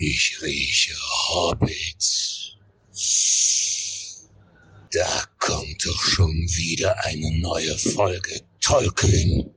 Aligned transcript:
Ich 0.00 0.40
rieche 0.42 0.94
Hobbits. 1.28 2.56
Da 4.92 5.24
kommt 5.40 5.84
doch 5.84 6.00
schon 6.00 6.34
wieder 6.54 7.04
eine 7.04 7.36
neue 7.40 7.76
Folge 7.76 8.40
Tolkien. 8.60 9.52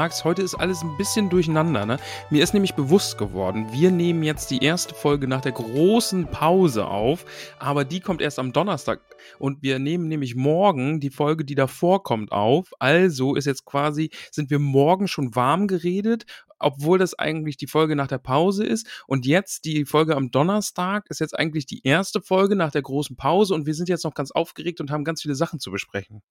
Du 0.00 0.04
magst, 0.04 0.24
heute 0.24 0.40
ist 0.40 0.54
alles 0.54 0.80
ein 0.80 0.96
bisschen 0.96 1.28
durcheinander. 1.28 1.84
Ne? 1.84 1.98
Mir 2.30 2.42
ist 2.42 2.54
nämlich 2.54 2.72
bewusst 2.72 3.18
geworden, 3.18 3.70
wir 3.70 3.90
nehmen 3.90 4.22
jetzt 4.22 4.50
die 4.50 4.64
erste 4.64 4.94
Folge 4.94 5.28
nach 5.28 5.42
der 5.42 5.52
großen 5.52 6.26
Pause 6.28 6.86
auf, 6.86 7.26
aber 7.58 7.84
die 7.84 8.00
kommt 8.00 8.22
erst 8.22 8.38
am 8.38 8.54
Donnerstag 8.54 9.02
und 9.38 9.62
wir 9.62 9.78
nehmen 9.78 10.08
nämlich 10.08 10.36
morgen 10.36 11.00
die 11.00 11.10
Folge, 11.10 11.44
die 11.44 11.54
davor 11.54 12.02
kommt, 12.02 12.32
auf. 12.32 12.70
Also 12.78 13.34
ist 13.34 13.44
jetzt 13.44 13.66
quasi, 13.66 14.08
sind 14.32 14.48
wir 14.48 14.58
morgen 14.58 15.06
schon 15.06 15.34
warm 15.34 15.66
geredet, 15.66 16.24
obwohl 16.58 16.98
das 16.98 17.12
eigentlich 17.18 17.58
die 17.58 17.66
Folge 17.66 17.94
nach 17.94 18.08
der 18.08 18.16
Pause 18.16 18.64
ist. 18.64 19.04
Und 19.06 19.26
jetzt 19.26 19.66
die 19.66 19.84
Folge 19.84 20.16
am 20.16 20.30
Donnerstag 20.30 21.10
ist 21.10 21.20
jetzt 21.20 21.38
eigentlich 21.38 21.66
die 21.66 21.82
erste 21.84 22.22
Folge 22.22 22.56
nach 22.56 22.70
der 22.70 22.80
großen 22.80 23.16
Pause 23.16 23.52
und 23.52 23.66
wir 23.66 23.74
sind 23.74 23.90
jetzt 23.90 24.04
noch 24.04 24.14
ganz 24.14 24.30
aufgeregt 24.30 24.80
und 24.80 24.90
haben 24.90 25.04
ganz 25.04 25.20
viele 25.20 25.34
Sachen 25.34 25.60
zu 25.60 25.70
besprechen. 25.70 26.22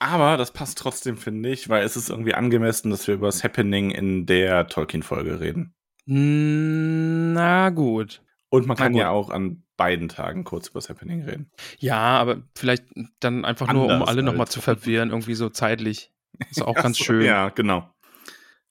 Aber 0.00 0.36
das 0.38 0.50
passt 0.52 0.78
trotzdem, 0.78 1.16
finde 1.18 1.50
ich, 1.50 1.68
weil 1.68 1.84
es 1.84 1.96
ist 1.96 2.08
irgendwie 2.08 2.34
angemessen, 2.34 2.90
dass 2.90 3.06
wir 3.06 3.14
über 3.14 3.28
das 3.28 3.44
Happening 3.44 3.90
in 3.90 4.26
der 4.26 4.66
Tolkien-Folge 4.66 5.40
reden. 5.40 5.74
Na 6.06 7.70
gut. 7.70 8.22
Und 8.48 8.66
man 8.66 8.76
kann 8.76 8.94
ja 8.94 9.10
auch 9.10 9.30
an 9.30 9.62
beiden 9.76 10.08
Tagen 10.08 10.44
kurz 10.44 10.68
über 10.68 10.80
das 10.80 10.88
Happening 10.88 11.22
reden. 11.22 11.50
Ja, 11.78 11.98
aber 12.18 12.42
vielleicht 12.56 12.84
dann 13.20 13.44
einfach 13.44 13.72
nur, 13.72 13.84
um 13.84 13.90
Anders 13.92 14.08
alle 14.08 14.22
nochmal 14.22 14.48
zu 14.48 14.60
verwirren, 14.60 15.10
irgendwie 15.10 15.34
so 15.34 15.48
zeitlich. 15.50 16.12
Ist 16.50 16.62
auch 16.62 16.74
ganz 16.82 16.98
schön. 16.98 17.22
Ja, 17.22 17.50
genau. 17.50 17.88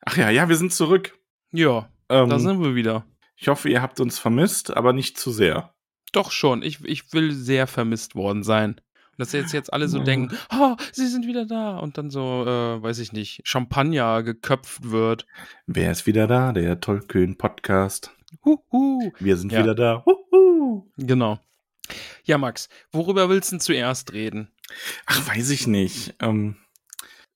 Ach 0.05 0.17
ja, 0.17 0.29
ja, 0.29 0.49
wir 0.49 0.55
sind 0.57 0.73
zurück. 0.73 1.17
Ja, 1.51 1.89
Ähm, 2.09 2.29
da 2.29 2.39
sind 2.39 2.59
wir 2.61 2.75
wieder. 2.75 3.05
ich 3.37 3.47
hoffe, 3.47 3.69
ihr 3.69 3.81
habt 3.81 3.99
uns 3.99 4.19
vermisst, 4.19 4.75
aber 4.75 4.93
nicht 4.93 5.17
zu 5.17 5.31
sehr. 5.31 5.73
Doch 6.11 6.31
schon. 6.31 6.61
Ich, 6.63 6.83
ich 6.83 7.13
will 7.13 7.31
sehr 7.33 7.67
vermisst 7.67 8.15
worden 8.15 8.43
sein. 8.43 8.81
Dass 9.19 9.33
jetzt, 9.33 9.51
jetzt 9.51 9.73
alle 9.73 9.89
so 9.89 9.99
denken, 9.99 10.33
oh, 10.57 10.77
sie 10.93 11.05
sind 11.07 11.27
wieder 11.27 11.45
da. 11.45 11.77
Und 11.77 11.97
dann 11.97 12.09
so, 12.09 12.43
äh, 12.47 12.81
weiß 12.81 12.99
ich 12.99 13.11
nicht, 13.11 13.41
Champagner 13.43 14.23
geköpft 14.23 14.89
wird. 14.91 15.25
Wer 15.67 15.91
ist 15.91 16.07
wieder 16.07 16.25
da? 16.25 16.53
Der 16.53 16.79
Tolkien-Podcast. 16.79 18.15
Huhu. 18.45 19.11
Wir 19.19 19.35
sind 19.35 19.51
Ja. 19.51 19.61
wieder 19.63 19.75
da. 19.75 20.05
Huhu. 20.05 20.89
Genau. 20.97 21.37
Ja, 22.23 22.37
Max, 22.37 22.69
worüber 22.93 23.27
willst 23.29 23.51
du 23.51 23.55
denn 23.55 23.59
zuerst 23.59 24.13
reden? 24.13 24.53
Ach, 25.05 25.27
weiß 25.27 25.49
ich 25.49 25.67
nicht. 25.67 26.15
Ähm, 26.21 26.55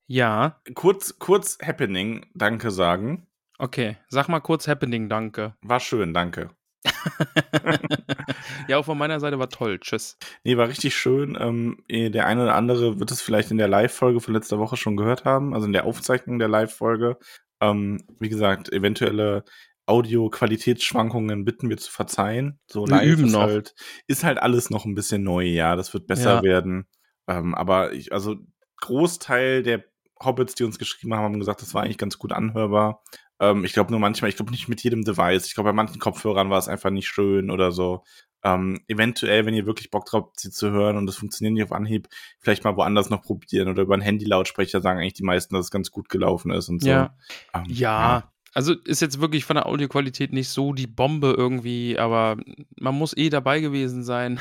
Ja, 0.08 0.62
kurz, 0.76 1.20
kurz 1.20 1.58
Happening, 1.62 2.26
danke 2.34 2.72
sagen. 2.72 3.28
okay. 3.60 3.98
Sag 4.08 4.30
mal 4.30 4.40
kurz 4.40 4.68
Happening, 4.70 5.10
danke. 5.10 5.56
War 5.62 5.80
schön, 5.82 6.14
danke. 6.14 6.50
ja, 8.68 8.78
auch 8.78 8.86
von 8.86 8.98
meiner 8.98 9.20
Seite 9.20 9.40
war 9.40 9.50
toll. 9.50 9.80
Tschüss. 9.80 10.18
Nee, 10.44 10.58
war 10.58 10.68
richtig 10.68 10.96
schön. 10.96 11.38
Ähm, 11.40 11.78
eh, 11.88 12.10
der 12.10 12.26
eine 12.28 12.44
oder 12.44 12.56
andere 12.56 13.00
wird 13.00 13.12
es 13.12 13.22
vielleicht 13.22 13.52
in 13.52 13.58
der 13.58 13.68
Live-Folge 13.68 14.20
von 14.20 14.34
letzter 14.34 14.60
Woche 14.60 14.78
schon 14.78 14.98
gehört 14.98 15.26
haben, 15.26 15.54
also 15.54 15.66
in 15.66 15.74
der 15.74 15.86
Aufzeichnung 15.86 16.40
der 16.40 16.48
Live-Folge. 16.50 17.18
Ähm, 17.62 18.04
wie 18.20 18.30
gesagt, 18.30 18.72
eventuelle 18.72 19.44
Audio-Qualitätsschwankungen 19.86 21.46
bitten 21.46 21.70
wir 21.70 21.78
zu 21.78 21.92
verzeihen. 21.92 22.60
So 22.68 22.88
Wir 22.88 23.02
üben 23.04 23.26
ist 23.26 23.32
noch. 23.34 23.42
halt, 23.42 23.76
ist 24.08 24.24
halt 24.24 24.38
alles 24.40 24.70
noch 24.70 24.86
ein 24.86 24.96
bisschen 24.96 25.24
neu, 25.24 25.44
ja. 25.46 25.76
Das 25.76 25.94
wird 25.94 26.08
besser 26.08 26.36
Ja. 26.36 26.44
werden. 26.44 26.88
Ähm, 27.28 27.54
aber 27.56 27.94
ich, 27.94 28.12
also 28.12 28.36
Großteil 28.82 29.64
der 29.64 29.84
Hobbits, 30.24 30.56
die 30.56 30.64
uns 30.64 30.80
geschrieben 30.80 31.14
haben, 31.14 31.24
haben 31.24 31.40
gesagt, 31.40 31.62
das 31.62 31.74
war 31.74 31.84
eigentlich 31.84 31.98
ganz 31.98 32.18
gut 32.18 32.32
anhörbar. 32.32 33.04
Ähm, 33.44 33.66
ich 33.66 33.74
glaube 33.74 33.92
nur 33.92 34.00
manchmal, 34.00 34.30
ich 34.30 34.36
glaube 34.38 34.52
nicht 34.52 34.70
mit 34.70 34.82
jedem 34.84 35.04
Device. 35.04 35.48
Ich 35.48 35.54
glaube, 35.54 35.70
bei 35.70 35.74
manchen 35.74 36.00
Kopfhörern 36.00 36.50
war 36.50 36.60
es 36.60 36.70
einfach 36.70 36.90
nicht 36.92 37.08
schön 37.08 37.52
oder 37.52 37.72
so. 37.72 38.04
Ähm, 38.46 38.82
eventuell, 38.88 39.46
wenn 39.46 39.54
ihr 39.54 39.66
wirklich 39.66 39.90
Bock 39.92 40.06
drauf 40.06 40.24
habt, 40.26 40.40
sie 40.40 40.52
zu 40.52 40.72
hören 40.72 40.98
und 40.98 41.06
das 41.06 41.16
funktioniert 41.16 41.54
nicht 41.54 41.64
auf 41.64 41.72
Anhieb, 41.72 42.08
vielleicht 42.40 42.64
mal 42.64 42.76
woanders 42.76 43.10
noch 43.10 43.22
probieren 43.22 43.70
oder 43.70 43.84
über 43.84 43.94
einen 43.94 44.04
Handy-Lautsprecher 44.04 44.82
sagen 44.82 45.00
eigentlich 45.00 45.14
die 45.14 45.24
meisten, 45.24 45.56
dass 45.56 45.66
es 45.66 45.72
ganz 45.72 45.92
gut 45.92 46.10
gelaufen 46.10 46.52
ist 46.52 46.70
und 46.70 46.82
so. 46.82 46.90
Ja. 46.90 47.16
Ähm, 47.54 47.64
Ja, 47.68 48.32
also 48.54 48.74
ist 48.74 49.02
jetzt 49.02 49.20
wirklich 49.20 49.46
von 49.46 49.56
der 49.56 49.66
Audioqualität 49.66 50.32
nicht 50.32 50.50
so 50.50 50.74
die 50.74 50.88
Bombe 50.88 51.34
irgendwie, 51.38 51.98
aber 51.98 52.38
man 52.80 52.96
muss 52.96 53.16
eh 53.18 53.30
dabei 53.30 53.62
gewesen 53.62 54.04
sein. 54.04 54.40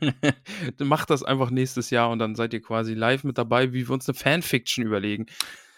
Macht 0.78 1.10
das 1.10 1.22
einfach 1.22 1.50
nächstes 1.50 1.90
Jahr 1.90 2.10
und 2.10 2.18
dann 2.18 2.34
seid 2.34 2.52
ihr 2.54 2.62
quasi 2.62 2.94
live 2.94 3.24
mit 3.24 3.38
dabei, 3.38 3.72
wie 3.72 3.86
wir 3.86 3.90
uns 3.94 4.08
eine 4.08 4.14
Fanfiction 4.14 4.84
überlegen. 4.84 5.26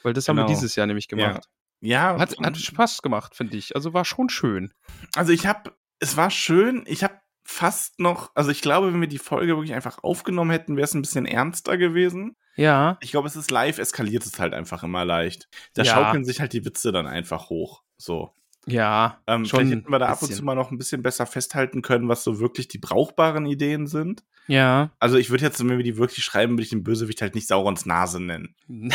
Weil 0.03 0.13
das 0.13 0.29
haben 0.29 0.37
wir 0.37 0.45
Genau. 0.45 0.55
dieses 0.55 0.77
Jahr 0.77 0.87
nämlich 0.87 1.09
gemacht. 1.09 1.49
Ja, 1.85 2.19
Hat, 2.19 2.37
hat 2.39 2.57
Spaß 2.57 3.03
gemacht, 3.03 3.37
finde 3.37 3.57
ich. 3.57 3.75
Also 3.77 3.93
war 3.93 4.05
schon 4.05 4.29
schön. 4.29 4.73
Also 5.15 5.33
ich 5.33 5.47
habe, 5.47 5.73
es 6.01 6.17
war 6.17 6.31
schön, 6.31 6.85
ich 6.87 7.05
habe 7.05 7.15
fast 7.47 8.01
noch, 8.01 8.31
also 8.35 8.51
ich 8.51 8.63
glaube, 8.63 8.93
wenn 8.93 9.01
wir 9.01 9.09
die 9.09 9.19
Folge 9.19 9.55
wirklich 9.57 9.75
einfach 9.75 10.03
aufgenommen 10.03 10.51
hätten, 10.51 10.77
wäre 10.77 10.85
es 10.85 10.95
ein 10.95 11.03
bisschen 11.03 11.27
ernster 11.27 11.77
gewesen. 11.77 12.37
Ja, 12.57 12.99
Ich 13.01 13.11
glaube, 13.11 13.29
es 13.29 13.37
ist 13.37 13.51
live, 13.51 13.79
eskaliert 13.79 14.25
es 14.25 14.39
halt 14.39 14.55
einfach 14.55 14.83
immer 14.83 15.05
leicht. 15.05 15.49
Da 15.75 15.83
Ja. 15.83 15.93
schaukeln 15.95 16.25
sich 16.25 16.41
halt 16.41 16.53
die 16.53 16.65
Witze 16.65 16.91
dann 16.93 17.07
einfach 17.07 17.51
hoch. 17.51 17.83
So. 17.99 18.33
Ja. 18.67 19.21
Ähm, 19.27 19.45
schon 19.45 19.61
vielleicht 19.61 19.83
hätten 19.83 19.93
wir 19.93 19.99
da 19.99 20.07
ab 20.09 20.23
und 20.23 20.33
zu 20.33 20.45
mal 20.45 20.55
noch 20.55 20.71
ein 20.71 20.79
bisschen 20.79 21.03
besser 21.03 21.27
festhalten 21.27 21.83
können, 21.83 22.09
was 22.09 22.25
so 22.25 22.41
wirklich 22.41 22.69
die 22.69 22.79
brauchbaren 22.79 23.47
Ideen 23.47 23.87
sind. 23.87 24.25
Ja. 24.47 24.91
Also 24.99 25.17
ich 25.17 25.31
würde 25.31 25.45
jetzt, 25.45 25.61
wenn 25.61 25.77
wir 25.77 25.83
die 25.83 25.97
wirklich 25.97 26.25
schreiben, 26.25 26.53
würde 26.53 26.63
ich 26.63 26.71
den 26.71 26.85
Bösewicht 26.85 27.23
halt 27.23 27.35
nicht 27.35 27.47
Saurons 27.47 27.87
Nase 27.87 28.21
nennen. 28.21 28.55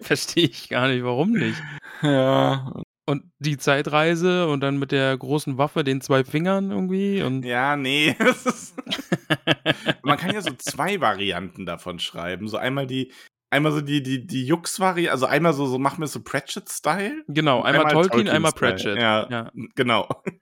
Verstehe 0.00 0.44
ich 0.44 0.68
gar 0.68 0.88
nicht, 0.88 1.04
warum 1.04 1.32
nicht. 1.32 1.60
Ja. 2.02 2.72
Und 3.04 3.24
die 3.40 3.58
Zeitreise 3.58 4.46
und 4.46 4.60
dann 4.60 4.78
mit 4.78 4.92
der 4.92 5.16
großen 5.18 5.58
Waffe, 5.58 5.82
den 5.82 6.00
zwei 6.00 6.22
Fingern 6.22 6.70
irgendwie 6.70 7.22
und 7.22 7.44
Ja, 7.44 7.76
nee. 7.76 8.16
Man 10.02 10.18
kann 10.18 10.34
ja 10.34 10.40
so 10.40 10.52
zwei 10.56 11.00
Varianten 11.00 11.66
davon 11.66 11.98
schreiben. 11.98 12.48
So 12.48 12.58
einmal 12.58 12.86
die, 12.86 13.12
einmal 13.52 13.70
so 13.72 13.80
die, 13.80 14.02
die, 14.02 14.26
die 14.26 14.44
Jux-Variante, 14.46 15.12
also 15.12 15.26
einmal 15.26 15.52
so, 15.52 15.66
so 15.66 15.78
machen 15.78 16.00
wir 16.00 16.06
so 16.08 16.20
Pratchett-Style. 16.22 17.22
genau, 17.28 17.62
einmal, 17.62 17.92
Tolkien, 17.92 18.28
einmal 18.28 18.52
Tolkien-Style. 18.52 18.94
Pratchett. 18.96 19.00
Ja, 19.00 19.28
Ja. 19.30 19.52
genau. 19.74 20.08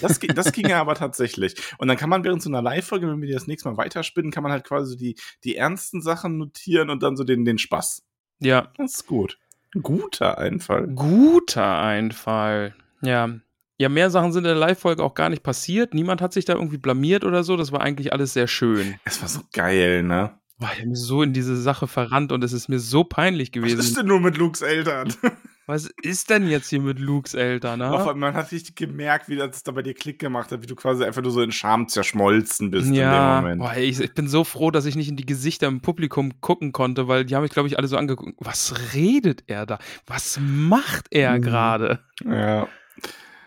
Das, 0.00 0.20
das 0.20 0.52
ging 0.52 0.68
ja 0.68 0.80
aber 0.80 0.94
tatsächlich. 0.94 1.56
Und 1.78 1.88
dann 1.88 1.96
kann 1.96 2.08
man 2.08 2.22
während 2.22 2.40
so 2.40 2.48
einer 2.48 2.62
Live-Folge, 2.62 3.08
wenn 3.08 3.20
wir 3.20 3.26
die 3.26 3.34
das 3.34 3.48
nächste 3.48 3.68
Mal 3.68 3.76
weiterspinnen, 3.76 4.30
kann 4.30 4.44
man 4.44 4.52
halt 4.52 4.62
quasi 4.62 4.96
die, 4.96 5.16
die 5.42 5.56
ernsten 5.56 6.00
Sachen 6.00 6.38
notieren 6.38 6.90
und 6.90 7.02
dann 7.02 7.16
so 7.16 7.24
den, 7.24 7.44
den 7.44 7.58
Spaß. 7.58 8.04
ja. 8.38 8.70
Das 8.78 8.94
ist 8.94 9.06
gut. 9.08 9.36
Guter 9.82 10.38
Einfall. 10.38 10.86
Guter 10.94 11.80
Einfall. 11.80 12.76
Ja. 13.00 13.30
Ja, 13.76 13.88
mehr 13.88 14.10
Sachen 14.10 14.30
sind 14.32 14.44
in 14.44 14.50
der 14.50 14.54
Live-Folge 14.54 15.02
auch 15.02 15.14
gar 15.14 15.28
nicht 15.28 15.42
passiert. 15.42 15.92
Niemand 15.92 16.22
hat 16.22 16.32
sich 16.32 16.44
da 16.44 16.52
irgendwie 16.54 16.78
blamiert 16.78 17.24
oder 17.24 17.42
so. 17.42 17.56
Das 17.56 17.72
war 17.72 17.80
eigentlich 17.80 18.12
alles 18.12 18.32
sehr 18.32 18.46
schön. 18.46 18.94
Es 19.04 19.20
war 19.22 19.28
so 19.28 19.40
geil, 19.52 20.04
ne? 20.04 20.38
Boah, 20.58 20.70
ich 20.74 20.80
hab 20.80 20.86
mich 20.86 20.98
so 21.00 21.22
in 21.22 21.32
diese 21.32 21.60
Sache 21.60 21.86
verrannt 21.88 22.30
und 22.32 22.44
es 22.44 22.52
ist 22.52 22.68
mir 22.68 22.78
so 22.78 23.02
peinlich 23.04 23.48
Was 23.54 23.70
ist 23.70 23.76
gewesen. 23.76 23.94
denn 23.96 24.06
nur 24.06 24.20
mit 24.20 24.36
Lukes 24.36 24.62
Eltern? 24.62 25.12
Was 25.66 25.90
ist 26.02 26.28
denn 26.28 26.46
jetzt 26.46 26.68
hier 26.68 26.80
mit 26.80 26.98
Lukes 26.98 27.32
Eltern? 27.32 27.80
Einmal 27.80 28.14
man 28.14 28.34
hat 28.34 28.52
richtig 28.52 28.76
gemerkt, 28.76 29.30
wie 29.30 29.36
das 29.36 29.62
da 29.62 29.72
bei 29.72 29.80
dir 29.80 29.94
Klick 29.94 30.18
gemacht 30.18 30.52
hat, 30.52 30.60
wie 30.62 30.66
du 30.66 30.76
quasi 30.76 31.04
einfach 31.04 31.22
nur 31.22 31.32
so 31.32 31.40
in 31.40 31.52
Scham 31.52 31.88
zerschmolzen 31.88 32.70
bist 32.70 32.92
Ja, 32.92 33.04
in 33.04 33.10
dem 33.10 33.42
Moment. 33.42 33.60
boah, 33.62 33.74
ich, 33.74 33.98
ich 33.98 34.12
bin 34.12 34.28
so 34.28 34.44
froh, 34.44 34.70
dass 34.70 34.84
ich 34.84 34.94
nicht 34.94 35.08
in 35.08 35.16
die 35.16 35.24
Gesichter 35.24 35.66
im 35.66 35.80
Publikum 35.80 36.38
gucken 36.42 36.72
konnte, 36.72 37.08
weil 37.08 37.24
die 37.24 37.34
haben 37.34 37.42
mich, 37.44 37.50
glaube 37.52 37.66
ich, 37.66 37.78
alle 37.78 37.88
so 37.88 37.96
angeguckt. 37.96 38.34
Was 38.40 38.74
redet 38.94 39.44
er 39.46 39.64
da? 39.64 39.78
Was 40.06 40.38
macht 40.40 41.06
er 41.10 41.38
Mhm. 41.38 41.42
gerade? 41.42 42.00
Ja. 42.26 42.68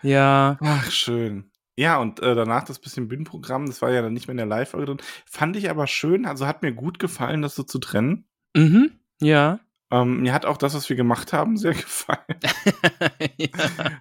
Ja, 0.02 0.58
Ach, 0.60 0.90
schön. 0.90 1.50
Ja, 1.78 1.98
und 1.98 2.18
äh, 2.18 2.34
danach 2.34 2.64
das 2.64 2.80
bisschen 2.80 3.06
Bühnenprogramm, 3.06 3.66
das 3.66 3.82
war 3.82 3.92
ja 3.92 4.02
dann 4.02 4.12
nicht 4.12 4.26
mehr 4.26 4.32
in 4.32 4.38
der 4.38 4.46
Live-Folge 4.46 4.86
drin. 4.86 4.98
Fand 5.26 5.54
ich 5.54 5.70
aber 5.70 5.86
schön, 5.86 6.26
also 6.26 6.44
hat 6.44 6.60
mir 6.60 6.72
gut 6.72 6.98
gefallen, 6.98 7.40
das 7.40 7.54
so 7.54 7.62
zu 7.62 7.78
trennen. 7.78 8.24
Mhm, 8.56 8.90
ja. 9.20 9.60
Ähm, 9.92 10.22
mir 10.22 10.32
hat 10.32 10.44
auch 10.44 10.56
das, 10.56 10.74
was 10.74 10.88
wir 10.88 10.96
gemacht 10.96 11.32
haben, 11.32 11.56
sehr 11.56 11.74
gefallen. 11.74 12.18
ja. 13.36 13.48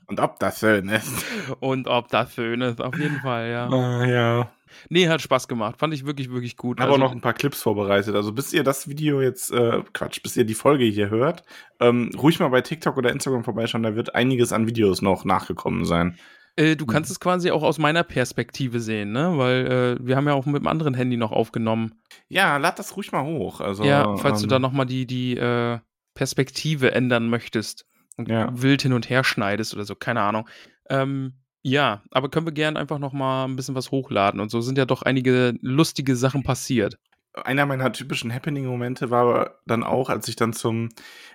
Und 0.08 0.20
ob 0.20 0.40
das 0.40 0.60
schön 0.60 0.90
ist. 0.90 1.24
Und 1.60 1.88
ob 1.88 2.08
das 2.08 2.34
schön 2.34 2.62
ist, 2.62 2.82
auf 2.82 2.98
jeden 2.98 3.20
Fall, 3.20 3.52
ja. 3.52 3.70
Ah, 3.70 4.06
ja. 4.08 4.52
Nee, 4.90 5.08
hat 5.08 5.22
Spaß 5.22 5.48
gemacht. 5.48 5.78
Fand 5.78 5.94
ich 5.94 6.04
wirklich, 6.04 6.32
wirklich 6.32 6.58
gut. 6.58 6.80
habe 6.80 6.90
auch 6.90 6.96
Also, 6.96 7.06
noch 7.06 7.12
ein 7.12 7.22
paar 7.22 7.36
Clips 7.36 7.62
vorbereitet. 7.62 8.16
Also 8.16 8.34
bis 8.34 8.54
ihr 8.54 8.64
das 8.64 8.88
Video 8.88 9.22
jetzt, 9.22 9.52
äh, 9.52 9.84
Quatsch, 9.94 10.24
bis 10.24 10.36
ihr 10.36 10.46
die 10.46 10.56
Folge 10.56 10.86
hier 10.86 11.12
hört, 11.12 11.44
ähm, 11.80 12.10
ruhig 12.18 12.40
mal 12.40 12.50
bei 12.50 12.62
TikTok 12.62 12.98
oder 12.98 13.12
Instagram 13.12 13.44
vorbeischauen. 13.44 13.84
Da 13.84 13.96
wird 13.96 14.16
einiges 14.16 14.52
an 14.52 14.66
Videos 14.66 15.04
noch 15.04 15.26
nachgekommen 15.26 15.86
sein. 15.86 16.18
Äh, 16.58 16.76
du 16.76 16.86
kannst 16.86 17.10
es 17.12 17.20
quasi 17.20 17.52
auch 17.52 17.64
aus 17.64 17.78
meiner 17.78 18.04
Perspektive 18.04 18.80
sehen, 18.80 19.12
ne? 19.12 19.38
Weil 19.38 19.98
äh, 20.02 20.06
wir 20.06 20.16
haben 20.18 20.28
ja 20.28 20.34
auch 20.34 20.46
mit 20.46 20.58
dem 20.58 20.68
anderen 20.68 20.94
Handy 20.94 21.16
noch 21.16 21.32
aufgenommen. 21.32 21.94
Ja, 22.28 22.58
lad 22.58 22.78
das 22.80 22.98
ruhig 22.98 23.12
mal 23.12 23.24
hoch. 23.24 23.62
Also, 23.62 23.84
ja, 23.86 24.18
falls 24.18 24.40
du 24.40 24.46
ähm, 24.46 24.50
da 24.50 24.60
nochmal 24.60 24.86
die, 24.86 25.06
die 25.08 25.38
äh, 25.38 25.80
Perspektive 26.16 26.92
ändern 26.92 27.30
möchtest 27.30 27.86
und 28.18 28.28
Ja. 28.30 28.50
wild 28.52 28.82
hin 28.82 28.94
und 28.94 29.10
her 29.10 29.24
schneidest 29.24 29.74
oder 29.74 29.86
so, 29.86 29.96
keine 29.96 30.22
Ahnung. 30.22 30.50
Ähm, 30.90 31.34
ja, 31.62 32.02
aber 32.12 32.30
können 32.30 32.48
wir 32.48 32.54
gerne 32.54 32.80
einfach 32.80 32.98
nochmal 32.98 33.48
ein 33.48 33.56
bisschen 33.56 33.76
was 33.76 33.92
hochladen 33.92 34.40
und 34.40 34.50
so 34.50 34.62
sind 34.62 34.78
ja 34.78 34.86
doch 34.86 35.04
einige 35.04 35.54
lustige 35.62 36.16
Sachen 36.16 36.44
passiert. 36.44 36.98
einer 37.34 37.68
meiner 37.68 37.92
typischen 37.92 38.34
Happening-Momente 38.34 39.12
war 39.12 39.60
dann 39.68 39.84
auch, 39.84 40.10
als 40.10 40.28
ich 40.28 40.36
dann 40.36 40.54
zum, 40.54 40.90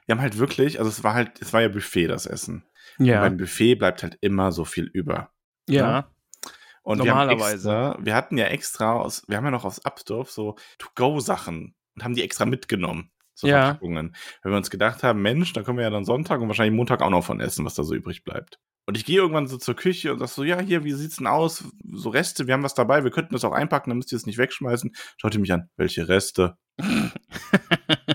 wir 0.07 0.15
haben 0.17 0.21
halt 0.23 0.39
wirklich, 0.39 0.81
also 0.81 0.91
es 0.91 1.05
war 1.05 1.15
halt, 1.15 1.41
es 1.41 1.53
war 1.53 1.61
ja 1.63 1.69
Buffet, 1.69 2.09
das 2.09 2.27
Essen. 2.27 2.65
Und 2.99 3.07
Ja, 3.07 3.21
beim 3.21 3.37
Buffet 3.37 3.77
bleibt 3.77 4.03
halt 4.03 4.19
immer 4.21 4.53
so 4.53 4.65
viel 4.65 4.87
über. 4.87 5.31
ja, 5.69 6.11
Und 6.83 6.99
Normalerweise. 6.99 7.69
Wir, 7.69 7.89
extra, 7.89 8.05
wir 8.05 8.15
hatten 8.15 8.39
ja 8.39 8.47
extra 8.47 8.93
aus, 8.95 9.23
wir 9.29 9.37
haben 9.37 9.45
ja 9.45 9.51
noch 9.53 9.65
aus 9.65 9.85
Abdorf 9.85 10.31
so 10.31 10.57
To-Go-Sachen 10.79 11.75
und 11.95 12.05
haben 12.05 12.15
die 12.15 12.23
extra 12.23 12.45
mitgenommen. 12.45 13.11
So 13.35 13.47
Ja. 13.47 13.65
Verpackungen. 13.67 14.15
Weil 14.43 14.53
wir 14.53 14.57
uns 14.57 14.71
gedacht 14.71 15.03
haben, 15.03 15.23
Mensch, 15.23 15.53
da 15.53 15.63
können 15.63 15.79
wir 15.79 15.85
ja 15.85 15.91
dann 15.91 16.05
Sonntag 16.05 16.41
und 16.41 16.49
wahrscheinlich 16.49 16.77
Montag 16.77 17.01
auch 17.03 17.11
noch 17.11 17.25
von 17.25 17.41
essen, 17.41 17.65
was 17.65 17.75
da 17.75 17.83
so 17.85 17.95
übrig 17.95 18.25
bleibt. 18.25 18.59
Und 18.85 18.97
ich 18.97 19.05
gehe 19.05 19.19
irgendwann 19.19 19.47
so 19.47 19.59
zur 19.59 19.77
Küche 19.77 20.13
und 20.13 20.19
sag 20.19 20.29
so, 20.29 20.43
ja, 20.43 20.61
hier, 20.61 20.83
wie 20.83 20.93
sieht's 20.93 21.17
denn 21.17 21.29
aus? 21.29 21.65
So 21.93 22.11
Reste, 22.11 22.49
wir 22.49 22.55
haben 22.55 22.65
was 22.65 22.75
dabei, 22.75 23.05
wir 23.05 23.13
könnten 23.13 23.33
das 23.33 23.45
auch 23.45 23.53
einpacken, 23.53 23.91
dann 23.91 23.99
müsst 23.99 24.11
ihr 24.11 24.17
es 24.17 24.27
nicht 24.27 24.39
wegschmeißen. 24.39 24.91
Schaut 25.19 25.35
ihr 25.35 25.41
mich 25.41 25.53
an, 25.53 25.71
welche 25.77 26.09
Reste? 26.09 26.57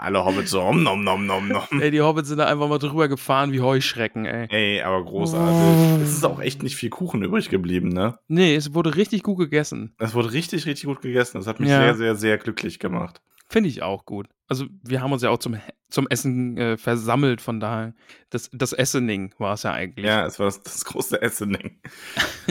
Alle 0.00 0.24
Hobbits 0.24 0.50
so, 0.50 0.62
om, 0.62 0.82
nom, 0.82 1.04
nom, 1.04 1.26
nom, 1.26 1.46
nom. 1.48 1.80
ey, 1.80 1.90
die 1.90 2.00
Hobbits 2.00 2.28
sind 2.28 2.38
da 2.38 2.46
einfach 2.46 2.68
mal 2.68 2.78
drüber 2.78 3.08
gefahren 3.08 3.52
wie 3.52 3.60
Heuschrecken, 3.60 4.24
ey. 4.24 4.46
Ey, 4.50 4.80
aber 4.82 5.04
großartig. 5.04 6.02
Es 6.02 6.12
ist 6.12 6.24
auch 6.24 6.40
echt 6.40 6.62
nicht 6.62 6.76
viel 6.76 6.90
Kuchen 6.90 7.22
übrig 7.22 7.50
geblieben, 7.50 7.88
ne? 7.88 8.18
Nee, 8.28 8.54
es 8.54 8.74
wurde 8.74 8.96
richtig 8.96 9.22
gut 9.22 9.38
gegessen. 9.38 9.94
Das 9.98 10.14
wurde 10.14 10.32
richtig, 10.32 10.66
richtig 10.66 10.86
gut 10.86 11.02
gegessen. 11.02 11.38
Das 11.38 11.46
hat 11.46 11.60
mich 11.60 11.68
Ja. 11.68 11.80
sehr, 11.80 11.94
sehr, 11.96 12.14
sehr 12.16 12.38
glücklich 12.38 12.78
gemacht. 12.78 13.20
Finde 13.48 13.68
ich 13.68 13.82
auch 13.82 14.04
gut. 14.04 14.28
Also, 14.48 14.66
wir 14.82 15.00
haben 15.00 15.12
uns 15.12 15.22
ja 15.22 15.30
auch 15.30 15.38
zum, 15.38 15.56
zum 15.90 16.06
Essen 16.08 16.56
äh, 16.56 16.76
versammelt, 16.76 17.40
von 17.40 17.58
daher. 17.60 17.94
Das, 18.30 18.48
das 18.52 18.72
Essening 18.72 19.34
war 19.38 19.54
es 19.54 19.64
ja 19.64 19.72
eigentlich. 19.72 20.06
Ja, 20.06 20.24
es 20.24 20.38
war 20.38 20.46
das, 20.46 20.62
das 20.62 20.84
große 20.84 21.20
Essening. 21.20 21.80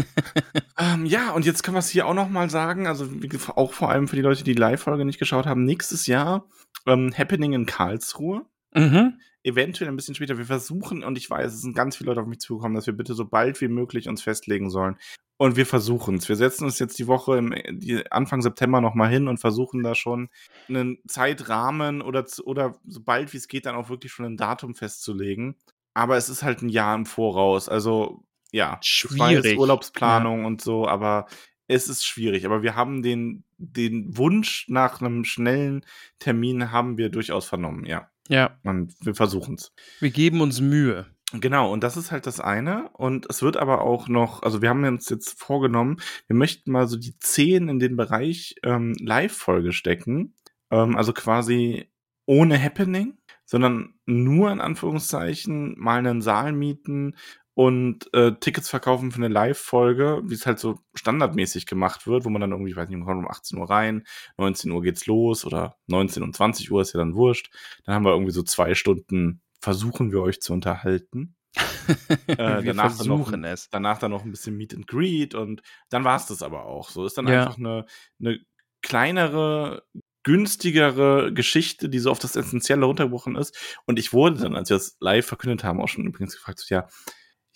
ähm, 0.78 1.06
ja, 1.06 1.32
und 1.32 1.46
jetzt 1.46 1.64
können 1.64 1.76
wir 1.76 1.80
es 1.80 1.90
hier 1.90 2.06
auch 2.06 2.14
noch 2.14 2.30
mal 2.30 2.50
sagen, 2.50 2.86
also 2.88 3.08
auch 3.56 3.74
vor 3.74 3.90
allem 3.90 4.08
für 4.08 4.16
die 4.18 4.22
Leute, 4.22 4.44
die 4.44 4.54
die 4.54 4.60
Live-Folge 4.60 5.06
nicht 5.06 5.20
geschaut 5.20 5.46
haben, 5.46 5.64
nächstes 5.64 6.06
Jahr 6.06 6.46
ähm, 6.86 7.14
Happening 7.18 7.54
in 7.54 7.66
Karlsruhe. 7.66 8.46
Mhm. 8.74 9.20
Eventuell 9.44 9.90
ein 9.90 9.96
bisschen 9.96 10.16
später. 10.16 10.38
Wir 10.38 10.46
versuchen, 10.46 11.04
und 11.04 11.18
ich 11.18 11.30
weiß, 11.30 11.54
es 11.54 11.62
sind 11.62 11.76
ganz 11.76 11.96
viele 11.96 12.10
Leute 12.10 12.22
auf 12.22 12.28
mich 12.28 12.40
zugekommen, 12.40 12.76
dass 12.76 12.88
wir 12.88 12.94
bitte 12.94 13.14
so 13.14 13.26
bald 13.26 13.62
wie 13.62 13.68
möglich 13.68 14.10
uns 14.10 14.22
festlegen 14.22 14.70
sollen. 14.70 14.98
Und 15.38 15.56
wir 15.56 15.66
versuchen 15.66 16.16
es. 16.16 16.28
Wir 16.28 16.36
setzen 16.36 16.66
uns 16.66 16.80
jetzt 16.80 17.00
die 17.00 17.08
Woche 17.08 17.38
im 17.38 17.56
die 17.70 18.12
Anfang 18.12 18.42
September 18.42 18.82
noch 18.82 18.94
mal 18.94 19.10
hin 19.10 19.30
und 19.30 19.40
versuchen 19.40 19.84
da 19.84 19.96
schon 19.96 20.30
einen 20.68 20.98
Zeitrahmen 21.08 22.02
oder, 22.02 22.26
oder 22.44 22.78
so 22.86 23.02
bald 23.02 23.32
wie 23.32 23.38
es 23.38 23.48
geht 23.48 23.66
dann 23.66 23.76
auch 23.76 23.90
wirklich 23.90 24.12
schon 24.12 24.26
ein 24.26 24.36
Datum 24.36 24.76
festzulegen. 24.76 25.56
Aber 25.94 26.18
es 26.18 26.28
ist 26.28 26.44
halt 26.44 26.62
ein 26.62 26.68
Jahr 26.68 26.94
im 26.94 27.06
Voraus. 27.06 27.70
Also 27.70 28.26
ja, 28.52 28.80
Schwierig. 28.82 29.58
Urlaubsplanung 29.58 30.44
und 30.44 30.62
so, 30.62 30.88
aber 30.88 31.28
es 31.70 31.88
ist 31.88 32.06
schwierig. 32.06 32.46
Aber 32.46 32.62
wir 32.64 32.76
haben 32.76 33.02
den, 33.02 33.46
den 33.58 34.18
Wunsch 34.18 34.66
nach 34.68 35.00
einem 35.00 35.24
schnellen 35.24 35.86
Termin 36.18 36.72
haben 36.72 36.98
wir 36.98 37.10
durchaus 37.10 37.46
vernommen, 37.46 37.86
ja. 37.86 38.10
Ja, 38.28 38.60
Und 38.64 38.94
wir 39.02 39.16
versuchen 39.16 39.56
es. 39.56 39.72
wir 40.00 40.12
geben 40.12 40.42
uns 40.42 40.60
Mühe. 40.62 41.08
Genau, 41.32 41.72
und 41.72 41.84
das 41.84 41.96
ist 41.98 42.12
halt 42.12 42.28
das 42.28 42.40
eine. 42.40 42.90
Und 42.90 43.28
es 43.30 43.42
wird 43.42 43.58
aber 43.58 43.82
auch 43.82 44.08
noch, 44.08 44.44
also 44.44 44.62
wir 44.62 44.70
haben 44.70 44.84
uns 44.84 45.10
jetzt 45.10 45.40
vorgenommen, 45.40 45.98
wir 46.28 46.36
möchten 46.36 46.72
mal 46.72 46.88
so 46.88 46.98
die 46.98 47.18
zehn 47.20 47.70
in 47.70 47.80
den 47.80 47.96
Bereich 47.96 48.56
ähm, 48.64 48.94
Live-Folge 49.00 49.72
stecken. 49.72 50.36
Ähm, 50.72 50.96
also 50.96 51.14
quasi 51.14 51.90
ohne 52.26 52.62
Happening, 52.62 53.18
sondern 53.46 53.96
nur 54.06 54.52
in 54.52 54.62
Anführungszeichen 54.62 55.76
mal 55.80 55.98
einen 56.00 56.22
Saal 56.22 56.52
mieten 56.52 57.16
und 57.60 58.08
äh, 58.14 58.32
Tickets 58.40 58.70
verkaufen 58.70 59.12
für 59.12 59.18
eine 59.18 59.28
Live-Folge, 59.28 60.22
wie 60.24 60.34
es 60.34 60.46
halt 60.46 60.60
so 60.60 60.80
standardmäßig 60.94 61.66
gemacht 61.66 62.08
wird, 62.08 62.24
wo 62.24 62.30
man 62.30 62.40
dann 62.40 62.52
irgendwie, 62.52 62.72
ich 62.72 62.78
weiß 62.78 62.88
nicht, 62.88 62.98
man 62.98 63.06
kommt 63.06 63.20
um 63.26 63.30
18 63.30 63.60
Uhr 63.60 63.70
rein, 63.70 64.06
19 64.38 64.72
Uhr 64.72 64.82
geht's 64.82 65.08
los 65.08 65.44
oder 65.44 65.76
19 65.88 66.24
und 66.24 66.34
20 66.34 66.72
Uhr 66.72 66.82
ist 66.82 66.94
ja 66.94 67.00
dann 67.00 67.16
wurscht. 67.16 67.52
Dann 67.84 67.96
haben 67.96 68.06
wir 68.06 68.14
irgendwie 68.14 68.32
so 68.32 68.44
zwei 68.44 68.76
Stunden, 68.76 69.42
versuchen 69.60 70.14
wir 70.14 70.22
euch 70.22 70.40
zu 70.42 70.54
unterhalten. 70.54 71.36
wir 72.28 72.38
danach 72.38 72.64
dann 72.98 73.08
noch- 73.08 73.18
versuchen 73.26 73.44
es. 73.44 73.70
Danach 73.70 73.98
dann 73.98 74.12
noch 74.12 74.24
ein 74.24 74.32
bisschen 74.32 74.56
Meet 74.56 74.76
and 74.76 74.88
Greet 74.88 75.36
und 75.36 75.62
dann 75.90 76.06
war 76.06 76.16
es 76.16 76.28
das 76.28 76.42
aber 76.42 76.64
auch. 76.66 76.90
So 76.90 77.06
ist 77.06 77.18
dann 77.18 77.28
Ja. 77.28 77.42
einfach 77.42 77.58
eine, 77.58 77.86
eine 78.22 78.40
kleinere, 78.82 79.84
günstigere 80.24 81.34
Geschichte, 81.34 81.90
die 81.90 82.00
so 82.00 82.10
auf 82.10 82.20
das 82.20 82.38
Essentielle 82.38 82.86
runtergebrochen 82.86 83.36
ist. 83.36 83.82
Und 83.86 84.00
ich 84.00 84.14
wurde 84.14 84.40
dann, 84.44 84.56
als 84.56 84.70
wir 84.70 84.78
das 84.78 84.96
live 85.02 85.26
verkündet 85.26 85.66
haben, 85.66 85.82
auch 85.82 85.90
schon 85.90 86.06
übrigens 86.06 86.36
gefragt, 86.36 86.60
so, 86.60 86.74
ja, 86.74 86.88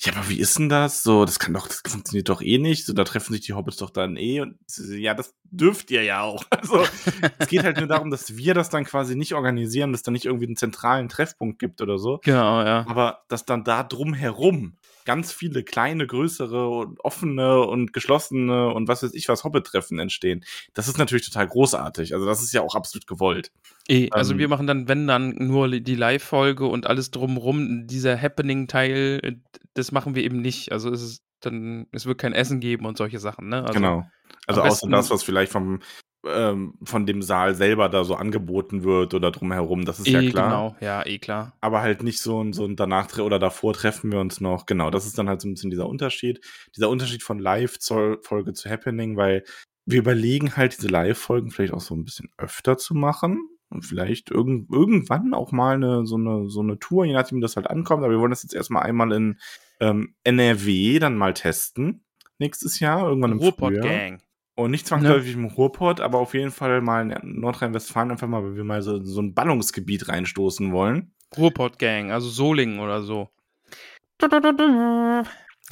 ja, 0.06 0.14
aber 0.14 0.30
wie 0.30 0.40
ist 0.40 0.60
denn 0.60 0.70
das? 0.70 1.04
So, 1.04 1.26
das 1.26 1.40
kann 1.40 1.54
doch, 1.54 1.68
das 1.68 1.82
funktioniert 1.88 2.30
doch 2.30 2.42
eh 2.42 2.58
nicht. 2.58 2.86
So, 2.86 2.94
da 2.94 3.04
treffen 3.04 3.34
sich 3.34 3.42
die 3.42 3.54
Hobbits 3.54 3.78
doch 3.78 3.90
dann 3.90 4.18
eh. 4.18 4.42
Und 4.42 4.58
ja, 4.78 5.14
das 5.14 5.34
dürft 5.44 5.92
ihr 5.92 6.04
ja 6.04 6.22
auch. 6.22 6.44
Also, 6.64 6.86
es 7.40 7.48
geht 7.48 7.64
halt 7.64 7.78
nur 7.78 7.88
darum, 7.88 8.10
dass 8.10 8.38
wir 8.38 8.54
das 8.54 8.70
dann 8.70 8.86
quasi 8.86 9.16
nicht 9.16 9.34
organisieren, 9.34 9.92
dass 9.92 10.02
da 10.02 10.12
nicht 10.12 10.26
irgendwie 10.26 10.46
einen 10.46 10.56
zentralen 10.56 11.10
Treffpunkt 11.10 11.60
gibt 11.60 11.82
oder 11.82 11.98
so. 11.98 12.20
Genau, 12.24 12.62
ja. 12.62 12.86
Aber 12.88 13.24
dass 13.28 13.46
dann 13.46 13.64
da 13.64 13.84
drumherum 13.84 14.78
ganz 15.06 15.32
viele 15.32 15.64
kleine, 15.64 16.08
größere 16.08 16.68
und 16.70 17.00
offene 17.04 17.62
und 17.62 17.94
geschlossene 17.94 18.74
und 18.74 18.88
was 18.88 19.04
weiß 19.04 19.14
ich 19.14 19.27
was 19.27 19.44
Hobbit-Treffen 19.44 20.00
entstehen, 20.00 20.44
das 20.74 20.88
ist 20.88 20.98
natürlich 20.98 21.25
total 21.25 21.48
großartig. 21.48 22.13
Also 22.13 22.25
das 22.25 22.42
ist 22.42 22.54
ja 22.54 22.62
auch 22.62 22.75
absolut 22.75 23.08
gewollt. 23.08 23.51
Eh, 23.88 24.10
also 24.12 24.34
Ähm, 24.34 24.39
wir 24.39 24.48
machen 24.48 24.68
dann, 24.68 24.88
wenn 24.88 25.08
dann, 25.08 25.36
nur 25.36 25.70
die 25.70 25.96
Live-Folge 25.96 26.66
und 26.66 26.88
alles 26.88 27.12
drumrum, 27.12 27.88
dieser 27.88 28.20
Happening-Teil, 28.20 29.20
äh, 29.24 29.36
das 29.74 29.92
machen 29.92 30.16
wir 30.16 30.24
eben 30.24 30.42
nicht. 30.42 30.72
Also 30.72 30.89
es 30.92 31.01
ist 31.01 31.24
dann, 31.42 31.88
es 31.92 32.06
wird 32.06 32.20
kein 32.20 32.34
Essen 32.34 32.60
geben 32.60 32.86
und 32.86 32.98
solche 32.98 33.20
Sachen, 33.20 33.50
ne? 33.50 33.62
Also, 33.62 33.74
genau. 33.74 34.06
Also 34.48 34.62
außer 34.62 34.88
das, 34.89 35.10
was 35.10 35.24
vielleicht 35.24 35.51
vom 35.51 35.80
ähm, 36.25 36.75
von 36.84 37.06
dem 37.06 37.22
Saal 37.22 37.53
selber 37.56 37.89
da 37.89 38.03
so 38.03 38.15
angeboten 38.15 38.84
wird 38.84 39.13
oder 39.13 39.32
drumherum, 39.32 39.86
das 39.86 40.00
ist 40.00 40.08
Eh, 40.08 40.12
ja 40.12 40.30
klar. 40.30 40.50
genau, 40.50 40.75
ja, 40.80 41.06
eh 41.06 41.20
klar. 41.20 41.53
aber 41.62 41.82
halt 41.82 42.01
nicht 42.03 42.20
so 42.22 42.42
ein, 42.44 42.53
so 42.53 42.65
ein 42.65 42.75
danach 42.75 43.18
oder 43.20 43.39
davor 43.39 43.74
treffen 43.74 44.12
wir 44.12 44.20
uns 44.20 44.39
noch. 44.42 44.65
Genau, 44.65 44.89
das 44.89 45.06
ist 45.06 45.18
dann 45.18 45.27
halt 45.30 45.42
so 45.42 45.48
ein 45.48 45.53
bisschen 45.53 45.70
dieser 45.70 45.88
Unterschied. 45.89 46.39
Dieser 46.75 46.89
Unterschied 46.89 47.24
von 47.24 47.39
Live-Folge 47.39 48.53
zu 48.53 48.70
Happening, 48.70 49.18
weil 49.18 49.44
wir 49.86 50.00
überlegen 50.00 50.56
halt, 50.56 50.77
diese 50.77 50.88
Live-Folgen 50.88 51.51
vielleicht 51.51 51.74
auch 51.74 51.82
so 51.82 51.94
ein 51.96 52.06
bisschen 52.06 52.30
öfter 52.38 52.77
zu 52.77 52.94
machen. 52.96 53.50
Und 53.70 53.84
vielleicht 53.84 54.30
irgend, 54.30 54.72
irgendwann 54.72 55.34
auch 55.34 55.51
mal 55.51 55.74
eine, 55.75 56.06
so, 56.06 56.15
eine, 56.15 56.48
so 56.48 56.62
eine 56.62 56.77
Tour, 56.77 57.06
je 57.06 57.13
nachdem, 57.13 57.39
wie 57.39 57.42
das 57.42 57.56
halt 57.56 57.68
ankommt. 57.70 58.03
Aber 58.03 58.13
wir 58.13 58.20
wollen 58.20 58.30
das 58.30 58.44
jetzt 58.44 58.53
erstmal 58.53 58.84
einmal 58.84 59.12
in 59.13 59.39
ähm, 59.80 60.13
NRW 60.24 61.00
dann 61.00 61.18
mal 61.18 61.34
testen. 61.34 62.06
Nächstes 62.38 62.80
Jahr, 62.80 63.08
irgendwann 63.10 63.32
im 63.32 63.39
Frühjahr. 63.39 63.51
Ruhrpott-Gang. 63.62 64.22
Und 64.55 64.72
nicht 64.72 64.86
zwangsläufig 64.86 65.33
im 65.33 65.45
Ruhrpott, 65.45 66.00
aber 66.00 66.19
auf 66.19 66.33
jeden 66.36 66.51
Fall 66.51 66.81
mal 66.81 67.10
in 67.12 67.39
Nordrhein-Westfalen 67.39 68.12
einfach 68.12 68.27
mal, 68.27 68.43
weil 68.43 68.55
wir 68.55 68.63
mal 68.63 68.81
so, 68.83 69.03
so 69.03 69.22
ein 69.22 69.33
Ballungsgebiet 69.33 70.07
reinstoßen 70.10 70.72
wollen. 70.72 71.13
Ruhrpott-Gang, 71.36 72.12
also 72.12 72.29
Solingen 72.29 72.79
oder 72.79 73.01
so. 73.01 73.29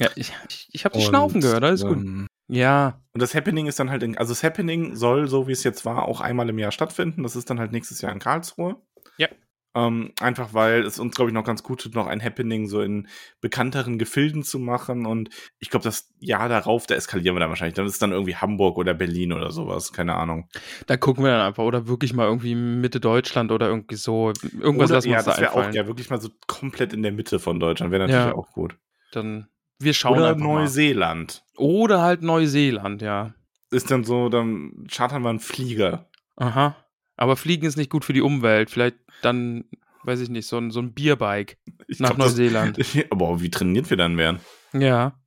Ja, 0.00 0.08
ich, 0.16 0.32
ich, 0.48 0.68
ich 0.72 0.84
habe 0.84 0.94
die 0.94 1.04
Und, 1.04 1.08
Schnaufen 1.08 1.40
gehört, 1.40 1.62
alles 1.62 1.82
gut. 1.84 1.98
ähm, 1.98 2.26
Ja, 2.48 3.00
Und 3.12 3.22
das 3.22 3.34
Happening 3.34 3.66
ist 3.66 3.78
dann 3.78 3.90
halt, 3.90 4.02
in, 4.02 4.18
also 4.18 4.32
das 4.32 4.42
Happening 4.42 4.96
soll, 4.96 5.28
so 5.28 5.46
wie 5.46 5.52
es 5.52 5.62
jetzt 5.64 5.84
war, 5.84 6.08
auch 6.08 6.20
einmal 6.20 6.48
im 6.48 6.58
Jahr 6.58 6.72
stattfinden. 6.72 7.22
Das 7.22 7.36
ist 7.36 7.50
dann 7.50 7.60
halt 7.60 7.72
nächstes 7.72 8.00
Jahr 8.00 8.12
in 8.12 8.18
Karlsruhe. 8.18 8.76
Ja. 9.16 9.28
Ähm, 9.74 10.12
einfach 10.20 10.52
weil 10.52 10.82
es 10.84 10.98
uns, 10.98 11.14
glaube 11.14 11.30
ich, 11.30 11.34
noch 11.34 11.44
ganz 11.44 11.62
gut 11.62 11.80
tut, 11.80 11.94
noch 11.94 12.06
ein 12.06 12.22
Happening 12.22 12.68
so 12.68 12.82
in 12.82 13.08
bekannteren 13.40 13.98
Gefilden 13.98 14.42
zu 14.42 14.58
machen. 14.58 15.06
Und 15.06 15.30
ich 15.60 15.70
glaube, 15.70 15.84
das 15.84 16.12
Jahr 16.20 16.50
darauf, 16.50 16.86
da 16.86 16.94
eskalieren 16.94 17.34
wir 17.34 17.40
dann 17.40 17.48
wahrscheinlich. 17.48 17.74
Dann 17.74 17.86
ist 17.86 17.94
es 17.94 17.98
dann 17.98 18.12
irgendwie 18.12 18.36
Hamburg 18.36 18.76
oder 18.76 18.92
Berlin 18.92 19.32
oder 19.32 19.50
sowas. 19.50 19.92
Keine 19.94 20.14
Ahnung. 20.16 20.48
da 20.86 20.98
gucken 20.98 21.24
wir 21.24 21.30
dann 21.30 21.40
einfach. 21.46 21.62
Oder 21.64 21.88
wirklich 21.88 22.12
mal 22.12 22.26
irgendwie 22.26 22.54
Mitte 22.54 23.00
Deutschland 23.00 23.50
oder 23.50 23.68
irgendwie 23.68 23.94
so. 23.96 24.32
Irgendwas 24.60 24.90
oder, 24.90 24.96
lassen 24.96 25.06
wir 25.06 25.12
ja, 25.12 25.18
uns 25.20 25.24
da 25.24 25.30
das 25.32 25.40
wäre 25.40 25.52
auch 25.52 25.56
einfallen. 25.56 25.74
ja 25.74 25.86
wirklich 25.86 26.10
mal 26.10 26.20
so 26.20 26.28
komplett 26.46 26.92
in 26.92 27.02
der 27.02 27.12
Mitte 27.12 27.38
von 27.38 27.58
Deutschland. 27.58 27.92
Wäre 27.92 28.02
natürlich 28.06 28.26
Ja. 28.26 28.34
auch 28.34 28.52
gut. 28.52 28.76
Dann 29.12 29.48
Wir 29.78 29.94
schauen 29.94 30.18
Oder 30.18 30.28
einfach 30.28 30.40
mal. 30.46 30.60
Neuseeland. 30.60 31.44
Oder 31.56 32.02
halt 32.02 32.20
Neuseeland, 32.22 33.00
ja. 33.00 33.32
Ist 33.70 33.90
dann 33.90 34.04
so, 34.04 34.28
dann 34.28 34.86
chartern 34.90 35.22
wir 35.22 35.30
einen 35.30 35.40
Flieger. 35.40 36.10
Aha. 36.36 36.76
Aber 37.22 37.36
Fliegen 37.36 37.66
ist 37.66 37.76
nicht 37.76 37.90
gut 37.90 38.04
für 38.04 38.12
die 38.12 38.20
Umwelt. 38.20 38.68
Vielleicht 38.68 38.96
dann, 39.22 39.64
weiß 40.02 40.20
ich 40.20 40.28
nicht, 40.28 40.46
so 40.48 40.58
ein, 40.58 40.72
so 40.72 40.80
ein 40.80 40.92
Bierbike 40.92 41.56
Ich 41.86 42.00
nach 42.00 42.08
glaub, 42.16 42.18
das- 42.26 42.32
Neuseeland. 42.36 42.78
Aber 43.10 43.40
wie 43.40 43.50
trainiert 43.50 43.88
wir 43.90 43.96
dann 43.96 44.16
werden? 44.18 44.40
Ja. 44.72 45.18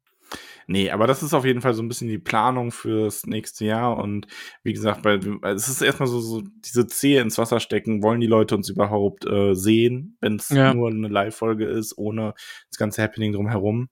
Nee, 0.67 0.89
aber 0.89 1.05
das 1.05 1.21
ist 1.21 1.35
auf 1.35 1.45
jeden 1.45 1.61
Fall 1.61 1.75
so 1.75 1.83
ein 1.83 1.87
bisschen 1.87 2.07
die 2.07 2.17
Planung 2.17 2.71
fürs 2.71 3.27
nächste 3.27 3.65
Jahr. 3.65 3.97
Und 3.97 4.25
wie 4.63 4.73
gesagt, 4.73 5.05
weil 5.05 5.19
es 5.43 5.67
ist 5.69 5.81
erstmal 5.83 6.07
so, 6.09 6.19
so 6.19 6.41
diese 6.41 6.87
Zehe 6.87 7.21
ins 7.21 7.37
Wasser 7.37 7.59
stecken. 7.59 8.01
Wollen 8.01 8.19
die 8.19 8.25
Leute 8.25 8.55
uns 8.55 8.67
überhaupt 8.69 9.25
äh, 9.27 9.53
sehen, 9.53 10.17
wenn 10.21 10.37
es 10.37 10.49
Ja. 10.49 10.73
nur 10.73 10.89
eine 10.89 11.07
Live-Folge 11.07 11.65
ist, 11.65 11.95
ohne 11.99 12.33
das 12.71 12.79
ganze 12.79 13.03
Happening 13.03 13.31
drumherum? 13.33 13.89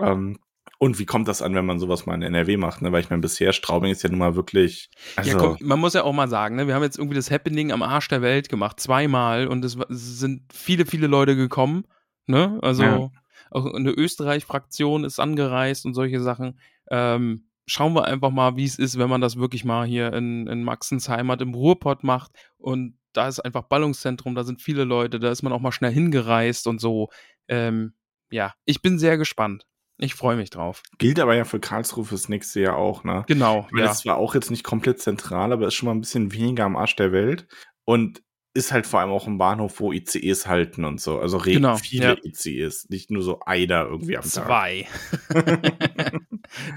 Ähm, 0.00 0.38
und 0.78 0.98
wie 0.98 1.06
kommt 1.06 1.28
das 1.28 1.42
an, 1.42 1.54
wenn 1.54 1.66
man 1.66 1.78
sowas 1.78 2.06
mal 2.06 2.14
in 2.14 2.22
NRW 2.22 2.56
macht? 2.56 2.82
Ne? 2.82 2.92
Weil 2.92 3.00
ich 3.00 3.10
meine, 3.10 3.22
bisher 3.22 3.52
Straubing 3.52 3.90
ist 3.90 4.02
ja 4.02 4.10
nun 4.10 4.18
mal 4.18 4.36
wirklich. 4.36 4.90
Also, 5.16 5.30
ja, 5.30 5.36
guck, 5.38 5.60
man 5.60 5.80
muss 5.80 5.94
ja 5.94 6.04
auch 6.04 6.12
mal 6.12 6.28
sagen, 6.28 6.56
ne, 6.56 6.66
wir 6.66 6.74
haben 6.74 6.82
jetzt 6.82 6.98
irgendwie 6.98 7.16
das 7.16 7.30
Happening 7.30 7.72
am 7.72 7.82
Arsch 7.82 8.08
der 8.08 8.22
Welt 8.22 8.48
gemacht, 8.48 8.78
zweimal 8.80 9.48
und 9.48 9.64
es, 9.64 9.76
es 9.76 10.18
sind 10.18 10.52
viele, 10.52 10.86
viele 10.86 11.06
Leute 11.06 11.36
gekommen. 11.36 11.84
Ne? 12.26 12.58
Also 12.62 12.82
Ja. 12.82 13.10
auch 13.50 13.72
eine 13.72 13.90
Österreich-Fraktion 13.90 15.04
ist 15.04 15.18
angereist 15.18 15.86
und 15.86 15.94
solche 15.94 16.20
Sachen. 16.20 16.60
Ähm, 16.90 17.48
schauen 17.66 17.94
wir 17.94 18.04
einfach 18.04 18.30
mal, 18.30 18.56
wie 18.56 18.64
es 18.64 18.78
ist, 18.78 18.98
wenn 18.98 19.10
man 19.10 19.20
das 19.20 19.36
wirklich 19.36 19.64
mal 19.64 19.86
hier 19.86 20.12
in, 20.12 20.46
in 20.46 20.62
Maxens 20.62 21.08
Heimat 21.08 21.40
im 21.42 21.54
Ruhrpott 21.54 22.04
macht. 22.04 22.32
Und 22.56 22.98
da 23.12 23.28
ist 23.28 23.40
einfach 23.40 23.62
Ballungszentrum, 23.62 24.34
da 24.34 24.44
sind 24.44 24.60
viele 24.62 24.84
Leute, 24.84 25.18
da 25.18 25.30
ist 25.30 25.42
man 25.42 25.52
auch 25.52 25.60
mal 25.60 25.72
schnell 25.72 25.92
hingereist 25.92 26.66
und 26.66 26.80
so. 26.80 27.08
Ähm, 27.48 27.94
ja, 28.30 28.54
ich 28.64 28.82
bin 28.82 28.98
sehr 28.98 29.16
gespannt. 29.18 29.66
Ich 30.00 30.14
freue 30.14 30.36
mich 30.36 30.50
drauf. 30.50 30.82
gilt 30.98 31.18
aber 31.18 31.34
ja 31.34 31.44
für 31.44 31.58
Karlsruhe 31.58 32.04
fürs 32.04 32.28
nächste 32.28 32.60
Jahr 32.60 32.76
auch, 32.76 33.02
ne? 33.04 33.24
Genau, 33.26 33.64
Ich 33.66 33.72
meine, 33.72 33.84
ja. 33.86 33.88
das 33.90 34.06
war 34.06 34.16
auch 34.16 34.34
jetzt 34.34 34.50
nicht 34.50 34.62
komplett 34.64 35.00
zentral, 35.00 35.52
aber 35.52 35.66
ist 35.66 35.74
schon 35.74 35.86
mal 35.88 35.94
ein 35.94 36.00
bisschen 36.00 36.32
weniger 36.32 36.64
am 36.64 36.76
Arsch 36.76 36.94
der 36.96 37.10
Welt. 37.12 37.48
Und 37.84 38.22
ist 38.54 38.72
halt 38.72 38.86
vor 38.86 39.00
allem 39.00 39.10
auch 39.10 39.26
ein 39.26 39.38
Bahnhof, 39.38 39.78
wo 39.80 39.92
ICEs 39.92 40.46
halten 40.46 40.84
und 40.84 41.00
so. 41.00 41.18
Also 41.18 41.36
re 41.36 41.52
Genau, 41.54 41.76
viele 41.76 42.04
ja. 42.14 42.16
ICEs, 42.24 42.88
nicht 42.88 43.10
nur 43.10 43.22
so 43.22 43.40
Eider 43.44 43.86
irgendwie 43.86 44.16
am 44.16 44.22
Tag. 44.22 44.46
Zwei. 44.46 44.86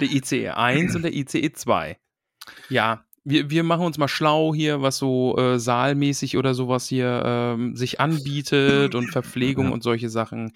der 0.01 0.11
ICE 0.11 0.49
1 0.49 0.95
und 0.95 1.03
der 1.03 1.13
ICE 1.13 1.51
2. 1.53 1.97
Ja, 2.69 3.05
wir, 3.23 3.49
wir 3.49 3.63
machen 3.63 3.85
uns 3.85 3.97
mal 3.97 4.07
schlau 4.07 4.53
hier, 4.53 4.81
was 4.81 4.97
so 4.97 5.37
äh, 5.37 5.59
saalmäßig 5.59 6.37
oder 6.37 6.53
sowas 6.53 6.87
hier 6.87 7.21
ähm, 7.25 7.75
sich 7.75 7.99
anbietet 7.99 8.95
und 8.95 9.11
Verpflegung 9.11 9.67
Ja. 9.67 9.71
und 9.71 9.83
solche 9.83 10.09
Sachen. 10.09 10.53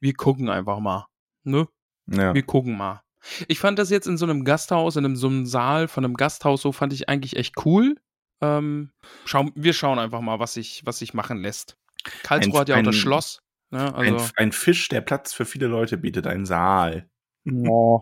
Wir 0.00 0.14
gucken 0.14 0.48
einfach 0.48 0.80
mal. 0.80 1.06
Ne? 1.44 1.68
Ja. 2.10 2.34
Wir 2.34 2.42
gucken 2.42 2.76
mal. 2.76 3.02
Ich 3.48 3.58
fand 3.60 3.78
das 3.78 3.90
jetzt 3.90 4.06
in 4.06 4.16
so 4.16 4.24
einem 4.24 4.44
Gasthaus, 4.44 4.96
in 4.96 5.04
einem, 5.04 5.16
so 5.16 5.28
einem 5.28 5.46
Saal 5.46 5.88
von 5.88 6.04
einem 6.04 6.14
Gasthaus, 6.14 6.62
so 6.62 6.72
fand 6.72 6.92
ich 6.92 7.08
eigentlich 7.08 7.36
echt 7.36 7.54
cool. 7.64 7.96
Ähm, 8.40 8.90
schau, 9.26 9.48
wir 9.54 9.72
schauen 9.74 9.98
einfach 9.98 10.20
mal, 10.22 10.38
was 10.38 10.54
sich 10.54 10.82
was 10.86 10.98
sich 10.98 11.12
machen 11.14 11.38
lässt. 11.38 11.76
Karlsruhe 12.22 12.54
Ein- 12.54 12.60
hat 12.60 12.68
ja 12.70 12.76
auch 12.78 12.82
das 12.82 12.94
ein- 12.96 12.98
Schloss. 12.98 13.42
Ne? 13.70 13.94
Ein, 13.94 14.14
Also, 14.14 14.30
ein 14.36 14.52
Fisch, 14.52 14.88
der 14.88 15.02
Platz 15.02 15.32
für 15.34 15.44
viele 15.44 15.66
Leute 15.66 15.98
bietet, 15.98 16.26
ein 16.26 16.46
Saal. 16.46 17.08
Oh. 17.46 18.00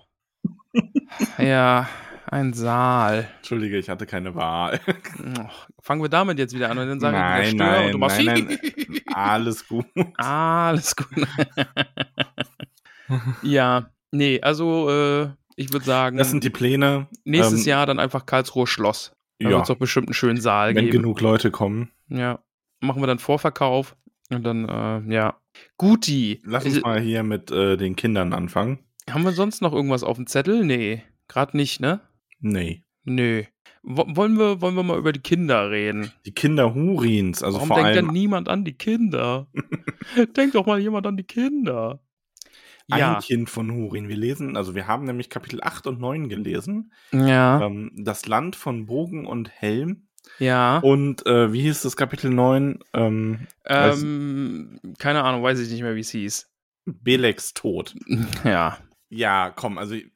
ja, 1.39 1.89
ein 2.27 2.53
Saal. 2.53 3.29
Entschuldige, 3.39 3.77
ich 3.79 3.89
hatte 3.89 4.07
keine 4.07 4.35
Wahl. 4.37 4.81
Oh, 5.41 5.51
fangen 5.83 6.01
wir 6.03 6.09
damit 6.09 6.39
jetzt 6.39 6.55
wieder 6.55 6.71
an 6.71 6.79
und 6.79 6.89
dann 6.89 7.01
sage 7.01 7.17
Nein, 7.17 7.45
ich 7.49 7.55
nein, 7.55 7.87
und 7.87 7.93
du 7.93 7.99
machst 7.99 8.21
nein, 8.23 8.59
Alles 9.13 9.67
gut. 9.67 9.87
Alles 10.17 10.95
gut. 10.95 11.07
ja, 13.43 13.91
nee, 14.13 14.41
also 14.41 14.89
äh, 14.91 15.29
ich 15.57 15.73
würde 15.73 15.85
sagen, 15.85 16.17
Das 16.17 16.31
sind 16.31 16.45
die 16.45 16.51
Pläne. 16.51 17.09
nächstes 17.25 17.63
Ähm, 17.63 17.69
Jahr 17.71 17.87
dann 17.87 17.99
einfach 17.99 18.27
Karlsruhe 18.27 18.67
Schloss. 18.67 19.13
Da 19.39 19.49
Ja, 19.49 19.55
wird 19.57 19.63
es 19.63 19.69
doch 19.69 19.77
bestimmt 19.79 20.09
einen 20.09 20.15
schönen 20.15 20.41
Saal 20.41 20.75
wenn 20.75 20.87
geben. 20.87 20.99
genug 21.03 21.21
Leute 21.21 21.51
kommen. 21.51 21.91
Ja, 22.09 22.41
machen 22.81 23.03
wir 23.03 23.07
dann 23.07 23.19
Vorverkauf 23.19 23.97
und 24.31 24.43
dann, 24.45 24.69
äh, 24.69 25.13
ja. 25.15 25.37
Guti. 25.77 26.41
Lass 26.45 26.65
uns 26.65 26.81
mal 26.83 27.01
hier 27.01 27.23
mit 27.23 27.51
äh, 27.51 27.77
den 27.77 27.97
Kindern 27.97 28.33
anfangen. 28.33 28.79
Haben 29.11 29.25
wir 29.25 29.33
sonst 29.33 29.63
noch 29.63 29.73
irgendwas 29.73 30.05
auf 30.05 30.17
dem 30.17 30.27
Zettel? 30.27 30.65
Nee, 30.65 31.03
gerade 31.29 31.57
nicht, 31.57 31.81
ne? 31.81 32.01
Nee. 32.41 32.83
Nö. 33.05 33.43
Wo- 33.83 34.07
Wollen 34.09 34.39
wir, 34.39 34.61
wollen 34.61 34.75
wir 34.77 34.83
mal 34.83 34.99
über 34.99 35.13
die 35.13 35.21
Kinder 35.21 35.71
reden? 35.71 36.13
Die 36.27 36.33
Kinder 36.35 36.75
Hurins, 36.75 37.43
also 37.43 37.57
Warum 37.57 37.69
vor 37.69 37.77
denkt 37.79 37.89
allem 37.97 38.07
denn 38.07 38.15
niemand 38.15 38.49
an 38.49 38.65
die 38.65 38.75
Kinder? 38.75 39.49
Denkt 40.37 40.55
doch 40.55 40.67
mal 40.67 40.79
jemand 40.79 41.07
an 41.07 41.17
die 41.17 41.25
Kinder. 41.25 42.01
Ja, 42.97 43.17
ein 43.17 43.21
Kind 43.23 43.51
von 43.51 43.71
Hurin. 43.71 44.09
Wir 44.09 44.17
lesen, 44.17 44.57
also 44.57 44.75
wir 44.75 44.87
haben 44.87 45.05
nämlich 45.05 45.29
Kapitel 45.31 45.61
8 45.63 45.87
und 45.87 46.01
9 46.01 46.29
gelesen. 46.29 46.93
ja, 47.13 47.61
Ähm, 47.67 47.93
das 47.97 48.27
Land 48.27 48.57
von 48.57 48.87
Bogen 48.87 49.27
und 49.27 49.51
Helm. 49.51 50.09
ja. 50.39 50.79
Und 50.79 51.27
äh, 51.27 51.53
wie 51.53 51.63
hieß 51.63 51.83
das 51.83 51.97
Kapitel 51.97 52.31
9? 52.31 52.79
Ähm, 52.95 53.47
Ähm, 53.67 54.81
keine 54.99 55.25
Ahnung, 55.25 55.43
weiß 55.43 55.59
ich 55.61 55.71
nicht 55.71 55.83
mehr, 55.83 55.95
wie 55.97 56.01
es 56.01 56.11
hieß. 56.11 56.51
Beleks 56.87 57.53
Tod. 57.55 57.95
Ja. 58.45 58.79
Ja, 59.11 59.51
komm, 59.51 59.79
also 59.79 59.95
ich, 59.95 60.07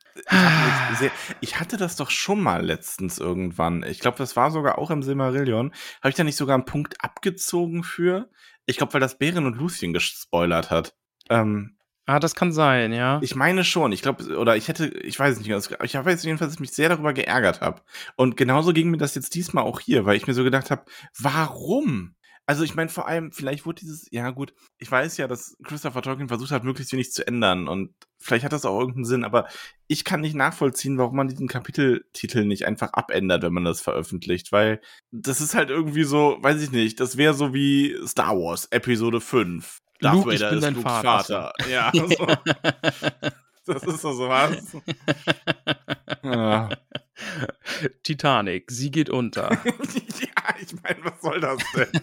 ich, 1.00 1.10
ich 1.40 1.60
hatte 1.60 1.78
das 1.78 1.96
doch 1.96 2.10
schon 2.10 2.42
mal 2.42 2.62
letztens 2.64 3.18
irgendwann. 3.18 3.82
Ich 3.84 4.00
glaube, 4.00 4.18
das 4.18 4.36
war 4.36 4.50
sogar 4.50 4.76
auch 4.78 4.90
im 4.90 5.02
Silmarillion. 5.02 5.72
Habe 6.02 6.10
ich 6.10 6.14
da 6.14 6.24
nicht 6.24 6.36
sogar 6.36 6.54
einen 6.56 6.66
Punkt 6.66 7.02
abgezogen 7.02 7.84
für? 7.84 8.28
Ich 8.66 8.76
glaube, 8.76 8.92
weil 8.92 9.00
das 9.00 9.16
Bären 9.16 9.46
und 9.46 9.56
Lucien 9.56 9.94
gespoilert 9.94 10.70
hat. 10.70 10.94
Ähm, 11.30 11.78
Ah, 12.12 12.20
das 12.20 12.34
kann 12.34 12.52
sein, 12.52 12.92
ja. 12.92 13.20
ich 13.22 13.34
meine 13.36 13.64
schon. 13.64 13.90
Ich 13.90 14.02
glaube, 14.02 14.36
oder 14.36 14.54
ich 14.54 14.68
hätte, 14.68 14.86
ich 14.86 15.18
weiß 15.18 15.38
nicht 15.38 15.48
ganz. 15.48 15.70
Ich 15.82 15.94
weiß 15.94 16.22
jedenfalls, 16.24 16.50
dass 16.50 16.56
ich 16.56 16.60
mich 16.60 16.72
sehr 16.72 16.90
darüber 16.90 17.14
geärgert 17.14 17.62
habe. 17.62 17.80
Und 18.16 18.36
genauso 18.36 18.74
ging 18.74 18.90
mir 18.90 18.98
das 18.98 19.14
jetzt 19.14 19.34
diesmal 19.34 19.64
auch 19.64 19.80
hier, 19.80 20.04
weil 20.04 20.18
ich 20.18 20.26
mir 20.26 20.34
so 20.34 20.44
gedacht 20.44 20.70
habe, 20.70 20.84
warum? 21.18 22.14
Also 22.44 22.64
ich 22.64 22.74
meine 22.74 22.90
vor 22.90 23.06
allem, 23.08 23.32
vielleicht 23.32 23.64
wurde 23.64 23.80
dieses, 23.80 24.08
ja 24.10 24.28
gut, 24.30 24.52
ich 24.76 24.90
weiß 24.90 25.16
ja, 25.16 25.26
dass 25.26 25.56
Christopher 25.64 26.02
Tolkien 26.02 26.28
versucht 26.28 26.50
hat, 26.50 26.64
möglichst 26.64 26.92
wenig 26.92 27.12
zu 27.12 27.26
ändern 27.26 27.66
und 27.66 27.94
vielleicht 28.18 28.44
hat 28.44 28.52
das 28.52 28.66
auch 28.66 28.78
irgendeinen 28.78 29.04
Sinn, 29.04 29.24
aber 29.24 29.46
ich 29.86 30.04
kann 30.04 30.20
nicht 30.20 30.34
nachvollziehen, 30.34 30.98
warum 30.98 31.16
man 31.16 31.28
diesen 31.28 31.46
Kapiteltitel 31.48 32.44
nicht 32.44 32.66
einfach 32.66 32.92
abändert, 32.94 33.42
wenn 33.42 33.52
man 33.52 33.64
das 33.64 33.80
veröffentlicht, 33.80 34.50
weil 34.50 34.80
das 35.12 35.40
ist 35.40 35.54
halt 35.54 35.70
irgendwie 35.70 36.02
so, 36.02 36.36
weiß 36.40 36.60
ich 36.60 36.72
nicht, 36.72 36.98
das 36.98 37.16
wäre 37.16 37.32
so 37.32 37.54
wie 37.54 37.96
Star 38.06 38.36
Wars 38.36 38.66
Episode 38.66 39.20
5. 39.20 39.81
Darth 40.02 40.16
Luke, 40.16 40.34
ich 40.34 40.40
Vader 40.40 40.50
bin 40.50 40.58
ist 40.58 40.64
dein 40.64 40.74
Lukes 40.74 40.92
Vater. 40.92 41.52
Vater. 41.56 41.70
Ja, 41.70 41.92
so. 43.64 43.72
das 43.72 43.82
ist 43.84 44.04
doch 44.04 44.12
so 44.12 44.28
was. 44.28 44.76
Ja. 46.22 46.68
Titanic, 48.02 48.70
sie 48.70 48.90
geht 48.90 49.10
unter. 49.10 49.50
ja, 49.64 50.54
ich 50.60 50.82
meine, 50.82 51.04
was 51.04 51.20
soll 51.20 51.40
das 51.40 51.58
denn? 51.74 52.00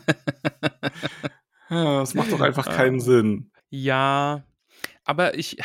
ja, 1.70 2.00
das 2.00 2.14
macht 2.14 2.32
doch 2.32 2.42
einfach 2.42 2.66
keinen 2.66 3.00
Sinn. 3.00 3.52
Ja, 3.70 4.44
aber 5.06 5.38
ich, 5.38 5.58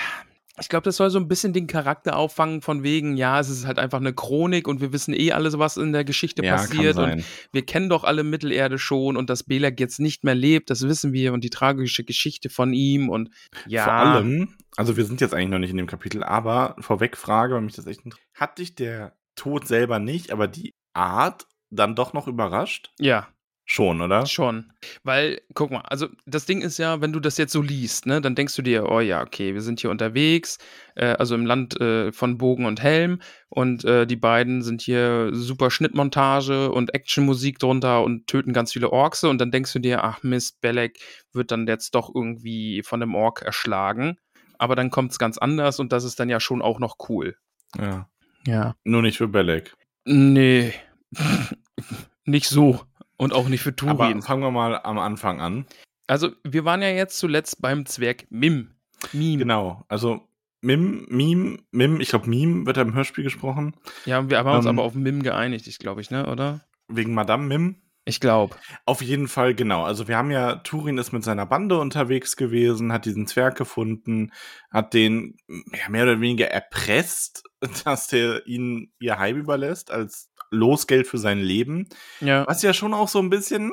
ich 0.61 0.69
glaube, 0.69 0.85
das 0.85 0.97
soll 0.97 1.11
so 1.11 1.19
ein 1.19 1.27
bisschen 1.27 1.53
den 1.53 1.67
Charakter 1.67 2.17
auffangen 2.17 2.61
von 2.61 2.83
wegen, 2.83 3.17
ja, 3.17 3.41
es 3.41 3.49
ist 3.49 3.67
halt 3.67 3.79
einfach 3.79 3.99
eine 3.99 4.13
Chronik 4.13 4.69
und 4.69 4.81
wir 4.81 4.93
wissen 4.93 5.13
eh 5.13 5.33
alles, 5.33 5.59
was 5.59 5.77
in 5.77 5.93
der 5.93 6.05
Geschichte 6.05 6.43
passiert 6.43 6.97
und 6.97 7.25
wir 7.53 7.67
kennen 7.67 7.89
doch 7.89 8.05
alle 8.05 8.23
Mittelerde 8.23 8.79
schon 8.79 9.17
und 9.17 9.31
dass 9.31 9.43
Belek 9.43 9.81
jetzt 9.81 9.99
nicht 9.99 10.23
mehr 10.23 10.35
lebt, 10.35 10.71
das 10.71 10.83
wissen 10.83 11.13
wir 11.13 11.33
und 11.33 11.43
die 11.43 11.51
tragische 11.51 12.05
Geschichte 12.05 12.51
von 12.51 12.73
ihm 12.73 13.09
und 13.09 13.31
ja. 13.67 13.85
Vor 13.85 13.93
allem, 13.93 14.55
also 14.77 14.97
wir 14.97 15.05
sind 15.05 15.21
jetzt 15.21 15.35
eigentlich 15.35 15.51
noch 15.51 15.59
nicht 15.59 15.71
in 15.71 15.77
dem 15.77 15.87
Kapitel, 15.87 16.23
aber 16.23 16.77
vorweg 16.79 17.17
Frage, 17.17 17.55
weil 17.55 17.63
mich 17.63 17.75
das 17.75 17.87
echt 17.87 18.05
interessiert. 18.05 18.29
Hat 18.35 18.59
dich 18.59 18.75
der 18.75 19.17
Tod 19.35 19.67
selber 19.67 19.99
nicht, 19.99 20.31
aber 20.31 20.47
die 20.47 20.75
Art 20.93 21.47
dann 21.71 21.97
doch 21.97 22.13
noch 22.13 22.29
überrascht? 22.29 22.93
Ja, 23.01 23.29
Schon, 23.67 24.03
oder? 24.03 24.27
Schon. 24.27 24.73
Weil, 25.05 25.41
guck 25.55 25.71
mal, 25.71 25.81
also 25.81 26.09
das 26.27 26.45
Ding 26.45 26.61
ist 26.61 26.77
ja, 26.77 27.01
wenn 27.01 27.15
du 27.15 27.21
das 27.21 27.39
jetzt 27.39 27.53
so 27.53 27.63
liest, 27.63 28.05
ne, 28.05 28.21
dann 28.21 28.35
denkst 28.35 28.55
du 28.57 28.63
dir, 28.63 28.91
oh 28.91 29.01
ja, 29.01 29.23
okay, 29.23 29.55
wir 29.55 29.63
sind 29.63 29.81
hier 29.81 29.91
unterwegs, 29.91 30.59
äh, 30.97 31.07
also 31.07 31.35
im 31.35 31.47
Land 31.47 31.81
äh, 31.81 32.13
von 32.13 32.37
Bogen 32.37 32.67
und 32.67 32.83
Helm 32.83 33.23
und 33.49 33.85
äh, 33.87 34.07
die 34.07 34.17
beiden 34.17 34.61
sind 34.61 34.83
hier 34.83 35.31
super 35.33 35.71
Schnittmontage 35.71 36.71
und 36.71 36.93
Actionmusik 36.95 37.59
drunter 37.59 38.03
und 38.05 38.27
töten 38.27 38.53
ganz 38.53 38.73
viele 38.73 38.93
Orks 38.93 39.25
und 39.25 39.39
dann 39.41 39.51
denkst 39.51 39.73
du 39.73 39.79
dir, 39.79 40.05
ach 40.05 40.23
Mist, 40.23 40.61
Belek 40.61 40.99
wird 41.33 41.51
dann 41.51 41.67
jetzt 41.67 41.95
doch 41.95 42.15
irgendwie 42.15 42.83
von 42.83 43.03
einem 43.03 43.15
Ork 43.15 43.41
erschlagen. 43.43 44.19
Aber 44.59 44.77
dann 44.77 44.91
kommt 44.91 45.11
es 45.11 45.19
ganz 45.19 45.39
anders 45.39 45.81
und 45.81 45.91
das 45.93 46.05
ist 46.05 46.21
dann 46.21 46.29
ja 46.29 46.39
schon 46.39 46.63
auch 46.63 46.79
noch 46.79 46.97
cool. 47.09 47.37
Ja. 47.79 48.09
Ja. 48.47 48.77
Nur 48.85 49.03
nicht 49.03 49.19
für 49.19 49.29
Belek. 49.29 49.75
Nee. 50.05 50.75
nicht 52.25 52.49
so. 52.49 52.81
Und 53.17 53.33
auch 53.33 53.49
nicht 53.49 53.63
für 53.63 53.75
Aber 53.87 54.05
Turin. 54.07 54.23
fangen 54.23 54.43
wir 54.43 54.51
mal 54.51 54.81
am 54.83 54.99
Anfang 54.99 55.41
an. 55.41 55.67
Also, 56.07 56.31
wir 56.43 56.65
waren 56.65 56.83
ja 56.83 56.89
jetzt 56.91 57.19
zuletzt 57.19 57.63
beim 57.63 57.87
Zwerg 57.87 58.27
Mim. 58.31 58.71
Mim. 59.13 59.39
Genau. 59.39 59.85
Also 59.89 60.27
Mim, 60.61 61.07
Mim, 61.11 61.63
Mim, 61.73 62.01
ich 62.01 62.09
glaube 62.09 62.29
Mim 62.29 62.67
wird 62.67 62.77
da 62.77 62.83
im 62.83 62.95
Hörspiel 62.95 63.25
gesprochen. 63.25 63.75
Ja, 64.07 64.29
wir 64.29 64.39
haben 64.39 64.49
uns 64.51 64.65
Ähm, 64.65 64.79
aber 64.79 64.87
auf 64.87 64.95
Mim 64.95 65.23
geeinigt, 65.23 65.67
ich 65.67 65.79
glaube 65.79 66.01
ich, 66.01 66.11
ne, 66.11 66.27
oder? 66.27 66.63
Wegen 66.89 67.15
Madame 67.15 67.47
Mim. 67.47 67.77
Ich 68.07 68.21
glaube. 68.21 68.57
Auf 68.85 69.01
jeden 69.01 69.29
Fall, 69.29 69.55
genau. 69.55 69.85
Also 69.85 70.09
wir 70.09 70.19
haben 70.19 70.31
ja, 70.31 70.57
Turin 70.57 70.99
ist 70.99 71.13
mit 71.13 71.25
seiner 71.25 71.47
Bande 71.47 71.79
unterwegs 71.79 72.37
gewesen, 72.37 72.93
hat 72.93 73.07
diesen 73.07 73.27
Zwerg 73.27 73.57
gefunden, 73.57 74.33
hat 74.71 74.93
den 74.93 75.37
ja, 75.49 75.89
mehr 75.89 76.03
oder 76.03 76.21
weniger 76.21 76.49
erpresst, 76.49 77.45
dass 77.85 78.09
der 78.09 78.47
ihn 78.47 78.93
ihr 78.99 79.19
Heim 79.19 79.37
überlässt 79.37 79.91
als 79.91 80.31
Losgeld 80.55 81.07
für 81.07 81.19
sein 81.19 81.39
Leben. 81.41 81.89
Ja. 82.21 82.47
Was 82.47 82.63
ja 82.63 82.73
schon 82.73 82.95
auch 82.95 83.09
so 83.09 83.19
ein 83.19 83.31
bisschen, 83.31 83.73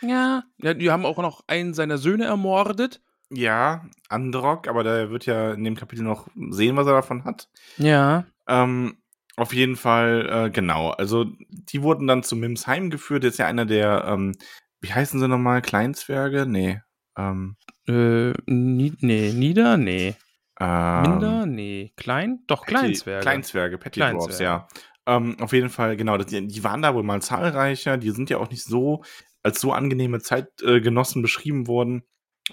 Ja. 0.00 0.44
ja. 0.58 0.74
Die 0.74 0.90
haben 0.90 1.04
auch 1.04 1.18
noch 1.18 1.42
einen 1.46 1.74
seiner 1.74 1.98
Söhne 1.98 2.24
ermordet. 2.24 3.00
ja, 3.32 3.84
Androck, 4.08 4.66
aber 4.68 4.82
der 4.82 5.10
wird 5.10 5.24
ja 5.26 5.52
in 5.52 5.62
dem 5.64 5.76
Kapitel 5.76 6.02
noch 6.02 6.26
sehen, 6.50 6.76
was 6.76 6.86
er 6.86 6.94
davon 6.94 7.24
hat. 7.24 7.48
Ja. 7.78 8.24
Ähm, 8.48 8.96
auf 9.36 9.52
jeden 9.54 9.76
Fall, 9.76 10.28
äh, 10.46 10.50
genau. 10.50 10.90
Also, 10.90 11.26
die 11.48 11.82
wurden 11.82 12.06
dann 12.08 12.22
zu 12.24 12.34
Mims 12.36 12.66
Heim 12.66 12.90
geführt. 12.90 13.22
Der 13.22 13.30
ist 13.30 13.38
ja 13.38 13.46
einer 13.46 13.64
der, 13.66 14.04
ähm, 14.06 14.34
wie 14.80 14.92
heißen 14.92 15.20
sie 15.20 15.28
nochmal? 15.28 15.62
Kleinzwerge? 15.62 16.44
Nee. 16.46 16.80
Ähm, 17.16 17.56
Äh, 17.88 18.32
nie, 18.46 18.92
nee, 19.00 19.32
nieder? 19.32 19.76
Nee. 19.76 20.14
ähm, 20.60 21.02
Minder? 21.02 21.46
Nee. 21.46 21.92
Klein? 21.96 22.40
Doch, 22.48 22.66
Petty- 22.66 22.74
Kleinzwerge. 22.78 23.22
Kleinzwerge, 23.22 23.78
Petty 23.78 24.00
Kleinzwerge. 24.00 24.26
Dwarfs, 24.26 24.40
ja. 24.40 24.68
Ähm, 25.10 25.36
auf 25.40 25.52
jeden 25.52 25.70
Fall, 25.70 25.96
genau. 25.96 26.16
Die, 26.18 26.46
die 26.46 26.64
waren 26.64 26.82
da 26.82 26.94
wohl 26.94 27.02
mal 27.02 27.20
zahlreicher. 27.20 27.96
Die 27.96 28.10
sind 28.10 28.30
ja 28.30 28.38
auch 28.38 28.50
nicht 28.50 28.64
so 28.64 29.02
als 29.42 29.60
so 29.60 29.72
angenehme 29.72 30.20
Zeitgenossen 30.20 31.22
beschrieben 31.22 31.66
worden. 31.66 32.04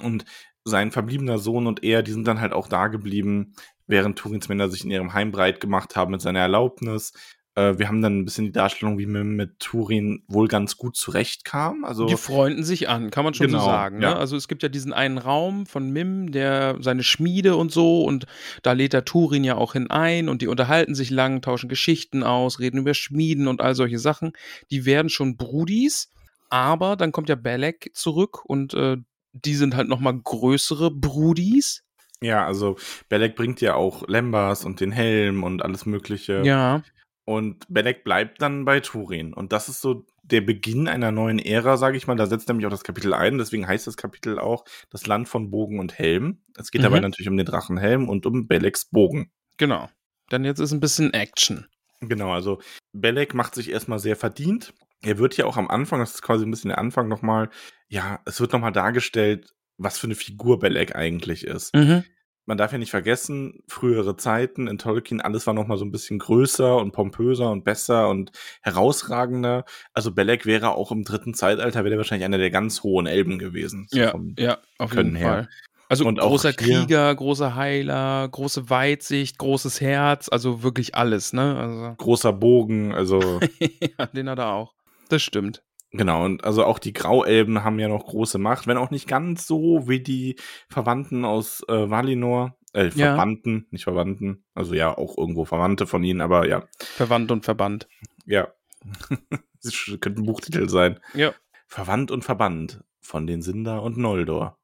Und 0.01 0.25
sein 0.63 0.91
verbliebener 0.91 1.37
Sohn 1.37 1.67
und 1.67 1.83
er, 1.83 2.03
die 2.03 2.11
sind 2.11 2.27
dann 2.27 2.41
halt 2.41 2.53
auch 2.53 2.67
da 2.67 2.87
geblieben, 2.87 3.53
während 3.87 4.17
Turins 4.17 4.49
Männer 4.49 4.69
sich 4.69 4.83
in 4.83 4.91
ihrem 4.91 5.13
Heim 5.13 5.31
breit 5.31 5.59
gemacht 5.59 5.95
haben 5.95 6.11
mit 6.11 6.21
seiner 6.21 6.39
Erlaubnis. 6.39 7.13
Äh, 7.57 7.79
wir 7.79 7.87
haben 7.87 8.03
dann 8.03 8.19
ein 8.19 8.25
bisschen 8.25 8.45
die 8.45 8.51
Darstellung, 8.51 8.99
wie 8.99 9.07
Mim 9.07 9.35
mit 9.35 9.59
Turin 9.59 10.23
wohl 10.27 10.47
ganz 10.47 10.77
gut 10.77 10.95
zurechtkam. 10.95 11.83
Also, 11.83 12.05
Die 12.05 12.15
freunden 12.15 12.63
sich 12.63 12.87
an, 12.87 13.09
kann 13.09 13.23
man 13.23 13.33
schon 13.33 13.47
Genau, 13.47 13.59
so 13.59 13.65
sagen. 13.65 13.99
ja. 13.99 14.11
Ne? 14.11 14.15
Also 14.15 14.37
es 14.37 14.47
gibt 14.47 14.61
ja 14.61 14.69
diesen 14.69 14.93
einen 14.93 15.17
Raum 15.17 15.65
von 15.65 15.89
Mim, 15.89 16.31
der 16.31 16.77
seine 16.81 17.01
Schmiede 17.01 17.55
und 17.55 17.71
so, 17.71 18.03
und 18.03 18.27
da 18.61 18.73
lädt 18.73 18.93
er 18.93 19.05
Turin 19.05 19.43
ja 19.43 19.55
auch 19.55 19.73
hinein 19.73 20.29
und 20.29 20.43
die 20.43 20.47
unterhalten 20.47 20.93
sich 20.93 21.09
lang, 21.09 21.41
tauschen 21.41 21.67
Geschichten 21.67 22.21
aus, 22.21 22.59
reden 22.59 22.77
über 22.77 22.93
Schmieden 22.93 23.47
und 23.47 23.59
all 23.59 23.73
solche 23.73 23.97
Sachen. 23.97 24.33
Die 24.69 24.85
werden 24.85 25.09
schon 25.09 25.35
Brudis, 25.35 26.09
aber 26.49 26.95
dann 26.95 27.11
kommt 27.11 27.27
ja 27.27 27.35
Belek 27.35 27.89
zurück 27.93 28.45
und 28.45 28.75
äh, 28.75 28.97
die 29.33 29.55
sind 29.55 29.75
halt 29.75 29.87
nochmal 29.89 30.15
größere 30.15 30.91
Brudis. 30.91 31.83
ja, 32.21 32.45
also 32.45 32.77
Belek 33.09 33.35
bringt 33.35 33.61
ja 33.61 33.73
auch 33.73 34.07
Lembas 34.07 34.63
und 34.63 34.79
den 34.79 34.91
Helm 34.91 35.43
und 35.43 35.63
alles 35.63 35.85
Mögliche. 35.87 36.43
Ja. 36.45 36.83
Und 37.27 37.65
Belek 37.67 38.05
bleibt 38.05 38.41
dann 38.41 38.63
bei 38.63 38.79
Turin. 38.79 39.33
Und 39.33 39.51
das 39.51 39.67
ist 39.67 39.81
so 39.81 40.05
der 40.23 40.39
Beginn 40.39 40.87
einer 40.87 41.11
neuen 41.11 41.39
Ära, 41.39 41.75
sage 41.75 41.97
ich 41.97 42.07
mal. 42.07 42.15
Da 42.15 42.25
setzt 42.25 42.47
nämlich 42.47 42.65
auch 42.65 42.71
das 42.71 42.85
Kapitel 42.85 43.13
ein. 43.13 43.37
Deswegen 43.37 43.67
heißt 43.67 43.85
das 43.85 43.97
Kapitel 43.97 44.39
auch 44.39 44.63
das 44.91 45.07
Land 45.07 45.27
von 45.27 45.51
Bogen 45.51 45.79
und 45.79 45.97
Helm. 45.99 46.41
Es 46.57 46.71
geht 46.71 46.79
Mhm. 46.79 46.83
dabei 46.83 46.99
natürlich 47.01 47.27
um 47.27 47.35
den 47.35 47.45
Drachenhelm 47.45 48.07
und 48.07 48.25
um 48.25 48.47
Beleks 48.47 48.85
Bogen. 48.85 49.29
Genau. 49.57 49.89
Dann 50.29 50.45
jetzt 50.45 50.59
ist 50.59 50.71
ein 50.71 50.79
bisschen 50.79 51.13
Action. 51.13 51.67
Genau, 51.99 52.31
also 52.31 52.61
Belek 52.93 53.33
macht 53.33 53.55
sich 53.55 53.71
erstmal 53.71 53.99
sehr 53.99 54.15
verdient. 54.15 54.73
Er 55.01 55.17
wird 55.17 55.35
ja 55.35 55.43
auch 55.45 55.57
am 55.57 55.67
Anfang, 55.67 55.99
das 55.99 56.13
ist 56.15 56.21
quasi 56.21 56.45
ein 56.45 56.51
bisschen 56.51 56.69
der 56.69 56.77
Anfang 56.77 57.09
nochmal, 57.09 57.49
ja, 57.89 58.21
es 58.25 58.39
wird 58.39 58.53
nochmal 58.53 58.71
dargestellt, 58.71 59.53
was 59.77 59.97
für 59.99 60.07
eine 60.07 60.15
Figur 60.15 60.59
Belek 60.59 60.95
eigentlich 60.95 61.45
ist. 61.45 61.75
Mhm. 61.75 62.05
Man 62.47 62.57
darf 62.57 62.71
ja 62.71 62.77
nicht 62.77 62.91
vergessen, 62.91 63.61
frühere 63.67 64.15
Zeiten 64.15 64.67
in 64.67 64.77
Tolkien, 64.77 65.21
alles 65.21 65.45
war 65.45 65.53
noch 65.53 65.67
mal 65.67 65.77
so 65.77 65.85
ein 65.85 65.91
bisschen 65.91 66.17
größer 66.17 66.77
und 66.77 66.93
pompöser 66.93 67.51
und 67.51 67.63
besser 67.63 68.09
und 68.09 68.31
herausragender. 68.61 69.65
Also 69.93 70.13
Belek 70.13 70.45
wäre 70.45 70.71
auch 70.71 70.91
im 70.91 71.03
dritten 71.03 71.33
Zeitalter, 71.33 71.83
wäre 71.83 71.97
wahrscheinlich 71.97 72.25
einer 72.25 72.37
der 72.37 72.49
ganz 72.49 72.83
hohen 72.83 73.05
Elben 73.05 73.37
gewesen. 73.37 73.87
So 73.89 73.99
Ja, 73.99 74.13
ja, 74.39 74.57
auf 74.77 74.95
jeden 74.95 75.15
her. 75.15 75.27
Fall. 75.27 75.49
Also 75.89 76.05
Und 76.05 76.19
großer 76.19 76.53
Krieger, 76.53 77.13
großer 77.15 77.55
Heiler, 77.55 78.27
große 78.29 78.69
Weitsicht, 78.69 79.37
großes 79.37 79.79
Herz, 79.79 80.29
also 80.29 80.63
wirklich 80.63 80.95
alles, 80.95 81.33
ne? 81.33 81.57
Also, 81.57 81.95
Großer 81.97 82.33
Bogen, 82.33 82.93
also 82.93 83.39
ja, 83.97 84.05
den 84.07 84.29
hat 84.29 84.39
er 84.39 84.53
auch. 84.53 84.73
Das 85.09 85.21
stimmt. 85.21 85.63
Genau. 85.91 86.25
Und 86.25 86.43
also 86.43 86.63
auch 86.65 86.79
die 86.79 86.93
Grauelben 86.93 87.63
haben 87.63 87.79
ja 87.79 87.87
noch 87.87 88.05
große 88.05 88.37
Macht, 88.37 88.67
wenn 88.67 88.77
auch 88.77 88.91
nicht 88.91 89.07
ganz 89.07 89.47
so 89.47 89.87
wie 89.87 90.01
die 90.01 90.35
Verwandten 90.69 91.25
aus 91.25 91.63
äh, 91.67 91.89
Valinor. 91.89 92.57
Äh, 92.73 92.85
Ja. 92.95 93.07
Verwandten, 93.15 93.67
nicht 93.71 93.83
Verwandten. 93.85 94.43
Also 94.53 94.73
ja, 94.73 94.95
auch 94.97 95.17
irgendwo 95.17 95.45
Verwandte 95.45 95.87
von 95.87 96.03
ihnen, 96.03 96.21
aber 96.21 96.47
ja, 96.47 96.63
Verwandt 96.79 97.31
und 97.31 97.45
verbannt. 97.45 97.87
ja. 98.25 98.47
das 99.63 99.73
könnte 99.99 100.21
ein 100.21 100.25
Buchtitel 100.25 100.69
sein. 100.69 100.99
Ja. 101.13 101.33
Verwandt 101.65 102.11
und 102.11 102.23
Verbannt 102.23 102.83
von 103.01 103.25
den 103.27 103.41
Sindar 103.41 103.83
und 103.83 103.97
Noldor. 103.97 104.57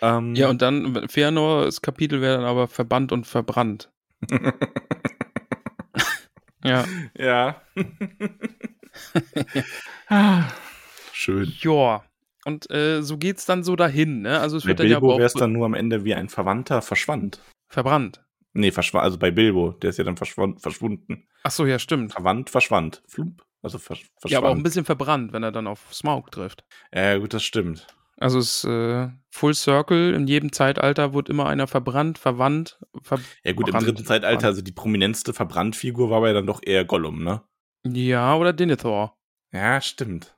Ähm, 0.00 0.34
Ja, 0.34 0.48
und 0.50 0.62
dann 0.62 0.94
Fëanor, 1.06 1.64
das 1.64 1.80
Kapitel 1.82 2.20
wäre 2.20 2.36
dann 2.36 2.44
aber 2.44 2.68
verbannt 2.68 3.12
und 3.12 3.26
verbrannt. 3.26 3.90
Ja. 6.64 6.84
ja. 7.18 7.60
Ah, 10.08 10.44
Schön. 11.12 11.52
Ja. 11.60 12.04
Und 12.44 12.70
äh, 12.70 13.02
so 13.02 13.16
geht's 13.18 13.46
dann 13.46 13.62
so 13.62 13.76
dahin, 13.76 14.22
ne? 14.22 14.40
Also 14.40 14.56
es 14.56 14.64
Bei 14.64 14.70
wird 14.70 14.80
dann 14.80 14.88
ja 14.88 14.98
Bilbo 14.98 15.12
aber 15.12 15.18
wäre 15.18 15.26
es 15.26 15.34
dann 15.34 15.52
nur 15.52 15.64
am 15.64 15.74
Ende 15.74 16.04
wie 16.04 16.14
ein 16.14 16.28
Verwandter 16.28 16.82
verschwand. 16.82 17.40
verbrannt. 17.68 18.24
Nee, 18.52 18.72
verschwand, 18.72 19.04
also 19.04 19.18
bei 19.18 19.30
Bilbo, 19.30 19.72
der 19.72 19.90
ist 19.90 19.98
ja 19.98 20.04
dann 20.04 20.16
verschwund, 20.16 20.60
verschwunden. 20.60 21.26
Ach 21.44 21.50
so, 21.50 21.64
ja, 21.64 21.78
stimmt. 21.78 22.12
Verwandt, 22.12 22.50
verschwand. 22.50 23.02
Flump, 23.06 23.42
also 23.62 23.78
versch 23.78 24.06
verschwand. 24.18 24.32
Ja, 24.32 24.38
aber 24.38 24.50
auch 24.50 24.56
ein 24.56 24.62
bisschen 24.62 24.84
verbrannt, 24.84 25.32
wenn 25.32 25.42
er 25.42 25.52
dann 25.52 25.66
auf 25.66 25.94
Smaug 25.94 26.30
trifft. 26.30 26.64
Ja, 26.92 27.16
gut, 27.16 27.32
das 27.32 27.44
stimmt. 27.44 27.86
Also 28.18 28.38
es 28.38 28.64
äh, 28.64 29.08
Full 29.30 29.54
Circle, 29.54 30.14
in 30.14 30.26
jedem 30.26 30.52
Zeitalter 30.52 31.14
wird 31.14 31.28
immer 31.28 31.46
einer 31.46 31.66
verbrannt, 31.66 32.18
verwandt, 32.18 32.78
ver 33.02 33.20
Ja, 33.42 33.52
gut, 33.52 33.68
im 33.68 33.78
dritten 33.78 34.04
Zeitalter, 34.04 34.48
also 34.48 34.62
die 34.62 34.72
prominentste 34.72 35.32
Verbrannt-Figur 35.32 36.10
war 36.10 36.18
aber 36.18 36.28
ja 36.28 36.34
dann 36.34 36.46
doch 36.46 36.60
eher 36.62 36.84
Gollum, 36.84 37.24
ne? 37.24 37.42
Ja, 37.86 38.36
oder 38.36 38.52
Denethor. 38.52 39.16
Ja, 39.52 39.80
stimmt. 39.80 40.34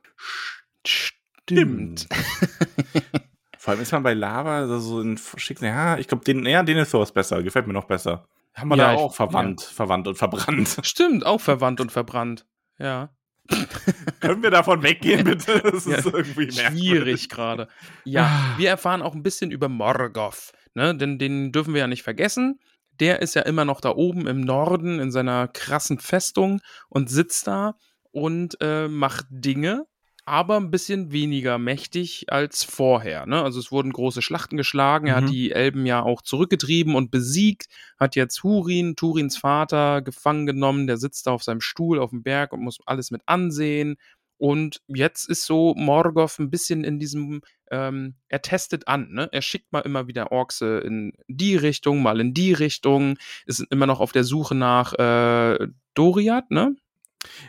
Stimmt. 0.85 2.07
Vor 3.57 3.71
allem 3.73 3.81
ist 3.81 3.91
man 3.91 4.03
bei 4.03 4.13
Lava 4.13 4.79
so 4.79 4.99
ein 5.01 5.17
Schicksal. 5.37 5.69
Ja, 5.69 5.97
ich 5.97 6.07
glaube, 6.07 6.23
den, 6.23 6.45
ja, 6.45 6.63
Denethor 6.63 7.03
ist 7.03 7.13
besser. 7.13 7.41
Gefällt 7.43 7.67
mir 7.67 7.73
noch 7.73 7.85
besser. 7.85 8.27
Haben 8.53 8.69
wir 8.69 8.77
Ja, 8.77 8.87
da 8.87 8.93
ich- 8.93 8.99
auch 8.99 9.15
verwandt, 9.15 9.61
verwandt 9.61 10.07
und 10.07 10.15
verbrannt. 10.17 10.77
Stimmt, 10.83 11.25
auch 11.25 11.41
verwandt 11.41 11.81
und 11.81 11.91
verbrannt. 11.91 12.45
Ja. 12.77 13.09
Können 14.21 14.41
wir 14.43 14.49
davon 14.51 14.81
weggehen, 14.81 15.23
bitte? 15.23 15.59
Das 15.61 15.85
Ja, 15.85 15.97
ist 15.97 16.05
irgendwie 16.05 16.45
merkwürdig. 16.47 16.67
Schwierig 16.79 17.29
gerade. 17.29 17.67
Ja, 18.03 18.53
wir 18.57 18.69
erfahren 18.69 19.01
auch 19.01 19.13
ein 19.13 19.23
bisschen 19.23 19.51
über 19.51 19.69
Morgoth, 19.69 20.51
ne? 20.73 20.95
Denn 20.95 21.19
den 21.19 21.51
dürfen 21.51 21.73
wir 21.73 21.81
ja 21.81 21.87
nicht 21.87 22.03
vergessen. 22.03 22.59
Der 22.99 23.21
ist 23.21 23.35
ja 23.35 23.41
immer 23.43 23.65
noch 23.65 23.81
da 23.81 23.89
oben 23.91 24.27
im 24.27 24.41
Norden 24.41 24.99
in 24.99 25.11
seiner 25.11 25.47
krassen 25.47 25.99
Festung 25.99 26.61
und 26.89 27.09
sitzt 27.09 27.47
da 27.47 27.75
und 28.11 28.57
äh, 28.61 28.87
macht 28.87 29.25
Dinge, 29.29 29.85
aber 30.25 30.57
ein 30.57 30.71
bisschen 30.71 31.11
weniger 31.11 31.57
mächtig 31.59 32.31
als 32.31 32.63
vorher. 32.63 33.25
Ne? 33.27 33.43
Also 33.43 33.59
es 33.59 33.71
wurden 33.71 33.91
große 33.93 34.21
Schlachten 34.23 34.57
geschlagen. 34.57 35.07
Er 35.07 35.21
Mhm. 35.21 35.25
hat 35.25 35.29
die 35.31 35.51
Elben 35.51 35.85
ja 35.85 36.01
auch 36.01 36.21
zurückgetrieben 36.21 36.95
und 36.95 37.11
besiegt. 37.11 37.67
Hat 37.99 38.15
jetzt 38.15 38.41
Hurin, 38.43 38.95
Turins 38.95 39.37
Vater, 39.37 40.01
gefangen 40.01 40.45
genommen. 40.47 40.87
Der 40.87 40.97
sitzt 40.97 41.27
da 41.27 41.31
auf 41.31 41.43
seinem 41.43 41.61
Stuhl 41.61 41.99
auf 41.99 42.09
dem 42.09 42.23
Berg 42.23 42.53
und 42.53 42.61
muss 42.61 42.79
alles 42.85 43.11
mit 43.11 43.21
ansehen. 43.27 43.97
Und 44.37 44.81
jetzt 44.87 45.29
ist 45.29 45.45
so 45.45 45.73
Morgoth 45.75 46.39
ein 46.39 46.49
bisschen 46.49 46.83
in 46.83 46.99
diesem, 46.99 47.41
ähm, 47.71 48.15
er 48.27 48.41
testet 48.41 48.87
an, 48.87 49.09
ne? 49.11 49.29
Er 49.31 49.41
schickt 49.41 49.71
mal 49.71 49.81
immer 49.81 50.07
wieder 50.07 50.31
Orkse 50.31 50.79
in 50.79 51.13
die 51.27 51.55
Richtung, 51.55 52.01
mal 52.01 52.19
in 52.19 52.33
die 52.33 52.53
Richtung, 52.53 53.17
ist 53.45 53.65
immer 53.69 53.87
noch 53.87 53.99
auf 53.99 54.11
der 54.11 54.23
Suche 54.23 54.55
nach 54.55 54.93
äh, 54.93 55.67
Doriath, 55.93 56.51
ne? 56.51 56.75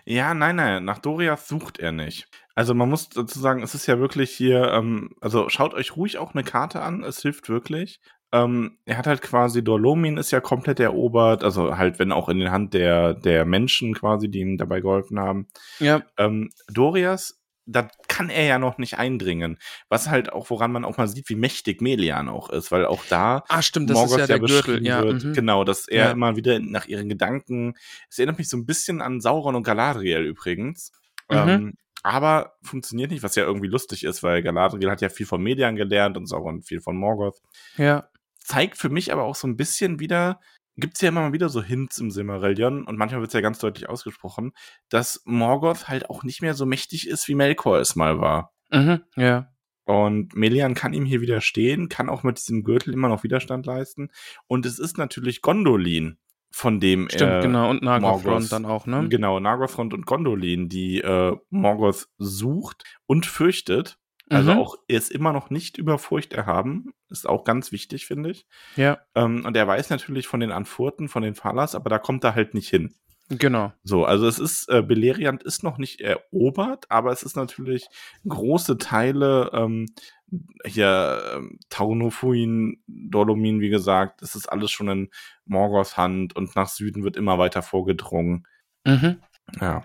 Ja, 0.05 0.35
nein, 0.35 0.57
nein, 0.57 0.85
nach 0.85 0.99
Doriath 0.99 1.47
sucht 1.47 1.79
er 1.79 1.93
nicht. 1.93 2.29
Also 2.55 2.73
man 2.75 2.89
muss 2.89 3.11
dazu 3.11 3.39
sagen, 3.39 3.63
es 3.63 3.75
ist 3.75 3.87
ja 3.87 3.99
wirklich 3.99 4.31
hier, 4.31 4.73
ähm, 4.73 5.11
also 5.21 5.49
schaut 5.51 5.75
euch 5.75 5.97
ruhig 5.97 6.19
auch 6.19 6.35
eine 6.35 6.45
Karte 6.45 6.81
an, 6.83 7.05
es 7.05 7.21
hilft 7.21 7.49
wirklich. 7.49 8.01
Ähm, 8.33 8.79
er 8.85 8.99
hat 8.99 9.07
halt 9.07 9.23
quasi, 9.23 9.63
Dorlomin 9.63 10.17
ist 10.17 10.31
ja 10.33 10.41
komplett 10.41 10.81
erobert, 10.81 11.45
also 11.45 11.77
halt, 11.79 11.99
wenn 11.99 12.13
auch 12.13 12.29
in 12.29 12.39
den 12.41 12.51
Hand 12.51 12.75
der, 12.75 13.15
der 13.15 13.45
Menschen 13.45 13.95
quasi, 13.95 14.29
die 14.29 14.41
ihm 14.41 14.59
dabei 14.59 14.81
geholfen 14.81 15.19
haben. 15.21 15.47
Ja. 15.79 16.03
Ähm, 16.19 16.51
Dorias, 16.69 17.41
da 17.69 17.89
kann 18.09 18.29
er 18.31 18.45
ja 18.45 18.59
noch 18.59 18.79
nicht 18.79 18.99
eindringen. 18.99 19.59
Was 19.89 20.09
halt 20.09 20.33
auch, 20.33 20.51
woran 20.51 20.71
man 20.73 20.85
auch 20.85 20.99
mal 20.99 21.09
sieht, 21.09 21.29
wie 21.29 21.35
mächtig 21.37 21.81
Melian 21.81 22.29
auch 22.29 22.51
ist, 22.51 22.71
weil 22.73 22.85
auch 22.87 23.05
da 23.09 23.43
Ah, 23.49 23.63
stimmt, 23.63 23.91
das 23.91 23.97
Morgoth 23.97 24.13
ist 24.15 24.19
ja 24.21 24.27
der 24.27 24.39
Gürtel. 24.41 24.57
beschrieben 24.63 24.85
Ja, 24.87 25.03
wird. 25.03 25.25
mhm. 25.25 25.33
Genau, 25.33 25.65
dass 25.65 25.89
er 25.89 26.07
Ja. 26.07 26.11
immer 26.13 26.37
wieder 26.37 26.59
nach 26.61 26.87
ihren 26.87 27.09
Gedanken. 27.09 27.75
Es 28.09 28.19
erinnert 28.19 28.39
mich 28.39 28.49
so 28.49 28.57
ein 28.57 28.67
bisschen 28.67 29.01
an 29.03 29.21
Sauron 29.21 29.55
und 29.57 29.63
Galadriel 29.65 30.21
übrigens. 30.25 30.93
Mhm. 31.31 31.37
Ähm, 31.37 31.75
aber 32.05 32.55
funktioniert 32.63 33.11
nicht, 33.11 33.25
was 33.25 33.35
ja 33.35 33.43
irgendwie 33.43 33.67
lustig 33.67 34.05
ist, 34.05 34.23
weil 34.23 34.43
Galadriel 34.43 34.89
hat 34.91 35.01
ja 35.01 35.09
viel 35.09 35.27
von 35.27 35.43
Median 35.43 35.75
gelernt 35.75 36.17
und 36.17 36.27
Sauron 36.27 36.63
viel 36.63 36.81
von 36.81 36.97
Morgoth. 36.97 37.41
ja. 37.77 38.09
Zeigt 38.47 38.79
für 38.79 38.89
mich 38.89 39.13
aber 39.13 39.25
auch 39.25 39.35
so 39.35 39.49
ein 39.49 39.57
bisschen 39.57 39.99
wieder, 39.99 40.41
gibt 40.77 40.95
es 40.95 41.01
ja 41.01 41.09
immer 41.09 41.23
mal 41.23 41.33
wieder 41.33 41.49
so 41.49 41.63
Hints 41.63 41.99
im 41.99 42.11
Silmarillion 42.11 42.85
und 42.85 42.97
manchmal 42.97 43.21
wird 43.21 43.31
es 43.31 43.35
ja 43.35 43.41
ganz 43.41 43.59
deutlich 43.59 43.89
ausgesprochen, 43.89 44.53
dass 44.89 45.23
Morgoth 45.25 45.89
halt 45.89 46.09
auch 46.11 46.23
nicht 46.23 46.43
mehr 46.43 46.55
so 46.55 46.65
mächtig 46.65 47.09
ist, 47.09 47.27
wie 47.29 47.35
Melkor 47.35 47.79
es 47.79 47.97
mal 47.97 48.21
war. 48.21 48.53
Mhm, 48.71 49.03
ja. 49.17 49.49
Und 49.85 50.35
Melian 50.37 50.75
kann 50.75 50.93
ihm 50.93 51.05
hier 51.05 51.21
widerstehen, 51.21 51.89
kann 51.89 52.09
auch 52.09 52.23
mit 52.23 52.39
diesem 52.39 52.63
Gürtel 52.63 52.93
immer 52.93 53.09
noch 53.09 53.25
Widerstand 53.25 53.67
leisten. 53.67 54.11
Und 54.47 54.67
es 54.67 54.79
ist 54.79 54.99
natürlich 54.99 55.43
Gondolin, 55.43 56.19
von 56.51 56.81
dem 56.81 57.09
Stimmt, 57.11 57.31
er 57.31 57.41
genau. 57.41 57.71
Und 57.71 57.83
Nargothrond 57.83 58.25
Morgoth- 58.25 58.49
dann 58.51 58.65
auch, 58.65 58.87
ne? 58.87 59.09
Genau, 59.09 59.41
Nargothrond 59.41 59.93
und 59.93 60.07
Gondolin, 60.07 60.69
die 60.69 61.01
äh, 61.01 61.37
Morgoth 61.51 62.09
sucht 62.19 62.85
und 63.07 63.27
fürchtet. 63.27 63.99
Also 64.29 64.53
Mhm. 64.53 64.59
auch, 64.59 64.77
er 64.89 64.99
ist 64.99 65.13
immer 65.13 65.33
noch 65.33 65.51
nicht 65.51 65.79
über 65.79 65.99
Furcht 65.99 66.33
erhaben. 66.33 66.93
Ist 67.11 67.29
auch 67.29 67.45
ganz 67.45 67.71
wichtig, 67.71 68.07
finde 68.07 68.31
ich. 68.31 68.47
Ja, 68.77 68.99
Ähm, 69.15 69.45
und 69.47 69.57
er 69.57 69.67
weiß 69.67 69.91
natürlich 69.91 70.27
von 70.27 70.41
den 70.41 70.51
Anfurten, 70.53 71.09
von 71.09 71.23
den 71.23 71.35
Falas, 71.35 71.75
aber 71.75 71.91
da 71.91 71.99
kommt 71.99 72.25
er 72.25 72.35
halt 72.35 72.55
nicht 72.55 72.69
hin. 72.69 72.95
genau. 73.29 73.73
So, 73.85 74.05
also 74.05 74.27
es 74.27 74.39
ist, 74.39 74.69
äh, 74.69 74.83
Beleriand 74.83 75.43
ist 75.45 75.63
noch 75.63 75.79
nicht 75.79 76.01
erobert, 76.01 76.91
aber 76.91 77.13
es 77.13 77.23
ist 77.23 77.37
natürlich 77.37 77.87
große 78.27 78.79
Teile, 78.79 79.51
ähm, 79.53 79.87
hier, 80.65 81.23
ähm, 81.37 81.59
Taunofuin, 81.69 82.83
Dolomin, 82.89 83.61
wie 83.61 83.69
gesagt, 83.69 84.23
es 84.23 84.35
ist 84.35 84.47
alles 84.49 84.71
schon 84.73 84.89
in 84.89 85.11
Morgoths 85.45 85.97
Hand 85.97 86.35
und 86.35 86.55
nach 86.57 86.69
Süden 86.69 87.05
wird 87.05 87.17
immer 87.17 87.39
weiter 87.39 87.63
vorgedrungen. 87.63 88.47
Mhm. 88.85 89.21
Ja, 89.61 89.85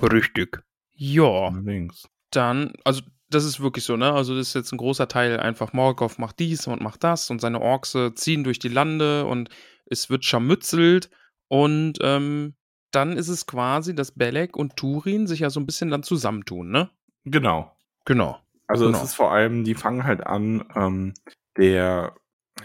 Richtig. 0.00 0.62
Ja, 0.94 1.48
allerdings. 1.48 2.08
dann, 2.30 2.72
also 2.84 3.02
das 3.34 3.44
ist 3.44 3.60
wirklich 3.60 3.84
so, 3.84 3.96
ne? 3.96 4.12
Also 4.12 4.34
das 4.36 4.48
ist 4.48 4.54
jetzt 4.54 4.72
ein 4.72 4.78
großer 4.78 5.08
Teil 5.08 5.38
einfach, 5.40 5.72
Morgoth 5.72 6.18
macht 6.18 6.38
dies 6.38 6.66
und 6.66 6.80
macht 6.82 7.02
das 7.04 7.30
und 7.30 7.40
seine 7.40 7.60
Orks 7.60 7.96
ziehen 8.14 8.44
durch 8.44 8.58
die 8.58 8.68
Lande 8.68 9.24
und 9.26 9.48
es 9.86 10.10
wird 10.10 10.24
scharmützelt 10.24 11.10
und 11.48 11.98
ähm, 12.02 12.54
dann 12.92 13.16
ist 13.16 13.28
es 13.28 13.46
quasi, 13.46 13.94
dass 13.94 14.12
Belek 14.12 14.56
und 14.56 14.76
Turin 14.76 15.26
sich 15.26 15.40
ja 15.40 15.50
so 15.50 15.60
ein 15.60 15.66
bisschen 15.66 15.90
dann 15.90 16.02
zusammentun, 16.02 16.70
ne? 16.70 16.90
Genau. 17.24 17.74
Genau. 18.04 18.38
Also 18.68 18.86
Genau. 18.86 18.98
es 18.98 19.04
ist 19.04 19.14
vor 19.14 19.32
allem, 19.32 19.64
die 19.64 19.74
fangen 19.74 20.04
halt 20.04 20.26
an, 20.26 20.64
ähm, 20.74 21.14
der, 21.56 22.14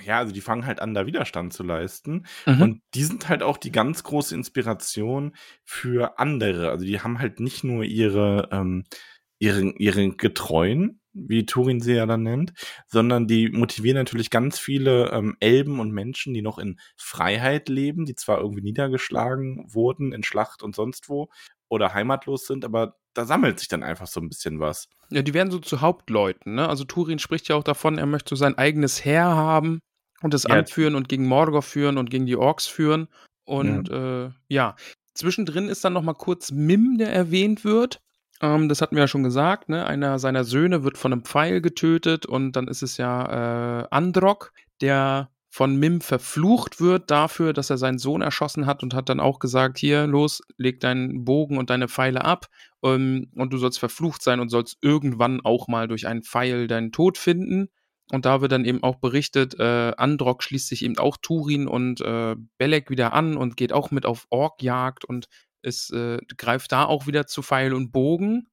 ja, 0.03 0.17
also 0.19 0.34
die 0.34 0.41
fangen 0.41 0.65
halt 0.65 0.82
an, 0.82 0.93
da 0.93 1.06
Widerstand 1.06 1.53
zu 1.53 1.63
leisten. 1.63 2.25
Mhm. 2.45 2.62
Und 2.62 2.82
die 2.93 3.03
sind 3.03 3.30
halt 3.30 3.41
auch 3.43 3.58
die 3.58 3.71
ganz 3.71 4.03
große 4.03 4.36
Inspiration 4.36 5.34
für 5.63 6.19
andere. 6.19 6.69
Also 6.69 6.86
die 6.86 6.99
haben 7.01 7.19
halt 7.19 7.39
nicht 7.39 7.63
nur 7.63 7.84
ihre, 7.84 8.49
ähm, 8.51 8.84
ihren, 9.39 9.76
ihren 9.78 10.17
Getreuen, 10.17 11.00
wie 11.13 11.45
Turin 11.45 11.80
sie 11.80 11.93
ja 11.93 12.06
dann 12.06 12.23
nennt, 12.23 12.54
sondern 12.88 13.28
die 13.28 13.50
motivieren 13.50 13.97
natürlich 13.97 14.30
ganz 14.30 14.60
viele 14.60 15.12
ähm, 15.12 15.36
Elben 15.39 15.80
und 15.80 15.91
Menschen, 15.91 16.34
die 16.34 16.41
noch 16.41 16.60
in 16.60 16.80
Freiheit 16.95 17.69
leben, 17.69 18.06
die 18.06 18.15
zwar 18.15 18.39
irgendwie 18.39 18.62
niedergeschlagen 18.62 19.65
wurden 19.73 20.13
in 20.13 20.23
Schlacht 20.23 20.62
und 20.63 20.76
sonst 20.76 21.10
wo 21.10 21.30
oder 21.69 21.93
heimatlos 21.93 22.45
sind, 22.45 22.63
aber 22.65 22.95
da 23.13 23.26
sammelt 23.26 23.60
sich 23.60 23.67
dann 23.67 23.84
einfach 23.84 24.08
so 24.08 24.21
ein 24.21 24.30
bisschen 24.30 24.60
was. 24.60 24.88
Ja, 25.10 25.21
die 25.23 25.34
werden 25.34 25.52
so 25.52 25.60
zu 25.60 25.82
Hauptleuten, 25.82 26.56
ne? 26.56 26.69
Also 26.69 26.84
Turin 26.84 27.19
spricht 27.19 27.47
ja 27.47 27.56
auch 27.56 27.63
davon, 27.63 27.97
er 27.97 28.06
möchte 28.06 28.30
so 28.30 28.36
sein 28.36 28.58
eigenes 28.58 29.04
Heer 29.04 29.26
haben 29.26 29.80
und 30.21 30.34
es 30.34 30.43
Ja. 30.43 30.52
anführen 30.52 30.95
und 30.95 31.10
gegen 31.10 31.28
Morgoth 31.28 31.65
führen 31.65 31.97
und 31.97 32.10
gegen 32.10 32.26
die 32.28 32.36
Orks 32.38 32.67
führen. 32.67 33.08
Und 33.43 33.89
ja, 33.89 34.26
äh, 34.26 34.30
ja. 34.50 34.76
zwischendrin 35.13 35.67
ist 35.67 35.84
dann 35.84 35.93
noch 35.93 36.04
mal 36.04 36.13
kurz 36.13 36.52
Mim, 36.52 36.97
der 37.00 37.12
erwähnt 37.12 37.63
wird. 37.63 38.00
Ähm, 38.41 38.69
das 38.69 38.82
hatten 38.82 38.95
wir 38.95 39.04
ja 39.04 39.08
schon 39.08 39.23
gesagt, 39.23 39.69
ne? 39.69 39.86
Einer 39.86 40.19
seiner 40.19 40.43
Söhne 40.43 40.84
wird 40.84 40.97
von 40.97 41.13
einem 41.13 41.23
Pfeil 41.23 41.62
getötet 41.62 42.26
und 42.26 42.54
dann 42.54 42.67
ist 42.67 42.84
es 42.84 42.97
ja 42.97 43.82
äh, 43.82 43.88
Androck, 43.91 44.54
der 44.82 45.30
von 45.50 45.76
Mim 45.76 46.02
verflucht 46.02 46.80
wird 46.80 47.10
dafür, 47.10 47.52
dass 47.52 47.71
er 47.71 47.80
seinen 47.80 47.97
Sohn 47.97 48.21
erschossen 48.21 48.67
hat 48.67 48.84
und 48.84 48.93
hat 48.93 49.10
dann 49.10 49.19
auch 49.19 49.39
gesagt, 49.39 49.80
hier, 49.80 50.06
los, 50.06 50.41
leg 50.58 50.80
deinen 50.82 51.26
Bogen 51.26 51.58
und 51.58 51.71
deine 51.71 51.88
Pfeile 51.88 52.23
ab 52.26 52.45
ähm, 52.84 53.32
und 53.36 53.54
du 53.54 53.58
sollst 53.58 53.80
verflucht 53.80 54.21
sein 54.21 54.39
und 54.39 54.50
sollst 54.50 54.78
irgendwann 54.82 55.41
auch 55.41 55.67
mal 55.67 55.88
durch 55.88 56.06
einen 56.06 56.21
Pfeil 56.21 56.67
deinen 56.67 56.91
Tod 56.91 57.17
finden. 57.17 57.69
Und 58.12 58.26
da 58.26 58.39
wird 58.39 58.52
dann 58.52 58.65
eben 58.65 58.84
auch 58.84 58.97
berichtet, 58.97 59.60
äh, 59.60 59.93
Androck 59.97 60.43
schließt 60.43 60.67
sich 60.67 60.86
eben 60.86 60.97
auch 60.97 61.17
Turin 61.21 61.67
und 61.67 62.02
äh, 62.02 62.36
Belek 62.58 62.89
wieder 62.89 63.13
an 63.13 63.36
und 63.36 63.58
geht 63.58 63.73
auch 63.73 63.89
mit 63.89 64.06
auf 64.06 64.28
Orkjagd 64.30 65.06
und 65.06 65.28
es 65.62 65.89
äh, 65.91 66.20
greift 66.38 66.72
da 66.72 66.86
auch 66.86 67.08
wieder 67.08 67.28
zu 67.28 67.41
Pfeil 67.41 67.74
und 67.74 67.91
Bogen. 67.91 68.48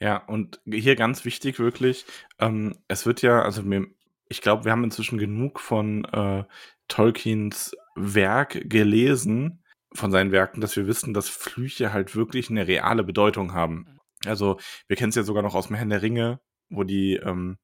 Ja, 0.00 0.16
und 0.16 0.60
hier 0.66 0.96
ganz 0.96 1.24
wichtig 1.24 1.58
wirklich, 1.58 2.04
ähm, 2.38 2.76
es 2.88 3.06
wird 3.06 3.22
ja, 3.22 3.42
also 3.42 3.62
mir, 3.62 3.86
ich 4.28 4.40
glaube, 4.40 4.64
wir 4.64 4.72
haben 4.72 4.84
inzwischen 4.84 5.18
genug 5.18 5.60
von 5.60 6.04
äh, 6.06 6.44
Tolkiens 6.88 7.74
Werk 7.94 8.68
gelesen, 8.68 9.62
von 9.92 10.10
seinen 10.10 10.32
Werken, 10.32 10.60
dass 10.60 10.76
wir 10.76 10.86
wissen, 10.86 11.14
dass 11.14 11.28
Flüche 11.28 11.92
halt 11.92 12.14
wirklich 12.14 12.50
eine 12.50 12.66
reale 12.66 13.04
Bedeutung 13.04 13.54
haben. 13.54 13.98
Also 14.26 14.58
wir 14.86 14.96
kennen 14.96 15.10
es 15.10 15.14
ja 15.14 15.22
sogar 15.22 15.42
noch 15.42 15.54
aus 15.54 15.68
dem 15.68 15.76
Herrn 15.76 15.90
der 15.90 16.02
Ringe, 16.02 16.40
wo 16.68 16.84
die 16.84 17.14
ähm, 17.16 17.58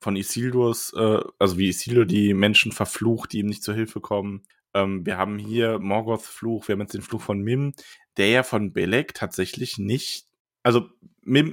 von 0.00 0.16
Isildurs, 0.16 0.92
äh, 0.96 1.20
also 1.38 1.58
wie 1.58 1.68
Isildur 1.68 2.06
die 2.06 2.34
Menschen 2.34 2.72
verflucht, 2.72 3.32
die 3.32 3.38
ihm 3.38 3.46
nicht 3.46 3.62
zur 3.62 3.74
Hilfe 3.74 4.00
kommen. 4.00 4.42
Ähm, 4.74 5.04
wir 5.04 5.16
haben 5.16 5.38
hier 5.38 5.78
Morgoths 5.78 6.28
Fluch, 6.28 6.68
wir 6.68 6.74
haben 6.74 6.80
jetzt 6.80 6.94
den 6.94 7.02
Fluch 7.02 7.22
von 7.22 7.40
Mim, 7.40 7.74
der 8.18 8.28
ja 8.28 8.42
von 8.42 8.72
Belek 8.72 9.14
tatsächlich 9.14 9.78
nicht, 9.78 10.26
also 10.62 10.88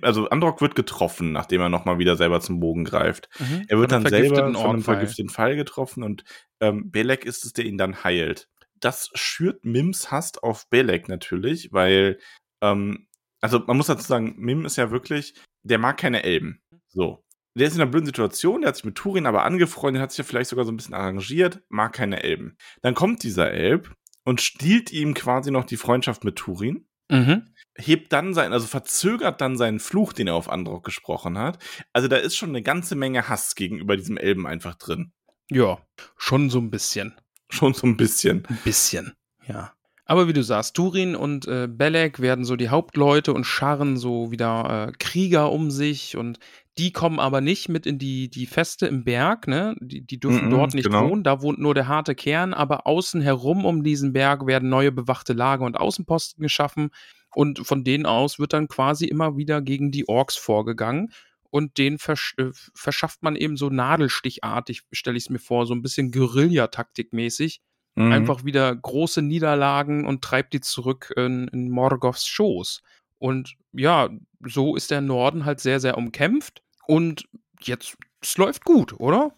also 0.01 0.29
Androck 0.29 0.61
wird 0.61 0.75
getroffen, 0.75 1.33
nachdem 1.33 1.59
er 1.59 1.67
nochmal 1.67 1.99
wieder 1.99 2.15
selber 2.15 2.39
zum 2.39 2.61
Bogen 2.61 2.85
greift. 2.85 3.27
Er 3.67 3.77
wird 3.77 3.91
dann 3.91 4.05
selber 4.05 4.53
von 4.53 4.55
einem 4.55 4.81
vergifteten 4.81 5.29
Pfeil 5.29 5.57
getroffen 5.57 6.01
und 6.03 6.23
ähm, 6.61 6.91
Belek 6.91 7.25
ist 7.25 7.43
es, 7.43 7.51
der 7.51 7.65
ihn 7.65 7.77
dann 7.77 8.03
heilt. 8.03 8.47
Das 8.79 9.09
schürt 9.15 9.65
Mims 9.65 10.11
Hass 10.11 10.37
auf 10.37 10.69
Belek 10.69 11.09
natürlich, 11.09 11.73
weil, 11.73 12.19
ähm, 12.61 13.07
also 13.41 13.59
man 13.67 13.75
muss 13.75 13.87
dazu 13.87 14.07
sagen, 14.07 14.35
Mim 14.37 14.65
ist 14.65 14.77
ja 14.77 14.91
wirklich, 14.91 15.33
der 15.63 15.77
mag 15.77 15.97
keine 15.97 16.23
Elben. 16.23 16.61
So. 16.87 17.23
Der 17.57 17.67
ist 17.67 17.75
in 17.75 17.81
einer 17.81 17.91
blöden 17.91 18.05
Situation, 18.05 18.61
der 18.61 18.69
hat 18.69 18.75
sich 18.75 18.85
mit 18.85 18.95
Turin 18.95 19.25
aber 19.25 19.43
angefreundet, 19.43 20.01
hat 20.01 20.11
sich 20.11 20.17
ja 20.19 20.23
vielleicht 20.25 20.49
sogar 20.49 20.65
so 20.65 20.71
ein 20.71 20.77
bisschen 20.77 20.93
arrangiert, 20.93 21.61
mag 21.69 21.93
keine 21.93 22.23
Elben. 22.23 22.57
Dann 22.81 22.95
kommt 22.95 23.23
dieser 23.23 23.51
Elb 23.51 23.93
und 24.25 24.41
stiehlt 24.41 24.91
ihm 24.91 25.13
quasi 25.13 25.51
noch 25.51 25.63
die 25.63 25.77
Freundschaft 25.77 26.23
mit 26.25 26.35
Turin 26.35 26.85
Mhm. 27.09 27.49
hebt 27.77 28.11
dann 28.13 28.33
sein, 28.33 28.51
also 28.51 28.65
verzögert 28.65 29.39
dann 29.39 29.57
seinen 29.57 29.79
Fluch, 29.79 30.11
den 30.11 30.25
er 30.27 30.33
auf 30.33 30.49
Androck 30.49 30.83
gesprochen 30.83 31.37
hat. 31.37 31.59
Also 31.93 32.07
da 32.07 32.15
ist 32.17 32.35
schon 32.35 32.49
eine 32.49 32.63
ganze 32.63 32.95
Menge 32.95 33.29
Hass 33.29 33.53
gegenüber 33.53 33.95
diesem 33.95 34.17
Elben 34.17 34.47
einfach 34.47 34.73
drin. 34.75 35.11
Ja, 35.51 35.77
schon 36.17 36.49
so 36.49 36.57
ein 36.57 36.71
bisschen. 36.71 37.13
Schon 37.49 37.75
so 37.75 37.85
ein 37.85 37.95
bisschen. 37.95 38.43
Ein 38.49 38.57
bisschen, 38.63 39.13
ja. 39.47 39.71
Aber 40.05 40.27
wie 40.27 40.33
du 40.33 40.43
sagst, 40.43 40.75
Turin 40.75 41.15
und 41.15 41.47
äh, 41.47 41.67
Belek 41.67 42.19
werden 42.19 42.43
so 42.45 42.55
die 42.55 42.69
Hauptleute 42.69 43.33
und 43.33 43.43
scharren 43.43 43.97
so 43.97 44.31
wieder 44.31 44.87
äh, 44.89 44.91
Krieger 44.97 45.51
um 45.51 45.69
sich 45.69 46.15
und 46.17 46.39
die 46.77 46.91
kommen 46.91 47.19
aber 47.19 47.39
nicht 47.41 47.69
mit 47.69 47.85
in 47.85 47.99
die, 47.99 48.29
die 48.29 48.45
Feste 48.45 48.87
im 48.87 49.03
Berg, 49.05 49.47
ne? 49.47 49.75
Die, 49.81 50.05
die 50.05 50.19
dürfen 50.19 50.49
Mhm, 50.49 50.49
dort 50.49 50.73
nicht 50.73 50.95
genau. 50.95 50.97
wohnen, 50.97 51.23
da 51.23 51.41
wohnt 51.41 51.59
nur 51.59 51.73
der 51.73 51.87
harte 51.87 52.15
Kern, 52.15 52.53
aber 52.53 52.85
außen 52.87 53.21
herum 53.21 53.65
um 53.65 53.83
diesen 53.83 54.11
Berg 54.13 54.45
werden 54.45 54.69
neue 54.69 54.91
bewachte 54.91 55.33
Lager 55.33 55.65
und 55.65 55.77
Außenposten 55.77 56.41
geschaffen 56.41 56.89
und 57.33 57.65
von 57.65 57.83
denen 57.83 58.05
aus 58.05 58.39
wird 58.39 58.53
dann 58.53 58.67
quasi 58.67 59.05
immer 59.05 59.37
wieder 59.37 59.61
gegen 59.61 59.91
die 59.91 60.07
Orks 60.09 60.35
vorgegangen 60.35 61.11
und 61.49 61.77
den 61.77 61.97
versch 61.97 62.35
äh, 62.37 62.51
verschafft 62.73 63.23
man 63.23 63.35
eben 63.37 63.55
so 63.57 63.69
nadelstichartig, 63.69 64.81
stelle 64.91 65.17
ich 65.17 65.25
es 65.25 65.29
mir 65.29 65.39
vor, 65.39 65.65
so 65.65 65.73
ein 65.73 65.81
bisschen 65.81 66.11
Guerillataktikmäßig 66.11 67.61
Mhm. 67.97 68.29
einfach 68.29 68.43
wieder 68.45 68.75
große 68.75 69.21
Niederlagen 69.21 70.05
und 70.05 70.23
treibt 70.23 70.53
die 70.53 70.61
zurück 70.61 71.13
in, 71.17 71.47
in 71.49 71.69
Morgoths 71.69 72.27
Schoß. 72.27 72.81
Und 73.17 73.55
ja, 73.71 74.09
so 74.45 74.75
ist 74.75 74.91
der 74.91 75.01
Norden 75.01 75.45
halt 75.45 75.59
sehr, 75.59 75.79
sehr 75.79 75.97
umkämpft. 75.97 76.61
Und 76.87 77.27
jetzt, 77.61 77.97
es 78.21 78.37
läuft 78.37 78.63
gut, 78.65 78.93
oder? 78.99 79.35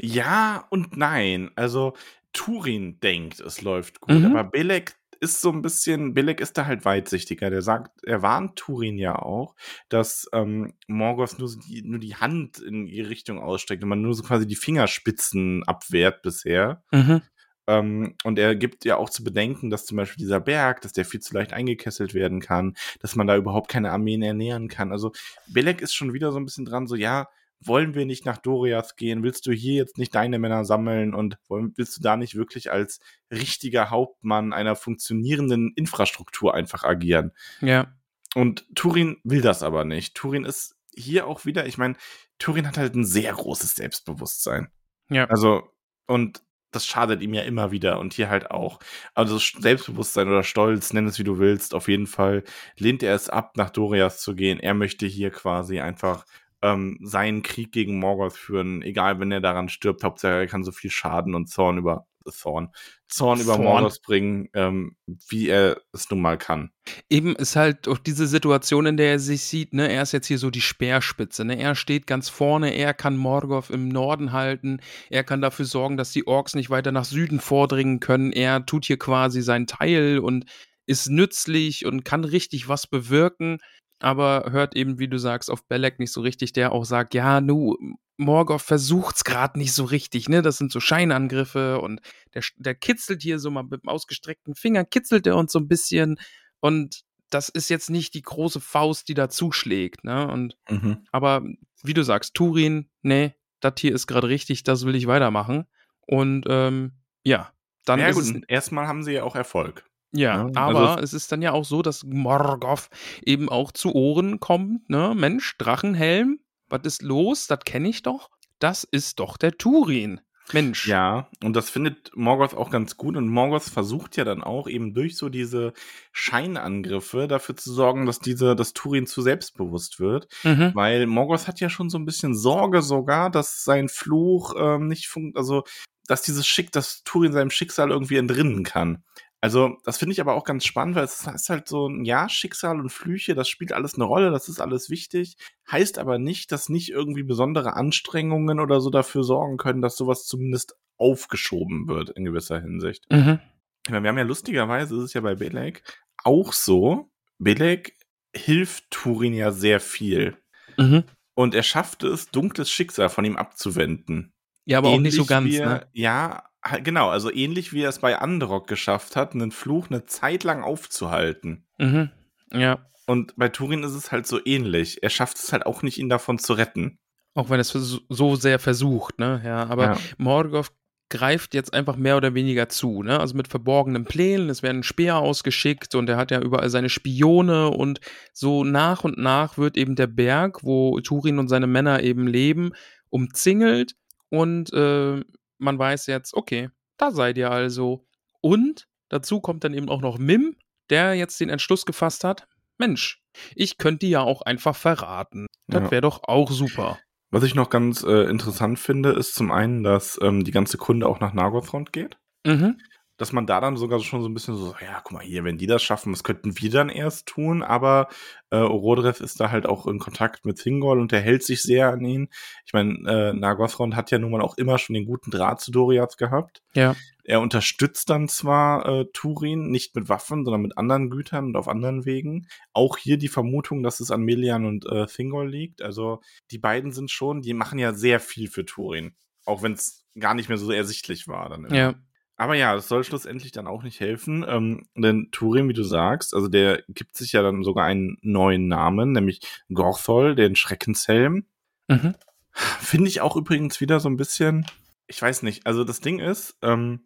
Ja 0.00 0.66
und 0.70 0.96
nein. 0.96 1.50
Also 1.56 1.94
Turin 2.32 3.00
denkt, 3.00 3.40
es 3.40 3.62
läuft 3.62 4.00
gut, 4.00 4.18
Mhm. 4.18 4.26
aber 4.36 4.44
Belek 4.44 4.96
ist 5.18 5.40
so 5.40 5.50
ein 5.50 5.62
bisschen, 5.62 6.12
Belek 6.12 6.40
ist 6.40 6.58
da 6.58 6.66
halt 6.66 6.84
weitsichtiger. 6.84 7.48
Der 7.48 7.62
sagt, 7.62 8.02
er 8.04 8.20
warnt 8.20 8.56
Turin 8.56 8.98
ja 8.98 9.16
auch, 9.16 9.54
dass 9.88 10.28
ähm, 10.34 10.74
Morgoth 10.88 11.38
nur, 11.38 11.48
die, 11.66 11.80
nur 11.82 11.98
die 11.98 12.16
Hand 12.16 12.58
in 12.58 12.86
ihre 12.86 13.08
Richtung 13.08 13.38
ausstreckt 13.38 13.82
und 13.82 13.88
man 13.88 14.02
nur 14.02 14.12
so 14.12 14.22
quasi 14.22 14.46
die 14.46 14.56
Fingerspitzen 14.56 15.64
abwehrt 15.64 16.20
bisher. 16.20 16.84
Mhm. 16.92 17.22
Ähm, 17.66 18.14
und 18.24 18.38
er 18.38 18.54
gibt 18.54 18.84
ja 18.84 18.96
auch 18.96 19.10
zu 19.10 19.24
bedenken, 19.24 19.70
dass 19.70 19.86
zum 19.86 19.96
Beispiel 19.96 20.22
dieser 20.22 20.40
Berg, 20.40 20.82
dass 20.82 20.92
der 20.92 21.04
viel 21.04 21.20
zu 21.20 21.34
leicht 21.34 21.52
eingekesselt 21.52 22.14
werden 22.14 22.40
kann, 22.40 22.76
dass 23.00 23.16
man 23.16 23.26
da 23.26 23.36
überhaupt 23.36 23.68
keine 23.68 23.90
Armeen 23.92 24.22
ernähren 24.22 24.68
kann. 24.68 24.92
Also 24.92 25.12
Belek 25.48 25.80
ist 25.80 25.94
schon 25.94 26.12
wieder 26.12 26.32
so 26.32 26.38
ein 26.38 26.44
bisschen 26.44 26.64
dran, 26.64 26.86
so 26.86 26.94
ja, 26.94 27.28
wollen 27.60 27.94
wir 27.94 28.06
nicht 28.06 28.24
nach 28.26 28.38
Doriath 28.38 28.96
gehen? 28.96 29.22
Willst 29.22 29.46
du 29.46 29.52
hier 29.52 29.74
jetzt 29.74 29.98
nicht 29.98 30.14
deine 30.14 30.38
Männer 30.38 30.64
sammeln 30.64 31.14
und 31.14 31.38
willst 31.48 31.96
du 31.96 32.02
da 32.02 32.16
nicht 32.16 32.34
wirklich 32.34 32.70
als 32.70 33.00
richtiger 33.30 33.90
Hauptmann 33.90 34.52
einer 34.52 34.76
funktionierenden 34.76 35.72
Infrastruktur 35.74 36.54
einfach 36.54 36.84
agieren? 36.84 37.32
Ja. 37.60 37.92
Und 38.34 38.66
Turin 38.74 39.16
will 39.24 39.40
das 39.40 39.62
aber 39.62 39.84
nicht. 39.84 40.14
Turin 40.14 40.44
ist 40.44 40.76
hier 40.94 41.26
auch 41.26 41.44
wieder, 41.44 41.66
ich 41.66 41.78
meine, 41.78 41.96
Turin 42.38 42.66
hat 42.66 42.76
halt 42.76 42.94
ein 42.94 43.04
sehr 43.04 43.32
großes 43.32 43.74
Selbstbewusstsein. 43.74 44.68
Ja. 45.08 45.24
Also, 45.26 45.70
und 46.06 46.42
das 46.70 46.86
schadet 46.86 47.22
ihm 47.22 47.34
ja 47.34 47.42
immer 47.42 47.70
wieder 47.70 47.98
und 48.00 48.14
hier 48.14 48.28
halt 48.28 48.50
auch. 48.50 48.78
Also 49.14 49.38
Selbstbewusstsein 49.38 50.28
oder 50.28 50.42
Stolz, 50.42 50.92
nenn 50.92 51.06
es 51.06 51.18
wie 51.18 51.24
du 51.24 51.38
willst, 51.38 51.74
auf 51.74 51.88
jeden 51.88 52.06
Fall 52.06 52.44
lehnt 52.78 53.02
er 53.02 53.14
es 53.14 53.28
ab, 53.28 53.56
nach 53.56 53.70
Dorias 53.70 54.20
zu 54.20 54.34
gehen. 54.34 54.60
Er 54.60 54.74
möchte 54.74 55.06
hier 55.06 55.30
quasi 55.30 55.80
einfach 55.80 56.24
ähm, 56.62 56.98
seinen 57.02 57.42
Krieg 57.42 57.72
gegen 57.72 57.98
Morgoth 57.98 58.34
führen, 58.34 58.82
egal 58.82 59.20
wenn 59.20 59.32
er 59.32 59.40
daran 59.40 59.68
stirbt. 59.68 60.04
Hauptsache 60.04 60.34
er 60.34 60.46
kann 60.46 60.64
so 60.64 60.72
viel 60.72 60.90
Schaden 60.90 61.34
und 61.34 61.48
Zorn 61.48 61.78
über 61.78 62.06
Thorn, 62.32 62.70
Zorn 63.08 63.40
über 63.40 63.58
Morgoth 63.58 64.02
bringen, 64.02 64.48
ähm, 64.54 64.96
wie 65.28 65.48
er 65.48 65.80
es 65.92 66.10
nun 66.10 66.20
mal 66.20 66.38
kann. 66.38 66.70
Eben 67.08 67.36
ist 67.36 67.56
halt 67.56 67.88
auch 67.88 67.98
diese 67.98 68.26
Situation, 68.26 68.86
in 68.86 68.96
der 68.96 69.12
er 69.12 69.18
sich 69.18 69.42
sieht, 69.42 69.72
ne, 69.72 69.88
er 69.88 70.02
ist 70.02 70.12
jetzt 70.12 70.26
hier 70.26 70.38
so 70.38 70.50
die 70.50 70.60
Speerspitze, 70.60 71.44
ne, 71.44 71.58
er 71.58 71.74
steht 71.74 72.06
ganz 72.06 72.28
vorne, 72.28 72.74
er 72.74 72.94
kann 72.94 73.16
Morgoth 73.16 73.70
im 73.70 73.88
Norden 73.88 74.32
halten, 74.32 74.80
er 75.10 75.24
kann 75.24 75.40
dafür 75.40 75.64
sorgen, 75.64 75.96
dass 75.96 76.12
die 76.12 76.26
Orks 76.26 76.54
nicht 76.54 76.70
weiter 76.70 76.92
nach 76.92 77.04
Süden 77.04 77.40
vordringen 77.40 78.00
können, 78.00 78.32
er 78.32 78.64
tut 78.66 78.84
hier 78.86 78.98
quasi 78.98 79.42
seinen 79.42 79.66
Teil 79.66 80.18
und 80.18 80.46
ist 80.86 81.08
nützlich 81.08 81.84
und 81.84 82.04
kann 82.04 82.24
richtig 82.24 82.68
was 82.68 82.86
bewirken 82.86 83.58
aber 84.00 84.50
hört 84.50 84.76
eben, 84.76 84.98
wie 84.98 85.08
du 85.08 85.18
sagst, 85.18 85.50
auf 85.50 85.66
Belek 85.66 85.98
nicht 85.98 86.12
so 86.12 86.20
richtig, 86.20 86.52
der 86.52 86.72
auch 86.72 86.84
sagt, 86.84 87.14
ja, 87.14 87.40
nu, 87.40 87.76
Morgoth 88.18 88.62
versucht's 88.62 89.24
gerade 89.24 89.58
nicht 89.58 89.74
so 89.74 89.84
richtig, 89.84 90.28
ne? 90.28 90.42
Das 90.42 90.58
sind 90.58 90.72
so 90.72 90.80
Scheinangriffe 90.80 91.80
und 91.80 92.00
der, 92.34 92.42
der 92.56 92.74
kitzelt 92.74 93.22
hier 93.22 93.38
so 93.38 93.50
mal 93.50 93.62
mit 93.62 93.82
dem 93.82 93.88
ausgestreckten 93.88 94.54
Finger, 94.54 94.84
kitzelt 94.84 95.26
er 95.26 95.36
uns 95.36 95.52
so 95.52 95.58
ein 95.58 95.68
bisschen 95.68 96.18
und 96.60 97.02
das 97.30 97.48
ist 97.48 97.68
jetzt 97.68 97.90
nicht 97.90 98.14
die 98.14 98.22
große 98.22 98.60
Faust, 98.60 99.08
die 99.08 99.14
da 99.14 99.28
zuschlägt, 99.28 100.04
ne? 100.04 100.28
Und 100.28 100.56
mhm. 100.68 101.04
aber 101.12 101.42
wie 101.82 101.94
du 101.94 102.02
sagst, 102.02 102.34
Turin, 102.34 102.88
nee, 103.02 103.34
das 103.60 103.74
hier 103.78 103.94
ist 103.94 104.06
gerade 104.06 104.28
richtig, 104.28 104.62
das 104.62 104.86
will 104.86 104.94
ich 104.94 105.06
weitermachen. 105.06 105.66
Und 106.06 106.46
ähm, 106.48 106.92
ja, 107.24 107.52
dann 107.84 108.00
ja, 108.00 108.08
ist 108.08 108.32
gut, 108.32 108.44
erstmal 108.48 108.86
haben 108.86 109.02
sie 109.02 109.12
ja 109.12 109.24
auch 109.24 109.34
Erfolg. 109.36 109.84
Ja, 110.16 110.44
Ne? 110.44 110.52
aber 110.56 110.90
Also- 110.90 111.02
es 111.02 111.12
ist 111.12 111.30
dann 111.32 111.42
ja 111.42 111.52
auch 111.52 111.64
so, 111.64 111.82
dass 111.82 112.04
Morgoth 112.04 112.88
eben 113.24 113.48
auch 113.48 113.72
zu 113.72 113.94
Ohren 113.94 114.40
kommt, 114.40 114.88
ne? 114.90 115.14
Mensch, 115.16 115.56
Drachenhelm, 115.58 116.40
was 116.68 116.82
ist 116.84 117.02
los? 117.02 117.46
Das 117.46 117.60
kenne 117.64 117.88
ich 117.88 118.02
doch. 118.02 118.30
Das 118.58 118.84
ist 118.84 119.20
doch 119.20 119.36
der 119.36 119.56
Turin. 119.56 120.20
Mensch. 120.52 120.86
Ja, 120.86 121.28
und 121.42 121.54
das 121.56 121.70
findet 121.70 122.12
Morgoth 122.16 122.54
auch 122.54 122.70
ganz 122.70 122.96
gut. 122.96 123.16
Und 123.16 123.28
Morgoth 123.28 123.64
versucht 123.64 124.16
ja 124.16 124.22
dann 124.24 124.44
auch 124.44 124.68
eben 124.68 124.94
durch 124.94 125.16
so 125.16 125.28
diese 125.28 125.72
Scheinangriffe 126.12 127.28
dafür 127.28 127.56
zu 127.56 127.72
sorgen, 127.72 128.06
dass 128.06 128.18
diese, 128.18 128.56
dass 128.56 128.72
Turin 128.72 129.06
zu 129.06 129.22
selbstbewusst 129.22 130.00
wird. 130.00 130.28
Mhm. 130.44 130.72
Weil 130.74 131.06
Morgoth 131.06 131.46
hat 131.48 131.60
ja 131.60 131.68
schon 131.70 131.88
so 131.90 131.98
ein 131.98 132.04
bisschen 132.04 132.34
Sorge 132.34 132.82
sogar, 132.82 133.30
dass 133.30 133.64
sein 133.64 133.88
Fluch 133.88 134.54
ähm, 134.58 134.88
nicht 134.88 135.08
funkt, 135.08 135.36
also 135.36 135.64
dass 136.08 136.22
dieses 136.22 136.46
Schick, 136.46 136.70
dass 136.72 137.02
Turin 137.04 137.32
seinem 137.32 137.50
Schicksal 137.50 137.90
irgendwie 137.90 138.16
entrinnen 138.16 138.62
kann. 138.64 139.02
Also, 139.40 139.76
das 139.84 139.98
finde 139.98 140.12
ich 140.12 140.20
aber 140.20 140.34
auch 140.34 140.44
ganz 140.44 140.64
spannend, 140.64 140.96
weil 140.96 141.04
es 141.04 141.26
ist 141.26 141.50
halt 141.50 141.68
so 141.68 141.88
ein 141.88 142.04
Ja, 142.04 142.28
Schicksal 142.28 142.80
und 142.80 142.90
Flüche, 142.90 143.34
das 143.34 143.48
spielt 143.48 143.72
alles 143.72 143.94
eine 143.94 144.04
Rolle, 144.04 144.30
das 144.30 144.48
ist 144.48 144.60
alles 144.60 144.90
wichtig. 144.90 145.36
Heißt 145.70 145.98
aber 145.98 146.18
nicht, 146.18 146.52
dass 146.52 146.68
nicht 146.68 146.90
irgendwie 146.90 147.22
besondere 147.22 147.74
Anstrengungen 147.74 148.60
oder 148.60 148.80
so 148.80 148.90
dafür 148.90 149.24
sorgen 149.24 149.56
können, 149.58 149.82
dass 149.82 149.96
sowas 149.96 150.24
zumindest 150.24 150.76
aufgeschoben 150.96 151.86
wird 151.86 152.10
in 152.10 152.24
gewisser 152.24 152.60
Hinsicht. 152.60 153.04
Mhm. 153.10 153.40
Meine, 153.88 154.02
wir 154.02 154.08
haben 154.08 154.18
ja 154.18 154.24
lustigerweise, 154.24 154.96
ist 154.96 155.02
es 155.02 155.14
ja 155.14 155.20
bei 155.20 155.34
Belek 155.34 155.82
auch 156.26 156.52
so, 156.52 157.10
Belek 157.38 157.96
hilft 158.34 158.90
Turin 158.90 159.32
ja 159.32 159.52
sehr 159.52 159.80
viel. 159.80 160.36
Mhm. 160.76 161.04
Und 161.34 161.54
er 161.54 161.62
schafft 161.62 162.02
es, 162.02 162.30
dunkles 162.30 162.70
Schicksal 162.70 163.08
von 163.08 163.24
ihm 163.24 163.36
abzuwenden. 163.36 164.32
Ja, 164.64 164.78
aber 164.78 164.88
auch 164.88 164.98
nicht 164.98 165.14
so 165.14 165.22
Ähnlich 165.22 165.28
ganz, 165.28 165.52
wie 165.52 165.60
ne? 165.60 165.86
Ja, 165.92 166.48
genau, 166.82 167.08
also 167.08 167.32
ähnlich 167.32 167.72
wie 167.72 167.82
er 167.82 167.88
es 167.88 167.98
bei 168.00 168.18
Androck 168.18 168.66
geschafft 168.68 169.16
hat, 169.16 169.34
einen 169.34 169.50
Fluch 169.52 169.88
eine 169.90 170.04
Zeit 170.04 170.44
lang 170.44 170.62
aufzuhalten. 170.62 171.66
Mhm. 171.78 172.10
Ja. 172.52 172.86
Und 173.06 173.34
bei 173.36 173.48
Turin 173.48 173.82
ist 173.84 173.94
es 173.94 174.10
halt 174.12 174.26
so 174.26 174.40
ähnlich. 174.44 175.02
Er 175.02 175.10
schafft 175.10 175.38
es 175.38 175.52
halt 175.52 175.66
auch 175.66 175.82
nicht, 175.82 175.98
ihn 175.98 176.08
davon 176.08 176.38
zu 176.38 176.54
retten. 176.54 176.98
Auch 177.34 177.50
wenn 177.50 177.60
es 177.60 177.70
vers- 177.70 178.00
so 178.08 178.34
sehr 178.36 178.58
versucht, 178.58 179.18
ne? 179.18 179.40
Ja, 179.44 179.66
aber 179.66 179.84
Ja. 179.84 179.96
Morgoth 180.18 180.72
greift 181.08 181.54
jetzt 181.54 181.72
einfach 181.72 181.94
mehr 181.94 182.16
oder 182.16 182.34
weniger 182.34 182.68
zu, 182.68 183.04
ne? 183.04 183.20
Also 183.20 183.36
mit 183.36 183.46
verborgenen 183.46 184.06
Plänen, 184.06 184.50
es 184.50 184.64
werden 184.64 184.82
Speer 184.82 185.18
ausgeschickt 185.18 185.94
und 185.94 186.08
er 186.08 186.16
hat 186.16 186.32
ja 186.32 186.40
überall 186.40 186.68
seine 186.68 186.88
Spione 186.88 187.68
und 187.68 188.00
so 188.32 188.64
nach 188.64 189.04
und 189.04 189.16
nach 189.18 189.56
wird 189.56 189.76
eben 189.76 189.94
der 189.94 190.08
Berg, 190.08 190.64
wo 190.64 190.98
Turin 191.00 191.38
und 191.38 191.46
seine 191.46 191.68
Männer 191.68 192.02
eben 192.02 192.26
leben, 192.26 192.72
umzingelt 193.08 193.94
und 194.30 194.72
äh, 194.72 195.22
man 195.58 195.78
weiß 195.78 196.06
jetzt, 196.06 196.34
okay, 196.34 196.70
da 196.96 197.10
seid 197.10 197.36
ihr 197.38 197.50
also. 197.50 198.06
Und 198.40 198.86
dazu 199.08 199.40
kommt 199.40 199.64
dann 199.64 199.74
eben 199.74 199.88
auch 199.88 200.00
noch 200.00 200.18
Mim, 200.18 200.56
der 200.90 201.14
jetzt 201.14 201.40
den 201.40 201.48
Entschluss 201.48 201.84
gefasst 201.86 202.24
hat, 202.24 202.46
Mensch, 202.78 203.22
ich 203.54 203.78
könnte 203.78 204.00
die 204.06 204.10
ja 204.10 204.20
auch 204.20 204.42
einfach 204.42 204.76
verraten. 204.76 205.46
Das 205.66 205.84
Ja. 205.84 205.90
wäre 205.90 206.02
doch 206.02 206.22
auch 206.24 206.50
super. 206.50 206.98
Was 207.30 207.42
ich 207.42 207.54
noch 207.54 207.70
ganz 207.70 208.02
äh, 208.04 208.24
interessant 208.30 208.78
finde, 208.78 209.10
ist 209.10 209.34
zum 209.34 209.50
einen, 209.50 209.82
dass 209.82 210.18
ähm, 210.22 210.44
die 210.44 210.52
ganze 210.52 210.78
Kunde 210.78 211.06
auch 211.08 211.18
nach 211.20 211.32
Nargothrond 211.32 211.92
geht. 211.92 212.16
Mhm. 212.46 212.78
Dass 213.16 213.32
man 213.32 213.46
da 213.46 213.60
dann 213.60 213.76
sogar 213.76 214.00
schon 214.00 214.22
so 214.22 214.28
ein 214.28 214.34
bisschen 214.34 214.56
so, 214.56 214.74
ja, 214.80 215.00
guck 215.02 215.12
mal 215.12 215.24
hier, 215.24 215.44
wenn 215.44 215.56
die 215.56 215.66
das 215.66 215.82
schaffen, 215.82 216.12
was 216.12 216.24
könnten 216.24 216.58
wir 216.60 216.70
dann 216.70 216.88
erst 216.88 217.26
tun? 217.26 217.62
Aber 217.62 218.08
äh, 218.50 218.56
Orodreth 218.56 219.20
ist 219.20 219.40
da 219.40 219.50
halt 219.50 219.66
auch 219.66 219.86
in 219.86 219.98
Kontakt 219.98 220.44
mit 220.44 220.58
Thingol 220.58 221.00
und 221.00 221.12
der 221.12 221.20
hält 221.20 221.42
sich 221.42 221.62
sehr 221.62 221.90
an 221.90 222.04
ihn. 222.04 222.28
Ich 222.66 222.72
meine, 222.72 222.92
äh, 223.06 223.32
Nargothrond 223.32 223.96
hat 223.96 224.10
ja 224.10 224.18
nun 224.18 224.32
mal 224.32 224.42
auch 224.42 224.58
immer 224.58 224.78
schon 224.78 224.94
den 224.94 225.06
guten 225.06 225.30
Draht 225.30 225.60
zu 225.60 225.70
Doriath 225.70 226.18
gehabt. 226.18 226.62
Ja. 226.74 226.94
Er 227.24 227.40
unterstützt 227.40 228.08
dann 228.10 228.28
zwar 228.28 228.86
äh, 228.86 229.06
Turin 229.12 229.70
nicht 229.70 229.96
mit 229.96 230.08
Waffen, 230.08 230.44
sondern 230.44 230.62
mit 230.62 230.78
anderen 230.78 231.10
Gütern 231.10 231.46
und 231.46 231.56
auf 231.56 231.66
anderen 231.68 232.04
Wegen. 232.04 232.46
Auch 232.72 232.98
hier 232.98 233.16
die 233.16 233.28
Vermutung, 233.28 233.82
dass 233.82 233.98
es 233.98 234.10
an 234.10 234.22
Melian 234.22 234.64
und 234.64 234.86
äh, 234.86 235.06
Thingol 235.06 235.50
liegt. 235.50 235.82
Also 235.82 236.20
die 236.50 236.58
beiden 236.58 236.92
sind 236.92 237.10
schon, 237.10 237.40
die 237.40 237.54
machen 237.54 237.78
ja 237.78 237.94
sehr 237.94 238.20
viel 238.20 238.48
für 238.48 238.64
Turin. 238.64 239.16
Auch 239.44 239.62
wenn 239.62 239.72
es 239.72 240.04
gar 240.18 240.34
nicht 240.34 240.48
mehr 240.48 240.58
so 240.58 240.70
ersichtlich 240.70 241.26
war. 241.26 241.48
Dann 241.48 241.64
immer. 241.64 241.74
Ja. 241.74 241.94
Aber 242.36 242.54
ja, 242.54 242.74
das 242.74 242.88
soll 242.88 243.02
schlussendlich 243.02 243.52
dann 243.52 243.66
auch 243.66 243.82
nicht 243.82 244.00
helfen, 244.00 244.44
ähm, 244.46 244.86
denn 244.94 245.28
Turin, 245.32 245.68
wie 245.68 245.74
du 245.74 245.82
sagst, 245.82 246.34
also 246.34 246.48
der 246.48 246.82
gibt 246.88 247.16
sich 247.16 247.32
ja 247.32 247.42
dann 247.42 247.64
sogar 247.64 247.86
einen 247.86 248.18
neuen 248.20 248.68
Namen, 248.68 249.12
nämlich 249.12 249.40
Gorthol, 249.72 250.34
den 250.34 250.54
Schreckenshelm. 250.54 251.46
Mhm. 251.88 252.14
Finde 252.52 253.08
ich 253.08 253.20
auch 253.20 253.36
übrigens 253.36 253.80
wieder 253.80 254.00
so 254.00 254.08
ein 254.08 254.16
bisschen, 254.16 254.66
ich 255.06 255.20
weiß 255.20 255.42
nicht, 255.42 255.66
also 255.66 255.84
das 255.84 256.00
Ding 256.00 256.18
ist, 256.18 256.58
ähm, 256.62 257.00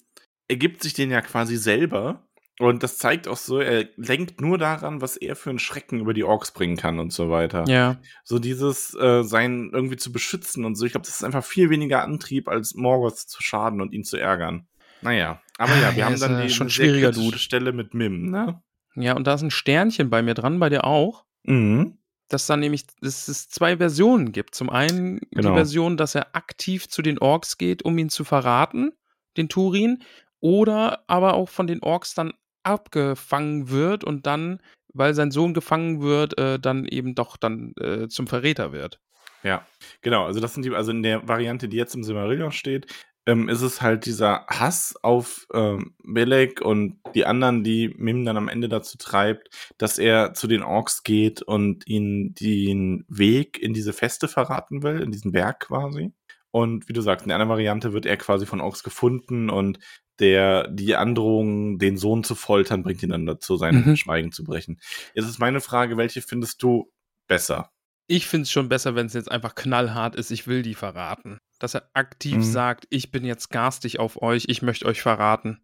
er 0.48 0.56
gibt 0.56 0.82
sich 0.82 0.94
den 0.94 1.10
ja 1.10 1.20
quasi 1.20 1.56
selber 1.56 2.26
und 2.58 2.82
das 2.82 2.98
zeigt 2.98 3.26
auch 3.26 3.36
so, 3.36 3.58
er 3.58 3.88
lenkt 3.96 4.40
nur 4.40 4.58
daran, 4.58 5.00
was 5.00 5.16
er 5.16 5.34
für 5.36 5.50
einen 5.50 5.58
Schrecken 5.58 6.00
über 6.00 6.12
die 6.12 6.24
Orks 6.24 6.50
bringen 6.50 6.76
kann 6.76 6.98
und 6.98 7.12
so 7.12 7.30
weiter. 7.30 7.64
Ja. 7.68 8.00
So 8.24 8.38
dieses 8.38 8.94
äh, 8.94 9.22
sein 9.22 9.70
irgendwie 9.72 9.96
zu 9.96 10.12
beschützen 10.12 10.64
und 10.64 10.74
so, 10.74 10.84
ich 10.84 10.92
glaube, 10.92 11.06
das 11.06 11.16
ist 11.16 11.24
einfach 11.24 11.44
viel 11.44 11.70
weniger 11.70 12.02
Antrieb, 12.02 12.48
als 12.48 12.74
Morgoth 12.74 13.16
zu 13.16 13.42
schaden 13.42 13.80
und 13.80 13.92
ihn 13.92 14.04
zu 14.04 14.16
ärgern. 14.16 14.66
Naja, 15.02 15.40
aber 15.58 15.74
ja, 15.76 15.92
wir 15.92 15.98
Ja, 15.98 16.06
haben 16.06 16.20
dann 16.20 16.42
die 16.42 16.50
schon 16.50 16.70
schwieriger 16.70 17.10
Dude. 17.12 17.38
Stelle 17.38 17.72
mit 17.72 17.94
Mim, 17.94 18.30
ne? 18.30 18.62
Ja, 18.96 19.14
und 19.14 19.26
da 19.26 19.34
ist 19.34 19.42
ein 19.42 19.50
Sternchen 19.50 20.10
bei 20.10 20.20
mir 20.22 20.34
dran, 20.34 20.58
bei 20.58 20.68
dir 20.68 20.84
auch, 20.84 21.24
Mhm. 21.44 21.98
dass 22.28 22.46
da 22.46 22.56
nämlich, 22.56 22.86
dass 23.00 23.28
es 23.28 23.48
zwei 23.48 23.76
Versionen 23.78 24.32
gibt. 24.32 24.54
Zum 24.54 24.68
einen 24.70 25.20
Genau. 25.30 25.48
die 25.50 25.54
Version, 25.54 25.96
dass 25.96 26.14
er 26.14 26.34
aktiv 26.36 26.88
zu 26.88 27.00
den 27.02 27.18
Orks 27.18 27.56
geht, 27.56 27.82
um 27.84 27.96
ihn 27.98 28.08
zu 28.10 28.24
verraten, 28.24 28.92
den 29.36 29.48
Turin, 29.48 30.02
oder 30.40 31.04
aber 31.06 31.34
auch 31.34 31.48
von 31.48 31.66
den 31.66 31.82
Orks 31.82 32.14
dann 32.14 32.32
abgefangen 32.62 33.70
wird 33.70 34.04
und 34.04 34.26
dann, 34.26 34.60
weil 34.92 35.14
sein 35.14 35.30
Sohn 35.30 35.54
gefangen 35.54 36.02
wird, 36.02 36.38
äh, 36.38 36.58
dann 36.58 36.84
eben 36.86 37.14
doch 37.14 37.36
dann 37.36 37.72
äh, 37.80 38.08
zum 38.08 38.26
Verräter 38.26 38.72
wird. 38.72 39.00
Ja, 39.42 39.66
genau. 40.02 40.26
Also 40.26 40.40
das 40.40 40.52
sind 40.54 40.64
die, 40.64 40.70
also 40.74 40.90
in 40.90 41.02
der 41.02 41.26
Variante, 41.26 41.68
die 41.68 41.76
jetzt 41.76 41.94
im 41.94 42.04
Silmarillion 42.04 42.52
steht, 42.52 42.92
ähm, 43.26 43.48
ist 43.48 43.62
es 43.62 43.83
halt 43.83 44.06
dieser 44.06 44.46
Hass 44.48 44.94
auf 45.02 45.46
ähm, 45.52 45.94
Belek 46.02 46.61
und 46.61 46.98
die 47.14 47.26
anderen, 47.26 47.62
die 47.64 47.94
Mim 47.96 48.24
dann 48.24 48.37
am 48.37 48.48
Ende 48.48 48.68
dazu 48.68 48.98
treibt, 48.98 49.50
dass 49.78 49.98
er 49.98 50.35
zu 50.35 50.46
den 50.46 50.62
Orks 50.62 51.02
geht 51.02 51.42
und 51.42 51.87
ihnen 51.87 52.35
den 52.35 53.04
Weg 53.09 53.59
in 53.59 53.74
diese 53.74 53.92
Feste 53.92 54.26
verraten 54.28 54.83
will, 54.83 55.00
in 55.00 55.12
diesen 55.12 55.33
Berg 55.33 55.61
quasi. 55.61 56.12
Und 56.50 56.88
wie 56.88 56.92
du 56.92 57.00
sagst, 57.00 57.24
in 57.24 57.28
der 57.28 57.37
anderen 57.37 57.50
Variante 57.50 57.92
wird 57.92 58.06
er 58.06 58.16
quasi 58.16 58.46
von 58.46 58.61
Orks 58.61 58.83
gefunden 58.83 59.50
und 59.50 59.78
der, 60.18 60.68
die 60.68 60.96
Androhung, 60.96 61.78
den 61.78 61.96
Sohn 61.96 62.24
zu 62.24 62.35
foltern, 62.35 62.83
bringt 62.83 63.02
ihn 63.02 63.11
dann 63.11 63.26
dazu, 63.26 63.56
sein 63.56 63.85
Mhm. 63.87 63.96
Schweigen 63.96 64.33
zu 64.33 64.44
brechen. 64.44 64.80
Jetzt 65.14 65.26
ist 65.26 65.38
meine 65.38 65.61
Frage, 65.61 65.96
welche 65.96 66.20
findest 66.20 66.62
du 66.62 66.92
besser? 67.26 67.70
Ich 68.06 68.26
finde 68.26 68.42
es 68.42 68.50
schon 68.50 68.68
besser, 68.68 68.94
wenn 68.96 69.06
es 69.06 69.14
jetzt 69.14 69.30
einfach 69.30 69.54
knallhart 69.54 70.16
ist, 70.16 70.30
ich 70.30 70.46
will 70.46 70.62
die 70.62 70.74
verraten. 70.74 71.38
Dass 71.60 71.74
er 71.74 71.88
aktiv 71.94 72.38
Mhm. 72.38 72.42
sagt, 72.42 72.86
ich 72.90 73.12
bin 73.12 73.24
jetzt 73.24 73.50
garstig 73.50 74.00
auf 74.00 74.20
euch, 74.20 74.46
ich 74.48 74.62
möchte 74.62 74.86
euch 74.86 75.00
verraten. 75.02 75.60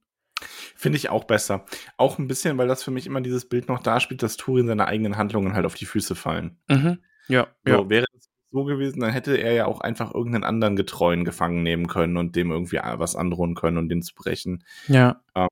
Finde 0.77 0.99
ich 0.99 1.09
auch 1.09 1.25
besser. 1.25 1.65
Auch 1.97 2.19
ein 2.19 2.29
bisschen, 2.29 2.59
weil 2.59 2.69
das 2.69 2.85
für 2.85 2.91
mich 2.91 3.07
immer 3.07 3.23
dieses 3.23 3.49
Bild 3.49 3.69
noch 3.69 3.83
darspielt, 3.83 4.23
dass 4.23 4.37
Turin 4.37 4.67
seine 4.67 4.87
eigenen 4.87 5.17
Handlungen 5.17 5.55
halt 5.55 5.65
auf 5.67 5.75
die 5.75 5.87
Füße 5.87 6.15
fallen. 6.15 6.59
Mhm. 6.69 6.99
Ja, 7.29 7.49
So, 7.65 7.73
ja. 7.73 7.89
wäre 7.89 8.07
es 8.15 8.29
so 8.53 8.65
gewesen, 8.65 9.01
dann 9.01 9.11
hätte 9.13 9.37
er 9.37 9.53
ja 9.55 9.67
auch 9.67 9.81
einfach 9.81 10.15
irgendeinen 10.15 10.45
anderen 10.45 10.77
Getreuen 10.77 11.25
gefangen 11.25 11.63
nehmen 11.63 11.89
können 11.89 12.17
und 12.17 12.37
dem 12.37 12.51
irgendwie 12.51 12.77
was 12.77 13.17
androhen 13.17 13.55
können 13.55 13.79
und 13.79 13.89
den 13.89 14.03
zu 14.03 14.15
brechen. 14.15 14.63
Ja. 14.89 15.23
Ähm, 15.35 15.49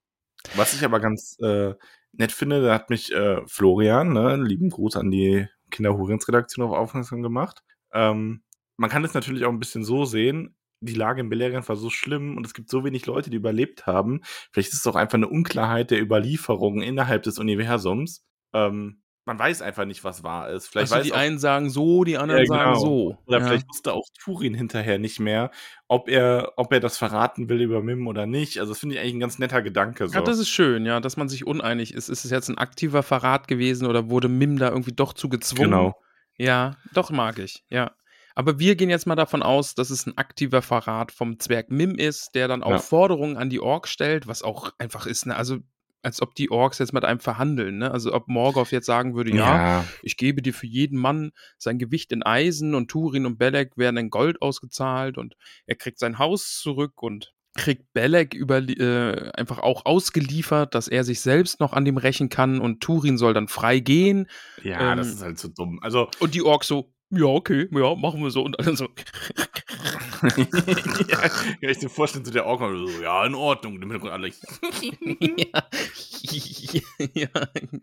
was 0.55 0.75
ich 0.75 0.85
aber 0.85 1.01
ganz 1.01 1.39
äh, 1.41 1.75
nett 2.13 2.33
finde, 2.33 2.63
da 2.63 2.75
hat 2.75 2.91
mich 2.91 3.11
äh, 3.13 3.41
Florian, 3.47 4.13
ne, 4.13 4.37
lieben 4.37 4.69
Gruß 4.71 4.97
an 4.97 5.11
die 5.11 5.49
Kinderhurins-Redaktion 5.71 6.65
auf 6.67 6.73
aufmerksam 6.77 7.23
gemacht. 7.23 7.63
Ähm, 7.93 8.43
man 8.77 8.91
kann 8.91 9.05
es 9.05 9.15
natürlich 9.15 9.45
auch 9.45 9.53
ein 9.53 9.61
bisschen 9.61 9.85
so 9.85 10.05
sehen, 10.05 10.57
die 10.81 10.95
Lage 10.95 11.21
in 11.21 11.29
Beleriand 11.29 11.69
war 11.69 11.77
so 11.77 11.91
schlimm 11.91 12.37
und 12.37 12.47
es 12.47 12.55
gibt 12.55 12.69
so 12.69 12.85
wenig 12.85 13.07
Leute, 13.07 13.31
die 13.31 13.37
überlebt 13.37 13.87
haben. 13.87 14.21
Vielleicht 14.53 14.73
ist 14.73 14.81
es 14.81 14.87
auch 14.87 14.97
einfach 14.97 15.17
eine 15.17 15.29
Unklarheit 15.29 15.91
der 15.91 16.03
Überlieferung 16.03 16.83
innerhalb 16.83 17.23
des 17.23 17.39
Universums. 17.39 18.25
Ähm, 18.53 19.01
man 19.27 19.39
weiß 19.39 19.63
einfach 19.63 19.87
nicht, 19.87 20.05
was 20.05 20.23
wahr 20.23 20.51
ist. 20.51 20.69
Vielleicht 20.69 20.93
also 20.93 21.05
die 21.05 21.15
auch, 21.15 21.17
einen 21.17 21.39
sagen 21.39 21.71
so, 21.71 22.05
die 22.05 22.19
anderen 22.19 22.43
Ja, 22.43 22.45
genau. 22.45 22.75
sagen 22.75 22.81
so. 22.81 23.19
oder 23.25 23.39
ja. 23.39 23.47
vielleicht 23.47 23.69
wusste 23.69 23.95
auch 23.95 24.05
Turin 24.23 24.53
hinterher 24.53 24.99
nicht 24.99 25.19
mehr, 25.19 25.51
ob 25.89 26.11
er, 26.11 26.53
ob 26.57 26.71
er 26.73 26.81
das 26.81 26.99
verraten 26.99 27.49
will 27.49 27.63
über 27.63 27.83
Mim 27.83 28.07
oder 28.07 28.27
nicht. 28.27 28.59
Also 28.61 28.73
das 28.73 28.81
finde 28.81 28.97
ich 28.97 29.01
eigentlich 29.01 29.15
ein 29.15 29.21
ganz 29.21 29.39
netter 29.39 29.63
Gedanke. 29.63 30.09
So. 30.09 30.15
Ja, 30.15 30.21
das 30.21 30.39
ist 30.39 30.51
schön, 30.51 30.85
ja, 30.85 31.01
dass 31.01 31.17
man 31.17 31.31
sich 31.31 31.47
uneinig 31.47 31.95
ist. 31.95 32.11
Ist 32.11 32.27
es 32.27 32.31
jetzt 32.31 32.51
ein 32.51 32.59
aktiver 32.59 33.03
Verrat 33.03 33.49
gewesen 33.49 33.87
oder 33.87 34.11
wurde 34.11 34.29
Mim 34.29 34.59
da 34.59 34.69
irgendwie 34.69 34.93
doch 34.93 35.15
zu 35.15 35.31
gezwungen? 35.31 35.71
genau. 35.71 35.95
Ja, 36.37 36.77
doch 36.93 37.11
mag 37.11 37.39
ich, 37.39 37.65
ja. 37.71 37.93
Aber 38.35 38.59
wir 38.59 38.75
gehen 38.77 38.91
jetzt 38.91 39.07
mal 39.07 39.15
davon 39.15 39.43
aus, 39.43 39.75
dass 39.75 39.91
es 39.91 40.07
ein 40.07 40.19
aktiver 40.19 40.63
Verrat 40.63 41.13
vom 41.13 41.39
Zwerg 41.39 41.71
Mim 41.71 41.95
ist, 41.95 42.35
der 42.35 42.49
dann 42.49 42.63
auch 42.63 42.71
Ja. 42.71 42.79
Forderungen 42.79 43.37
an 43.37 43.51
die 43.51 43.61
Orks 43.61 43.91
stellt, 43.91 44.27
was 44.27 44.43
auch 44.43 44.73
einfach 44.79 45.07
ist, 45.07 45.27
ne? 45.27 45.37
Also, 45.37 45.59
als 46.03 46.21
ob 46.21 46.35
die 46.35 46.51
Orks 46.51 46.79
jetzt 46.81 46.93
mit 46.93 47.05
einem 47.05 47.21
verhandeln, 47.21 47.79
ne? 47.79 47.91
Also, 47.91 48.13
ob 48.13 48.29
Morgoth 48.29 48.73
jetzt 48.73 48.87
sagen 48.87 49.15
würde, 49.15 49.35
ja, 49.35 49.85
ich 50.03 50.17
gebe 50.17 50.43
dir 50.43 50.53
für 50.53 50.67
jeden 50.67 50.99
Mann 50.99 51.31
sein 51.59 51.79
Gewicht 51.79 52.13
in 52.13 52.23
Eisen 52.23 52.75
und 52.75 52.91
Turin 52.91 53.25
und 53.25 53.39
Belek 53.39 53.77
werden 53.77 53.97
in 53.97 54.11
Gold 54.11 54.43
ausgezahlt 54.43 55.17
und 55.17 55.35
er 55.67 55.77
kriegt 55.77 55.99
sein 55.99 56.19
Haus 56.19 56.59
zurück 56.61 57.03
und 57.03 57.33
kriegt 57.57 57.93
Belek 57.93 58.35
über, 58.35 58.59
äh, 58.59 59.31
einfach 59.35 59.61
auch 59.61 59.87
ausgeliefert, 59.87 60.75
dass 60.75 60.89
er 60.89 61.05
sich 61.05 61.21
selbst 61.21 61.61
noch 61.61 61.73
an 61.73 61.85
dem 61.85 61.97
rächen 61.99 62.29
kann 62.29 62.61
und 62.61 62.81
Turin 62.81 63.17
soll 63.17 63.33
dann 63.33 63.47
frei 63.47 63.79
gehen 63.79 64.27
ja, 64.63 64.91
ähm, 64.93 64.99
das 64.99 65.09
ist 65.09 65.23
halt 65.23 65.39
so 65.39 65.49
dumm. 65.49 65.79
Also 65.81 66.09
und 66.19 66.35
die 66.35 66.43
Orks 66.43 66.67
so, 66.67 66.93
ja, 67.11 67.27
okay, 67.27 67.69
ja, 67.71 67.95
machen 67.95 68.23
wir 68.23 68.31
so. 68.31 68.43
Und 68.43 68.59
alle 68.59 68.77
so, 68.77 68.85
ja, 71.09 71.29
kann 71.29 71.57
ich 71.61 71.79
dir 71.79 71.89
vorstellen, 71.89 72.25
so 72.25 72.31
der 72.31 72.47
Ork 72.47 72.61
so, 72.61 73.03
ja, 73.03 73.25
in 73.27 73.35
Ordnung. 73.35 73.75
Und 73.75 73.83
Im 73.83 73.91
Hintergrund 73.91 74.13
alle, 74.13 74.29
ja. 75.37 75.65
ja, 77.15 77.29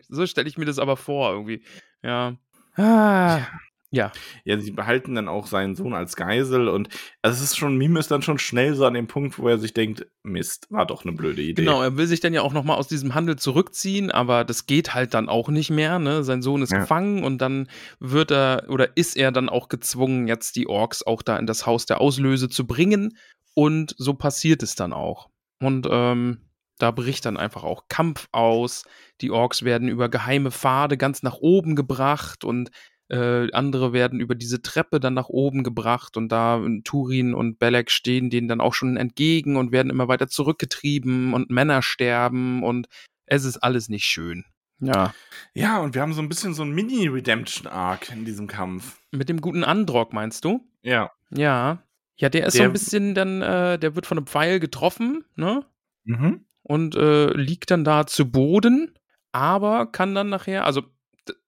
so 0.08 0.26
stelle 0.26 0.48
ich 0.48 0.58
mir 0.58 0.64
das 0.64 0.78
aber 0.78 0.96
vor, 0.96 1.32
irgendwie. 1.32 1.62
Ja. 2.02 2.36
Ah. 2.76 3.46
Ja. 3.92 4.10
Ja, 4.44 4.58
sie 4.58 4.70
behalten 4.70 5.14
dann 5.14 5.28
auch 5.28 5.46
seinen 5.46 5.76
Sohn 5.76 5.92
als 5.92 6.16
Geisel 6.16 6.66
und 6.68 6.88
also 7.20 7.36
es 7.36 7.50
ist 7.50 7.56
schon, 7.58 7.76
Mime 7.76 8.00
ist 8.00 8.10
dann 8.10 8.22
schon 8.22 8.38
schnell 8.38 8.74
so 8.74 8.86
an 8.86 8.94
dem 8.94 9.06
Punkt, 9.06 9.38
wo 9.38 9.46
er 9.48 9.58
sich 9.58 9.74
denkt, 9.74 10.06
Mist, 10.22 10.66
war 10.70 10.86
doch 10.86 11.04
eine 11.04 11.12
blöde 11.12 11.42
Idee. 11.42 11.62
Genau, 11.62 11.82
er 11.82 11.96
will 11.98 12.06
sich 12.06 12.20
dann 12.20 12.32
ja 12.32 12.40
auch 12.40 12.54
nochmal 12.54 12.78
aus 12.78 12.88
diesem 12.88 13.14
Handel 13.14 13.36
zurückziehen, 13.36 14.10
aber 14.10 14.44
das 14.44 14.66
geht 14.66 14.94
halt 14.94 15.12
dann 15.12 15.28
auch 15.28 15.48
nicht 15.50 15.70
mehr. 15.70 15.98
Ne? 15.98 16.24
Sein 16.24 16.40
Sohn 16.40 16.62
ist 16.62 16.72
Ja. 16.72 16.78
gefangen 16.80 17.22
und 17.22 17.38
dann 17.38 17.68
wird 18.00 18.32
er 18.32 18.64
oder 18.68 18.96
ist 18.96 19.16
er 19.16 19.30
dann 19.30 19.50
auch 19.50 19.68
gezwungen, 19.68 20.26
jetzt 20.26 20.56
die 20.56 20.66
Orks 20.66 21.02
auch 21.02 21.20
da 21.22 21.36
in 21.36 21.46
das 21.46 21.66
Haus 21.66 21.84
der 21.84 22.00
Auslöse 22.00 22.48
zu 22.48 22.66
bringen. 22.66 23.16
Und 23.54 23.94
so 23.98 24.14
passiert 24.14 24.62
es 24.62 24.74
dann 24.74 24.94
auch. 24.94 25.28
Und 25.60 25.86
ähm, 25.90 26.38
da 26.78 26.90
bricht 26.90 27.26
dann 27.26 27.36
einfach 27.36 27.62
auch 27.62 27.84
Kampf 27.88 28.28
aus. 28.32 28.84
Die 29.20 29.30
Orks 29.30 29.62
werden 29.62 29.88
über 29.88 30.08
geheime 30.08 30.50
Pfade 30.50 30.96
ganz 30.96 31.22
nach 31.22 31.36
oben 31.36 31.76
gebracht 31.76 32.44
und 32.44 32.70
äh, 33.12 33.52
andere 33.52 33.92
werden 33.92 34.20
über 34.20 34.34
diese 34.34 34.62
Treppe 34.62 34.98
dann 34.98 35.14
nach 35.14 35.28
oben 35.28 35.62
gebracht 35.64 36.16
und 36.16 36.30
da 36.30 36.60
Turin 36.84 37.34
und 37.34 37.58
Belek 37.58 37.90
stehen 37.90 38.30
denen 38.30 38.48
dann 38.48 38.60
auch 38.62 38.74
schon 38.74 38.96
entgegen 38.96 39.56
und 39.56 39.70
werden 39.70 39.90
immer 39.90 40.08
weiter 40.08 40.28
zurückgetrieben 40.28 41.34
und 41.34 41.50
Männer 41.50 41.82
sterben 41.82 42.62
und 42.62 42.88
es 43.26 43.44
ist 43.44 43.58
alles 43.58 43.88
nicht 43.88 44.04
schön. 44.06 44.44
Ja. 44.80 45.14
Ja, 45.54 45.78
und 45.80 45.94
wir 45.94 46.02
haben 46.02 46.12
so 46.12 46.22
ein 46.22 46.28
bisschen 46.28 46.54
so 46.54 46.62
ein 46.64 46.72
Mini-Redemption-Arc 46.72 48.10
in 48.10 48.24
diesem 48.24 48.46
Kampf. 48.48 48.98
Mit 49.12 49.28
dem 49.28 49.40
guten 49.40 49.62
Androck, 49.64 50.12
meinst 50.12 50.44
du? 50.44 50.66
Ja. 50.82 51.10
Ja. 51.30 51.82
Ja, 52.16 52.28
der 52.28 52.46
ist 52.46 52.54
so 52.54 52.58
Der- 52.60 52.68
ein 52.68 52.72
bisschen 52.72 53.14
dann, 53.14 53.42
äh, 53.42 53.78
der 53.78 53.94
wird 53.94 54.06
von 54.06 54.18
einem 54.18 54.26
Pfeil 54.26 54.58
getroffen, 54.60 55.24
ne? 55.36 55.64
Mhm. 56.04 56.44
und 56.64 56.96
äh, 56.96 57.32
liegt 57.32 57.70
dann 57.70 57.84
da 57.84 58.06
zu 58.06 58.28
Boden, 58.30 58.94
aber 59.30 59.86
kann 59.86 60.14
dann 60.16 60.28
nachher, 60.30 60.66
also 60.66 60.82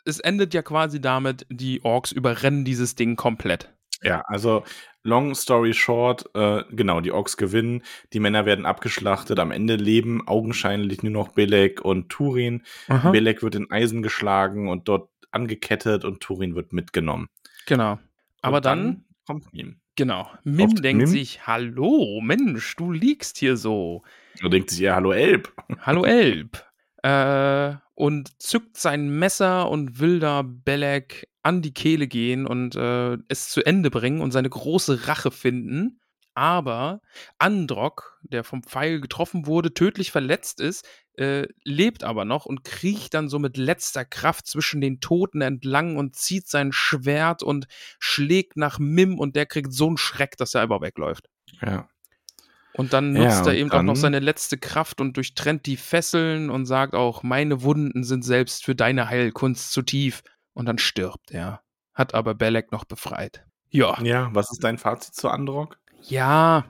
es 0.05 0.21
endet 0.21 0.55
ja 0.55 0.63
quasi 0.63 1.01
damit, 1.01 1.47
die 1.51 1.85
Orks 1.85 2.13
überrennen 2.13 2.65
dieses 2.65 2.95
Ding 2.95 3.17
komplett. 3.17 3.71
Ja, 4.03 4.21
also 4.27 4.65
long 5.03 5.35
story 5.35 5.73
short, 5.73 6.27
äh, 6.35 6.63
genau, 6.71 7.01
die 7.01 7.11
Orks 7.11 7.37
gewinnen, 7.39 7.83
die 8.13 8.21
Männer 8.21 8.45
werden 8.45 8.67
abgeschlachtet, 8.67 9.39
am 9.39 9.51
Ende 9.51 9.77
leben 9.77 10.27
augenscheinlich 10.29 11.03
nur 11.03 11.13
noch 11.13 11.29
Belek 11.33 11.81
und 11.83 12.11
Turin. 12.11 12.63
Aha. 12.89 13.11
Belek 13.13 13.43
wird 13.43 13.55
in 13.55 13.71
Eisen 13.71 14.03
geschlagen 14.03 14.69
und 14.69 14.89
dort 14.89 15.09
angekettet 15.31 16.05
und 16.05 16.21
Turin 16.21 16.55
wird 16.55 16.73
mitgenommen. 16.73 17.29
Genau. 17.67 17.99
Aber 18.43 18.59
und 18.59 18.65
dann, 18.67 19.05
kommt 19.27 19.53
Mim. 19.55 19.81
genau, 19.97 20.29
Mim 20.45 20.67
Auf- 20.67 20.81
denkt 20.81 20.99
Mim? 20.99 21.07
sich, 21.07 21.47
hallo, 21.47 22.21
Mensch, 22.23 22.77
du 22.77 22.93
liegst 22.93 23.39
hier 23.39 23.57
so. 23.57 24.03
Da 24.43 24.49
denkt 24.49 24.69
sich, 24.71 24.81
ja, 24.81 24.97
hallo 24.97 25.13
Elb. 25.13 25.51
Hallo 25.81 26.05
Elb. 26.05 26.63
Äh, 27.05 27.77
und 27.95 28.43
zückt 28.43 28.79
sein 28.79 29.11
Messer 29.11 29.69
und 29.69 30.01
will 30.01 30.21
da 30.21 30.43
Belek 30.43 31.29
an 31.43 31.61
die 31.61 31.75
Kehle 31.75 32.09
gehen 32.09 32.47
und 32.47 32.77
äh, 32.77 33.19
es 33.29 33.51
zu 33.51 33.64
Ende 33.64 33.90
bringen 33.90 34.23
und 34.23 34.31
seine 34.31 34.49
große 34.49 35.07
Rache 35.07 35.31
finden. 35.31 36.01
Aber 36.33 37.03
Androck, 37.38 38.19
der 38.23 38.43
vom 38.43 38.62
Pfeil 38.62 39.03
getroffen 39.03 39.47
wurde, 39.47 39.75
tödlich 39.75 40.12
verletzt 40.12 40.61
ist, 40.61 40.88
äh, 41.19 41.47
lebt 41.62 42.05
aber 42.05 42.25
noch 42.25 42.47
und 42.47 42.64
kriecht 42.64 43.12
dann 43.12 43.29
so 43.29 43.38
mit 43.38 43.59
letzter 43.59 44.07
Kraft 44.07 44.47
zwischen 44.47 44.81
den 44.81 45.01
Toten 45.01 45.43
entlang 45.43 45.99
und 45.99 46.17
zieht 46.17 46.49
sein 46.49 46.73
Schwert 46.73 47.43
und 47.43 47.67
schlägt 47.99 48.57
nach 48.57 48.79
Mim 48.79 49.19
und 49.19 49.37
der 49.37 49.45
kriegt 49.45 49.75
so 49.75 49.88
einen 49.88 49.99
Schreck, 49.99 50.38
dass 50.38 50.55
er 50.55 50.62
einfach 50.62 50.81
wegläuft. 50.81 51.29
Ja. 51.61 51.87
Und 52.77 52.93
dann 52.93 53.15
Ja, 53.15 53.25
nutzt 53.25 53.47
er 53.47 53.53
und 53.53 53.59
eben 53.59 53.71
auch 53.71 53.83
noch 53.83 53.97
seine 53.97 54.19
letzte 54.19 54.59
Kraft 54.59 55.01
und 55.01 55.17
durchtrennt 55.17 55.67
die 55.67 55.77
Fesseln 55.77 56.51
und 56.51 56.67
sagt 56.67 56.95
auch, 56.95 57.23
meine 57.23 57.63
Wunden 57.63 58.03
sind 58.03 58.25
selbst 58.25 58.65
für 58.65 58.75
deine 58.75 59.09
Heilkunst 59.09 59.73
zu 59.73 59.83
tief. 59.83 60.23
Und 60.55 60.67
dann 60.67 60.79
stirbt 60.79 61.31
er. 61.31 61.63
Hat 61.95 62.15
aber 62.15 62.35
Belek 62.35 62.73
noch 62.73 62.85
befreit. 62.85 63.47
Ja. 63.71 64.01
Ja, 64.03 64.31
was 64.33 64.51
ist 64.51 64.63
dein 64.65 64.79
Fazit 64.79 65.15
zu 65.15 65.29
Androck? 65.29 65.79
Ja. 66.03 66.65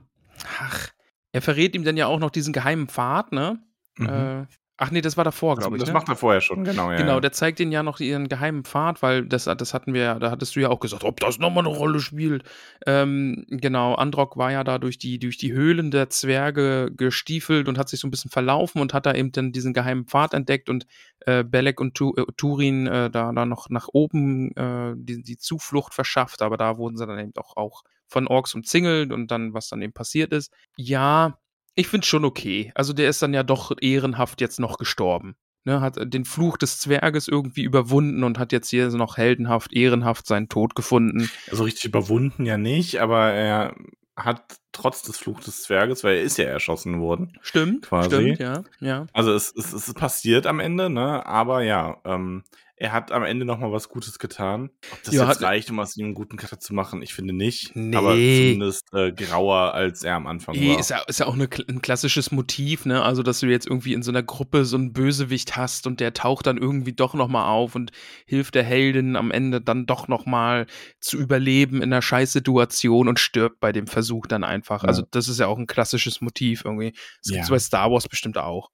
Ach. 0.59 0.89
Er 1.33 1.43
verrät 1.43 1.75
ihm 1.75 1.85
dann 1.85 1.97
ja 1.97 2.07
auch 2.07 2.19
noch 2.19 2.31
diesen 2.31 2.53
geheimen 2.53 2.89
Pfad, 2.89 3.33
ne? 3.33 3.59
Mhm. 3.97 4.09
Äh, 4.09 4.47
ach 4.77 4.91
nee, 4.91 5.01
das 5.01 5.17
war 5.17 5.25
davor, 5.25 5.55
das 5.55 5.65
glaube 5.65 5.77
ich. 5.77 5.81
das 5.81 5.89
ne? 5.89 5.95
macht 5.95 6.09
er 6.09 6.17
vorher 6.17 6.41
schon, 6.41 6.65
genau. 6.65 6.91
Ja, 6.91 6.99
Genau, 6.99 7.15
ja. 7.15 7.21
der 7.21 7.33
zeigt 7.33 7.61
ihnen 7.61 7.73
ja 7.73 7.83
noch 7.83 8.01
ihren 8.01 8.29
geheimen 8.29 8.65
Pfad, 8.65 9.03
weil 9.03 9.27
das, 9.27 9.45
das 9.45 9.75
hatten 9.75 9.95
wir 9.95 10.03
ja, 10.03 10.19
da 10.19 10.31
hattest 10.31 10.57
du 10.57 10.61
ja 10.61 10.69
auch 10.69 10.81
gesagt, 10.81 11.05
ob 11.05 11.21
das 11.21 11.39
nochmal 11.39 11.67
eine 11.67 11.75
Rolle 11.75 12.01
spielt. 12.01 12.45
Ähm, 12.87 13.45
genau, 13.49 13.95
Androck 13.95 14.37
war 14.37 14.51
ja 14.51 14.65
da 14.65 14.79
durch 14.79 14.99
die, 14.99 15.19
durch 15.19 15.39
die 15.39 15.53
Höhlen 15.53 15.91
der 15.91 16.11
Zwerge 16.11 16.91
gestiefelt 16.97 17.69
und 17.69 17.79
hat 17.79 17.89
sich 17.89 18.01
so 18.01 18.09
ein 18.09 18.11
bisschen 18.11 18.31
verlaufen 18.31 18.81
und 18.81 18.95
hat 18.95 19.07
da 19.07 19.15
eben 19.15 19.33
dann 19.33 19.53
diesen 19.53 19.75
geheimen 19.75 20.07
Pfad 20.07 20.35
entdeckt 20.35 20.69
und 20.69 20.87
äh, 21.21 21.45
Belek 21.45 21.81
und 21.81 21.95
tu, 21.95 22.15
äh, 22.17 22.25
Turin 22.37 22.87
äh, 22.87 23.11
da, 23.11 23.33
da 23.33 23.47
noch 23.47 23.71
nach 23.71 23.89
oben 23.93 24.57
äh, 24.57 24.95
die, 24.97 25.23
die 25.23 25.39
Zuflucht 25.39 25.95
verschafft, 25.95 26.43
aber 26.43 26.57
da 26.57 26.79
wurden 26.79 26.97
sie 26.97 27.07
dann 27.07 27.19
eben 27.19 27.33
auch, 27.37 27.57
auch 27.57 27.83
von 28.07 28.27
Orks 28.29 28.55
umzingelt 28.55 29.13
und 29.13 29.31
dann, 29.31 29.55
was 29.55 29.69
dann 29.69 29.83
eben 29.83 29.93
passiert 29.93 30.33
ist. 30.33 30.53
Ja, 30.77 31.39
ich 31.75 31.89
finde 31.89 32.07
schon 32.07 32.25
okay. 32.25 32.73
Also 32.75 32.93
der 32.93 33.09
ist 33.09 33.23
dann 33.23 33.35
ja 33.35 33.43
doch 33.43 33.73
ehrenhaft 33.81 34.41
jetzt 34.41 34.61
noch 34.61 34.79
gestorben. 34.79 35.37
Ne, 35.67 35.81
hat 35.81 35.97
äh, 35.97 36.07
den 36.07 36.27
Fluch 36.27 36.59
des 36.59 36.79
Zwerges 36.79 37.27
irgendwie 37.27 37.63
überwunden 37.63 38.23
und 38.23 38.39
hat 38.39 38.53
jetzt 38.53 38.69
hier 38.69 38.91
noch 38.91 39.17
heldenhaft, 39.17 39.73
ehrenhaft 39.73 40.27
seinen 40.27 40.51
Tod 40.51 40.75
gefunden. 40.75 41.31
So 41.51 41.65
richtig 41.65 41.87
überwunden 41.87 42.45
ja 42.45 42.59
nicht, 42.59 43.01
aber 43.01 43.33
er 43.33 43.75
hat 44.15 44.59
trotz 44.75 45.03
des 45.03 45.17
Fluch 45.19 45.41
des 45.41 45.63
Zwerges, 45.63 46.05
weil 46.05 46.17
er 46.17 46.23
ist 46.23 46.37
ja 46.37 46.45
erschossen 46.45 47.01
worden. 47.01 47.39
Stimmt, 47.41 47.87
Quasi. 47.87 48.09
stimmt, 48.15 48.39
ja, 48.39 48.63
ja. 48.81 49.07
Also 49.15 49.33
es, 49.33 49.55
es, 49.57 49.73
es 49.73 49.89
ist 49.89 49.95
passiert 49.95 50.47
am 50.47 50.61
Ende, 50.61 50.91
ne? 50.91 51.25
Aber 51.25 51.63
ja, 51.63 51.97
ähm, 52.05 52.43
er 52.77 52.91
hat 52.93 53.13
am 53.13 53.23
Ende 53.23 53.45
noch 53.45 53.59
mal 53.61 53.71
was 53.71 53.89
Gutes 53.89 54.19
getan. 54.19 54.69
Ob 54.93 55.03
das 55.05 55.15
Ja, 55.15 55.29
jetzt 55.29 55.41
reicht, 55.43 55.71
um 55.71 55.79
aus 55.79 55.97
ihm 55.97 56.07
einen 56.07 56.15
guten 56.15 56.37
Charakter 56.37 56.59
zu 56.59 56.75
machen, 56.75 57.03
ich 57.03 57.15
finde 57.15 57.33
nicht. 57.33 57.71
Nee. 57.77 57.97
Aber 57.97 58.11
zumindest 58.11 58.93
äh, 58.93 59.13
grauer, 59.13 59.75
als 59.75 60.03
er 60.03 60.17
am 60.17 60.27
Anfang 60.27 60.57
Nee, 60.57 60.71
war. 60.73 60.81
ist 60.81 60.91
ja, 60.91 60.99
ist 61.07 61.21
ja 61.21 61.27
auch 61.27 61.35
eine, 61.35 61.49
ein 61.69 61.83
klassisches 61.83 62.33
Motiv, 62.33 62.85
ne? 62.85 63.03
Also, 63.03 63.23
dass 63.23 63.39
du 63.39 63.47
jetzt 63.47 63.69
irgendwie 63.69 63.93
in 63.95 64.03
so 64.03 64.11
einer 64.11 64.25
Gruppe 64.25 64.65
so 64.65 64.77
einen 64.77 64.93
Bösewicht 64.93 65.57
hast 65.57 65.87
und 65.87 66.01
der 66.01 66.15
taucht 66.15 66.49
dann 66.49 66.59
irgendwie 66.59 66.93
doch 66.93 67.15
nochmal 67.15 67.47
auf 67.49 67.77
und 67.77 67.93
hilft 68.27 68.57
der 68.57 68.65
Heldin 68.65 69.15
am 69.15 69.31
Ende 69.31 69.61
dann 69.61 69.87
doch 69.87 70.09
nochmal 70.09 70.67
zu 70.99 71.17
überleben 71.17 71.77
in 71.77 71.93
einer 71.93 72.03
Scheißsituation 72.03 73.07
und 73.07 73.21
stirbt 73.21 73.61
bei 73.61 73.71
dem 73.71 73.87
Versuch 73.87 74.27
dann 74.27 74.43
einfach. 74.43 74.64
Ja. 74.71 74.89
Also, 74.89 75.03
das 75.11 75.29
ist 75.29 75.41
ja 75.41 75.47
auch 75.47 75.59
ein 75.59 75.67
klassisches 75.67 76.21
Motiv 76.21 76.63
irgendwie. 76.65 76.93
Das 77.25 77.35
Ja. 77.37 77.47
bei 77.49 77.59
Star 77.59 77.91
Wars 77.91 78.09
bestimmt 78.09 78.39
auch. 78.39 78.71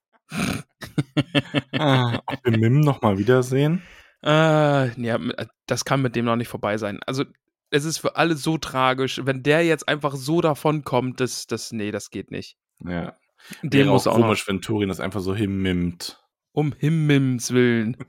ah, 1.79 2.21
ob 2.27 2.45
wir 2.45 2.59
Mim 2.59 2.81
noch 2.81 3.03
mal 3.03 3.19
wiedersehen? 3.19 3.83
Äh, 4.23 5.01
ja, 5.01 5.19
das 5.67 5.85
kann 5.85 6.03
mit 6.03 6.15
dem 6.17 6.25
noch 6.27 6.37
nicht 6.37 6.49
vorbei 6.49 6.77
sein. 6.79 7.01
Also, 7.07 7.25
es 7.71 7.85
ist 7.85 7.99
für 7.99 8.17
alle 8.17 8.37
so 8.37 8.59
tragisch. 8.59 9.21
Wenn 9.25 9.43
der 9.43 9.65
jetzt 9.65 9.89
einfach 9.89 10.15
so 10.17 10.41
davon 10.41 10.83
kommt, 10.85 11.21
das, 11.21 11.47
das, 11.47 11.73
nee, 11.73 11.91
das 11.91 12.11
geht 12.11 12.31
nicht. 12.31 12.57
Ja. 12.85 13.17
Den 13.63 13.73
Wäre 13.73 13.89
muss 13.91 14.07
auch 14.07 14.15
auch 14.15 14.19
noch, 14.19 14.27
komisch, 14.27 14.47
wenn 14.49 14.61
Turin 14.61 14.89
das 14.89 15.01
einfach 15.01 15.21
so 15.21 15.35
himmimmt. 15.35 16.21
um 16.53 16.73
Himmels 16.79 17.53
Willen. 17.53 17.97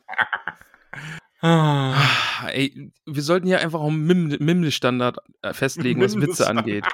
Ah. 1.44 1.96
Ey, 2.50 2.92
wir 3.08 3.24
sollten 3.24 3.48
hier 3.48 3.62
einfach 3.62 3.80
auch 3.80 3.88
einen 3.88 4.06
Mim 4.06 4.38
Mimle-Standard 4.40 5.18
äh, 5.42 5.54
festlegen, 5.54 6.00
was 6.00 6.16
Witze 6.16 6.48
angeht. 6.48 6.86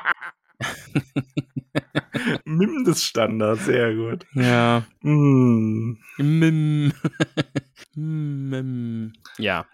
Mindeststandard, 2.45 3.59
sehr 3.59 3.95
gut. 3.95 4.25
Ja. 4.33 4.85
Mm. 5.01 5.97
Mim. 6.17 6.91
Mim. 7.95 9.13
Ja. 9.37 9.65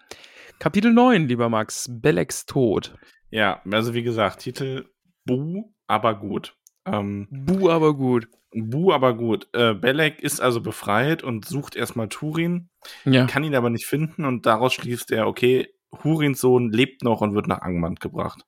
Kapitel 0.60 0.94
9, 0.94 1.28
lieber 1.28 1.50
Max. 1.50 1.90
Beleks 1.92 2.46
Tod. 2.46 2.96
Ja, 3.30 3.62
also 3.72 3.94
wie 3.94 4.04
gesagt, 4.04 4.40
Titel 4.40 4.86
Bu, 5.26 5.74
aber 5.88 6.20
gut. 6.20 6.56
Ähm, 6.86 7.28
Bu, 7.32 7.70
aber 7.70 7.96
gut. 7.96 8.28
Bu, 8.54 8.94
aber 8.94 9.16
gut. 9.16 9.48
Äh, 9.54 9.74
Belek 9.74 10.20
ist 10.22 10.40
also 10.40 10.62
befreit 10.62 11.24
und 11.24 11.46
sucht 11.46 11.76
erstmal 11.76 12.10
Turin, 12.10 12.70
Ja. 13.06 13.26
kann 13.26 13.44
ihn 13.44 13.56
aber 13.56 13.70
nicht 13.70 13.86
finden 13.86 14.26
und 14.26 14.46
daraus 14.46 14.74
schließt 14.74 15.12
er, 15.12 15.28
okay, 15.28 15.70
Hurins 16.04 16.40
Sohn 16.40 16.72
lebt 16.72 17.04
noch 17.04 17.22
und 17.22 17.34
wird 17.34 17.48
nach 17.48 17.62
Angmand 17.62 18.00
gebracht. 18.00 18.44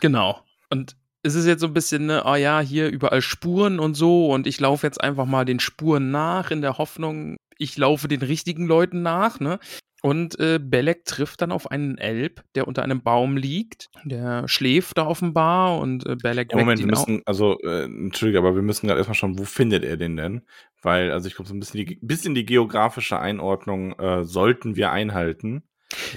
Genau. 0.00 0.40
Und 0.70 0.96
es 1.26 1.34
ist 1.34 1.46
jetzt 1.46 1.60
so 1.60 1.66
ein 1.66 1.74
bisschen, 1.74 2.06
ne, 2.06 2.22
oh 2.24 2.36
ja, 2.36 2.60
hier 2.60 2.88
überall 2.88 3.20
Spuren 3.20 3.80
und 3.80 3.94
so 3.94 4.32
und 4.32 4.46
ich 4.46 4.60
laufe 4.60 4.86
jetzt 4.86 5.00
einfach 5.00 5.26
mal 5.26 5.44
den 5.44 5.60
Spuren 5.60 6.10
nach 6.10 6.50
in 6.50 6.62
der 6.62 6.78
Hoffnung, 6.78 7.36
ich 7.58 7.76
laufe 7.76 8.08
den 8.08 8.22
richtigen 8.22 8.66
Leuten 8.66 9.02
nach, 9.02 9.40
ne? 9.40 9.58
Und 10.02 10.38
äh, 10.38 10.60
Belek 10.62 11.04
trifft 11.04 11.40
dann 11.42 11.50
auf 11.50 11.70
einen 11.70 11.98
Elb, 11.98 12.44
der 12.54 12.68
unter 12.68 12.84
einem 12.84 13.02
Baum 13.02 13.36
liegt. 13.36 13.88
Der 14.04 14.46
schläft 14.46 14.98
da 14.98 15.06
offenbar 15.06 15.80
und 15.80 16.06
äh, 16.06 16.14
Belek 16.14 16.52
Ja, 16.52 16.58
Moment, 16.58 16.78
wir 16.78 16.86
müssen, 16.86 17.22
also, 17.24 17.58
äh, 17.60 17.84
Entschuldige, 17.84 18.38
aber 18.38 18.54
wir 18.54 18.62
müssen 18.62 18.86
gerade 18.86 19.00
erstmal 19.00 19.16
schauen, 19.16 19.38
wo 19.38 19.44
findet 19.44 19.84
er 19.84 19.96
den 19.96 20.16
denn? 20.16 20.42
Weil, 20.82 21.10
also 21.10 21.26
ich 21.26 21.34
glaube, 21.34 21.48
so 21.48 21.54
ein 21.54 21.60
bisschen 21.60 21.84
die, 21.84 21.98
bisschen 22.02 22.36
die 22.36 22.46
geografische 22.46 23.18
Einordnung 23.18 23.98
äh, 23.98 24.24
sollten 24.24 24.76
wir 24.76 24.92
einhalten. 24.92 25.64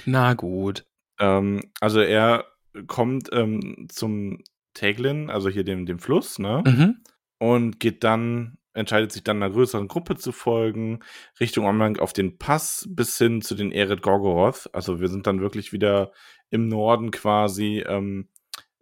Na 0.04 0.34
gut. 0.34 0.84
Ähm, 1.18 1.60
also 1.80 2.00
er 2.00 2.44
kommt 2.86 3.30
ähm, 3.32 3.88
zum 3.88 4.44
Teglin, 4.80 5.30
also 5.30 5.48
hier 5.48 5.64
dem, 5.64 5.86
dem 5.86 5.98
Fluss, 5.98 6.38
ne? 6.38 6.62
Mhm. 6.66 6.96
Und 7.38 7.80
geht 7.80 8.02
dann, 8.04 8.58
entscheidet 8.72 9.12
sich 9.12 9.22
dann 9.22 9.42
einer 9.42 9.52
größeren 9.52 9.88
Gruppe 9.88 10.16
zu 10.16 10.32
folgen, 10.32 11.00
Richtung 11.38 11.66
Omlang 11.66 11.98
auf 11.98 12.12
den 12.12 12.38
Pass 12.38 12.86
bis 12.88 13.18
hin 13.18 13.42
zu 13.42 13.54
den 13.54 13.72
Eret 13.72 14.02
Gorgoroth. 14.02 14.70
Also 14.72 15.00
wir 15.00 15.08
sind 15.08 15.26
dann 15.26 15.40
wirklich 15.40 15.72
wieder 15.72 16.12
im 16.50 16.68
Norden 16.68 17.10
quasi, 17.10 17.84
ähm, 17.86 18.28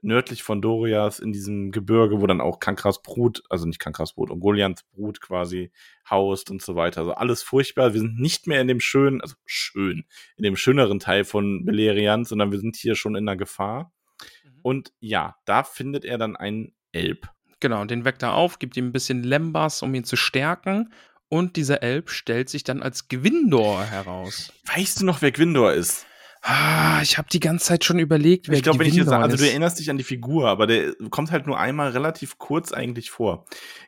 nördlich 0.00 0.42
von 0.42 0.62
Dorias 0.62 1.18
in 1.18 1.32
diesem 1.32 1.72
Gebirge, 1.72 2.20
wo 2.20 2.26
dann 2.26 2.40
auch 2.40 2.60
Kankras 2.60 3.02
Brut, 3.02 3.42
also 3.48 3.66
nicht 3.66 3.80
Kankras 3.80 4.14
Brut, 4.14 4.30
Ungolians 4.30 4.84
Brut 4.92 5.20
quasi 5.20 5.72
haust 6.08 6.50
und 6.50 6.62
so 6.62 6.76
weiter. 6.76 7.00
Also 7.00 7.14
alles 7.14 7.42
furchtbar. 7.42 7.94
Wir 7.94 8.00
sind 8.00 8.18
nicht 8.18 8.46
mehr 8.46 8.60
in 8.60 8.68
dem 8.68 8.80
schönen, 8.80 9.20
also 9.20 9.34
schön, 9.44 10.04
in 10.36 10.44
dem 10.44 10.56
schöneren 10.56 11.00
Teil 11.00 11.24
von 11.24 11.64
Beleriand, 11.64 12.28
sondern 12.28 12.52
wir 12.52 12.60
sind 12.60 12.76
hier 12.76 12.94
schon 12.94 13.16
in 13.16 13.26
der 13.26 13.36
Gefahr. 13.36 13.92
Und 14.68 14.92
ja, 15.00 15.34
da 15.46 15.62
findet 15.62 16.04
er 16.04 16.18
dann 16.18 16.36
einen 16.36 16.74
Elb. 16.92 17.30
Genau, 17.58 17.86
den 17.86 18.04
weckt 18.04 18.22
er 18.22 18.34
auf, 18.34 18.58
gibt 18.58 18.76
ihm 18.76 18.88
ein 18.88 18.92
bisschen 18.92 19.22
Lembas, 19.22 19.82
um 19.82 19.94
ihn 19.94 20.04
zu 20.04 20.14
stärken. 20.14 20.92
Und 21.30 21.56
dieser 21.56 21.82
Elb 21.82 22.10
stellt 22.10 22.50
sich 22.50 22.64
dann 22.64 22.82
als 22.82 23.08
Gwindor 23.08 23.82
heraus. 23.82 24.52
Weißt 24.66 25.00
du 25.00 25.06
noch, 25.06 25.22
wer 25.22 25.32
Gwindor 25.32 25.72
ist? 25.72 26.04
Ah, 26.42 27.00
ich 27.02 27.16
habe 27.16 27.30
die 27.32 27.40
ganze 27.40 27.64
Zeit 27.64 27.82
schon 27.82 27.98
überlegt, 27.98 28.48
wer 28.48 28.58
ich 28.58 28.62
glaube, 28.62 28.80
wenn 28.80 28.88
ich 28.88 28.94
jetzt 28.94 29.08
sage, 29.08 29.24
also 29.24 29.38
du 29.38 29.48
erinnerst 29.48 29.78
dich 29.78 29.88
an 29.88 29.96
die 29.96 30.04
Figur, 30.04 30.50
aber 30.50 30.66
der 30.66 30.94
kommt 31.08 31.30
halt 31.30 31.46
nur 31.46 31.58
einmal 31.58 31.92
relativ 31.92 32.36
kurz 32.36 32.70
eigentlich 32.70 33.10
vor. 33.10 33.46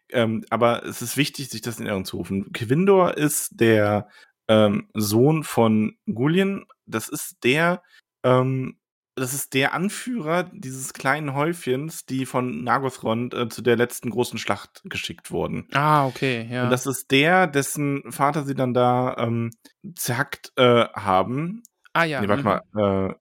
Ähm, 0.08 0.46
aber 0.48 0.86
es 0.86 1.02
ist 1.02 1.18
wichtig, 1.18 1.50
sich 1.50 1.60
das 1.60 1.78
in 1.78 1.84
Erinnerung 1.84 2.06
zu 2.06 2.16
rufen. 2.16 2.50
Gwindor 2.54 3.18
ist 3.18 3.50
der 3.60 4.08
ähm, 4.48 4.88
Sohn 4.94 5.44
von 5.44 5.98
Gullion. 6.06 6.64
Das 6.86 7.10
ist 7.10 7.44
der, 7.44 7.82
ähm, 8.24 8.79
das 9.20 9.34
ist 9.34 9.54
der 9.54 9.74
Anführer 9.74 10.50
dieses 10.52 10.92
kleinen 10.92 11.34
Häufchens, 11.34 12.06
die 12.06 12.26
von 12.26 12.64
Nagothrond 12.64 13.34
äh, 13.34 13.48
zu 13.48 13.62
der 13.62 13.76
letzten 13.76 14.10
großen 14.10 14.38
Schlacht 14.38 14.82
geschickt 14.84 15.30
wurden. 15.30 15.68
Ah, 15.72 16.06
okay, 16.06 16.48
ja. 16.50 16.64
Und 16.64 16.70
das 16.70 16.86
ist 16.86 17.10
der, 17.10 17.46
dessen 17.46 18.02
Vater 18.10 18.44
sie 18.44 18.54
dann 18.54 18.74
da 18.74 19.16
ähm, 19.18 19.50
zerhackt 19.94 20.52
äh, 20.56 20.86
haben. 20.94 21.62
ah, 21.92 22.04
ja. 22.04 22.20
nee, 22.20 22.28
warte 22.28 22.42
mhm. 22.42 22.48
mal. 22.74 23.08
Äh, 23.10 23.14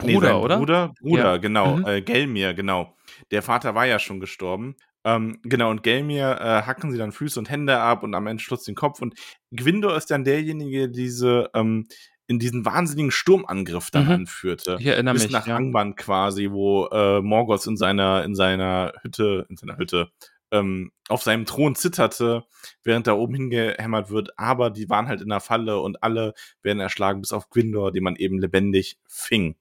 Nee, 0.00 0.14
Bruder, 0.14 0.28
sein 0.28 0.36
oder? 0.36 0.56
Bruder, 0.58 0.94
Bruder, 1.00 1.22
Ja. 1.22 1.36
genau. 1.36 1.76
Mhm. 1.76 1.86
Äh, 1.86 2.00
Gelmir, 2.02 2.54
genau. 2.54 2.96
Der 3.30 3.42
Vater 3.42 3.74
war 3.74 3.84
ja 3.84 3.98
schon 3.98 4.20
gestorben. 4.20 4.76
Ähm, 5.04 5.40
genau, 5.42 5.70
und 5.70 5.82
Gelmir 5.82 6.38
äh, 6.40 6.62
hacken 6.62 6.92
sie 6.92 6.98
dann 6.98 7.12
Füße 7.12 7.38
und 7.38 7.50
Hände 7.50 7.78
ab 7.78 8.02
und 8.02 8.14
am 8.14 8.26
Ende 8.26 8.42
Schluss 8.42 8.62
den 8.62 8.76
Kopf. 8.76 9.02
Und 9.02 9.14
Gwindor 9.50 9.96
ist 9.96 10.10
dann 10.10 10.24
derjenige, 10.24 10.78
der 10.78 10.88
diese 10.88 11.50
ähm, 11.54 11.88
in 12.32 12.38
diesen 12.38 12.64
wahnsinnigen 12.64 13.10
Sturmangriff 13.10 13.90
dann 13.90 14.06
Mhm. 14.06 14.10
anführte. 14.12 14.76
Ich 14.80 14.86
erinnere 14.86 15.14
Bis 15.14 15.24
mich. 15.24 15.32
nach 15.32 15.46
ja. 15.46 15.56
Angband 15.56 15.96
quasi, 15.96 16.50
wo 16.50 16.86
äh, 16.86 17.20
Morgoth 17.20 17.66
in 17.66 17.76
seiner, 17.76 18.24
in 18.24 18.34
seiner 18.34 18.92
Hütte, 19.02 19.46
in 19.48 19.56
seiner 19.56 19.76
Hütte, 19.76 20.10
ähm, 20.50 20.90
auf 21.08 21.22
seinem 21.22 21.46
Thron 21.46 21.74
zitterte, 21.74 22.44
während 22.82 23.06
da 23.06 23.14
oben 23.14 23.34
hingehämmert 23.34 24.10
wird. 24.10 24.38
Aber 24.38 24.70
die 24.70 24.88
waren 24.90 25.08
halt 25.08 25.20
in 25.22 25.28
der 25.28 25.40
Falle 25.40 25.78
und 25.80 26.02
alle 26.02 26.34
werden 26.62 26.80
erschlagen, 26.80 27.20
bis 27.20 27.32
auf 27.32 27.48
Gwindor, 27.50 27.92
den 27.92 28.02
man 28.04 28.16
eben 28.16 28.38
lebendig 28.38 28.98
fing. 29.08 29.56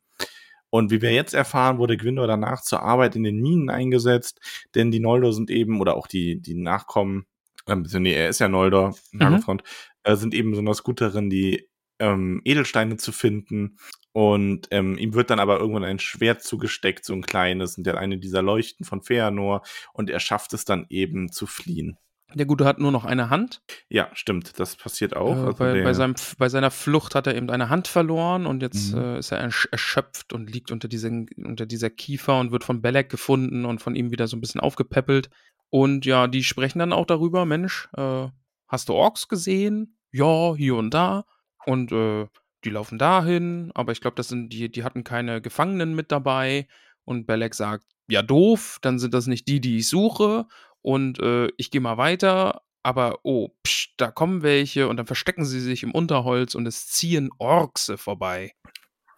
Und 0.69 0.89
wie 0.91 1.01
wir 1.01 1.11
jetzt 1.11 1.33
erfahren, 1.33 1.77
wurde 1.79 1.97
Gwindor 1.97 2.27
danach 2.27 2.61
zur 2.61 2.81
Arbeit 2.81 3.17
in 3.17 3.23
den 3.23 3.41
Minen 3.41 3.69
eingesetzt, 3.69 4.39
denn 4.75 4.89
die 4.91 5.01
Noldor 5.01 5.33
sind 5.33 5.49
eben, 5.51 5.81
oder 5.81 5.95
auch 5.97 6.07
die, 6.07 6.41
die 6.41 6.53
Nachkommen, 6.55 7.25
beziehungsweise 7.65 7.99
nee, 7.99 8.13
er 8.13 8.29
ist 8.29 8.39
ja 8.39 8.47
Noldor, 8.47 8.95
Nagothrond, 9.11 9.63
äh, 10.03 10.15
sind 10.15 10.33
eben 10.33 10.51
besonders 10.51 10.83
gut 10.83 11.01
darin, 11.01 11.29
die 11.29 11.67
ähm, 12.01 12.41
Edelsteine 12.43 12.97
zu 12.97 13.11
finden. 13.11 13.77
Und 14.11 14.67
ähm, 14.71 14.97
ihm 14.97 15.13
wird 15.13 15.29
dann 15.29 15.39
aber 15.39 15.59
irgendwann 15.59 15.85
ein 15.85 15.99
Schwert 15.99 16.43
zugesteckt, 16.43 17.05
so 17.05 17.13
ein 17.13 17.21
kleines, 17.21 17.77
und 17.77 17.85
der 17.85 17.93
hat 17.93 18.01
eine 18.01 18.17
dieser 18.17 18.41
Leuchten 18.41 18.85
von 18.85 19.01
Feanor, 19.01 19.61
und 19.93 20.09
er 20.09 20.19
schafft 20.19 20.51
es 20.53 20.65
dann 20.65 20.85
eben 20.89 21.31
zu 21.31 21.47
fliehen. 21.47 21.97
Der 22.33 22.45
Gute 22.45 22.63
hat 22.65 22.79
nur 22.79 22.91
noch 22.91 23.03
eine 23.05 23.29
Hand. 23.29 23.61
Ja, 23.89 24.09
stimmt, 24.13 24.57
das 24.59 24.75
passiert 24.77 25.15
auch. 25.15 25.35
Äh, 25.35 25.39
Also 25.39 25.57
bei, 25.57 25.83
bei, 25.83 25.93
seinem, 25.93 26.15
bei 26.37 26.49
seiner 26.49 26.71
Flucht 26.71 27.13
hat 27.15 27.27
er 27.27 27.35
eben 27.35 27.49
eine 27.49 27.69
Hand 27.69 27.87
verloren 27.87 28.45
und 28.45 28.61
jetzt 28.61 28.93
Mhm. 28.93 29.01
äh, 29.01 29.19
ist 29.19 29.31
er 29.31 29.39
ersch 29.39 29.67
erschöpft 29.71 30.33
und 30.33 30.49
liegt 30.49 30.71
unter, 30.71 30.87
diesen, 30.87 31.27
unter 31.37 31.65
dieser 31.65 31.89
Kiefer 31.89 32.39
und 32.39 32.51
wird 32.51 32.63
von 32.63 32.81
Belek 32.81 33.09
gefunden 33.09 33.65
und 33.65 33.81
von 33.81 33.95
ihm 33.95 34.11
wieder 34.11 34.27
so 34.27 34.37
ein 34.37 34.41
bisschen 34.41 34.61
aufgepäppelt. 34.61 35.29
Und 35.69 36.05
ja, 36.05 36.27
die 36.27 36.43
sprechen 36.43 36.79
dann 36.79 36.93
auch 36.93 37.05
darüber, 37.05 37.45
Mensch, 37.45 37.89
äh, 37.95 38.27
hast 38.67 38.89
du 38.89 38.93
Orks 38.93 39.27
gesehen? 39.27 39.97
Ja, 40.11 40.53
hier 40.55 40.75
und 40.75 40.93
da. 40.93 41.25
Und 41.65 41.91
äh, 41.91 42.27
die 42.63 42.69
laufen 42.69 42.97
dahin, 42.97 43.71
aber 43.73 43.91
ich 43.91 44.01
glaube, 44.01 44.15
das 44.15 44.27
sind 44.27 44.49
die, 44.49 44.71
die 44.71 44.83
hatten 44.83 45.03
keine 45.03 45.41
Gefangenen 45.41 45.95
mit 45.95 46.11
dabei. 46.11 46.67
Und 47.05 47.25
Belek 47.25 47.55
sagt, 47.55 47.85
ja 48.09 48.21
doof, 48.21 48.77
dann 48.81 48.99
sind 48.99 49.13
das 49.13 49.27
nicht 49.27 49.47
die, 49.47 49.59
die 49.61 49.77
ich 49.77 49.87
suche. 49.87 50.45
Und 50.81 51.19
äh, 51.19 51.49
ich 51.57 51.71
gehe 51.71 51.81
mal 51.81 51.97
weiter, 51.97 52.61
aber 52.83 53.19
oh, 53.23 53.49
psch, 53.63 53.93
da 53.97 54.09
kommen 54.11 54.41
welche 54.43 54.87
und 54.87 54.97
dann 54.97 55.05
verstecken 55.05 55.45
sie 55.45 55.59
sich 55.59 55.83
im 55.83 55.91
Unterholz 55.91 56.55
und 56.55 56.65
es 56.67 56.87
ziehen 56.87 57.29
Orkse 57.39 57.97
vorbei. 57.97 58.53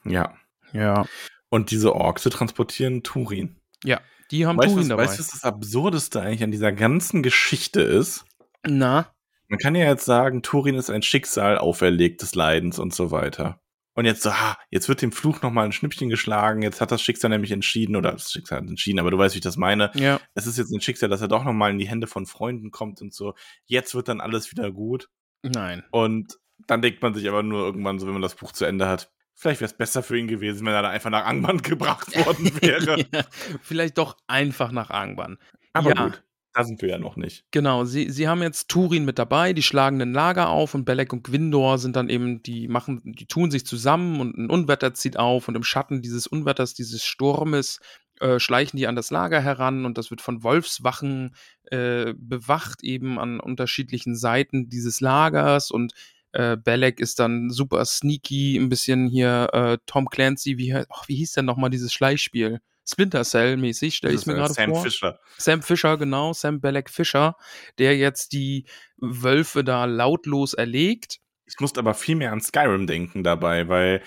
ja. 0.06 0.34
Ja. 0.74 1.06
Und 1.50 1.70
diese 1.70 1.94
Orks 1.94 2.24
transportieren 2.24 3.04
Turin. 3.04 3.58
Ja, 3.84 4.02
die 4.32 4.48
haben 4.48 4.58
Weißt 4.58 4.70
Turin 4.70 4.80
was- 4.82 4.88
dabei. 4.88 5.04
weißt 5.04 5.20
du, 5.20 5.24
was 5.24 5.30
das 5.32 5.44
Absurdeste 5.44 6.20
eigentlich 6.20 6.44
an 6.44 6.50
dieser 6.50 6.72
ganzen 6.72 7.22
Geschichte 7.22 7.82
ist? 7.82 8.26
Na, 8.66 9.12
Man 9.54 9.60
kann 9.60 9.76
ja 9.76 9.86
jetzt 9.86 10.06
sagen, 10.06 10.41
Turin 10.41 10.74
ist 10.74 10.89
ein 10.89 11.04
Schicksal 11.04 11.60
auferlegtes 11.60 12.34
Leidens 12.34 12.80
und 12.80 12.91
so 12.91 13.12
weiter. 13.12 13.62
Und 13.93 14.06
jetzt 14.06 14.24
so, 14.24 14.32
ah, 14.32 14.58
jetzt 14.72 14.89
wird 14.89 15.04
dem 15.04 15.12
Fluch 15.12 15.43
nochmal 15.43 15.66
ein 15.66 15.72
Schnippchen 15.72 16.10
geschlagen, 16.10 16.64
jetzt 16.64 16.82
hat 16.82 16.89
das 16.91 17.04
Schicksal 17.04 17.30
nämlich 17.30 17.51
entschieden, 17.51 17.95
oder 17.95 18.14
das 18.14 18.32
Schicksal 18.32 18.62
hat 18.62 18.68
entschieden, 18.68 18.97
aber 18.97 19.12
du 19.12 19.18
weißt, 19.20 19.36
wie 19.36 19.38
ich 19.38 19.43
das 19.43 19.56
meine. 19.56 19.91
ja. 19.93 20.20
Es 20.34 20.47
ist 20.47 20.58
jetzt 20.58 20.72
ein 20.74 20.82
Schicksal, 20.82 21.08
dass 21.08 21.22
er 21.22 21.28
doch 21.28 21.43
nochmal 21.43 21.70
in 21.70 21.78
die 21.78 21.88
Hände 21.88 22.08
von 22.08 22.26
Freunden 22.26 22.72
kommt 22.72 22.99
und 23.04 23.14
so. 23.14 23.36
Jetzt 23.68 23.93
wird 23.93 24.08
dann 24.08 24.22
alles 24.22 24.49
wieder 24.49 24.72
gut. 24.72 25.08
Nein. 25.43 25.84
Und 25.91 26.39
dann 26.66 26.82
denkt 26.82 27.04
man 27.04 27.14
sich 27.14 27.30
aber 27.30 27.43
nur 27.43 27.64
irgendwann 27.64 27.99
so, 27.99 28.08
wenn 28.08 28.14
man 28.14 28.24
das 28.24 28.34
Buch 28.34 28.54
zu 28.54 28.66
Ende 28.66 28.88
hat, 28.88 29.12
vielleicht 29.36 29.62
wäre 29.62 29.70
es 29.70 29.78
besser 29.78 30.01
für 30.01 30.18
ihn 30.18 30.28
gewesen, 30.28 30.66
wenn 30.66 30.74
er 30.74 30.82
da 30.82 30.89
einfach 30.89 31.12
nach 31.12 31.26
Angmann 31.28 31.58
gebracht 31.62 32.08
worden 32.26 32.51
wäre. 32.64 33.06
ja, 33.14 33.24
vielleicht 33.62 33.99
doch 33.99 34.18
einfach 34.26 34.72
nach 34.72 34.89
Angban. 34.89 35.38
Aber 35.74 35.93
Ja. 35.93 36.04
gut, 36.06 36.24
da 36.54 36.64
sind 36.64 36.82
wir 36.82 36.89
ja 36.89 36.97
noch 36.99 37.16
nicht. 37.16 37.45
Genau, 37.51 37.86
sie, 37.86 38.10
sie 38.10 38.28
haben 38.28 38.41
jetzt 38.41 38.68
Turin 38.70 39.06
mit 39.06 39.20
dabei, 39.20 39.54
die 39.54 39.62
schlagen 39.64 40.01
ein 40.01 40.14
Lager 40.14 40.49
auf 40.49 40.74
und 40.74 40.86
Belek 40.86 41.14
und 41.14 41.24
Gwindor 41.24 41.78
sind 41.78 41.95
dann 41.95 42.10
eben, 42.10 42.41
die 42.43 42.68
machen, 42.68 43.01
die 43.04 43.28
tun 43.28 43.51
sich 43.51 43.66
zusammen 43.66 44.20
und 44.20 44.38
ein 44.38 44.49
Unwetter 44.49 44.93
zieht 44.93 45.18
auf 45.18 45.47
und 45.47 45.56
im 45.56 45.64
Schatten 45.64 46.01
dieses 46.01 46.26
Unwetters, 46.28 46.74
dieses 46.74 47.04
Sturmes, 47.04 47.80
äh, 48.20 48.39
schleichen 48.39 48.78
die 48.78 48.88
an 48.88 48.95
das 48.95 49.12
Lager 49.12 49.39
heran 49.41 49.86
und 49.86 49.97
das 49.97 50.10
wird 50.12 50.22
von 50.22 50.43
Wolfswachen 50.43 51.36
äh, 51.72 52.14
bewacht, 52.18 52.84
eben 52.84 53.20
an 53.20 53.39
unterschiedlichen 53.39 54.16
Seiten 54.16 54.70
dieses 54.70 54.99
Lagers 55.01 55.72
und 55.72 55.93
Äh, 56.36 56.58
Belek 56.58 56.99
ist 56.99 57.20
dann 57.20 57.51
super 57.51 57.86
sneaky, 57.86 58.58
ein 58.58 58.68
bisschen 58.70 59.08
hier 59.08 59.49
äh, 59.54 59.78
Tom 59.86 60.10
Clancy, 60.10 60.58
wie, 60.58 60.74
ach, 60.74 61.08
wie 61.08 61.16
hieß 61.18 61.34
denn 61.34 61.45
nochmal 61.45 61.70
dieses 61.70 61.93
Schleichspiel? 61.93 62.60
Splinter 62.88 63.24
Cell 63.24 63.58
mäßig, 63.58 63.96
stelle 63.96 64.14
ich 64.16 64.26
mir 64.26 64.34
äh, 64.34 64.38
gerade 64.38 64.54
Sam 64.54 64.70
vor. 64.72 64.84
Fisher. 64.84 65.20
Sam 65.38 65.62
Fisher, 65.62 65.98
genau, 65.98 66.34
Sam 66.34 66.60
Belek 66.62 66.90
Fisher, 66.90 67.36
der 67.78 67.98
jetzt 67.98 68.34
die 68.34 68.66
Wölfe 68.98 69.64
da 69.64 69.86
lautlos 69.86 70.54
erlegt. 70.54 71.20
Ich 71.46 71.60
musste 71.60 71.80
aber 71.80 71.94
viel 71.94 72.16
mehr 72.16 72.32
an 72.32 72.42
Skyrim 72.42 72.88
denken 72.88 73.24
dabei, 73.24 73.68
weil 73.68 74.02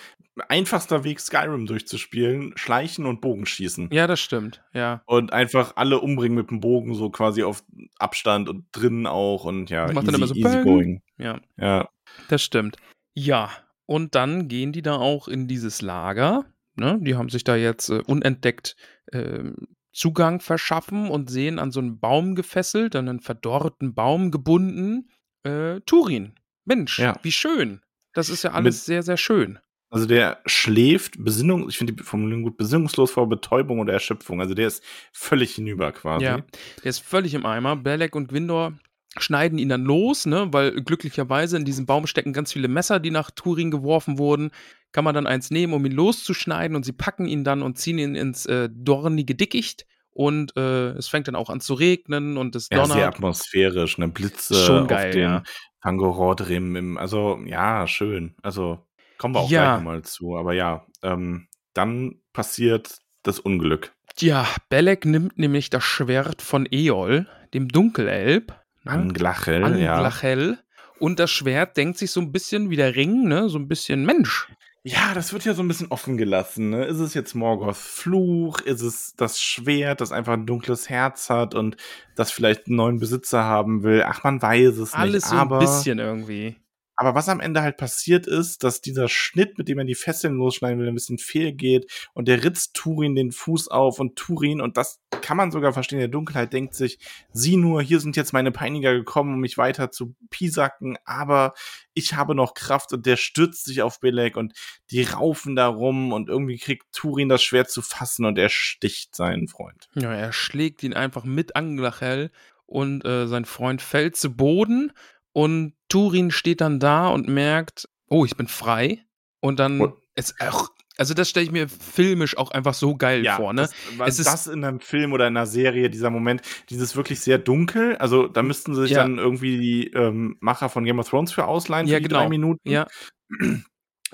einfachster 0.49 1.05
Weg, 1.05 1.21
Skyrim 1.21 1.67
durchzuspielen, 1.67 2.53
schleichen 2.57 3.07
und 3.07 3.21
Bogenschießen. 3.21 3.89
Ja, 3.93 4.07
das 4.07 4.21
stimmt, 4.21 4.63
ja. 4.75 5.03
Und 5.07 5.33
einfach 5.33 5.73
alle 5.77 6.01
umbringen 6.01 6.37
mit 6.37 6.51
dem 6.51 6.61
Bogen, 6.61 6.95
so 6.95 7.11
quasi 7.11 7.43
auf 7.43 7.65
Abstand 7.99 8.49
und 8.49 8.67
drinnen 8.73 9.07
auch 9.07 9.45
und 9.45 9.71
ja, 9.71 9.87
Das 9.87 9.95
macht 9.95 10.05
easy, 10.05 10.13
dann 10.13 10.21
immer 10.21 10.27
so 10.29 10.35
easy 10.35 10.63
going. 10.63 11.03
Ja, 11.19 11.41
Ja. 11.57 11.89
das 12.29 12.43
stimmt. 12.43 12.77
Ja, 13.15 13.51
und 13.87 14.15
dann 14.15 14.49
gehen 14.49 14.73
die 14.73 14.83
da 14.83 14.97
auch 14.97 15.29
in 15.29 15.47
dieses 15.49 15.81
Lager. 15.81 16.45
Ne? 16.77 16.99
Die 17.03 17.15
haben 17.17 17.29
sich 17.29 17.45
da 17.45 17.57
jetzt 17.57 17.89
äh, 17.91 18.03
unentdeckt 18.07 18.77
ähm, 19.13 19.69
Zugang 19.93 20.41
verschaffen 20.41 21.09
und 21.09 21.31
sehen 21.31 21.59
an 21.59 21.73
so 21.73 21.81
einen 21.81 21.99
Baum 21.99 22.35
gefesselt, 22.35 22.95
an 22.97 23.09
einen 23.09 23.21
verdorrten 23.21 23.95
Baum 23.95 24.31
gebunden, 24.31 25.09
äh, 25.43 25.81
Turin. 25.87 26.35
Mensch, 26.67 26.99
Ja. 26.99 27.19
wie 27.23 27.33
schön. 27.33 27.81
Das 28.13 28.29
ist 28.29 28.43
ja 28.43 28.53
alles 28.53 28.77
Mit- 28.77 28.85
sehr, 28.85 29.03
sehr 29.03 29.17
schön. 29.17 29.59
Also 29.89 30.07
der 30.07 30.41
schläft, 30.47 31.23
Besinnung, 31.25 31.69
ich 31.69 31.79
finde 31.79 31.93
die 31.93 32.03
Formulierung 32.03 32.43
gut, 32.43 32.57
besinnungslos 32.57 33.13
vor 33.13 33.29
Betäubung 33.29 33.79
oder 33.79 33.93
Erschöpfung. 33.93 34.41
Also 34.41 34.53
der 34.53 34.67
ist 34.67 34.83
völlig 35.13 35.55
hinüber 35.55 35.93
quasi. 35.93 36.25
Ja, 36.25 36.39
der 36.83 36.91
ist 36.91 36.99
völlig 36.99 37.35
im 37.35 37.47
Eimer. 37.47 37.77
Belek 37.77 38.17
und 38.17 38.29
Gwindor 38.29 38.73
schneiden 39.19 39.59
ihn 39.59 39.69
dann 39.69 39.85
los, 39.85 40.27
ne, 40.27 40.49
weil 40.53 40.73
glücklicherweise 40.83 41.57
in 41.57 41.65
diesem 41.65 41.87
Baum 41.87 42.07
stecken 42.07 42.33
ganz 42.33 42.53
viele 42.53 42.69
Messer, 42.69 43.01
die 43.01 43.11
nach 43.11 43.31
Turin 43.31 43.71
geworfen 43.71 44.19
wurden. 44.19 44.51
Kann 44.93 45.05
man 45.05 45.15
dann 45.15 45.27
eins 45.27 45.51
nehmen, 45.51 45.73
um 45.73 45.85
ihn 45.85 45.93
loszuschneiden 45.93 46.77
und 46.77 46.85
sie 46.85 46.93
packen 46.93 47.27
ihn 47.27 47.45
dann 47.45 47.63
und 47.63 47.79
ziehen 47.79 47.99
ihn 47.99 48.15
ins 48.15 48.47
äh, 48.47 48.69
dornige 48.73 49.35
Dickicht. 49.35 49.87
Und 50.11 50.57
äh, 50.57 50.93
es 50.93 51.09
fängt 51.09 51.29
dann 51.29 51.35
auch 51.37 51.51
an 51.51 51.61
zu 51.61 51.75
regnen 51.75 52.39
und 52.39 52.57
es 52.57 52.69
Ja, 52.71 52.79
sehr 52.87 52.95
donnert. 52.95 53.15
atmosphärisch, 53.17 53.99
ne? 53.99 54.09
Blitze 54.09 54.55
Schon 54.55 54.87
geil, 54.87 55.09
auf 55.09 55.13
dem 55.13 55.21
ja. 55.21 55.43
Tangorodrim. 55.83 56.75
Im, 56.77 56.97
also, 56.97 57.39
ja, 57.45 57.87
schön. 57.87 58.35
Also, 58.43 58.79
kommen 59.19 59.35
wir 59.35 59.41
auch 59.41 59.51
Ja. 59.51 59.65
gleich 59.67 59.79
nochmal 59.79 60.03
zu. 60.03 60.37
Aber 60.37 60.55
ja, 60.55 60.87
ähm, 61.03 61.49
dann 61.75 62.23
passiert 62.33 62.99
das 63.25 63.39
Unglück. 63.39 63.93
Ja, 64.19 64.47
Belek 64.71 65.05
nimmt 65.05 65.39
nämlich 65.39 65.69
das 65.69 65.85
Schwert 65.85 66.41
von 66.41 66.67
Eol, 66.71 67.27
dem 67.53 67.69
Dunkelelb. 67.69 68.55
Ne? 68.87 68.93
Anglachel, 68.93 69.79
ja. 69.79 69.97
Anglachel. 69.97 70.59
Und 70.99 71.19
das 71.19 71.31
Schwert 71.31 71.77
denkt 71.77 71.99
sich 71.99 72.11
so 72.11 72.21
ein 72.21 72.33
bisschen 72.33 72.71
wie 72.71 72.77
der 72.77 72.97
Ring, 72.97 73.29
ne? 73.29 73.49
So 73.49 73.59
ein 73.59 73.69
bisschen 73.69 74.07
Mensch. 74.07 74.49
Ja, 74.89 75.15
das 75.15 75.33
wird 75.33 75.45
ja 75.45 75.53
so 75.53 75.65
ein 75.65 75.69
bisschen 75.69 75.89
offen 75.89 76.17
gelassen. 76.17 76.71
Ne? 76.71 76.85
Ist 76.85 77.01
es 77.01 77.13
jetzt 77.13 77.35
Morgoths 77.35 77.81
Fluch? 77.81 78.61
Ist 78.61 78.83
es 78.83 79.15
das 79.17 79.41
Schwert, 79.41 80.01
das 80.01 80.13
einfach 80.13 80.35
ein 80.35 80.47
dunkles 80.47 80.89
Herz 80.89 81.29
hat 81.29 81.57
und 81.57 81.77
das 82.15 82.31
vielleicht 82.31 82.69
einen 82.69 82.77
neuen 82.77 83.01
Besitzer 83.01 83.43
haben 83.43 83.83
will? 83.83 84.05
Ach, 84.07 84.23
man 84.23 84.41
weiß 84.41 84.79
es 84.79 84.95
Alles 84.95 85.25
nicht. 85.25 85.31
so 85.33 85.37
aber, 85.37 85.59
ein 85.59 85.67
bisschen 85.67 85.99
irgendwie. 85.99 86.55
Aber 86.97 87.15
was 87.15 87.29
am 87.29 87.41
Ende 87.41 87.61
halt 87.63 87.77
passiert 87.77 88.27
ist, 88.27 88.65
dass 88.65 88.81
dieser 88.81 89.09
Schnitt, 89.09 89.59
mit 89.59 89.69
dem 89.69 89.79
er 89.79 89.85
die 89.85 89.95
Fesseln 89.95 90.35
losschneiden 90.37 90.79
will, 90.81 90.89
ein 90.89 90.95
bisschen 90.95 91.19
fehlgeht 91.19 91.91
und 92.15 92.27
der 92.27 92.43
ritzt 92.43 92.75
Turin 92.75 93.15
den 93.15 93.33
Fuß 93.33 93.69
auf 93.69 94.01
und 94.01 94.17
Turin, 94.17 94.63
und 94.63 94.79
das 94.79 95.01
kann 95.21 95.37
man 95.37 95.51
sogar 95.51 95.75
verstehen, 95.75 95.99
der 95.99 96.09
Dunkelheit 96.09 96.55
denkt 96.55 96.75
sich, 96.75 96.99
sieh 97.33 97.57
nur, 97.57 97.83
hier 97.83 98.01
sind 98.01 98.17
jetzt 98.17 98.33
meine 98.33 98.51
Peiniger 98.51 98.95
gekommen, 98.95 99.35
um 99.35 99.41
mich 99.41 99.59
weiter 99.59 99.91
zu 99.91 100.15
piesacken, 100.31 100.97
aber 101.05 101.53
ich 101.93 102.15
habe 102.15 102.35
noch 102.35 102.55
Kraft 102.55 102.93
und 102.95 103.05
der 103.05 103.17
stürzt 103.17 103.67
sich 103.67 103.83
auf 103.83 104.01
Belek 104.01 104.37
und 104.37 104.55
die 104.91 105.03
raufen 105.03 105.55
da 105.55 105.69
rum 105.69 106.13
und 106.13 106.29
irgendwie 106.29 106.59
kriegt 106.59 106.93
Turin 106.93 107.29
das 107.29 107.43
Schwert 107.43 107.71
zu 107.71 107.83
fassen 107.83 108.25
und 108.25 108.39
er 108.39 108.49
sticht 108.49 109.15
seinen 109.15 109.49
Freund. 109.49 109.89
Ja, 109.95 110.15
er 110.15 110.33
schlägt 110.33 110.83
ihn 110.83 110.95
einfach 110.95 111.25
mit 111.25 111.57
Anglachel 111.57 112.31
und 112.67 113.05
äh, 113.05 113.27
sein 113.27 113.45
Freund 113.45 113.81
fällt 113.81 114.17
zu 114.17 114.35
Boden 114.35 114.93
und 115.37 115.75
Turin 115.91 116.31
steht 116.31 116.63
dann 116.63 116.81
da 116.81 117.09
und 117.09 117.29
merkt, 117.29 117.91
oh, 118.09 118.25
ich 118.25 118.37
bin 118.39 118.49
frei. 118.49 119.05
Und 119.41 119.59
dann, 119.61 119.79
Und- 119.83 119.95
es, 120.15 120.35
ach, 120.41 120.69
also 120.97 121.13
das 121.13 121.29
stelle 121.29 121.45
ich 121.45 121.53
mir 121.53 121.69
filmisch 121.69 122.39
auch 122.39 122.53
einfach 122.53 122.73
so 122.73 122.97
geil 122.97 123.23
vor, 123.37 123.53
ne? 123.53 123.61
das, 123.63 123.75
was 123.99 124.09
Es 124.15 124.19
ist- 124.21 124.27
das 124.33 124.47
in 124.47 124.65
einem 124.65 124.81
Film 124.81 125.13
oder 125.13 125.27
in 125.29 125.37
einer 125.37 125.45
Serie, 125.45 125.91
dieser 125.91 126.09
Moment, 126.09 126.41
dieses 126.71 126.97
wirklich 126.97 127.21
sehr 127.21 127.37
dunkel, 127.37 127.97
also 127.99 128.29
da 128.29 128.43
müssten 128.43 128.75
sie 128.75 128.81
sich 128.85 128.93
Ja. 128.93 129.03
dann 129.03 129.19
irgendwie 129.19 129.59
die 129.59 129.89
ähm, 129.89 130.39
Macher 130.41 130.71
von 130.71 130.85
Game 130.87 130.99
of 131.01 131.09
Thrones 131.11 131.33
für 131.33 131.45
ausleihen, 131.45 131.87
Ja, 131.87 131.97
für 131.97 132.01
die 132.03 132.09
genau. 132.09 132.21
drei 132.23 132.29
Minuten. 132.31 132.71
Ja, 132.71 132.87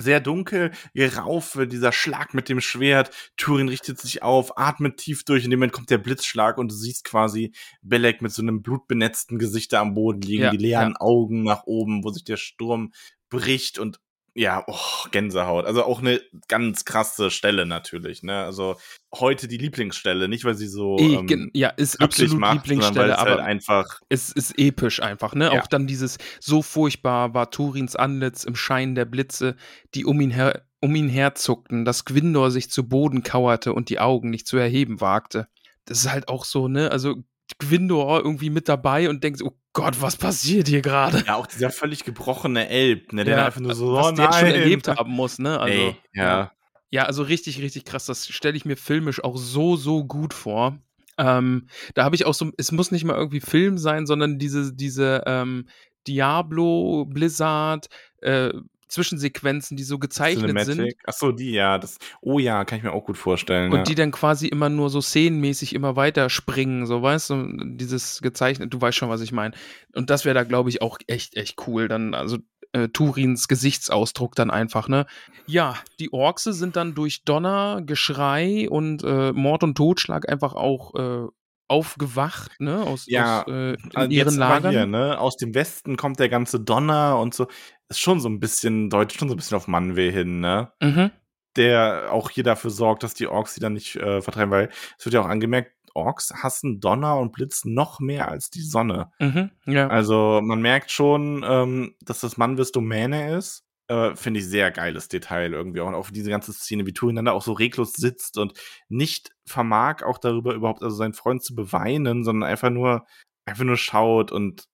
Sehr 0.02 0.20
dunkel, 0.20 0.72
Geraufe, 0.94 1.66
dieser 1.66 1.92
Schlag 1.92 2.34
mit 2.34 2.48
dem 2.48 2.60
Schwert, 2.60 3.10
Turin 3.36 3.68
richtet 3.68 3.98
sich 3.98 4.22
auf, 4.22 4.58
atmet 4.58 4.96
tief 4.98 5.24
durch, 5.24 5.44
in 5.44 5.50
dem 5.50 5.60
Moment 5.60 5.72
kommt 5.72 5.90
der 5.90 5.98
Blitzschlag 5.98 6.58
und 6.58 6.70
du 6.70 6.74
siehst 6.74 7.04
quasi 7.04 7.52
Belek 7.82 8.20
mit 8.22 8.32
so 8.32 8.42
einem 8.42 8.62
blutbenetzten 8.62 9.38
Gesicht 9.38 9.72
da 9.72 9.80
am 9.80 9.94
Boden 9.94 10.20
liegen, 10.22 10.42
Ja, 10.44 10.50
die 10.50 10.56
leeren 10.56 10.96
Augen 10.96 11.44
nach 11.44 11.64
oben, 11.64 12.04
wo 12.04 12.10
sich 12.10 12.24
der 12.24 12.36
Sturm 12.36 12.92
bricht 13.30 13.78
und 13.78 14.00
ja, 14.34 14.64
oh, 14.66 15.08
Gänsehaut. 15.10 15.66
Also 15.66 15.84
auch 15.84 16.00
eine 16.00 16.20
ganz 16.48 16.84
krasse 16.84 17.30
Stelle 17.30 17.66
natürlich, 17.66 18.22
ne? 18.22 18.44
Also 18.44 18.76
heute 19.14 19.46
die 19.46 19.58
Lieblingsstelle, 19.58 20.28
nicht 20.28 20.44
weil 20.44 20.54
sie 20.54 20.68
so 20.68 20.96
eh, 20.98 21.16
ähm, 21.16 21.50
ja 21.52 21.68
ist 21.68 22.00
absolut 22.00 22.38
macht, 22.38 22.66
Lieblingsstelle, 22.66 23.12
es 23.12 23.18
aber 23.18 23.30
halt 23.32 23.40
einfach 23.40 24.00
es 24.08 24.32
ist 24.32 24.58
episch 24.58 25.02
einfach, 25.02 25.34
ne? 25.34 25.52
Ja. 25.52 25.60
Auch 25.60 25.66
dann 25.66 25.86
dieses, 25.86 26.16
so 26.40 26.62
furchtbar 26.62 27.34
war 27.34 27.50
Turins 27.50 27.94
Antlitz 27.94 28.44
im 28.44 28.54
Schein 28.54 28.94
der 28.94 29.04
Blitze, 29.04 29.56
die 29.94 30.06
um 30.06 30.20
ihn 30.20 30.30
her, 30.30 30.64
um 30.80 30.94
ihn 30.94 31.10
herzuckten, 31.10 31.84
dass 31.84 32.06
Gwindor 32.06 32.50
sich 32.50 32.70
zu 32.70 32.88
Boden 32.88 33.22
kauerte 33.22 33.74
und 33.74 33.90
die 33.90 34.00
Augen 34.00 34.30
nicht 34.30 34.46
zu 34.46 34.56
erheben 34.56 35.00
wagte. 35.02 35.48
Das 35.84 35.98
ist 35.98 36.10
halt 36.10 36.28
auch 36.28 36.44
so, 36.46 36.68
ne? 36.68 36.90
Also 36.90 37.16
Gwindor 37.58 38.24
irgendwie 38.24 38.50
mit 38.50 38.68
dabei 38.68 39.08
und 39.08 39.22
denkt, 39.24 39.42
oh 39.42 39.56
Gott, 39.72 40.00
was 40.00 40.16
passiert 40.16 40.68
hier 40.68 40.82
gerade? 40.82 41.24
ja 41.26 41.36
auch 41.36 41.46
dieser 41.46 41.70
völlig 41.70 42.04
gebrochene 42.04 42.68
Elb, 42.68 43.12
ne, 43.12 43.24
der 43.24 43.36
Ja, 43.36 43.46
einfach 43.46 43.60
nur 43.60 43.74
so 43.74 43.94
was 43.94 44.08
oh, 44.08 44.10
der 44.12 44.32
schon 44.32 44.48
erlebt 44.48 44.88
haben 44.88 45.12
muss, 45.12 45.38
ne? 45.38 45.58
Also, 45.58 45.78
Ey, 45.78 45.96
ja. 46.14 46.52
Ja, 46.90 47.04
also 47.06 47.22
richtig, 47.22 47.62
richtig 47.62 47.86
krass. 47.86 48.04
Das 48.04 48.28
stelle 48.28 48.54
ich 48.54 48.66
mir 48.66 48.76
filmisch 48.76 49.24
auch 49.24 49.38
so, 49.38 49.76
so 49.76 50.04
gut 50.04 50.34
vor. 50.34 50.78
Ähm, 51.16 51.68
da 51.94 52.04
habe 52.04 52.14
ich 52.14 52.26
auch 52.26 52.34
so, 52.34 52.50
es 52.58 52.70
muss 52.70 52.90
nicht 52.90 53.04
mal 53.04 53.16
irgendwie 53.16 53.40
Film 53.40 53.78
sein, 53.78 54.06
sondern 54.06 54.38
diese, 54.38 54.74
diese 54.74 55.22
ähm, 55.26 55.68
Diablo, 56.06 57.06
Blizzard, 57.06 57.88
äh, 58.20 58.52
Zwischensequenzen, 58.92 59.76
die 59.76 59.82
so 59.82 59.98
gezeichnet 59.98 60.50
sind 60.50 60.76
Cinematic. 60.76 61.00
Ach 61.06 61.12
so, 61.12 61.32
die, 61.32 61.52
ja. 61.52 61.78
Das, 61.78 61.98
oh 62.20 62.38
ja, 62.38 62.64
kann 62.64 62.78
ich 62.78 62.84
mir 62.84 62.92
auch 62.92 63.04
gut 63.04 63.18
vorstellen. 63.18 63.72
und 63.72 63.78
ja. 63.78 63.84
die 63.84 63.94
dann 63.94 64.10
quasi 64.10 64.48
immer 64.48 64.68
nur 64.68 64.90
so 64.90 65.00
szenenmäßig 65.00 65.74
immer 65.74 65.96
weiter 65.96 66.30
springen, 66.30 66.86
so 66.86 67.02
weißt 67.02 67.30
du, 67.30 67.52
dieses 67.76 68.20
gezeichnet, 68.20 68.72
du 68.72 68.80
weißt 68.80 68.96
schon, 68.96 69.08
was 69.08 69.20
ich 69.20 69.32
meine. 69.32 69.54
Und 69.94 70.10
das 70.10 70.24
wäre 70.24 70.34
da, 70.34 70.44
glaube 70.44 70.70
ich, 70.70 70.82
auch 70.82 70.98
echt, 71.06 71.36
echt 71.36 71.66
cool. 71.66 71.88
Dann, 71.88 72.14
also 72.14 72.38
äh, 72.72 72.88
Turins 72.88 73.48
Gesichtsausdruck 73.48 74.34
dann 74.34 74.50
einfach, 74.50 74.88
ne? 74.88 75.06
Ja, 75.46 75.76
die 76.00 76.12
Orkse 76.12 76.52
sind 76.52 76.76
dann 76.76 76.94
durch 76.94 77.24
Donner, 77.24 77.82
Geschrei 77.84 78.68
und 78.68 79.02
äh, 79.04 79.32
Mord 79.32 79.62
und 79.62 79.76
Totschlag 79.76 80.30
einfach 80.30 80.54
auch 80.54 80.94
äh, 80.94 81.28
aufgewacht, 81.68 82.52
ne? 82.60 82.82
Aus, 82.82 83.06
Ja, 83.06 83.42
aus 83.42 83.48
äh, 83.52 83.76
Also 83.94 84.10
ihren 84.10 84.36
Lagern. 84.36 84.70
hier, 84.70 84.86
ne? 84.86 85.18
Aus 85.18 85.36
dem 85.36 85.54
Westen 85.54 85.96
kommt 85.96 86.18
der 86.18 86.28
ganze 86.28 86.60
Donner 86.60 87.18
und 87.18 87.34
so. 87.34 87.46
Ist 87.92 88.00
schon 88.00 88.20
so 88.20 88.28
ein 88.28 88.40
bisschen, 88.40 88.88
deutet 88.88 89.18
schon 89.18 89.28
so 89.28 89.34
ein 89.34 89.36
bisschen 89.36 89.56
auf 89.56 89.68
Manweh 89.68 90.10
hin, 90.10 90.40
ne? 90.40 90.72
Mhm. 90.80 91.10
Der 91.56 92.08
auch 92.10 92.30
hier 92.30 92.42
dafür 92.42 92.70
sorgt, 92.70 93.02
dass 93.02 93.12
die 93.12 93.26
Orks 93.26 93.54
sie 93.54 93.60
dann 93.60 93.74
nicht 93.74 93.96
äh, 93.96 94.22
vertreiben, 94.22 94.50
weil 94.50 94.70
es 94.98 95.04
wird 95.04 95.12
ja 95.12 95.20
auch 95.20 95.28
angemerkt, 95.28 95.72
Orks 95.94 96.32
hassen 96.42 96.80
Donner 96.80 97.18
und 97.18 97.32
Blitz 97.32 97.66
noch 97.66 98.00
mehr 98.00 98.28
als 98.28 98.48
die 98.48 98.62
Sonne. 98.62 99.12
Mhm. 99.18 99.50
Ja. 99.66 99.88
Also 99.88 100.40
man 100.42 100.62
merkt 100.62 100.90
schon, 100.90 101.44
ähm, 101.46 101.94
dass 102.00 102.20
das 102.20 102.38
Manwis 102.38 102.72
Domäne 102.72 103.36
ist. 103.36 103.66
Äh, 103.88 104.16
Finde 104.16 104.40
ich 104.40 104.46
sehr 104.46 104.70
geiles 104.70 105.08
Detail 105.08 105.52
irgendwie 105.52 105.82
auch 105.82 105.92
auf 105.92 106.10
diese 106.12 106.30
ganze 106.30 106.54
Szene, 106.54 106.86
wie 106.86 106.94
Turin 106.94 107.16
dann 107.16 107.26
da 107.26 107.32
auch 107.32 107.42
so 107.42 107.52
reglos 107.52 107.92
sitzt 107.92 108.38
und 108.38 108.58
nicht 108.88 109.32
vermag 109.44 110.02
auch 110.02 110.16
darüber 110.16 110.54
überhaupt 110.54 110.82
also 110.82 110.96
seinen 110.96 111.12
Freund 111.12 111.42
zu 111.42 111.54
beweinen, 111.54 112.24
sondern 112.24 112.48
einfach 112.48 112.70
nur 112.70 113.04
einfach 113.44 113.64
nur 113.64 113.76
schaut 113.76 114.32
und 114.32 114.64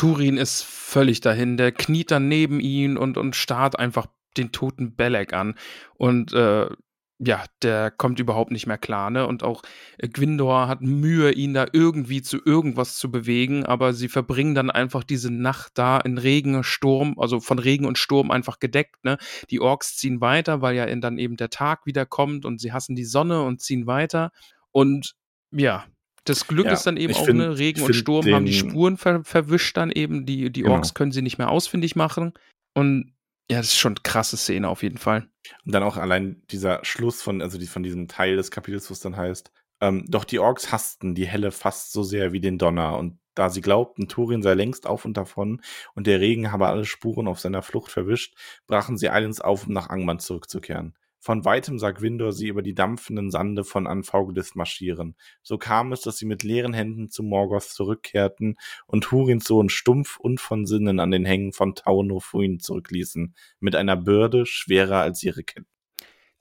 Turin 0.00 0.38
ist 0.38 0.62
völlig 0.62 1.20
dahin. 1.20 1.58
Der 1.58 1.72
kniet 1.72 2.10
dann 2.10 2.26
neben 2.26 2.58
ihn 2.58 2.96
und, 2.96 3.18
und 3.18 3.36
starrt 3.36 3.78
einfach 3.78 4.06
den 4.38 4.50
toten 4.50 4.96
Belek 4.96 5.34
an. 5.34 5.56
Und 5.94 6.32
äh, 6.32 6.70
ja, 7.18 7.44
der 7.60 7.90
kommt 7.90 8.18
überhaupt 8.18 8.50
nicht 8.50 8.66
mehr 8.66 8.78
klar, 8.78 9.10
ne? 9.10 9.26
Und 9.26 9.42
auch 9.42 9.62
äh, 9.98 10.08
Gwindor 10.08 10.68
hat 10.68 10.80
Mühe, 10.80 11.32
ihn 11.32 11.52
da 11.52 11.66
irgendwie 11.70 12.22
zu 12.22 12.38
irgendwas 12.42 12.96
zu 12.96 13.10
bewegen, 13.10 13.66
aber 13.66 13.92
sie 13.92 14.08
verbringen 14.08 14.54
dann 14.54 14.70
einfach 14.70 15.04
diese 15.04 15.30
Nacht 15.30 15.72
da 15.74 15.98
in 15.98 16.16
Regen, 16.16 16.64
Sturm, 16.64 17.16
also 17.18 17.40
von 17.40 17.58
Regen 17.58 17.84
und 17.84 17.98
Sturm 17.98 18.30
einfach 18.30 18.58
gedeckt, 18.58 19.04
ne? 19.04 19.18
Die 19.50 19.60
Orks 19.60 19.98
ziehen 19.98 20.22
weiter, 20.22 20.62
weil 20.62 20.76
ja 20.76 20.86
dann 20.96 21.18
eben 21.18 21.36
der 21.36 21.50
Tag 21.50 21.84
wieder 21.84 22.06
kommt 22.06 22.46
und 22.46 22.58
sie 22.58 22.72
hassen 22.72 22.96
die 22.96 23.04
Sonne 23.04 23.42
und 23.42 23.60
ziehen 23.60 23.86
weiter. 23.86 24.30
Und 24.72 25.14
ja, 25.50 25.84
das 26.24 26.46
Glück 26.46 26.66
Ja, 26.66 26.72
ist 26.72 26.86
dann 26.86 26.96
eben 26.96 27.14
auch, 27.14 27.24
find- 27.24 27.38
ne? 27.38 27.58
Regen 27.58 27.82
und 27.82 27.94
Sturm 27.94 28.26
haben 28.32 28.46
die 28.46 28.52
Spuren 28.52 28.96
ver 28.96 29.24
verwischt 29.24 29.76
dann 29.76 29.90
eben, 29.90 30.26
die, 30.26 30.50
die 30.50 30.62
Genau. 30.62 30.74
Orks 30.74 30.94
können 30.94 31.12
sie 31.12 31.22
nicht 31.22 31.38
mehr 31.38 31.50
ausfindig 31.50 31.96
machen. 31.96 32.32
Und 32.74 33.14
ja, 33.50 33.58
das 33.58 33.68
ist 33.68 33.78
schon 33.78 33.94
eine 33.94 34.02
krasse 34.02 34.36
Szene 34.36 34.68
auf 34.68 34.82
jeden 34.82 34.98
Fall. 34.98 35.28
Und 35.64 35.72
dann 35.74 35.82
auch 35.82 35.96
allein 35.96 36.42
dieser 36.50 36.84
Schluss 36.84 37.20
von, 37.22 37.42
also 37.42 37.58
die, 37.58 37.66
von 37.66 37.82
diesem 37.82 38.06
Teil 38.06 38.36
des 38.36 38.50
Kapitels, 38.50 38.88
wo 38.90 38.92
es 38.92 39.00
dann 39.00 39.16
heißt, 39.16 39.50
ähm, 39.82 40.04
doch 40.08 40.24
die 40.24 40.38
Orks 40.38 40.70
hassten 40.70 41.14
die 41.14 41.26
Helle 41.26 41.50
fast 41.50 41.92
so 41.92 42.02
sehr 42.02 42.32
wie 42.32 42.40
den 42.40 42.58
Donner. 42.58 42.96
Und 42.98 43.18
da 43.34 43.48
sie 43.48 43.60
glaubten, 43.62 44.06
Turin 44.08 44.42
sei 44.42 44.54
längst 44.54 44.86
auf 44.86 45.04
und 45.04 45.16
davon 45.16 45.62
und 45.94 46.06
der 46.06 46.20
Regen 46.20 46.52
habe 46.52 46.66
alle 46.68 46.84
Spuren 46.84 47.26
auf 47.28 47.40
seiner 47.40 47.62
Flucht 47.62 47.90
verwischt, 47.90 48.34
brachen 48.66 48.98
sie 48.98 49.08
eilends 49.08 49.40
auf, 49.40 49.66
um 49.66 49.72
nach 49.72 49.88
Angmann 49.88 50.18
zurückzukehren. 50.18 50.94
Von 51.20 51.44
weitem 51.44 51.78
sah 51.78 51.90
Gwindor 51.90 52.32
sie 52.32 52.48
über 52.48 52.62
die 52.62 52.74
dampfenden 52.74 53.30
Sande 53.30 53.62
von 53.62 53.86
Anfaugelist 53.86 54.56
marschieren. 54.56 55.16
So 55.42 55.58
kam 55.58 55.92
es, 55.92 56.00
dass 56.00 56.16
sie 56.16 56.24
mit 56.24 56.42
leeren 56.42 56.72
Händen 56.72 57.10
zu 57.10 57.22
Morgoth 57.22 57.64
zurückkehrten 57.64 58.56
und 58.86 59.10
Hurins 59.12 59.44
Sohn 59.44 59.68
stumpf 59.68 60.18
und 60.18 60.40
von 60.40 60.64
Sinnen 60.64 60.98
an 60.98 61.10
den 61.10 61.26
Hängen 61.26 61.52
von 61.52 61.74
Taunofuin 61.74 62.58
zurückließen, 62.58 63.34
mit 63.60 63.76
einer 63.76 63.96
Bürde 63.96 64.46
schwerer 64.46 65.00
als 65.00 65.22
ihre 65.22 65.44
Ketten. 65.44 65.66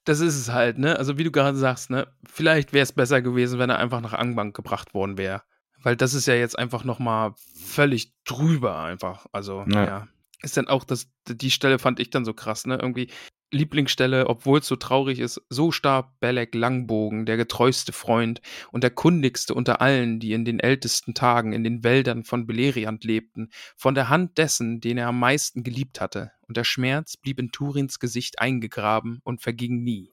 Das 0.06 0.22
ist 0.22 0.38
es 0.38 0.50
halt, 0.50 0.78
ne? 0.78 0.98
Also 0.98 1.18
wie 1.18 1.24
du 1.24 1.32
gerade 1.32 1.58
sagst, 1.58 1.90
ne? 1.90 2.08
Vielleicht 2.26 2.72
wäre 2.72 2.84
es 2.84 2.94
besser 2.94 3.22
gewesen, 3.22 3.60
wenn 3.60 3.70
er 3.70 3.80
einfach 3.80 4.02
nach 4.02 4.14
Angbank 4.14 4.56
gebracht 4.56 4.94
worden 4.94 5.18
wäre. 5.18 5.44
Weil 5.82 5.96
das 5.96 6.14
ist 6.14 6.26
ja 6.26 6.36
jetzt 6.36 6.58
einfach 6.58 6.84
nochmal 6.84 7.34
völlig 7.54 8.14
drüber 8.24 8.80
einfach. 8.80 9.28
Also, 9.32 9.66
ja. 9.70 9.86
ja. 9.86 10.08
Ist 10.42 10.56
dann 10.56 10.70
auch 10.70 10.86
das, 10.86 11.12
die 11.28 11.52
Stelle 11.52 11.80
fand 11.80 12.00
ich 12.00 12.10
dann 12.10 12.24
so 12.24 12.34
krass, 12.34 12.66
ne? 12.66 12.80
Irgendwie, 12.82 13.10
Lieblingsstelle, 13.52 14.28
obwohl 14.28 14.60
es 14.60 14.68
so 14.68 14.76
traurig 14.76 15.20
ist, 15.20 15.42
so 15.50 15.72
starb 15.72 16.20
Belek 16.20 16.54
Langbogen, 16.54 17.26
der 17.26 17.38
getreueste 17.38 17.92
Freund 17.92 18.42
und 18.72 18.84
der 18.84 18.92
kundigste 18.92 19.54
unter 19.54 19.82
allen, 19.82 20.20
die 20.20 20.34
in 20.34 20.46
den 20.46 20.60
ältesten 20.60 21.14
Tagen 21.14 21.54
in 21.54 21.64
den 21.64 21.84
Wäldern 21.84 22.24
von 22.24 22.46
Beleriand 22.46 23.04
lebten, 23.04 23.50
von 23.76 23.96
der 23.96 24.10
Hand 24.10 24.38
dessen, 24.38 24.82
den 24.82 24.98
er 24.98 25.08
am 25.08 25.20
meisten 25.20 25.64
geliebt 25.64 26.00
hatte, 26.00 26.32
und 26.48 26.58
der 26.58 26.64
Schmerz 26.64 27.18
blieb 27.18 27.40
in 27.40 27.52
Turins 27.52 28.00
Gesicht 28.00 28.40
eingegraben 28.40 29.20
und 29.24 29.42
verging 29.42 29.84
nie. 29.84 30.12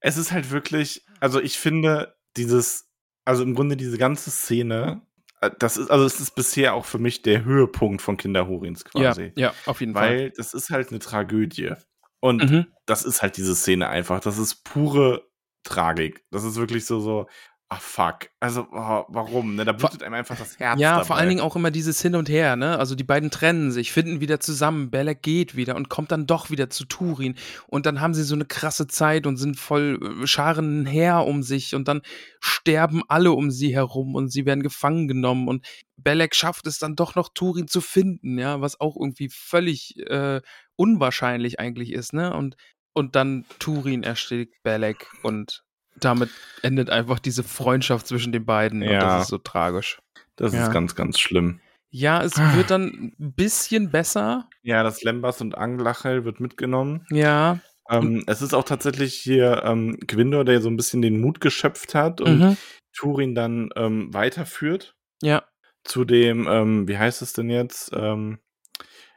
Es 0.00 0.16
ist 0.16 0.32
halt 0.32 0.50
wirklich, 0.50 1.04
also 1.20 1.40
ich 1.40 1.58
finde 1.58 2.16
dieses, 2.36 2.90
also 3.24 3.42
im 3.42 3.54
Grunde 3.54 3.76
diese 3.76 3.98
ganze 3.98 4.30
Szene, 4.30 5.02
äh, 5.40 5.50
das 5.58 5.76
ist, 5.76 5.90
also 5.90 6.04
es 6.04 6.20
ist 6.20 6.34
bisher 6.34 6.74
auch 6.74 6.84
für 6.84 6.98
mich 6.98 7.22
der 7.22 7.44
Höhepunkt 7.44 8.02
von 8.02 8.16
Kinderhurins 8.16 8.84
quasi. 8.84 9.32
Ja, 9.36 9.48
ja, 9.48 9.54
auf 9.66 9.80
jeden 9.80 9.94
Weil 9.94 10.08
Fall. 10.08 10.18
Weil 10.18 10.30
das 10.30 10.54
ist 10.54 10.70
halt 10.70 10.90
eine 10.90 10.98
Tragödie. 10.98 11.72
Und 12.20 12.50
Mhm. 12.50 12.66
das 12.86 13.04
ist 13.04 13.22
halt 13.22 13.36
diese 13.36 13.54
Szene 13.54 13.88
einfach. 13.88 14.20
Das 14.20 14.38
ist 14.38 14.64
pure 14.64 15.28
Tragik. 15.64 16.24
Das 16.30 16.44
ist 16.44 16.56
wirklich 16.56 16.86
so, 16.86 17.00
so, 17.00 17.26
ah 17.70 17.78
fuck. 17.78 18.30
Also, 18.40 18.66
oh, 18.72 19.04
warum? 19.08 19.54
Ne? 19.54 19.64
Da 19.64 19.72
blutet 19.72 20.02
einem 20.02 20.14
einfach 20.14 20.36
das 20.36 20.58
Herz. 20.58 20.80
Ja, 20.80 20.94
dabei. 20.94 21.04
vor 21.04 21.16
allen 21.16 21.28
Dingen 21.28 21.40
auch 21.40 21.54
immer 21.54 21.70
dieses 21.70 22.02
Hin 22.02 22.16
und 22.16 22.28
Her, 22.28 22.56
ne? 22.56 22.76
Also 22.78 22.96
die 22.96 23.04
beiden 23.04 23.30
trennen 23.30 23.70
sich, 23.70 23.92
finden 23.92 24.20
wieder 24.20 24.40
zusammen, 24.40 24.90
Belek 24.90 25.22
geht 25.22 25.54
wieder 25.54 25.76
und 25.76 25.88
kommt 25.88 26.10
dann 26.10 26.26
doch 26.26 26.50
wieder 26.50 26.68
zu 26.68 26.84
Turin. 26.84 27.36
Und 27.68 27.86
dann 27.86 28.00
haben 28.00 28.12
sie 28.12 28.24
so 28.24 28.34
eine 28.34 28.44
krasse 28.44 28.88
Zeit 28.88 29.24
und 29.24 29.36
sind 29.36 29.56
voll 29.56 30.00
äh, 30.02 30.26
scharen 30.26 30.84
her 30.84 31.24
um 31.26 31.44
sich 31.44 31.76
und 31.76 31.86
dann 31.86 32.02
sterben 32.40 33.02
alle 33.06 33.30
um 33.30 33.52
sie 33.52 33.72
herum 33.72 34.16
und 34.16 34.30
sie 34.30 34.46
werden 34.46 34.64
gefangen 34.64 35.06
genommen 35.06 35.46
und 35.46 35.64
Belek 35.96 36.34
schafft 36.34 36.66
es 36.66 36.78
dann 36.78 36.96
doch 36.96 37.14
noch 37.14 37.28
Turin 37.32 37.68
zu 37.68 37.80
finden, 37.80 38.38
ja, 38.38 38.60
was 38.60 38.80
auch 38.80 38.96
irgendwie 38.96 39.28
völlig 39.28 39.96
äh, 40.08 40.40
unwahrscheinlich 40.74 41.60
eigentlich 41.60 41.92
ist, 41.92 42.14
ne? 42.14 42.34
Und, 42.34 42.56
und 42.94 43.14
dann 43.14 43.44
Turin 43.60 44.02
erschlägt 44.02 44.62
Belek 44.64 45.06
und 45.22 45.62
damit 45.96 46.30
endet 46.62 46.90
einfach 46.90 47.18
diese 47.18 47.42
Freundschaft 47.42 48.06
zwischen 48.06 48.32
den 48.32 48.44
beiden 48.44 48.82
und 48.82 48.88
Ja. 48.90 49.00
das 49.00 49.22
ist 49.24 49.28
so 49.30 49.38
tragisch. 49.38 50.00
Das 50.36 50.52
Ja. 50.54 50.64
ist 50.66 50.72
ganz, 50.72 50.94
ganz 50.94 51.18
schlimm. 51.18 51.60
Ja, 51.90 52.22
es 52.22 52.36
Ah. 52.38 52.54
wird 52.56 52.70
dann 52.70 53.12
ein 53.18 53.32
bisschen 53.34 53.90
besser. 53.90 54.48
Ja, 54.62 54.82
das 54.82 55.02
Lembas 55.02 55.40
und 55.40 55.56
Anglachel 55.58 56.24
wird 56.24 56.38
mitgenommen. 56.40 57.04
Ja. 57.10 57.58
Ähm, 57.90 58.22
es 58.28 58.40
ist 58.42 58.54
auch 58.54 58.62
tatsächlich 58.64 59.14
hier 59.14 59.62
ähm, 59.64 59.98
Gwindor, 60.06 60.44
der 60.44 60.60
so 60.62 60.68
ein 60.70 60.76
bisschen 60.76 61.02
den 61.02 61.20
Mut 61.20 61.40
geschöpft 61.40 61.94
hat 61.96 62.20
und 62.20 62.38
Mhm. 62.38 62.56
Turin 62.94 63.34
dann 63.34 63.70
ähm, 63.76 64.14
weiterführt 64.14 64.94
Ja. 65.22 65.42
zu 65.82 66.04
dem, 66.04 66.46
ähm, 66.48 66.86
wie 66.86 66.96
heißt 66.98 67.22
es 67.22 67.32
denn 67.32 67.50
jetzt? 67.50 67.90
Ähm, 67.92 68.38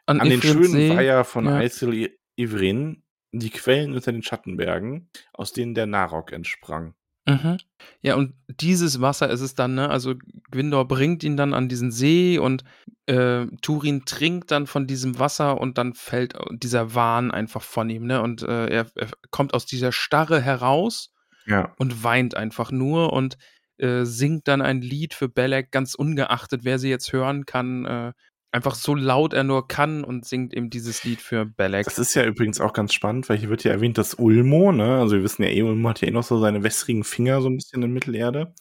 An, 0.07 0.19
an 0.19 0.29
den 0.29 0.41
schönen 0.41 0.63
See. 0.65 0.89
Weiher 0.89 1.23
von 1.23 1.45
Ja. 1.45 1.57
Eisel 1.57 1.93
I- 1.93 2.17
Ivrin, 2.35 3.02
die 3.33 3.49
Quellen 3.49 3.93
unter 3.93 4.11
den 4.11 4.23
Schattenbergen, 4.23 5.09
aus 5.33 5.51
denen 5.53 5.73
der 5.73 5.85
Narok 5.87 6.31
entsprang. 6.31 6.93
Mhm. 7.25 7.57
Ja, 8.01 8.15
und 8.15 8.33
dieses 8.47 8.99
Wasser 8.99 9.29
ist 9.29 9.39
es 9.41 9.55
dann, 9.55 9.75
ne? 9.75 9.89
Also 9.89 10.15
Gwindor 10.51 10.87
bringt 10.87 11.23
ihn 11.23 11.37
dann 11.37 11.53
an 11.53 11.69
diesen 11.69 11.89
See 11.91 12.37
und 12.37 12.63
äh, 13.05 13.45
Turin 13.61 14.03
trinkt 14.05 14.51
dann 14.51 14.67
von 14.67 14.87
diesem 14.87 15.19
Wasser 15.19 15.59
und 15.59 15.77
dann 15.77 15.93
fällt 15.93 16.33
dieser 16.51 16.95
Wahn 16.95 17.31
einfach 17.31 17.61
von 17.61 17.89
ihm, 17.89 18.05
ne? 18.05 18.21
Und 18.21 18.41
äh, 18.43 18.67
er, 18.67 18.87
er 18.95 19.07
kommt 19.31 19.53
aus 19.53 19.65
dieser 19.65 19.91
Starre 19.93 20.41
heraus 20.41 21.13
Ja. 21.45 21.73
und 21.77 22.03
weint 22.03 22.35
einfach 22.35 22.71
nur 22.71 23.13
und 23.13 23.37
äh, 23.77 24.03
singt 24.03 24.47
dann 24.49 24.61
ein 24.61 24.81
Lied 24.81 25.13
für 25.13 25.29
Belek, 25.29 25.71
ganz 25.71 25.95
ungeachtet, 25.95 26.65
wer 26.65 26.77
sie 26.77 26.89
jetzt 26.89 27.13
hören 27.13 27.45
kann, 27.45 27.85
äh, 27.85 28.13
einfach 28.53 28.75
so 28.75 28.95
laut 28.95 29.33
er 29.33 29.43
nur 29.43 29.67
kann 29.67 30.03
und 30.03 30.25
singt 30.25 30.53
eben 30.53 30.69
dieses 30.69 31.03
Lied 31.03 31.21
für 31.21 31.45
Belek. 31.45 31.85
Das 31.85 31.99
ist 31.99 32.13
ja 32.13 32.23
übrigens 32.23 32.61
auch 32.61 32.73
ganz 32.73 32.93
spannend, 32.93 33.27
weil 33.27 33.37
hier 33.37 33.49
wird 33.49 33.63
ja 33.63 33.71
erwähnt, 33.71 33.97
dass 33.97 34.13
Ulmo, 34.13 34.71
ne, 34.71 34.99
also 34.99 35.15
wir 35.15 35.23
wissen 35.23 35.43
ja 35.43 35.49
eh, 35.49 35.63
Ulmo 35.63 35.89
hat 35.89 36.01
ja 36.01 36.07
eh 36.07 36.11
noch 36.11 36.23
so 36.23 36.39
seine 36.39 36.63
wässrigen 36.63 37.03
Finger 37.03 37.41
so 37.41 37.49
ein 37.49 37.57
bisschen 37.57 37.81
in 37.83 37.91
Mittelerde. 37.91 38.53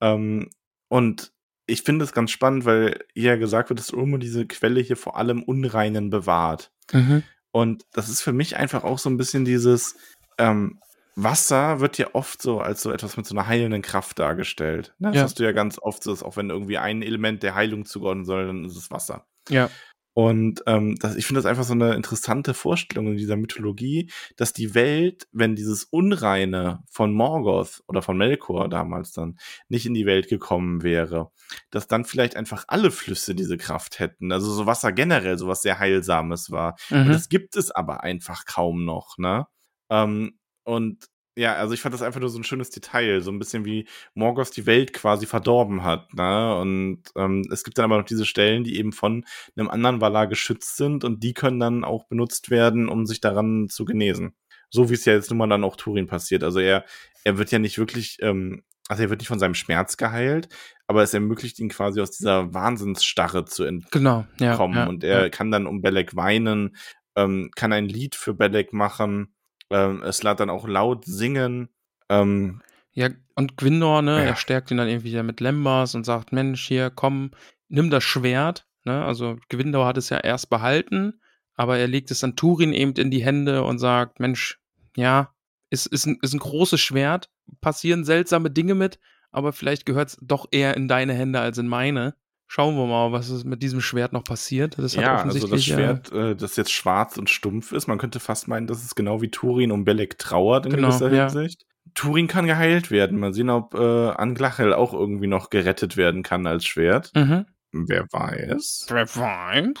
Ähm, 0.00 0.50
und 0.88 1.32
ich 1.66 1.82
finde 1.82 2.04
es 2.04 2.12
ganz 2.12 2.30
spannend, 2.30 2.64
weil 2.64 2.98
hier 3.14 3.38
gesagt 3.38 3.70
wird, 3.70 3.78
dass 3.80 3.92
Ulmo 3.92 4.18
diese 4.18 4.46
Quelle 4.46 4.80
hier 4.80 4.96
vor 4.96 5.16
allem 5.16 5.42
Unreinen 5.42 6.10
bewahrt. 6.10 6.70
Mhm. 6.92 7.22
Und 7.52 7.84
das 7.92 8.08
ist 8.08 8.20
für 8.22 8.32
mich 8.32 8.56
einfach 8.56 8.84
auch 8.84 8.98
so 8.98 9.08
ein 9.08 9.16
bisschen 9.16 9.44
dieses, 9.44 9.96
ähm, 10.38 10.78
Wasser 11.16 11.80
wird 11.80 11.98
ja 11.98 12.08
oft 12.14 12.40
so 12.40 12.60
als 12.60 12.82
so 12.82 12.92
etwas 12.92 13.16
mit 13.16 13.26
so 13.26 13.34
einer 13.34 13.46
heilenden 13.46 13.82
Kraft 13.82 14.18
dargestellt. 14.18 14.94
Ne? 14.98 15.08
Das 15.08 15.16
Ja. 15.16 15.22
hast 15.24 15.38
du 15.38 15.44
ja 15.44 15.52
ganz 15.52 15.78
oft, 15.78 16.02
so, 16.02 16.10
dass 16.12 16.22
auch 16.22 16.36
wenn 16.36 16.50
irgendwie 16.50 16.78
ein 16.78 17.02
Element 17.02 17.42
der 17.42 17.54
Heilung 17.54 17.84
zugeordnet 17.84 18.26
soll, 18.26 18.46
dann 18.46 18.64
ist 18.64 18.76
es 18.76 18.90
Wasser. 18.90 19.26
Ja. 19.48 19.70
Und 20.12 20.62
ähm, 20.66 20.96
das, 20.98 21.14
ich 21.14 21.24
finde 21.24 21.38
das 21.38 21.46
einfach 21.46 21.62
so 21.62 21.72
eine 21.72 21.94
interessante 21.94 22.52
Vorstellung 22.52 23.06
in 23.12 23.16
dieser 23.16 23.36
Mythologie, 23.36 24.10
dass 24.36 24.52
die 24.52 24.74
Welt, 24.74 25.28
wenn 25.30 25.54
dieses 25.54 25.84
Unreine 25.84 26.82
von 26.90 27.12
Morgoth 27.14 27.82
oder 27.86 28.02
von 28.02 28.18
Melkor 28.18 28.68
damals 28.68 29.12
dann 29.12 29.38
nicht 29.68 29.86
in 29.86 29.94
die 29.94 30.06
Welt 30.06 30.28
gekommen 30.28 30.82
wäre, 30.82 31.30
dass 31.70 31.86
dann 31.86 32.04
vielleicht 32.04 32.34
einfach 32.36 32.64
alle 32.66 32.90
Flüsse 32.90 33.36
diese 33.36 33.56
Kraft 33.56 34.00
hätten. 34.00 34.32
Also 34.32 34.52
so 34.52 34.66
Wasser 34.66 34.90
generell, 34.92 35.38
so 35.38 35.46
was 35.46 35.62
sehr 35.62 35.78
Heilsames 35.78 36.50
war. 36.50 36.76
Und 36.90 37.06
Mhm. 37.06 37.12
das 37.12 37.28
gibt 37.28 37.54
es 37.56 37.70
aber 37.70 38.02
einfach 38.02 38.44
kaum 38.46 38.84
noch, 38.84 39.16
ne? 39.16 39.46
Ähm, 39.90 40.38
und 40.64 41.06
ja, 41.40 41.54
also 41.54 41.72
ich 41.72 41.80
fand 41.80 41.94
das 41.94 42.02
einfach 42.02 42.20
nur 42.20 42.28
so 42.28 42.38
ein 42.38 42.44
schönes 42.44 42.68
Detail, 42.68 43.22
so 43.22 43.30
ein 43.30 43.38
bisschen 43.38 43.64
wie 43.64 43.88
Morgoth 44.12 44.54
die 44.54 44.66
Welt 44.66 44.92
quasi 44.92 45.24
verdorben 45.24 45.82
hat, 45.82 46.12
ne? 46.12 46.54
Und 46.56 47.02
ähm, 47.16 47.48
es 47.50 47.64
gibt 47.64 47.78
dann 47.78 47.86
aber 47.86 47.96
noch 47.96 48.04
diese 48.04 48.26
Stellen, 48.26 48.62
die 48.62 48.76
eben 48.76 48.92
von 48.92 49.24
einem 49.56 49.70
anderen 49.70 50.02
Valar 50.02 50.26
geschützt 50.26 50.76
sind 50.76 51.02
und 51.02 51.22
die 51.22 51.32
können 51.32 51.58
dann 51.58 51.82
auch 51.82 52.04
benutzt 52.04 52.50
werden, 52.50 52.90
um 52.90 53.06
sich 53.06 53.22
daran 53.22 53.70
zu 53.70 53.86
genesen. 53.86 54.34
So 54.68 54.90
wie 54.90 54.94
es 54.94 55.06
ja 55.06 55.14
jetzt 55.14 55.30
nun 55.30 55.38
mal 55.38 55.48
dann 55.48 55.64
auch 55.64 55.76
Turin 55.76 56.06
passiert. 56.06 56.44
Also 56.44 56.60
er, 56.60 56.84
er 57.24 57.38
wird 57.38 57.50
ja 57.50 57.58
nicht 57.58 57.78
wirklich, 57.78 58.18
ähm, 58.20 58.62
also 58.88 59.02
er 59.02 59.08
wird 59.08 59.20
nicht 59.22 59.28
von 59.28 59.38
seinem 59.38 59.54
Schmerz 59.54 59.96
geheilt, 59.96 60.50
aber 60.88 61.02
es 61.02 61.14
ermöglicht 61.14 61.58
ihn 61.58 61.70
quasi 61.70 62.02
aus 62.02 62.10
dieser 62.10 62.52
Wahnsinnsstarre 62.52 63.46
zu 63.46 63.64
entkommen 63.64 63.90
Genau, 63.92 64.26
ja. 64.40 64.56
ja, 64.74 64.86
und 64.86 65.04
er 65.04 65.22
ja. 65.22 65.28
kann 65.30 65.50
dann 65.50 65.66
um 65.66 65.80
Belek 65.80 66.16
weinen, 66.16 66.76
ähm, 67.16 67.50
kann 67.56 67.72
ein 67.72 67.88
Lied 67.88 68.14
für 68.14 68.34
Belek 68.34 68.74
machen, 68.74 69.32
ähm, 69.70 70.02
es 70.02 70.22
lässt 70.22 70.40
dann 70.40 70.50
auch 70.50 70.66
laut 70.66 71.04
singen. 71.04 71.68
Ähm, 72.08 72.60
Ja, 72.92 73.08
und 73.36 73.56
Gwindor, 73.56 74.02
ne, 74.02 74.16
Ja. 74.16 74.22
er 74.24 74.36
stärkt 74.36 74.70
ihn 74.70 74.76
dann 74.76 74.88
irgendwie 74.88 75.10
wieder 75.12 75.22
mit 75.22 75.40
Lembas 75.40 75.94
und 75.94 76.04
sagt, 76.04 76.32
Mensch, 76.32 76.66
hier, 76.66 76.90
komm, 76.90 77.30
nimm 77.68 77.88
das 77.88 78.02
Schwert, 78.02 78.66
ne, 78.84 79.04
also 79.04 79.36
Gwindor 79.48 79.86
hat 79.86 79.96
es 79.96 80.08
ja 80.08 80.18
erst 80.18 80.50
behalten, 80.50 81.20
aber 81.54 81.78
er 81.78 81.86
legt 81.86 82.10
es 82.10 82.18
dann 82.18 82.34
Turin 82.36 82.72
eben 82.72 82.92
in 82.94 83.10
die 83.12 83.24
Hände 83.24 83.62
und 83.62 83.78
sagt, 83.78 84.18
Mensch, 84.18 84.58
ja, 84.96 85.32
ist, 85.70 85.86
ist, 85.86 86.06
ein, 86.06 86.18
ist 86.20 86.34
ein 86.34 86.40
großes 86.40 86.80
Schwert, 86.80 87.30
passieren 87.60 88.04
seltsame 88.04 88.50
Dinge 88.50 88.74
mit, 88.74 88.98
aber 89.30 89.52
vielleicht 89.52 89.86
gehört 89.86 90.08
es 90.08 90.18
doch 90.20 90.46
eher 90.50 90.76
in 90.76 90.88
deine 90.88 91.14
Hände 91.14 91.38
als 91.38 91.58
in 91.58 91.68
meine. 91.68 92.16
Schauen 92.52 92.74
wir 92.74 92.84
mal, 92.84 93.12
was 93.12 93.28
es 93.28 93.44
mit 93.44 93.62
diesem 93.62 93.80
Schwert 93.80 94.12
noch 94.12 94.24
passiert. 94.24 94.76
Das 94.76 94.96
hat 94.96 95.04
ja, 95.04 95.18
also 95.22 95.34
das 95.34 95.44
offensichtlich, 95.44 95.70
äh, 95.70 95.76
Schwert, 95.76 96.12
äh, 96.12 96.34
das 96.34 96.56
jetzt 96.56 96.72
schwarz 96.72 97.16
und 97.16 97.30
stumpf 97.30 97.70
ist, 97.70 97.86
man 97.86 97.96
könnte 97.96 98.18
fast 98.18 98.48
meinen, 98.48 98.66
dass 98.66 98.82
es 98.82 98.96
genau 98.96 99.22
wie 99.22 99.30
Turin 99.30 99.70
um 99.70 99.84
Belek 99.84 100.18
trauert 100.18 100.66
in 100.66 100.72
Genau, 100.72 100.88
gewisser 100.88 101.12
ja. 101.12 101.30
Hinsicht. 101.30 101.64
Turin 101.94 102.26
kann 102.26 102.46
geheilt 102.48 102.90
werden. 102.90 103.20
Mal 103.20 103.32
sehen, 103.34 103.50
ob 103.50 103.74
äh, 103.74 104.08
Anglachel 104.10 104.74
auch 104.74 104.92
irgendwie 104.92 105.28
noch 105.28 105.50
gerettet 105.50 105.96
werden 105.96 106.24
kann 106.24 106.48
als 106.48 106.64
Schwert. 106.64 107.12
Mhm. 107.14 107.46
Wer 107.70 108.06
weiß. 108.10 108.86
Wer 108.88 109.06
weiß. 109.06 109.74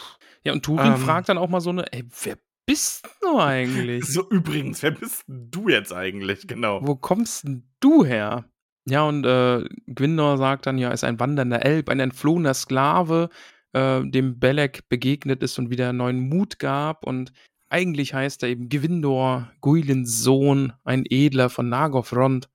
Ja, 0.44 0.52
und 0.52 0.64
Turin 0.64 0.92
Ähm. 0.92 0.96
fragt 0.96 1.28
dann 1.28 1.38
auch 1.38 1.48
mal 1.48 1.60
so 1.60 1.70
eine, 1.70 1.92
ey, 1.92 2.04
wer 2.22 2.36
bist 2.66 3.04
du 3.20 3.36
eigentlich? 3.40 4.04
So, 4.04 4.30
übrigens, 4.30 4.80
wer 4.84 4.92
bist 4.92 5.24
denn 5.26 5.50
du 5.50 5.68
jetzt 5.68 5.92
eigentlich? 5.92 6.46
Genau. 6.46 6.86
Wo 6.86 6.94
kommst 6.94 7.42
denn 7.42 7.68
du 7.80 8.04
her? 8.04 8.44
Ja, 8.86 9.02
und 9.04 9.24
äh, 9.24 9.64
Gwindor 9.86 10.38
sagt 10.38 10.66
dann, 10.66 10.78
ja, 10.78 10.90
ist 10.90 11.04
ein 11.04 11.20
wandernder 11.20 11.64
Elb, 11.64 11.88
ein 11.88 12.00
entflohener 12.00 12.54
Sklave, 12.54 13.28
äh, 13.72 14.00
dem 14.04 14.38
Belek 14.38 14.88
begegnet 14.88 15.42
ist 15.42 15.58
und 15.58 15.70
wieder 15.70 15.92
neuen 15.92 16.28
Mut 16.28 16.58
gab. 16.58 17.06
Und 17.06 17.32
eigentlich 17.68 18.14
heißt 18.14 18.42
er 18.42 18.48
eben 18.48 18.68
Gwindor, 18.68 19.52
Guilins 19.60 20.22
Sohn, 20.22 20.72
ein 20.84 21.04
Edler 21.08 21.50
von 21.50 21.68
Nagothrond. 21.68 22.48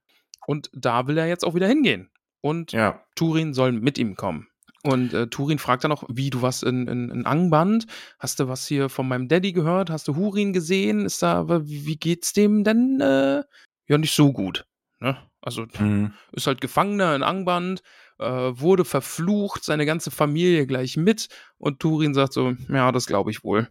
Und 0.48 0.70
da 0.74 1.08
will 1.08 1.18
er 1.18 1.28
jetzt 1.28 1.46
auch 1.46 1.56
wieder 1.56 1.68
hingehen. 1.68 2.10
Und 2.42 2.72
Ja. 2.72 3.02
Turin 3.16 3.54
soll 3.54 3.72
mit 3.72 3.98
ihm 3.98 4.16
kommen. 4.16 4.48
Und 4.84 5.16
äh, 5.16 5.28
Turin 5.28 5.58
fragt 5.58 5.84
dann 5.84 5.92
auch, 5.92 6.04
wie, 6.10 6.30
du 6.30 6.44
warst 6.44 6.64
in, 6.64 6.88
in, 6.88 7.10
in 7.10 7.26
Angband? 7.26 7.88
Hast 8.20 8.40
du 8.40 8.48
was 8.48 8.68
hier 8.68 8.88
von 8.90 9.08
meinem 9.08 9.28
Daddy 9.28 9.52
gehört? 9.52 9.90
Hast 9.90 10.08
du 10.08 10.16
Hurin 10.16 10.54
gesehen? 10.54 11.06
Ist 11.06 11.24
da, 11.24 11.48
wie 11.66 11.88
wie 11.88 11.98
geht's 11.98 12.34
dem 12.34 12.64
denn? 12.64 13.02
Äh, 13.02 13.44
ja, 13.88 13.98
nicht 13.98 14.14
so 14.14 14.32
gut. 14.32 14.68
Ne? 15.00 15.18
Also 15.46 15.66
Mhm. 15.80 16.14
ist 16.34 16.48
halt 16.48 16.60
Gefangener 16.62 17.16
in 17.16 17.24
Angband, 17.24 17.82
äh, 18.20 18.26
wurde 18.26 18.84
verflucht, 18.86 19.64
seine 19.64 19.86
ganze 19.86 20.10
Familie 20.12 20.66
gleich 20.68 20.98
mit. 20.98 21.30
Und 21.58 21.80
Turin 21.80 22.14
sagt 22.14 22.34
so, 22.34 22.54
ja, 22.70 22.92
das 22.92 23.06
glaube 23.08 23.32
ich 23.32 23.44
wohl. 23.44 23.70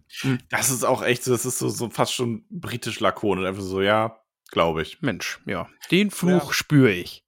Das 0.51 0.71
ist 0.71 0.85
auch 0.85 1.03
echt, 1.03 1.25
so, 1.25 1.33
das 1.33 1.45
ist 1.47 1.59
so, 1.59 1.69
so 1.69 1.91
fast 1.91 2.15
schon 2.15 2.45
britisch 2.51 3.01
lakonisch. 3.01 3.47
Einfach 3.47 3.63
so, 3.63 3.81
ja, 3.83 4.19
glaube 4.51 4.83
ich. 4.83 5.01
Mensch, 5.03 5.41
ja, 5.47 5.69
den 5.91 6.11
Fluch 6.11 6.49
Ja. 6.49 6.53
spüre 6.53 6.93
ich. 6.93 7.23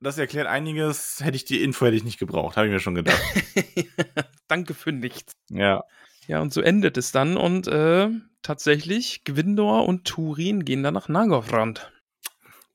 Das 0.00 0.18
erklärt 0.18 0.46
einiges. 0.46 1.20
Hätte 1.22 1.36
ich 1.36 1.46
die 1.46 1.62
Info 1.62 1.86
hätte 1.86 1.96
ich 1.96 2.04
nicht 2.04 2.18
gebraucht, 2.18 2.56
habe 2.56 2.66
ich 2.66 2.72
mir 2.72 2.80
schon 2.80 2.94
gedacht. 2.94 3.18
Danke 4.48 4.74
für 4.74 4.92
nichts. 4.92 5.32
ja. 5.48 5.82
Ja, 6.28 6.40
und 6.40 6.52
so 6.52 6.60
endet 6.60 6.96
es 6.96 7.12
dann. 7.12 7.36
Und 7.36 7.68
äh, 7.68 8.08
tatsächlich, 8.42 9.22
Gwindor 9.22 9.86
und 9.86 10.04
Turin 10.08 10.64
gehen 10.64 10.82
dann 10.82 10.94
nach 10.94 11.08
Nagothrond. 11.08 11.92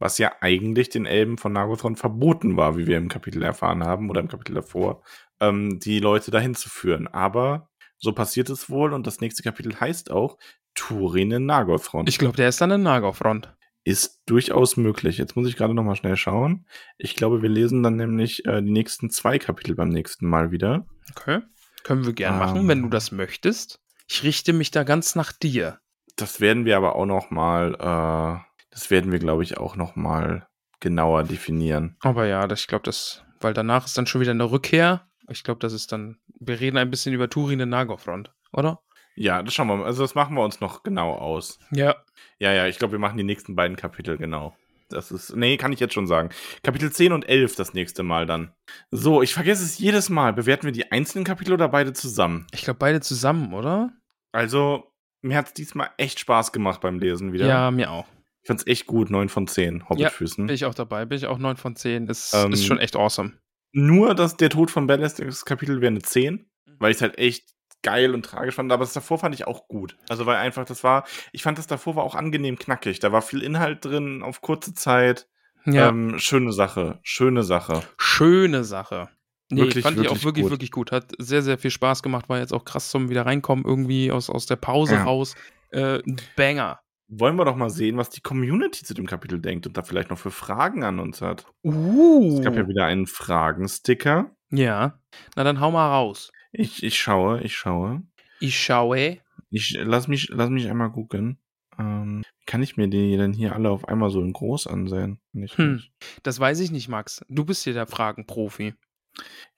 Was 0.01 0.17
ja 0.17 0.31
eigentlich 0.41 0.89
den 0.89 1.05
Elben 1.05 1.37
von 1.37 1.53
Nagothrond 1.53 1.99
verboten 1.99 2.57
war, 2.57 2.75
wie 2.77 2.87
wir 2.87 2.97
im 2.97 3.07
Kapitel 3.07 3.41
erfahren 3.43 3.83
haben 3.83 4.09
oder 4.09 4.19
im 4.19 4.27
Kapitel 4.27 4.55
davor, 4.55 5.03
ähm, 5.39 5.79
die 5.79 5.99
Leute 5.99 6.31
dahin 6.31 6.55
zu 6.55 6.69
führen. 6.69 7.07
Aber 7.07 7.69
so 7.97 8.11
passiert 8.11 8.49
es 8.49 8.69
wohl 8.69 8.93
und 8.93 9.05
das 9.05 9.21
nächste 9.21 9.43
Kapitel 9.43 9.79
heißt 9.79 10.09
auch 10.09 10.37
Turin 10.73 11.31
in 11.31 11.45
Nagothrond. 11.45 12.09
Ich 12.09 12.17
glaube, 12.17 12.35
der 12.37 12.49
ist 12.49 12.59
dann 12.61 12.71
in 12.71 12.81
Nagothrond. 12.83 13.53
ist 13.83 14.21
durchaus 14.25 14.75
möglich. 14.77 15.17
Jetzt 15.17 15.35
muss 15.35 15.47
ich 15.47 15.55
gerade 15.55 15.73
noch 15.73 15.83
mal 15.83 15.95
schnell 15.95 16.15
schauen. 16.15 16.65
Ich 16.97 17.15
glaube, 17.15 17.41
wir 17.41 17.49
lesen 17.49 17.83
dann 17.83 17.95
nämlich 17.95 18.45
äh, 18.45 18.61
die 18.61 18.71
nächsten 18.71 19.09
zwei 19.09 19.37
Kapitel 19.39 19.75
beim 19.75 19.89
nächsten 19.89 20.27
Mal 20.27 20.51
wieder. 20.51 20.85
Okay. 21.11 21.41
Können 21.83 22.05
wir 22.05 22.13
gern 22.13 22.33
Ähm. 22.33 22.39
machen, 22.39 22.67
wenn 22.67 22.81
du 22.81 22.89
das 22.89 23.11
möchtest. 23.11 23.79
Ich 24.07 24.23
richte 24.23 24.53
mich 24.53 24.71
da 24.71 24.83
ganz 24.83 25.15
nach 25.15 25.31
dir. 25.31 25.79
Das 26.15 26.39
werden 26.41 26.65
wir 26.65 26.77
aber 26.77 26.95
auch 26.95 27.05
noch 27.05 27.31
mal, 27.31 27.73
äh, 27.75 28.50
das 28.71 28.89
werden 28.89 29.11
wir, 29.11 29.19
glaube 29.19 29.43
ich, 29.43 29.57
auch 29.57 29.75
noch 29.75 29.95
mal 29.95 30.47
genauer 30.79 31.23
definieren. 31.23 31.95
Aber 32.01 32.25
ja, 32.25 32.47
das, 32.47 32.61
ich 32.61 32.67
glaube, 32.67 32.83
das, 32.83 33.23
weil 33.39 33.53
danach 33.53 33.85
ist 33.85 33.97
dann 33.97 34.07
schon 34.07 34.21
wieder 34.21 34.31
eine 34.31 34.49
Rückkehr. 34.49 35.07
Ich 35.29 35.43
glaube, 35.43 35.59
das 35.59 35.73
ist 35.73 35.91
dann, 35.91 36.17
wir 36.39 36.59
reden 36.59 36.77
ein 36.77 36.89
bisschen 36.89 37.13
über 37.13 37.29
Turin 37.29 37.59
in 37.59 37.69
Nagothrond, 37.69 38.33
oder? 38.51 38.81
Ja, 39.15 39.43
das 39.43 39.53
schauen 39.53 39.67
wir 39.67 39.77
mal. 39.77 39.85
Also 39.85 40.03
das 40.03 40.15
machen 40.15 40.35
wir 40.35 40.43
uns 40.43 40.61
noch 40.61 40.83
genau 40.83 41.13
aus. 41.13 41.59
Ja. 41.71 41.95
Ja, 42.39 42.51
ja, 42.53 42.67
ich 42.67 42.79
glaube, 42.79 42.93
wir 42.93 42.99
machen 42.99 43.17
die 43.17 43.23
nächsten 43.23 43.55
beiden 43.55 43.77
Kapitel 43.77 44.17
genau. 44.17 44.55
Das 44.89 45.11
ist, 45.11 45.35
nee, 45.35 45.57
kann 45.57 45.71
ich 45.71 45.79
jetzt 45.79 45.93
schon 45.93 46.07
sagen. 46.07 46.29
Kapitel 46.63 46.91
10 46.91 47.13
und 47.13 47.27
11 47.27 47.55
das 47.55 47.73
nächste 47.73 48.03
Mal 48.03 48.25
dann. 48.25 48.53
So, 48.89 49.21
ich 49.21 49.33
vergesse 49.33 49.63
es 49.63 49.77
jedes 49.77 50.09
Mal. 50.09 50.33
Bewerten 50.33 50.65
wir 50.65 50.73
die 50.73 50.91
einzelnen 50.91 51.23
Kapitel 51.23 51.53
oder 51.53 51.69
beide 51.69 51.93
zusammen? 51.93 52.47
Ich 52.51 52.63
glaube, 52.63 52.79
beide 52.79 52.99
zusammen, 52.99 53.53
oder? 53.53 53.91
Also, 54.33 54.91
mir 55.21 55.37
hat 55.37 55.47
es 55.47 55.53
diesmal 55.53 55.91
echt 55.97 56.19
Spaß 56.19 56.51
gemacht 56.51 56.81
beim 56.81 56.99
Lesen 56.99 57.31
wieder. 57.31 57.47
Ja, 57.47 57.71
mir 57.71 57.91
auch. 57.91 58.05
Ich 58.43 58.47
fand's 58.47 58.65
echt 58.65 58.87
gut, 58.87 59.09
9 59.09 59.29
von 59.29 59.47
10 59.47 59.87
Hobbitfüßen. 59.89 60.47
Bin 60.47 60.53
ich 60.55 60.65
auch 60.65 60.73
dabei, 60.73 61.05
bin 61.05 61.17
ich 61.17 61.27
auch 61.27 61.37
9 61.37 61.57
von 61.57 61.75
10. 61.75 62.07
Das 62.07 62.33
Ähm, 62.33 62.53
ist 62.53 62.65
schon 62.65 62.79
echt 62.79 62.95
awesome. 62.95 63.33
Nur, 63.71 64.15
dass 64.15 64.35
der 64.37 64.49
Tod 64.49 64.71
von 64.71 64.87
Ballast, 64.87 65.19
das 65.19 65.45
Kapitel 65.45 65.79
wäre 65.81 65.91
eine 65.91 66.01
10, 66.01 66.49
weil 66.79 66.91
ich 66.91 66.97
es 66.97 67.01
halt 67.01 67.17
echt 67.17 67.49
geil 67.83 68.13
und 68.13 68.23
tragisch 68.25 68.55
fand, 68.55 68.71
aber 68.71 68.83
das 68.83 68.93
davor 68.93 69.17
fand 69.19 69.33
ich 69.35 69.47
auch 69.47 69.67
gut. 69.67 69.97
Also, 70.09 70.25
weil 70.25 70.37
einfach, 70.37 70.65
das 70.65 70.83
war, 70.83 71.05
ich 71.31 71.41
fand 71.43 71.57
das 71.57 71.67
davor 71.67 71.95
war 71.95 72.03
auch 72.03 72.15
angenehm 72.15 72.57
knackig. 72.59 72.99
Da 72.99 73.11
war 73.11 73.21
viel 73.21 73.41
Inhalt 73.43 73.85
drin 73.85 74.21
auf 74.23 74.41
kurze 74.41 74.73
Zeit. 74.73 75.27
Ja. 75.65 75.89
Ähm, 75.89 76.17
schöne 76.17 76.51
Sache, 76.51 76.99
schöne 77.03 77.43
Sache. 77.43 77.83
Schöne 77.97 78.63
Sache. 78.63 79.09
Nee, 79.51 79.61
Wirklich, 79.61 79.83
fand 79.83 79.99
ich 79.99 80.07
auch 80.07 80.23
wirklich 80.23 80.25
wirklich, 80.25 80.43
gut. 80.43 80.51
wirklich 80.51 80.71
gut. 80.71 80.91
Hat 80.91 81.11
sehr, 81.19 81.41
sehr 81.43 81.57
viel 81.57 81.71
Spaß 81.71 82.01
gemacht. 82.03 82.29
War 82.29 82.39
jetzt 82.39 82.53
auch 82.53 82.65
krass 82.65 82.89
zum 82.89 83.09
wieder 83.09 83.25
reinkommen, 83.25 83.65
irgendwie 83.65 84.11
aus, 84.11 84.29
aus 84.29 84.45
der 84.47 84.55
Pause 84.55 84.95
Ja. 84.95 85.03
raus. 85.03 85.35
Äh, 85.71 85.99
Banger. 86.35 86.79
Wollen 87.13 87.35
wir 87.35 87.43
doch 87.43 87.57
mal 87.57 87.69
sehen, 87.69 87.97
was 87.97 88.09
die 88.09 88.21
Community 88.21 88.85
zu 88.85 88.93
dem 88.93 89.05
Kapitel 89.05 89.39
denkt 89.39 89.67
und 89.67 89.75
da 89.75 89.83
vielleicht 89.83 90.09
noch 90.09 90.17
für 90.17 90.31
Fragen 90.31 90.85
an 90.85 90.97
uns 90.99 91.21
hat. 91.21 91.45
Uh. 91.61 92.37
Es 92.37 92.41
gab 92.41 92.55
ja 92.55 92.67
wieder 92.69 92.85
einen 92.85 93.05
Fragensticker. 93.05 94.31
Ja. 94.49 94.97
Na 95.35 95.43
dann 95.43 95.59
hau 95.59 95.71
mal 95.71 95.89
raus. 95.89 96.31
Ich, 96.53 96.83
ich 96.83 96.97
schaue, 96.97 97.41
ich 97.41 97.55
schaue. 97.55 98.01
Ich 98.39 98.57
schaue. 98.57 99.17
Ich 99.49 99.77
lass 99.77 100.07
mich, 100.07 100.29
lass 100.29 100.49
mich 100.49 100.69
einmal 100.69 100.91
gucken. 100.91 101.37
Ähm, 101.77 102.23
kann 102.45 102.63
ich 102.63 102.77
mir 102.77 102.87
die 102.87 103.17
denn 103.17 103.33
hier 103.33 103.55
alle 103.55 103.69
auf 103.69 103.89
einmal 103.89 104.09
so 104.09 104.21
in 104.21 104.31
groß 104.31 104.67
ansehen? 104.67 105.19
Nicht, 105.33 105.57
Hm. 105.57 105.81
Das 106.23 106.39
weiß 106.39 106.61
ich 106.61 106.71
nicht, 106.71 106.87
Max. 106.87 107.25
Du 107.27 107.43
bist 107.43 107.63
hier 107.65 107.73
der 107.73 107.87
Fragenprofi. 107.87 108.73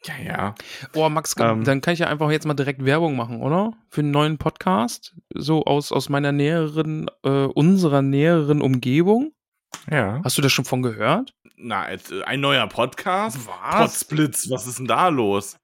Ja, 0.06 0.14
ja. 0.26 0.56
Oh, 0.94 1.08
Max, 1.10 1.36
Ähm. 1.40 1.64
dann 1.64 1.80
kann 1.82 1.94
ich 1.94 2.00
ja 2.02 2.08
einfach 2.08 2.30
jetzt 2.30 2.46
mal 2.46 2.54
direkt 2.54 2.84
Werbung 2.84 3.16
machen, 3.16 3.42
oder? 3.42 3.74
Für 3.90 4.02
einen 4.02 4.12
neuen 4.12 4.38
Podcast. 4.38 5.16
So 5.34 5.64
aus, 5.64 5.92
aus 5.92 6.10
meiner 6.10 6.32
näheren, 6.32 7.10
äh, 7.24 7.46
unserer 7.46 8.02
näheren 8.02 8.62
Umgebung. 8.62 9.32
Ja. 9.90 10.22
Hast 10.24 10.38
du 10.38 10.42
das 10.42 10.52
schon 10.52 10.66
von 10.66 10.82
gehört? 10.82 11.34
Na, 11.56 11.90
äh, 11.90 11.98
ein 12.26 12.42
neuer 12.42 12.68
Podcast? 12.68 13.40
Was? 13.48 13.76
Potsblitz, 13.80 14.50
was 14.50 14.68
ist 14.68 14.80
denn 14.80 14.88
da 14.88 15.08
los? 15.08 15.58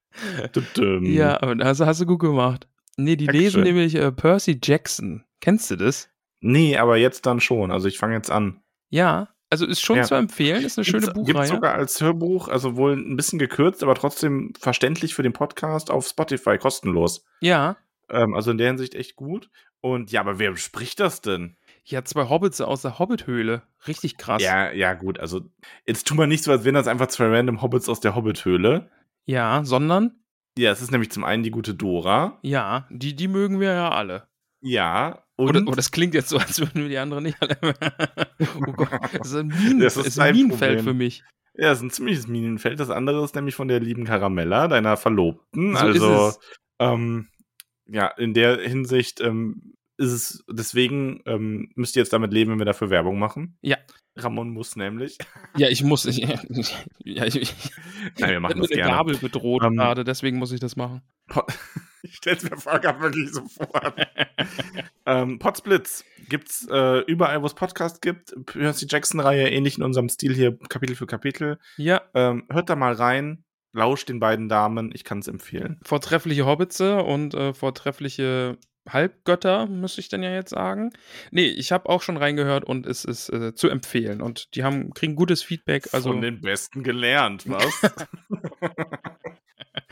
Ja, 1.02 1.42
aber 1.42 1.56
das 1.56 1.80
hast 1.82 2.02
du 2.02 2.06
gut 2.06 2.20
gemacht. 2.20 2.68
Nee, 2.98 3.16
die 3.16 3.26
Dankeschön. 3.26 3.44
lesen 3.44 3.64
nämlich 3.64 3.96
äh, 3.96 4.12
Percy 4.12 4.60
Jackson. 4.62 5.24
Kennst 5.42 5.70
du 5.72 5.76
das? 5.76 6.10
Nee, 6.42 6.78
aber 6.78 6.98
jetzt 6.98 7.26
dann 7.26 7.40
schon. 7.40 7.72
Also 7.72 7.88
ich 7.88 7.98
fange 7.98 8.16
jetzt 8.16 8.32
an. 8.32 8.62
Ja, 8.90 9.30
also 9.50 9.66
ist 9.66 9.82
schon 9.82 9.97
Ja. 9.97 10.04
zu 10.04 10.16
empfehlen, 10.16 10.64
ist 10.64 10.78
eine 10.78 10.86
schöne 10.86 11.02
Gibt's- 11.08 11.14
Buchreihe. 11.14 11.34
Gibt's 11.34 11.50
sogar 11.50 11.74
als 11.76 12.00
Hörbuch, 12.02 12.47
also 12.47 12.76
wohl 12.76 12.93
ein 12.93 13.16
bisschen 13.16 13.39
gekürzt, 13.39 13.82
aber 13.84 13.95
trotzdem 13.95 14.54
verständlich 14.60 15.14
für 15.16 15.24
den 15.24 15.34
Podcast 15.34 15.89
auf 15.91 16.08
Spotify, 16.08 16.58
kostenlos. 16.58 17.26
Ja. 17.41 17.78
Ähm, 18.10 18.34
also 18.34 18.52
in 18.52 18.58
der 18.58 18.68
Hinsicht 18.68 18.95
echt 18.95 19.16
gut. 19.16 19.50
Und 19.82 20.12
ja, 20.12 20.22
aber 20.22 20.39
wer 20.39 20.56
spricht 20.58 21.00
das 21.00 21.22
denn? 21.22 21.56
Ja, 21.86 22.04
zwei 22.04 22.30
Hobbits 22.30 22.62
aus 22.62 22.82
der 22.84 23.00
Hobbithöhle. 23.00 23.64
Richtig 23.88 24.18
krass. 24.18 24.43
Ja, 24.43 24.72
ja, 24.72 24.93
gut. 24.93 25.20
Also 25.20 25.41
jetzt 25.88 26.08
tun 26.08 26.18
wir 26.18 26.28
nicht 26.28 26.43
so, 26.43 26.52
als 26.52 26.64
wären 26.66 26.76
das 26.76 26.88
einfach 26.88 27.08
zwei 27.08 27.28
random 27.28 27.62
Hobbits 27.62 27.89
aus 27.89 28.00
der 28.00 28.14
Hobbithöhle. 28.16 28.89
Ja, 29.26 29.64
sondern, 29.64 30.16
Ja, 30.58 30.72
es 30.72 30.82
ist 30.82 30.91
nämlich 30.91 31.10
zum 31.12 31.24
einen 31.24 31.41
die 31.43 31.52
gute 31.52 31.74
Dora. 31.74 32.38
ja, 32.41 32.86
die, 32.89 33.16
die 33.16 33.28
mögen 33.30 33.60
wir 33.60 33.72
ja 33.74 33.89
alle. 33.91 34.28
Ja. 34.62 35.24
Und 35.38 35.49
Oder, 35.49 35.64
oh, 35.68 35.72
das 35.72 35.91
klingt 35.91 36.14
jetzt 36.14 36.30
so, 36.30 36.38
als 36.38 36.60
würden 36.60 36.82
wir 36.82 36.89
die 36.89 36.97
anderen 36.97 37.24
nicht 37.24 37.38
alle. 37.41 37.57
oh 38.68 38.72
Gott, 38.74 38.89
das 39.18 39.28
ist 39.28 39.36
ein, 39.36 39.47
Minen, 39.64 39.80
Das 39.80 39.93
das 39.95 40.05
ist 40.05 40.14
ist 40.14 40.20
ein 40.20 40.36
Minenfeld 40.36 40.78
Problem. 40.80 40.84
für 40.86 40.93
mich. 40.93 41.24
ja, 41.55 41.72
es 41.72 41.78
ist 41.80 41.84
ein 41.84 41.91
ziemliches 41.91 42.28
Minenfeld. 42.28 42.80
Das 42.80 42.89
andere 42.89 43.24
ist 43.24 43.36
nämlich 43.36 43.55
von 43.55 43.68
der 43.68 43.80
lieben 43.80 44.03
Caramella, 44.05 44.68
deiner 44.68 44.97
Verlobten. 44.97 45.76
So 45.76 45.80
also. 45.80 46.34
Ähm, 46.80 47.30
ja, 47.86 48.07
in 48.07 48.34
der 48.34 48.57
Hinsicht 48.62 49.22
ähm, 49.22 49.74
ist 50.00 50.12
es, 50.12 50.43
deswegen 50.50 51.22
ähm, 51.26 51.72
müsst 51.76 51.95
ihr 51.95 52.02
jetzt 52.02 52.14
damit 52.14 52.32
leben, 52.34 52.52
wenn 52.52 52.60
wir 52.60 52.66
dafür 52.66 52.89
Werbung 52.89 53.20
machen. 53.20 53.58
Ja. 53.62 53.78
Ramon 54.16 54.50
muss 54.50 54.76
nämlich. 54.76 55.18
Ja, 55.58 55.68
ich 55.68 55.84
muss. 55.84 56.06
Ich, 56.06 56.18
ja, 57.04 57.26
ich, 57.26 57.36
ich 57.36 57.54
Nein, 58.18 58.32
wir 58.32 58.39
machen 58.39 58.54
bin 58.54 58.62
mit 58.62 58.72
das 58.72 58.76
gerne. 58.78 58.91
Gabel 58.93 59.18
bedroht 59.18 59.64
Ähm, 59.64 59.76
gerade, 59.76 60.04
deswegen 60.04 60.38
muss 60.38 60.52
ich 60.52 60.60
das 60.60 60.76
machen. 60.76 61.02
Ich 62.02 62.16
stell's 62.16 62.50
mir 62.50 62.56
vor, 62.56 62.80
grad 62.80 63.02
wirklich 63.02 63.30
so 63.30 63.41
vor. 63.45 63.93
ähm, 65.06 65.38
Potsblitz 65.38 66.06
gibt's 66.30 66.66
äh, 66.72 67.00
überall, 67.02 67.41
wo 67.41 67.45
es 67.45 67.54
Podcast 67.54 68.02
gibt. 68.02 68.34
Percy 68.45 68.88
Jackson-Reihe, 68.89 69.50
ähnlich 69.50 69.78
in 69.78 69.84
unserem 69.84 70.08
Stil 70.08 70.34
hier, 70.34 70.58
Kapitel 70.70 70.95
für 70.95 71.08
Kapitel. 71.08 71.60
Ja, 71.76 72.02
Ähm, 72.14 72.45
hört 72.50 72.70
da 72.70 72.78
mal 72.78 72.93
rein, 72.93 73.43
lauscht 73.74 74.08
den 74.08 74.22
beiden 74.22 74.47
Damen, 74.47 74.91
ich 74.93 75.04
kann 75.04 75.20
es 75.20 75.28
empfehlen. 75.28 75.78
vortreffliche 75.84 76.45
Hobbitze 76.45 77.04
und 77.04 77.34
äh, 77.34 77.54
vortreffliche 77.54 78.58
Halbgötter, 78.94 79.68
müsste 79.68 80.02
ich 80.02 80.10
dann 80.10 80.24
ja 80.24 80.32
jetzt 80.32 80.52
sagen. 80.52 80.92
Nee, 81.32 81.48
ich 81.48 81.72
habe 81.72 81.90
auch 81.90 82.02
schon 82.02 82.18
reingehört 82.18 82.64
und 82.64 82.86
es 82.86 83.06
ist 83.06 83.30
äh, 83.30 83.54
zu 83.54 83.70
empfehlen. 83.70 84.22
Und 84.22 84.56
die 84.56 84.64
haben, 84.64 84.94
kriegen 84.94 85.16
gutes 85.16 85.44
Feedback. 85.44 85.90
Also, 85.94 86.12
Von 86.12 86.22
den 86.22 86.42
Besten 86.42 86.84
gelernt, 86.84 87.50
was? 87.50 87.82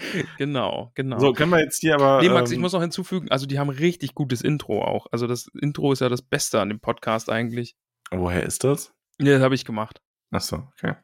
genau, 0.37 0.91
genau. 0.95 1.19
so, 1.19 1.33
können 1.33 1.51
wir 1.51 1.59
jetzt 1.59 1.79
hier 1.79 1.95
aber. 1.95 2.21
Nee, 2.21 2.29
Max, 2.29 2.51
ich 2.51 2.57
ähm, 2.57 2.61
muss 2.61 2.73
noch 2.73 2.81
hinzufügen, 2.81 3.29
also 3.29 3.45
die 3.45 3.59
haben 3.59 3.69
richtig 3.69 4.15
gutes 4.15 4.41
Intro 4.41 4.83
auch. 4.83 5.07
Also 5.11 5.27
das 5.27 5.47
Intro 5.59 5.91
ist 5.91 6.01
ja 6.01 6.09
das 6.09 6.21
Beste 6.21 6.59
an 6.59 6.69
dem 6.69 6.79
Podcast 6.79 7.29
eigentlich. 7.29 7.75
Woher 8.11 8.43
ist 8.43 8.63
das? 8.63 8.93
Nee, 9.17 9.31
das 9.31 9.41
habe 9.41 9.55
ich 9.55 9.65
gemacht. 9.65 10.01
Achso, 10.31 10.67
okay. 10.73 10.95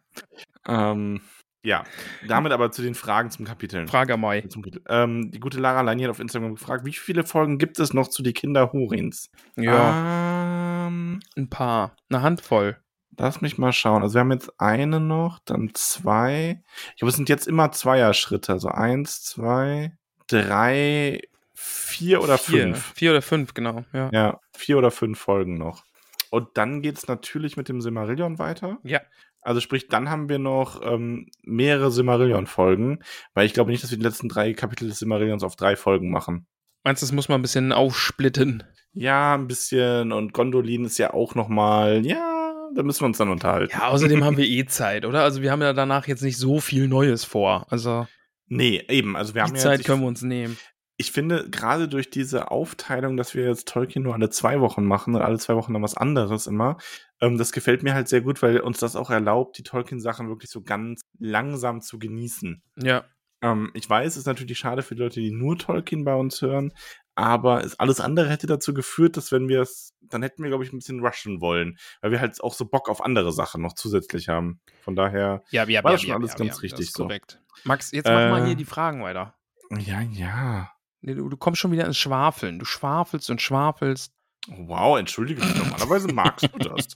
Ähm, 0.67 1.21
ja, 1.63 1.83
damit 2.27 2.51
aber 2.51 2.71
zu 2.71 2.81
den 2.81 2.93
Fragen 2.95 3.31
zum 3.31 3.45
Kapiteln. 3.45 3.87
Frage 3.87 4.17
Mai. 4.17 4.41
Zum 4.41 4.61
Kapitel. 4.61 4.83
Ähm, 4.89 5.31
die 5.31 5.39
gute 5.39 5.59
Lara 5.59 5.81
Leini 5.81 6.03
hat 6.03 6.11
auf 6.11 6.19
Instagram 6.19 6.55
gefragt, 6.55 6.85
wie 6.85 6.93
viele 6.93 7.23
Folgen 7.23 7.57
gibt 7.57 7.79
es 7.79 7.93
noch 7.93 8.07
zu 8.09 8.21
die 8.23 8.33
Kinder 8.33 8.71
Hurins? 8.73 9.29
Ja, 9.55 10.87
Ähm, 10.87 11.19
ein 11.37 11.49
paar. 11.49 11.95
Eine 12.09 12.21
Handvoll. 12.21 12.77
lass 13.17 13.41
mich 13.41 13.57
mal 13.57 13.71
schauen. 13.73 14.01
Also 14.03 14.15
wir 14.15 14.21
haben 14.21 14.31
jetzt 14.31 14.51
eine 14.59 14.99
noch, 14.99 15.39
dann 15.45 15.71
zwei. 15.73 16.61
Ich 16.91 16.97
glaube, 16.97 17.09
es 17.09 17.15
sind 17.15 17.29
jetzt 17.29 17.47
immer 17.47 17.71
Zweierschritte. 17.71 18.51
Also 18.53 18.69
eins, 18.69 19.23
zwei, 19.23 19.93
drei, 20.27 21.21
vier 21.53 22.21
oder 22.21 22.37
vier, 22.37 22.63
fünf. 22.63 22.93
Vier 22.95 23.11
oder 23.11 23.21
fünf, 23.21 23.53
genau. 23.53 23.85
Ja. 23.93 24.09
Ja, 24.11 24.39
vier 24.55 24.77
oder 24.77 24.91
fünf 24.91 25.19
Folgen 25.19 25.57
noch. 25.57 25.83
Und 26.31 26.49
dann 26.55 26.81
geht 26.81 26.97
es 26.97 27.07
natürlich 27.07 27.57
mit 27.57 27.69
dem 27.69 27.79
Silmarillion 27.81 28.39
weiter. 28.39 28.79
Ja. 28.83 29.01
Also 29.43 29.59
sprich, 29.59 29.87
dann 29.87 30.09
haben 30.09 30.29
wir 30.29 30.39
noch 30.39 30.81
ähm, 30.83 31.29
mehrere 31.43 31.91
Silmarillion-Folgen, 31.91 33.03
weil 33.33 33.45
ich 33.45 33.53
glaube 33.53 33.71
nicht, 33.71 33.83
dass 33.83 33.91
wir 33.91 33.97
die 33.97 34.03
letzten 34.03 34.29
drei 34.29 34.53
Kapitel 34.53 34.87
des 34.87 34.99
Silmarillions 34.99 35.43
auf 35.43 35.55
drei 35.55 35.75
Folgen 35.75 36.11
machen. 36.11 36.47
Meinst 36.83 37.01
du, 37.01 37.05
das 37.05 37.13
muss 37.13 37.29
man 37.29 37.39
ein 37.39 37.43
bisschen 37.43 37.71
aufsplitten? 37.71 38.63
Ja, 38.93 39.35
ein 39.35 39.47
bisschen. 39.47 40.11
Und 40.11 40.33
Gondolin 40.33 40.85
ist 40.85 40.97
ja 40.97 41.13
auch 41.13 41.35
noch 41.35 41.47
mal, 41.47 42.05
ja, 42.05 42.53
da 42.75 42.83
müssen 42.83 43.01
wir 43.01 43.07
uns 43.07 43.17
dann 43.17 43.29
unterhalten. 43.29 43.71
Ja, 43.73 43.87
außerdem 43.87 44.23
haben 44.23 44.37
wir 44.37 44.45
eh 44.45 44.65
Zeit, 44.65 45.05
oder? 45.05 45.23
Also 45.23 45.41
wir 45.41 45.51
haben 45.51 45.61
ja 45.61 45.73
danach 45.73 46.07
jetzt 46.07 46.23
nicht 46.23 46.37
so 46.37 46.59
viel 46.59 46.87
Neues 46.87 47.23
vor. 47.23 47.65
Also 47.69 48.05
Nee, 48.47 48.83
eben. 48.89 49.15
Also 49.15 49.33
wir 49.33 49.43
die 49.43 49.49
haben 49.49 49.55
ja 49.55 49.61
Zeit 49.61 49.79
jetzt, 49.79 49.87
können 49.87 50.01
wir 50.01 50.07
uns 50.07 50.21
nehmen. 50.21 50.57
Ich 50.97 51.11
finde, 51.11 51.49
gerade 51.49 51.87
durch 51.87 52.09
diese 52.09 52.51
Aufteilung, 52.51 53.17
dass 53.17 53.33
wir 53.33 53.45
jetzt 53.45 53.67
Tolkien 53.67 54.03
nur 54.03 54.13
alle 54.13 54.29
zwei 54.29 54.59
Wochen 54.61 54.85
machen 54.85 55.15
und 55.15 55.21
alle 55.21 55.39
zwei 55.39 55.55
Wochen 55.55 55.73
dann 55.73 55.81
was 55.81 55.97
anderes 55.97 56.45
immer, 56.47 56.77
ähm, 57.19 57.37
das 57.37 57.51
gefällt 57.51 57.83
mir 57.83 57.93
halt 57.93 58.07
sehr 58.07 58.21
gut, 58.21 58.41
weil 58.41 58.59
uns 58.59 58.79
das 58.79 58.95
auch 58.95 59.09
erlaubt, 59.09 59.57
die 59.57 59.63
Tolkien-Sachen 59.63 60.27
wirklich 60.29 60.51
so 60.51 60.61
ganz 60.61 61.01
langsam 61.17 61.81
zu 61.81 61.97
genießen. 61.97 62.61
Ja. 62.77 63.05
Ähm, 63.41 63.71
ich 63.73 63.89
weiß, 63.89 64.13
es 64.13 64.17
ist 64.17 64.25
natürlich 64.27 64.57
schade 64.59 64.83
für 64.83 64.95
die 64.95 65.01
Leute, 65.01 65.19
die 65.19 65.31
nur 65.31 65.57
Tolkien 65.57 66.05
bei 66.05 66.13
uns 66.15 66.41
hören, 66.41 66.73
aber 67.15 67.63
es, 67.63 67.79
alles 67.79 67.99
andere 67.99 68.29
hätte 68.29 68.47
dazu 68.47 68.73
geführt, 68.73 69.17
dass 69.17 69.31
wenn 69.31 69.47
wir 69.49 69.61
es, 69.61 69.93
dann 70.01 70.21
hätten 70.23 70.43
wir, 70.43 70.49
glaube 70.49 70.63
ich, 70.63 70.73
ein 70.73 70.77
bisschen 70.77 71.03
rushen 71.05 71.41
wollen, 71.41 71.77
weil 72.01 72.11
wir 72.11 72.19
halt 72.21 72.41
auch 72.43 72.53
so 72.53 72.65
Bock 72.65 72.87
auf 72.89 73.03
andere 73.03 73.31
Sachen 73.31 73.61
noch 73.61 73.73
zusätzlich 73.73 74.29
haben. 74.29 74.61
Von 74.81 74.95
daher, 74.95 75.43
Ja, 75.49 75.67
ja, 75.67 75.83
War 75.83 75.91
ja, 75.91 75.95
das 75.95 76.01
schon 76.01 76.09
ja, 76.09 76.15
alles 76.17 76.35
ganz 76.35 76.61
richtig 76.61 76.79
das 76.79 76.87
ist 76.89 76.97
so. 76.97 77.03
korrekt. 77.03 77.41
Max, 77.63 77.91
jetzt 77.91 78.05
mach 78.05 78.29
mal 78.29 78.43
Äh. 78.43 78.45
hier 78.47 78.55
die 78.55 78.65
Fragen 78.65 79.03
weiter. 79.03 79.35
ja, 79.71 80.01
ja. 80.01 80.69
Nee, 81.05 81.15
du, 81.15 81.27
du 81.29 81.35
kommst 81.37 81.59
schon 81.59 81.71
wieder 81.71 81.85
ins 81.85 81.97
Schwafeln. 81.97 82.59
Du 82.59 82.65
schwafelst 82.65 83.29
und 83.29 83.41
schwafelst. 83.41 84.13
Wow, 84.47 84.97
entschuldige 84.97 85.41
mich, 85.43 85.55
normalerweise 85.55 86.07
magst 86.11 86.49
du 86.53 86.59
das. 86.69 86.87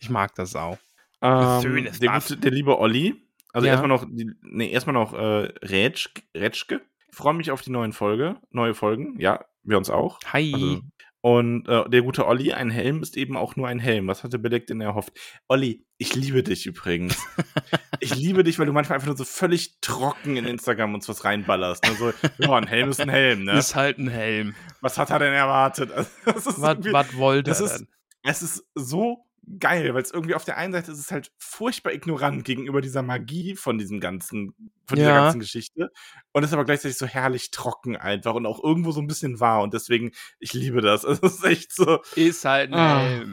Ich 0.00 0.10
mag 0.10 0.34
das 0.34 0.54
auch. 0.54 0.78
Ähm, 1.22 1.88
der, 2.00 2.12
gute, 2.12 2.36
der 2.36 2.50
liebe 2.50 2.78
Olli. 2.78 3.16
Also 3.52 3.66
Ja. 3.66 3.72
erstmal 3.72 3.88
noch, 3.88 4.04
die, 4.08 4.30
nee, 4.42 4.70
erstmal 4.70 4.92
noch 4.94 5.12
äh, 5.14 5.50
Rätsch, 5.64 6.10
Rätschke. 6.36 6.82
Ich 7.10 7.16
freue 7.16 7.34
mich 7.34 7.50
auf 7.50 7.62
die 7.62 7.70
neuen 7.70 7.92
Folge, 7.92 8.36
neue 8.50 8.74
Folgen. 8.74 9.18
Ja, 9.18 9.44
wir 9.64 9.78
uns 9.78 9.90
auch. 9.90 10.20
Hi. 10.32 10.52
Also, 10.54 10.80
und 11.28 11.68
äh, 11.68 11.86
der 11.90 12.00
gute 12.00 12.26
Olli, 12.26 12.54
ein 12.54 12.70
Helm 12.70 13.02
ist 13.02 13.14
eben 13.14 13.36
auch 13.36 13.54
nur 13.54 13.68
ein 13.68 13.78
Helm. 13.78 14.06
Was 14.06 14.24
hatte 14.24 14.38
Bedeck 14.38 14.66
denn 14.66 14.80
erhofft? 14.80 15.12
Olli, 15.46 15.84
ich 15.98 16.14
liebe 16.14 16.42
dich 16.42 16.64
übrigens. 16.64 17.22
ich 18.00 18.14
liebe 18.14 18.44
dich, 18.44 18.58
weil 18.58 18.64
du 18.64 18.72
manchmal 18.72 18.94
einfach 18.94 19.08
nur 19.08 19.16
so 19.18 19.24
völlig 19.24 19.78
trocken 19.82 20.38
in 20.38 20.46
Instagram 20.46 20.94
uns 20.94 21.06
was 21.06 21.26
reinballerst. 21.26 21.84
Ne? 21.84 21.94
So, 21.96 22.12
ja, 22.38 22.54
ein 22.54 22.66
Helm 22.66 22.88
ist 22.88 23.02
ein 23.02 23.10
Helm, 23.10 23.44
ne? 23.44 23.58
Ist 23.58 23.74
halt 23.74 23.98
ein 23.98 24.08
Helm. 24.08 24.54
Was 24.80 24.96
hat 24.96 25.10
er 25.10 25.18
denn 25.18 25.34
erwartet? 25.34 25.90
Also, 26.24 26.62
Was 26.62 27.14
wollte 27.18 27.50
er 27.50 27.78
denn? 27.78 27.88
es 28.22 28.42
ist 28.42 28.64
so 28.74 29.27
geil, 29.58 29.94
weil 29.94 30.02
es 30.02 30.10
irgendwie 30.10 30.34
auf 30.34 30.44
der 30.44 30.56
einen 30.58 30.72
Seite 30.72 30.92
ist 30.92 30.98
es 30.98 31.10
halt 31.10 31.32
furchtbar 31.38 31.92
ignorant 31.92 32.44
gegenüber 32.44 32.80
dieser 32.80 33.02
Magie 33.02 33.54
von 33.56 33.78
diesem 33.78 34.00
ganzen, 34.00 34.54
von 34.86 34.96
dieser 34.96 35.10
Ja. 35.10 35.20
ganzen 35.24 35.40
Geschichte 35.40 35.90
und 36.32 36.42
ist 36.42 36.52
aber 36.52 36.64
gleichzeitig 36.64 36.98
so 36.98 37.06
herrlich 37.06 37.50
trocken 37.50 37.96
einfach 37.96 38.34
und 38.34 38.46
auch 38.46 38.62
irgendwo 38.62 38.90
so 38.92 39.00
ein 39.00 39.06
bisschen 39.06 39.40
wahr 39.40 39.62
und 39.62 39.74
deswegen, 39.74 40.12
ich 40.38 40.52
liebe 40.52 40.80
das. 40.80 41.04
Es 41.08 41.20
ist 41.20 41.44
echt 41.44 41.72
so, 41.74 42.00
Ist 42.16 42.44
halt 42.44 42.72
Ah. 42.72 43.24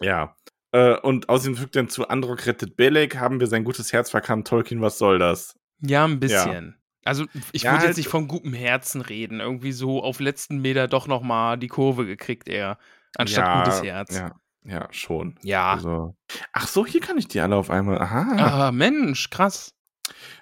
Ja. 0.00 0.36
Äh, 0.72 0.96
und 1.00 1.28
außerdem 1.28 1.56
fügt 1.56 1.74
dann 1.76 1.88
zu 1.88 2.08
Androk 2.08 2.46
rettet 2.46 2.76
Belek, 2.76 3.16
haben 3.16 3.40
wir 3.40 3.46
sein 3.48 3.64
gutes 3.64 3.92
Herz 3.92 4.10
verkannt. 4.10 4.46
Tolkien, 4.46 4.80
was 4.80 4.98
soll 4.98 5.18
das? 5.18 5.54
Ja, 5.80 6.04
ein 6.04 6.20
bisschen. 6.20 6.76
Also 7.04 7.24
ich 7.52 7.62
Ja, 7.62 7.70
würde 7.72 7.78
halt- 7.80 7.88
jetzt 7.88 7.96
nicht 7.96 8.08
von 8.08 8.28
gutem 8.28 8.52
Herzen 8.52 9.00
reden. 9.00 9.40
Irgendwie 9.40 9.72
so 9.72 10.02
auf 10.02 10.20
letzten 10.20 10.58
Meter 10.60 10.86
doch 10.86 11.06
noch 11.06 11.22
mal 11.22 11.56
die 11.56 11.66
Kurve 11.68 12.06
gekriegt 12.06 12.48
eher. 12.48 12.78
Anstatt 13.16 13.46
ja, 13.46 13.64
gutes 13.64 13.82
Herz. 13.82 14.14
Ja, 14.16 14.36
ja, 14.64 14.88
schon. 14.90 15.38
Ja. 15.42 15.72
Also, 15.72 16.14
ach 16.52 16.66
so, 16.66 16.86
hier 16.86 17.00
kann 17.00 17.18
ich 17.18 17.28
die 17.28 17.40
alle 17.40 17.56
auf 17.56 17.70
einmal. 17.70 17.98
Aha. 17.98 18.66
Ah, 18.68 18.72
Mensch, 18.72 19.30
krass. 19.30 19.74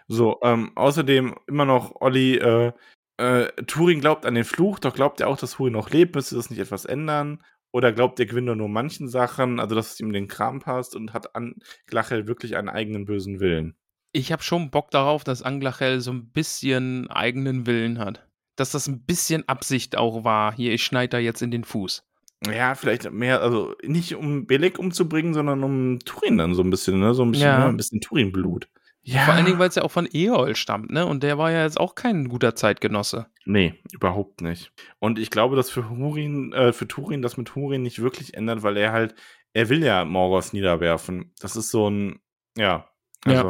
So, 0.06 0.38
ähm, 0.42 0.72
außerdem 0.74 1.34
immer 1.46 1.64
noch 1.64 2.00
Olli, 2.00 2.36
äh, 2.36 2.72
äh, 3.18 3.48
Turing 3.64 4.00
glaubt 4.00 4.26
an 4.26 4.34
den 4.34 4.44
Fluch, 4.44 4.78
doch 4.78 4.94
glaubt 4.94 5.20
er 5.20 5.28
auch, 5.28 5.36
dass 5.36 5.58
Hurin 5.58 5.74
noch 5.74 5.90
lebt, 5.90 6.14
müsste 6.14 6.36
das 6.36 6.50
nicht 6.50 6.60
etwas 6.60 6.84
ändern? 6.84 7.42
Oder 7.70 7.92
glaubt 7.92 8.18
der 8.18 8.26
Gwindor 8.26 8.56
nur 8.56 8.68
manchen 8.68 9.08
Sachen, 9.08 9.60
also 9.60 9.74
dass 9.74 9.92
es 9.92 10.00
ihm 10.00 10.12
den 10.12 10.28
Kram 10.28 10.60
passt 10.60 10.96
und 10.96 11.12
hat 11.12 11.34
an 11.34 11.56
Glachel 11.86 12.26
wirklich 12.26 12.56
einen 12.56 12.70
eigenen 12.70 13.04
bösen 13.04 13.40
Willen? 13.40 13.76
Ich 14.12 14.32
habe 14.32 14.42
schon 14.42 14.70
Bock 14.70 14.90
darauf, 14.90 15.22
dass 15.22 15.42
Anglachel 15.42 16.00
so 16.00 16.12
ein 16.12 16.30
bisschen 16.30 17.10
eigenen 17.10 17.66
Willen 17.66 17.98
hat. 17.98 18.26
Dass 18.56 18.72
das 18.72 18.86
ein 18.88 19.04
bisschen 19.04 19.46
Absicht 19.48 19.96
auch 19.98 20.24
war. 20.24 20.54
Hier, 20.54 20.72
ich 20.72 20.82
schneide 20.82 21.10
da 21.10 21.18
jetzt 21.18 21.42
in 21.42 21.50
den 21.50 21.64
Fuß. 21.64 22.07
Ja, 22.46 22.74
vielleicht 22.76 23.10
mehr, 23.10 23.40
also 23.42 23.74
nicht 23.82 24.14
um 24.14 24.46
Belek 24.46 24.78
umzubringen, 24.78 25.34
sondern 25.34 25.64
um 25.64 25.98
Turin 26.00 26.38
dann 26.38 26.54
so 26.54 26.62
ein 26.62 26.70
bisschen, 26.70 27.00
ne? 27.00 27.12
So 27.14 27.24
ein 27.24 27.32
bisschen, 27.32 27.46
Ja. 27.48 27.58
ne? 27.58 27.64
ein 27.66 27.76
bisschen 27.76 28.00
Turin-Blut. 28.00 28.68
Ja. 29.02 29.22
Vor 29.22 29.34
allen 29.34 29.46
Dingen, 29.46 29.58
weil 29.58 29.68
es 29.70 29.74
ja 29.74 29.82
auch 29.82 29.90
von 29.90 30.06
Eol 30.12 30.54
stammt, 30.54 30.90
ne? 30.90 31.06
Und 31.06 31.22
der 31.22 31.38
war 31.38 31.50
ja 31.50 31.62
jetzt 31.64 31.80
auch 31.80 31.94
kein 31.94 32.28
guter 32.28 32.54
Zeitgenosse. 32.54 33.26
Nee, 33.46 33.74
überhaupt 33.92 34.40
nicht. 34.42 34.70
Und 34.98 35.18
ich 35.18 35.30
glaube, 35.30 35.56
dass 35.56 35.70
für 35.70 35.88
Hurin, 35.88 36.52
äh, 36.52 36.72
für 36.72 36.86
Turin 36.86 37.22
das 37.22 37.36
mit 37.38 37.54
Hurin 37.56 37.82
nicht 37.82 38.00
wirklich 38.02 38.34
ändert, 38.34 38.62
weil 38.62 38.76
er 38.76 38.92
halt, 38.92 39.14
er 39.54 39.68
will 39.70 39.82
ja 39.82 40.04
Morgoth 40.04 40.52
niederwerfen. 40.52 41.32
Das 41.40 41.56
ist 41.56 41.70
so 41.70 41.88
ein, 41.88 42.20
ja, 42.56 42.86
Ja. 43.26 43.32
also, 43.32 43.48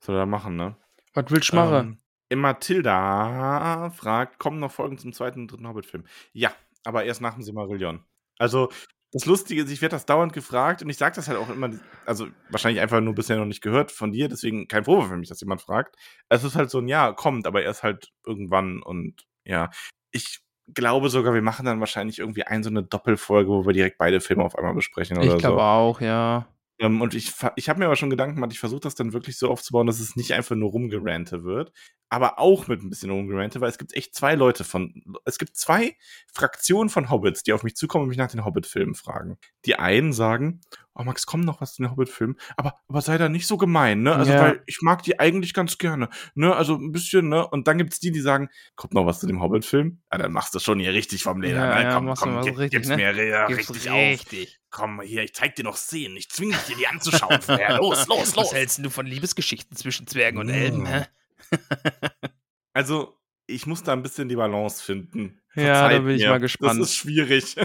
was 0.00 0.06
soll 0.06 0.16
er 0.16 0.26
machen, 0.26 0.56
ne? 0.56 0.76
Was 1.14 1.30
will 1.30 1.42
Schmarre? 1.42 1.96
Ähm, 2.30 2.40
Matilda 2.40 3.90
fragt, 3.90 4.38
kommen 4.38 4.58
noch 4.58 4.72
Folgen 4.72 4.98
zum 4.98 5.12
zweiten 5.12 5.42
und 5.42 5.52
dritten 5.52 5.68
Hobbit-Film? 5.68 6.04
Ja, 6.32 6.50
aber 6.84 7.04
erst 7.04 7.20
nach 7.20 7.34
dem 7.34 7.42
Silmarillion. 7.42 8.00
Also, 8.38 8.70
das 9.12 9.24
Lustige 9.24 9.62
ist, 9.62 9.70
ich 9.70 9.80
werde 9.82 9.96
das 9.96 10.04
dauernd 10.04 10.32
gefragt 10.32 10.82
und 10.82 10.90
ich 10.90 10.98
sage 10.98 11.14
das 11.16 11.28
halt 11.28 11.38
auch 11.38 11.48
immer, 11.48 11.70
also 12.04 12.26
wahrscheinlich 12.50 12.82
einfach 12.82 13.00
nur 13.00 13.14
bisher 13.14 13.36
noch 13.36 13.46
nicht 13.46 13.62
gehört 13.62 13.90
von 13.90 14.12
dir, 14.12 14.28
deswegen 14.28 14.68
kein 14.68 14.84
Vorwurf 14.84 15.08
für 15.08 15.16
mich, 15.16 15.28
dass 15.28 15.40
jemand 15.40 15.62
fragt. 15.62 15.96
Es 16.28 16.44
ist 16.44 16.56
halt 16.56 16.70
so 16.70 16.78
ein 16.78 16.88
Ja, 16.88 17.12
kommt, 17.12 17.46
aber 17.46 17.62
erst 17.62 17.82
halt 17.82 18.12
irgendwann 18.26 18.82
und 18.82 19.24
ja. 19.44 19.70
Ich 20.10 20.40
glaube 20.74 21.08
sogar, 21.08 21.34
wir 21.34 21.42
machen 21.42 21.64
dann 21.66 21.80
wahrscheinlich 21.80 22.18
irgendwie 22.18 22.42
ein 22.42 22.62
so 22.62 22.70
eine 22.70 22.82
Doppelfolge, 22.82 23.50
wo 23.50 23.64
wir 23.64 23.72
direkt 23.72 23.98
beide 23.98 24.20
Filme 24.20 24.44
auf 24.44 24.56
einmal 24.56 24.74
besprechen 24.74 25.16
oder 25.16 25.34
ich 25.34 25.38
glaube 25.38 25.58
so. 25.58 25.62
auch, 25.62 26.00
ja. 26.00 26.46
Ähm, 26.78 27.00
und 27.00 27.14
ich, 27.14 27.32
ich 27.54 27.68
habe 27.68 27.78
mir 27.78 27.86
aber 27.86 27.96
schon 27.96 28.10
Gedanken 28.10 28.34
gemacht, 28.34 28.52
ich 28.52 28.60
versuche 28.60 28.80
das 28.80 28.94
dann 28.94 29.12
wirklich 29.12 29.38
so 29.38 29.50
aufzubauen, 29.50 29.86
dass 29.86 30.00
es 30.00 30.16
nicht 30.16 30.34
einfach 30.34 30.56
nur 30.56 30.70
rumgerante 30.70 31.44
wird, 31.44 31.72
aber 32.08 32.38
auch 32.38 32.68
mit 32.68 32.82
ein 32.82 32.88
bisschen 32.90 33.10
rumgerante, 33.10 33.60
weil 33.60 33.68
es 33.70 33.78
gibt 33.78 33.94
echt 33.94 34.14
zwei 34.14 34.34
Leute 34.34 34.62
von, 34.64 35.02
es 35.24 35.38
gibt 35.38 35.56
zwei 35.56 35.96
Fraktionen 36.32 36.88
von 36.88 37.10
Hobbits, 37.10 37.42
die 37.42 37.52
auf 37.52 37.62
mich 37.62 37.74
zukommen 37.76 38.04
und 38.04 38.08
mich 38.10 38.18
nach 38.18 38.30
den 38.30 38.44
Hobbit-Filmen 38.44 38.94
fragen. 38.94 39.38
Die 39.64 39.76
einen 39.76 40.12
sagen, 40.12 40.60
oh 40.94 41.02
Max, 41.02 41.26
komm 41.26 41.40
noch 41.40 41.60
was 41.60 41.74
zu 41.74 41.82
den 41.82 41.90
Hobbit-Filmen, 41.90 42.36
aber, 42.56 42.78
aber 42.88 43.00
sei 43.02 43.18
da 43.18 43.28
nicht 43.28 43.46
so 43.46 43.56
gemein, 43.56 44.02
ne? 44.02 44.14
Also, 44.14 44.32
Ja. 44.32 44.40
weil 44.40 44.62
ich 44.66 44.78
mag 44.82 45.02
die 45.02 45.18
eigentlich 45.18 45.52
ganz 45.52 45.78
gerne, 45.78 46.08
ne? 46.34 46.54
Also 46.54 46.76
ein 46.76 46.92
bisschen, 46.92 47.28
ne? 47.28 47.46
Und 47.46 47.66
dann 47.66 47.76
gibt's 47.78 47.98
die, 48.00 48.12
die 48.12 48.20
sagen, 48.20 48.48
kommt 48.76 48.94
noch 48.94 49.04
was 49.04 49.20
zu 49.20 49.26
dem 49.26 49.42
Hobbit-Film? 49.42 50.00
Ja, 50.12 50.18
dann 50.18 50.32
machst 50.32 50.54
du 50.54 50.58
schon 50.60 50.78
hier 50.78 50.92
richtig 50.92 51.22
vom 51.24 51.42
Leder, 51.42 51.56
Ja, 51.66 51.74
ne? 51.74 51.82
ja, 51.82 51.94
komm, 51.94 52.06
du 52.06 52.14
komm, 52.14 52.40
gib, 52.42 52.56
richtig, 52.58 52.70
gib's 52.70 52.88
ne? 52.88 52.96
mir 52.96 53.24
ja, 53.26 53.46
Gib's 53.46 53.68
richtig 53.70 53.90
auf 53.90 53.96
richtig. 53.98 54.60
komm 54.70 55.00
hier, 55.00 55.22
ich 55.24 55.34
zeig 55.34 55.56
dir 55.56 55.64
noch 55.64 55.76
Szenen, 55.76 56.16
ich 56.16 56.28
zwing 56.30 56.50
dich 56.50 56.60
dir 56.62 56.76
die 56.76 56.86
anzuschauen 56.86 57.40
vorher. 57.42 57.78
Los, 57.78 58.06
los, 58.06 58.18
Was 58.28 58.36
los. 58.36 58.54
hältst 58.54 58.78
du 58.84 58.90
von 58.90 59.06
Liebesgeschichten 59.06 59.76
zwischen 59.76 60.06
Zwergen 60.06 60.38
und 60.38 60.46
Mm. 60.46 60.50
Elben, 60.50 60.86
hä? 60.86 61.04
Also, 62.72 63.16
ich 63.46 63.66
muss 63.66 63.82
da 63.82 63.94
ein 63.94 64.02
bisschen 64.02 64.28
die 64.28 64.36
Balance 64.36 64.84
finden. 64.84 65.40
Ja, 65.54 65.62
da 65.62 65.88
Verzeiht 65.88 66.04
bin 66.04 66.16
ich 66.16 66.22
mir. 66.24 66.28
mal 66.28 66.40
gespannt. 66.40 66.78
Das 66.78 66.88
ist 66.90 66.96
schwierig. 66.96 67.56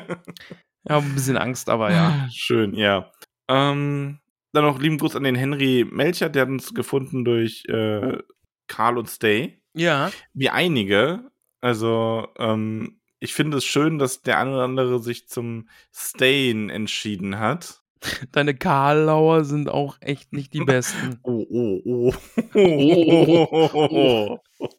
Ja, 0.87 0.97
ein 0.97 1.13
bisschen 1.13 1.35
Angst, 1.35 1.69
aber 1.69 1.91
ja. 1.91 2.29
Schön, 2.33 2.73
ja. 2.75 3.11
Ähm, 3.49 4.19
dann 4.53 4.63
noch 4.63 4.79
lieben 4.79 4.97
Gruß 4.97 5.17
an 5.17 5.23
den 5.23 5.35
Henry 5.35 5.85
Melcher, 5.89 6.29
der 6.29 6.43
hat 6.43 6.49
uns 6.49 6.73
gefunden 6.73 7.25
durch 7.25 7.65
äh, 7.67 8.19
Karl 8.67 8.97
und 8.97 9.09
Stay. 9.09 9.61
Ja. 9.73 10.11
Wie 10.33 10.49
einige. 10.49 11.29
Also, 11.59 12.29
ähm, 12.37 13.01
ich 13.19 13.33
finde 13.33 13.57
es 13.57 13.65
schön, 13.65 13.99
dass 13.99 14.21
der 14.21 14.39
eine 14.39 14.51
oder 14.53 14.63
andere 14.63 14.99
sich 14.99 15.27
zum 15.27 15.67
Stayen 15.93 16.69
entschieden 16.69 17.37
hat. 17.37 17.80
Deine 18.31 18.55
Karlauer 18.55 19.43
sind 19.43 19.69
auch 19.69 19.97
echt 20.01 20.33
nicht 20.33 20.53
die 20.53 20.63
besten. 20.63 21.19
Oh, 21.23 21.45
oh, 21.49 21.81
oh. 21.85 22.13
Oh, 22.53 23.69
oh, 23.73 24.39
oh. 24.59 24.69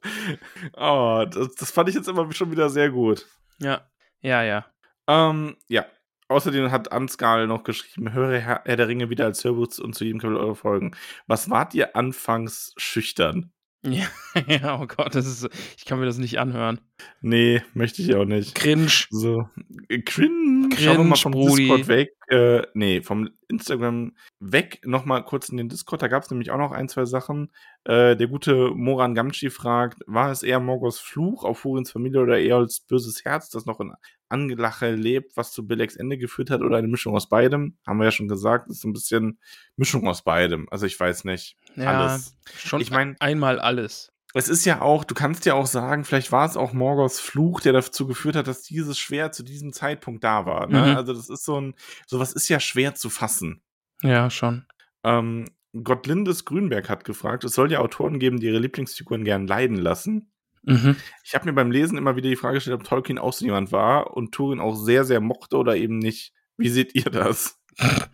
oh 0.76 1.24
das, 1.30 1.54
das 1.54 1.70
fand 1.70 1.88
ich 1.88 1.94
jetzt 1.94 2.08
immer 2.08 2.30
schon 2.32 2.50
wieder 2.50 2.68
sehr 2.68 2.90
gut. 2.90 3.26
Ja. 3.58 3.82
Ja, 4.20 4.42
ja. 4.42 4.66
Ähm, 5.06 5.56
ja. 5.68 5.86
Außerdem 6.28 6.70
hat 6.70 6.92
Ansgal 6.92 7.46
noch 7.46 7.62
geschrieben, 7.62 8.12
höre 8.12 8.38
Herr, 8.38 8.62
Herr 8.64 8.76
der 8.76 8.88
Ringe 8.88 9.10
wieder 9.10 9.26
als 9.26 9.44
Hörbuch 9.44 9.78
und 9.78 9.94
zu 9.94 10.04
jedem 10.04 10.20
Kapitel 10.20 10.40
eure 10.40 10.56
Folgen. 10.56 10.96
Was 11.26 11.50
wart 11.50 11.74
ihr 11.74 11.94
anfangs 11.94 12.72
schüchtern? 12.76 13.52
Ja, 13.90 14.06
ja, 14.46 14.80
oh 14.80 14.86
Gott, 14.86 15.14
das 15.14 15.26
ist, 15.26 15.48
ich 15.76 15.84
kann 15.84 15.98
mir 15.98 16.06
das 16.06 16.18
nicht 16.18 16.38
anhören. 16.38 16.80
Nee, 17.20 17.62
möchte 17.74 18.00
ich 18.00 18.14
auch 18.14 18.24
nicht. 18.24 18.54
Cringe. 18.54 18.90
So, 19.10 19.48
äh, 19.88 20.00
cringe. 20.02 20.68
Cringe, 20.68 20.76
Schauen 20.76 20.98
wir 20.98 21.04
mal 21.04 21.16
vom 21.16 21.32
Brudi. 21.32 21.66
Discord 21.66 21.88
weg. 21.88 22.10
Äh, 22.28 22.62
nee, 22.74 23.02
vom 23.02 23.30
Instagram 23.48 24.14
weg. 24.38 24.80
Nochmal 24.84 25.24
kurz 25.24 25.48
in 25.48 25.56
den 25.56 25.68
Discord. 25.68 26.00
Da 26.00 26.08
gab 26.08 26.22
es 26.22 26.30
nämlich 26.30 26.52
auch 26.52 26.58
noch 26.58 26.70
ein, 26.70 26.88
zwei 26.88 27.04
Sachen. 27.06 27.50
Äh, 27.84 28.16
der 28.16 28.28
gute 28.28 28.70
Moran 28.70 29.14
Gamschi 29.14 29.50
fragt, 29.50 29.98
war 30.06 30.30
es 30.30 30.44
eher 30.44 30.60
Morgos 30.60 31.00
Fluch 31.00 31.44
auf 31.44 31.58
Furins 31.58 31.90
Familie 31.90 32.20
oder 32.20 32.38
eher 32.38 32.56
als 32.56 32.80
böses 32.80 33.24
Herz, 33.24 33.50
das 33.50 33.66
noch 33.66 33.80
in 33.80 33.92
Angelache 34.32 34.90
lebt, 34.94 35.36
was 35.36 35.52
zu 35.52 35.66
Beleks 35.66 35.94
Ende 35.96 36.18
geführt 36.18 36.50
hat 36.50 36.62
oder 36.62 36.78
eine 36.78 36.88
Mischung 36.88 37.14
aus 37.14 37.28
beidem? 37.28 37.76
Haben 37.86 37.98
wir 37.98 38.04
ja 38.06 38.10
schon 38.10 38.28
gesagt, 38.28 38.68
ist 38.68 38.80
so 38.80 38.88
ein 38.88 38.92
bisschen 38.92 39.38
Mischung 39.76 40.08
aus 40.08 40.22
beidem. 40.24 40.66
Also 40.70 40.86
ich 40.86 40.98
weiß 40.98 41.24
nicht. 41.24 41.56
Ja, 41.76 42.00
Alles. 42.00 42.36
schon 42.56 42.80
Ich 42.80 42.90
mein- 42.90 43.16
einmal 43.20 43.60
alles. 43.60 44.08
Es 44.34 44.48
ist 44.48 44.64
ja 44.64 44.80
auch, 44.80 45.04
du 45.04 45.14
kannst 45.14 45.44
ja 45.44 45.52
auch 45.54 45.66
sagen, 45.66 46.04
vielleicht 46.04 46.32
war 46.32 46.46
es 46.48 46.56
auch 46.56 46.72
Morgos 46.72 47.20
Fluch, 47.20 47.60
der 47.60 47.74
dazu 47.74 48.06
geführt 48.06 48.34
hat, 48.34 48.46
dass 48.46 48.62
dieses 48.62 48.98
Schwert 48.98 49.34
zu 49.34 49.42
diesem 49.42 49.74
Zeitpunkt 49.74 50.24
da 50.24 50.46
war. 50.46 50.66
Ne? 50.68 50.78
Mhm. 50.92 50.96
Also 50.96 51.12
das 51.12 51.28
ist 51.28 51.44
so 51.44 51.60
ein, 51.60 51.74
sowas 52.06 52.32
ist 52.32 52.48
ja 52.48 52.58
schwer 52.58 52.94
zu 52.94 53.10
fassen. 53.10 53.60
Ja, 54.02 54.30
schon. 54.30 54.64
Ähm, 55.04 55.44
Gottlindes 55.84 56.44
Grünberg 56.46 56.88
hat 56.88 57.04
gefragt, 57.04 57.44
es 57.44 57.52
soll 57.52 57.70
ja 57.72 57.80
Autoren 57.80 58.18
geben, 58.18 58.40
die 58.40 58.46
ihre 58.46 58.58
Lieblingsfiguren 58.58 59.24
gern 59.24 59.46
leiden 59.46 59.76
lassen. 59.76 60.31
Mhm. 60.62 60.96
Ich 61.24 61.34
habe 61.34 61.46
mir 61.46 61.52
beim 61.52 61.70
Lesen 61.70 61.98
immer 61.98 62.16
wieder 62.16 62.28
die 62.28 62.36
Frage 62.36 62.54
gestellt, 62.54 62.80
ob 62.80 62.84
Tolkien 62.84 63.18
auch 63.18 63.32
so 63.32 63.44
jemand 63.44 63.72
war 63.72 64.16
und 64.16 64.32
Turin 64.32 64.60
auch 64.60 64.74
sehr, 64.74 65.04
sehr 65.04 65.20
mochte 65.20 65.56
oder 65.56 65.76
eben 65.76 65.98
nicht. 65.98 66.32
Wie 66.56 66.68
seht 66.68 66.94
ihr 66.94 67.10
das? 67.10 67.60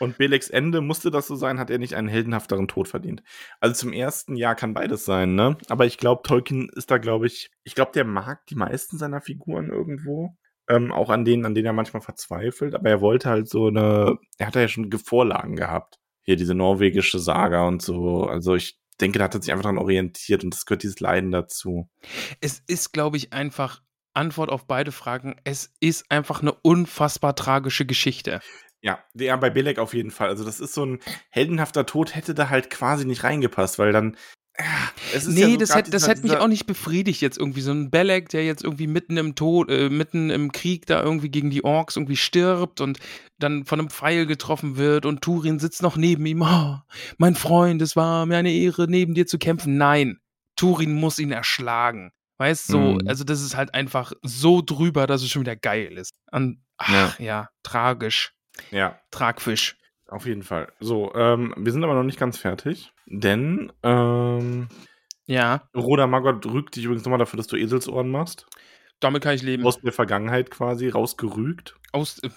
Und 0.00 0.16
Beleks 0.16 0.48
Ende 0.48 0.80
musste 0.80 1.10
das 1.10 1.26
so 1.26 1.34
sein, 1.34 1.58
hat 1.58 1.70
er 1.70 1.78
nicht 1.78 1.94
einen 1.94 2.08
heldenhafteren 2.08 2.68
Tod 2.68 2.88
verdient. 2.88 3.22
Also 3.60 3.74
zum 3.74 3.92
ersten 3.92 4.36
Jahr 4.36 4.54
kann 4.54 4.74
beides 4.74 5.04
sein, 5.04 5.34
ne? 5.34 5.56
Aber 5.68 5.86
ich 5.86 5.98
glaube, 5.98 6.22
Tolkien 6.22 6.68
ist 6.74 6.90
da, 6.90 6.98
glaube 6.98 7.26
ich, 7.26 7.50
ich 7.64 7.74
glaube, 7.74 7.92
der 7.92 8.04
mag 8.04 8.46
die 8.46 8.54
meisten 8.54 8.96
seiner 8.96 9.20
Figuren 9.20 9.68
irgendwo. 9.68 10.36
Ähm, 10.68 10.92
auch 10.92 11.10
an 11.10 11.24
denen, 11.24 11.46
an 11.46 11.54
denen 11.54 11.66
er 11.66 11.72
manchmal 11.72 12.02
verzweifelt. 12.02 12.74
Aber 12.74 12.88
er 12.88 13.00
wollte 13.00 13.28
halt 13.28 13.48
so 13.48 13.68
eine, 13.68 14.18
er 14.36 14.46
hat 14.46 14.54
ja 14.54 14.68
schon 14.68 14.92
Vorlagen 14.92 15.56
gehabt. 15.56 15.98
Hier 16.22 16.36
diese 16.36 16.54
norwegische 16.54 17.18
Saga 17.18 17.66
und 17.66 17.82
so. 17.82 18.24
Also 18.24 18.54
ich 18.54 18.78
denke, 18.98 19.18
da 19.18 19.24
hat 19.24 19.34
er 19.34 19.42
sich 19.42 19.52
einfach 19.52 19.62
daran 19.62 19.78
orientiert 19.78 20.44
und 20.44 20.54
das 20.54 20.66
gehört 20.66 20.82
dieses 20.82 21.00
Leiden 21.00 21.30
dazu. 21.30 21.88
Es 22.40 22.62
ist, 22.66 22.92
glaube 22.92 23.16
ich, 23.16 23.32
einfach 23.32 23.82
Antwort 24.14 24.50
auf 24.50 24.66
beide 24.66 24.92
Fragen. 24.92 25.36
Es 25.44 25.72
ist 25.80 26.10
einfach 26.10 26.42
eine 26.42 26.52
unfassbar 26.52 27.36
tragische 27.36 27.86
Geschichte. 27.86 28.40
Ja, 28.80 29.02
der 29.12 29.36
bei 29.38 29.50
Belek 29.50 29.78
auf 29.78 29.94
jeden 29.94 30.10
Fall. 30.10 30.28
Also 30.28 30.44
das 30.44 30.60
ist 30.60 30.74
so 30.74 30.84
ein 30.84 31.00
heldenhafter 31.30 31.86
Tod 31.86 32.14
hätte 32.14 32.34
da 32.34 32.48
halt 32.48 32.70
quasi 32.70 33.04
nicht 33.04 33.24
reingepasst, 33.24 33.78
weil 33.78 33.92
dann 33.92 34.16
ja, 34.16 34.16
Nee, 35.26 35.46
ja 35.52 35.56
das, 35.56 35.74
hätte, 35.74 35.90
das 35.90 36.22
mich 36.22 36.36
auch 36.36 36.48
nicht 36.48 36.66
befriedigt 36.66 37.20
jetzt 37.20 37.38
irgendwie. 37.38 37.60
So 37.60 37.70
ein 37.70 37.90
Belek, 37.90 38.28
der 38.30 38.44
jetzt 38.44 38.64
irgendwie 38.64 38.86
mitten 38.88 39.16
im 39.16 39.34
Tod, 39.34 39.70
äh, 39.70 39.88
mitten 39.88 40.30
im 40.30 40.50
Krieg 40.52 40.86
da 40.86 41.02
irgendwie 41.02 41.28
gegen 41.30 41.50
die 41.50 41.64
Orks 41.64 41.96
irgendwie 41.96 42.16
stirbt 42.16 42.80
und 42.80 42.98
dann 43.38 43.64
von 43.64 43.78
einem 43.78 43.90
Pfeil 43.90 44.26
getroffen 44.26 44.76
wird 44.76 45.06
und 45.06 45.22
Turin 45.22 45.58
sitzt 45.60 45.82
noch 45.82 45.96
neben 45.96 46.26
ihm. 46.26 46.42
Oh, 46.42 46.76
mein 47.18 47.36
Freund, 47.36 47.80
es 47.82 47.94
war 47.94 48.26
mir 48.26 48.36
eine 48.36 48.52
Ehre, 48.52 48.86
neben 48.88 49.14
dir 49.14 49.26
zu 49.26 49.38
kämpfen. 49.38 49.76
Nein, 49.76 50.18
Turin 50.56 50.92
muss 50.92 51.18
ihn 51.18 51.30
erschlagen. 51.30 52.10
Weißt 52.38 52.68
du, 52.68 52.72
so, 52.72 52.78
Mhm. 52.80 53.08
also 53.08 53.24
das 53.24 53.42
ist 53.42 53.56
halt 53.56 53.74
einfach 53.74 54.12
so 54.22 54.62
drüber, 54.64 55.06
dass 55.06 55.22
es 55.22 55.30
schon 55.30 55.42
wieder 55.42 55.56
geil 55.56 55.96
ist. 55.98 56.12
An, 56.30 56.62
ach 56.78 57.18
ja. 57.18 57.48
tragisch. 57.62 58.32
Ja, 58.70 58.98
Tragfisch. 59.10 59.76
Auf 60.08 60.26
jeden 60.26 60.42
Fall. 60.42 60.72
So, 60.80 61.14
ähm, 61.14 61.54
wir 61.56 61.72
sind 61.72 61.84
aber 61.84 61.94
noch 61.94 62.02
nicht 62.04 62.18
ganz 62.18 62.38
fertig, 62.38 62.92
denn 63.06 63.72
ähm, 63.82 64.68
Ja, 65.26 65.68
Roda 65.76 66.06
Maggot 66.06 66.44
rügt 66.46 66.76
dich 66.76 66.84
übrigens 66.84 67.04
nochmal 67.04 67.18
dafür, 67.18 67.36
dass 67.36 67.46
du 67.46 67.56
Eselsohren 67.56 68.10
machst. 68.10 68.46
damit 69.00 69.22
kann 69.22 69.34
ich 69.34 69.42
leben. 69.42 69.64
Aus 69.66 69.80
der 69.80 69.92
Vergangenheit 69.92 70.50
quasi 70.50 70.88
rausgerügt. 70.88 71.74
Aus, 71.92 72.18
ist 72.18 72.34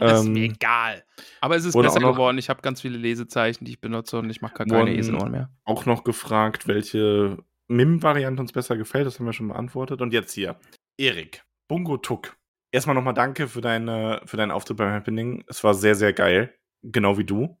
Ähm, 0.00 0.32
mir 0.32 0.44
egal. 0.44 1.04
Aber 1.40 1.56
es 1.56 1.64
ist 1.64 1.74
besser 1.74 2.00
geworden. 2.00 2.38
Ich 2.38 2.48
habe 2.48 2.62
ganz 2.62 2.80
viele 2.80 2.96
Lesezeichen, 2.98 3.64
die 3.64 3.72
ich 3.72 3.80
benutze 3.80 4.18
und 4.18 4.30
ich 4.30 4.40
mache 4.40 4.54
gar 4.54 4.66
keine 4.66 4.96
Eselohren 4.96 5.30
mehr. 5.32 5.50
Auch 5.64 5.86
noch 5.86 6.02
gefragt, 6.04 6.66
welche 6.66 7.38
MIM-Variante 7.68 8.40
uns 8.42 8.52
besser 8.52 8.76
gefällt. 8.76 9.06
Das 9.06 9.18
haben 9.18 9.26
wir 9.26 9.32
schon 9.32 9.48
beantwortet. 9.48 10.00
Und 10.00 10.12
jetzt 10.12 10.32
hier. 10.32 10.56
Erik. 10.98 11.44
Bungo 11.68 11.96
Tuck. 11.98 12.36
Erstmal 12.72 12.94
nochmal 12.96 13.14
danke 13.14 13.46
für, 13.46 13.60
deine, 13.60 14.20
für 14.26 14.36
deinen 14.36 14.50
Auftritt 14.50 14.76
beim 14.78 14.92
Happening. 14.92 15.44
Es 15.46 15.62
war 15.62 15.74
sehr, 15.74 15.94
sehr 15.94 16.12
geil. 16.12 16.52
Genau 16.84 17.18
wie 17.18 17.24
du. 17.24 17.56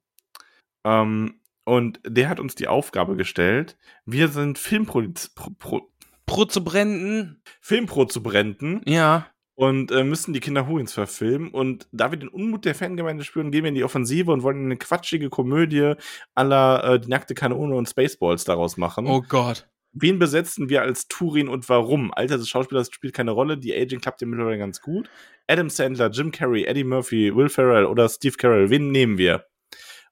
Ähm, 0.84 1.40
und 1.64 2.00
der 2.06 2.28
hat 2.28 2.40
uns 2.40 2.54
die 2.54 2.68
Aufgabe 2.68 3.16
gestellt. 3.16 3.76
Wir 4.04 4.28
sind 4.28 4.58
Filmpro 4.58 5.02
Pro, 5.34 5.50
Pro, 5.58 5.90
Pro 6.26 6.44
zu 6.44 6.62
brennen. 6.62 7.40
Filmproduzenten 7.60 8.82
Ja. 8.86 9.26
und 9.54 9.90
äh, 9.92 10.04
müssen 10.04 10.32
die 10.34 10.40
Kinder 10.40 10.66
Hurins 10.66 10.92
verfilmen. 10.92 11.50
Und 11.50 11.88
da 11.92 12.10
wir 12.10 12.18
den 12.18 12.28
Unmut 12.28 12.64
der 12.64 12.74
Fangemeinde 12.74 13.24
spüren, 13.24 13.50
gehen 13.50 13.64
wir 13.64 13.68
in 13.68 13.74
die 13.74 13.84
Offensive 13.84 14.30
und 14.32 14.42
wollen 14.42 14.64
eine 14.64 14.76
quatschige 14.76 15.30
Komödie 15.30 15.94
aller 16.34 16.84
äh, 16.84 17.00
Die 17.00 17.08
nackte 17.08 17.34
Kanone 17.34 17.74
und 17.74 17.88
Spaceballs 17.88 18.44
daraus 18.44 18.76
machen. 18.76 19.06
Oh 19.06 19.22
Gott. 19.22 19.68
Wen 19.94 20.18
besetzen 20.18 20.68
wir 20.68 20.82
als 20.82 21.06
Turin 21.06 21.48
und 21.48 21.68
warum? 21.68 22.12
Alter 22.12 22.36
des 22.36 22.48
Schauspielers 22.48 22.90
spielt 22.92 23.14
keine 23.14 23.30
Rolle, 23.30 23.56
die 23.56 23.74
Aging 23.74 24.00
klappt 24.00 24.20
ja 24.20 24.26
mittlerweile 24.26 24.58
ganz 24.58 24.80
gut. 24.80 25.08
Adam 25.46 25.70
Sandler, 25.70 26.10
Jim 26.10 26.32
Carrey, 26.32 26.64
Eddie 26.64 26.84
Murphy, 26.84 27.34
Will 27.34 27.48
Ferrell 27.48 27.86
oder 27.86 28.08
Steve 28.08 28.36
Carell, 28.36 28.70
wen 28.70 28.90
nehmen 28.90 29.18
wir? 29.18 29.46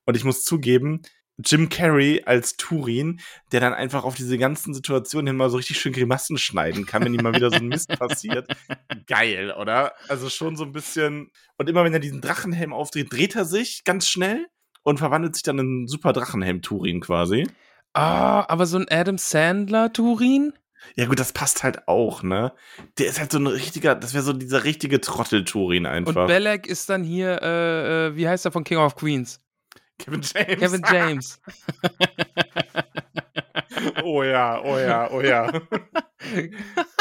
Und 0.04 0.16
ich 0.16 0.24
muss 0.24 0.44
zugeben, 0.44 1.02
Jim 1.38 1.68
Carrey 1.68 2.22
als 2.24 2.56
Turin, 2.56 3.20
der 3.50 3.60
dann 3.60 3.72
einfach 3.72 4.04
auf 4.04 4.14
diese 4.14 4.38
ganzen 4.38 4.74
Situationen 4.74 5.28
hin 5.28 5.36
mal 5.36 5.50
so 5.50 5.56
richtig 5.56 5.80
schön 5.80 5.92
Grimassen 5.92 6.38
schneiden 6.38 6.86
kann, 6.86 7.04
wenn 7.04 7.14
ihm 7.14 7.22
mal 7.22 7.34
wieder 7.34 7.50
so 7.50 7.56
ein 7.56 7.68
Mist 7.68 7.88
passiert. 7.98 8.46
Geil, 9.06 9.52
oder? 9.58 9.94
Also 10.08 10.28
schon 10.28 10.56
so 10.56 10.64
ein 10.64 10.72
bisschen. 10.72 11.30
Und 11.56 11.68
immer 11.68 11.84
wenn 11.84 11.94
er 11.94 12.00
diesen 12.00 12.20
Drachenhelm 12.20 12.72
aufdreht, 12.72 13.12
dreht 13.12 13.34
er 13.34 13.44
sich 13.44 13.82
ganz 13.84 14.08
schnell 14.08 14.46
und 14.82 14.98
verwandelt 14.98 15.34
sich 15.34 15.42
dann 15.42 15.58
in 15.58 15.66
einen 15.66 15.88
super 15.88 16.12
Drachenhelm-Turin 16.12 17.00
quasi. 17.00 17.46
Ah, 17.94 18.44
aber 18.48 18.66
so 18.66 18.78
ein 18.78 18.86
Adam 18.90 19.18
Sandler 19.18 19.92
Turin? 19.92 20.52
Ja, 20.96 21.06
gut, 21.06 21.20
das 21.20 21.32
passt 21.32 21.62
halt 21.62 21.86
auch, 21.88 22.22
ne? 22.22 22.52
Der 22.98 23.06
ist 23.06 23.20
halt 23.20 23.32
so 23.32 23.38
ein 23.38 23.46
richtiger, 23.46 23.94
das 23.94 24.14
wäre 24.14 24.24
so 24.24 24.32
dieser 24.32 24.64
richtige 24.64 25.00
Trottel-Turin 25.00 25.86
Und 25.86 25.92
einfach. 25.92 26.26
Belek 26.26 26.66
ist 26.66 26.90
dann 26.90 27.04
hier, 27.04 27.40
äh, 27.42 28.06
äh, 28.08 28.16
wie 28.16 28.28
heißt 28.28 28.44
er 28.44 28.52
von 28.52 28.64
King 28.64 28.78
of 28.78 28.96
Queens? 28.96 29.40
Kevin 29.98 30.22
James. 30.22 30.60
Kevin 30.60 30.82
James. 30.90 31.40
oh 34.02 34.22
ja, 34.22 34.60
oh 34.62 34.78
ja, 34.78 35.10
oh 35.10 35.20
ja. 35.20 35.52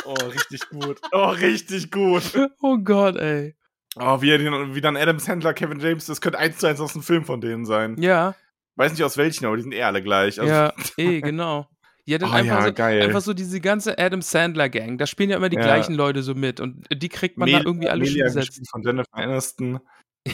oh, 0.05 0.13
richtig 0.25 0.69
gut. 0.69 0.99
Oh, 1.11 1.29
richtig 1.29 1.89
gut. 1.89 2.23
oh 2.61 2.77
Gott, 2.77 3.17
ey. 3.17 3.55
Oh, 3.95 4.21
wie, 4.21 4.29
den, 4.29 4.75
wie 4.75 4.81
dann 4.81 4.95
Adam 4.95 5.19
Sandler, 5.19 5.53
Kevin 5.53 5.79
James, 5.79 6.05
das 6.05 6.21
könnte 6.21 6.39
eins 6.39 6.59
zu 6.59 6.67
eins 6.67 6.79
aus 6.79 6.93
einem 6.93 7.03
Film 7.03 7.25
von 7.25 7.41
denen 7.41 7.65
sein. 7.65 7.95
Ja, 7.99 8.35
Weiß 8.76 8.91
nicht 8.93 9.03
aus 9.03 9.17
welchen, 9.17 9.45
aber 9.45 9.57
die 9.57 9.63
sind 9.63 9.74
eh 9.74 9.84
alle 9.84 10.01
gleich. 10.01 10.39
Also, 10.39 10.51
ja, 10.51 10.74
eh, 10.97 11.22
genau. 11.22 11.67
Ja, 12.05 12.17
dann 12.17 12.30
Oh 12.32 12.34
einfach, 12.34 12.59
ja, 12.61 12.65
so, 12.67 12.74
geil. 12.74 13.01
einfach 13.03 13.22
so 13.22 13.34
diese 13.34 13.61
ganze 13.61 13.97
Adam 13.99 14.22
Sandler 14.22 14.69
Gang. 14.69 14.97
Da 14.97 15.05
spielen 15.05 15.30
ja 15.30 15.38
immer 15.38 15.49
die 15.49 15.57
Ja. 15.57 15.61
gleichen 15.63 15.93
Leute 15.93 16.24
so 16.24 16.34
mit 16.34 16.59
und 16.59 16.88
die 16.91 17.09
kriegt 17.09 17.38
man 17.38 17.49
Mel- 17.49 17.59
da 17.59 17.65
irgendwie 17.65 17.89
alle 17.89 18.05
schon 18.05 18.15
Melia 18.15 18.34
gespielt 18.34 18.67
von 18.69 18.82
Jennifer 18.84 19.13
Aniston. 19.13 19.80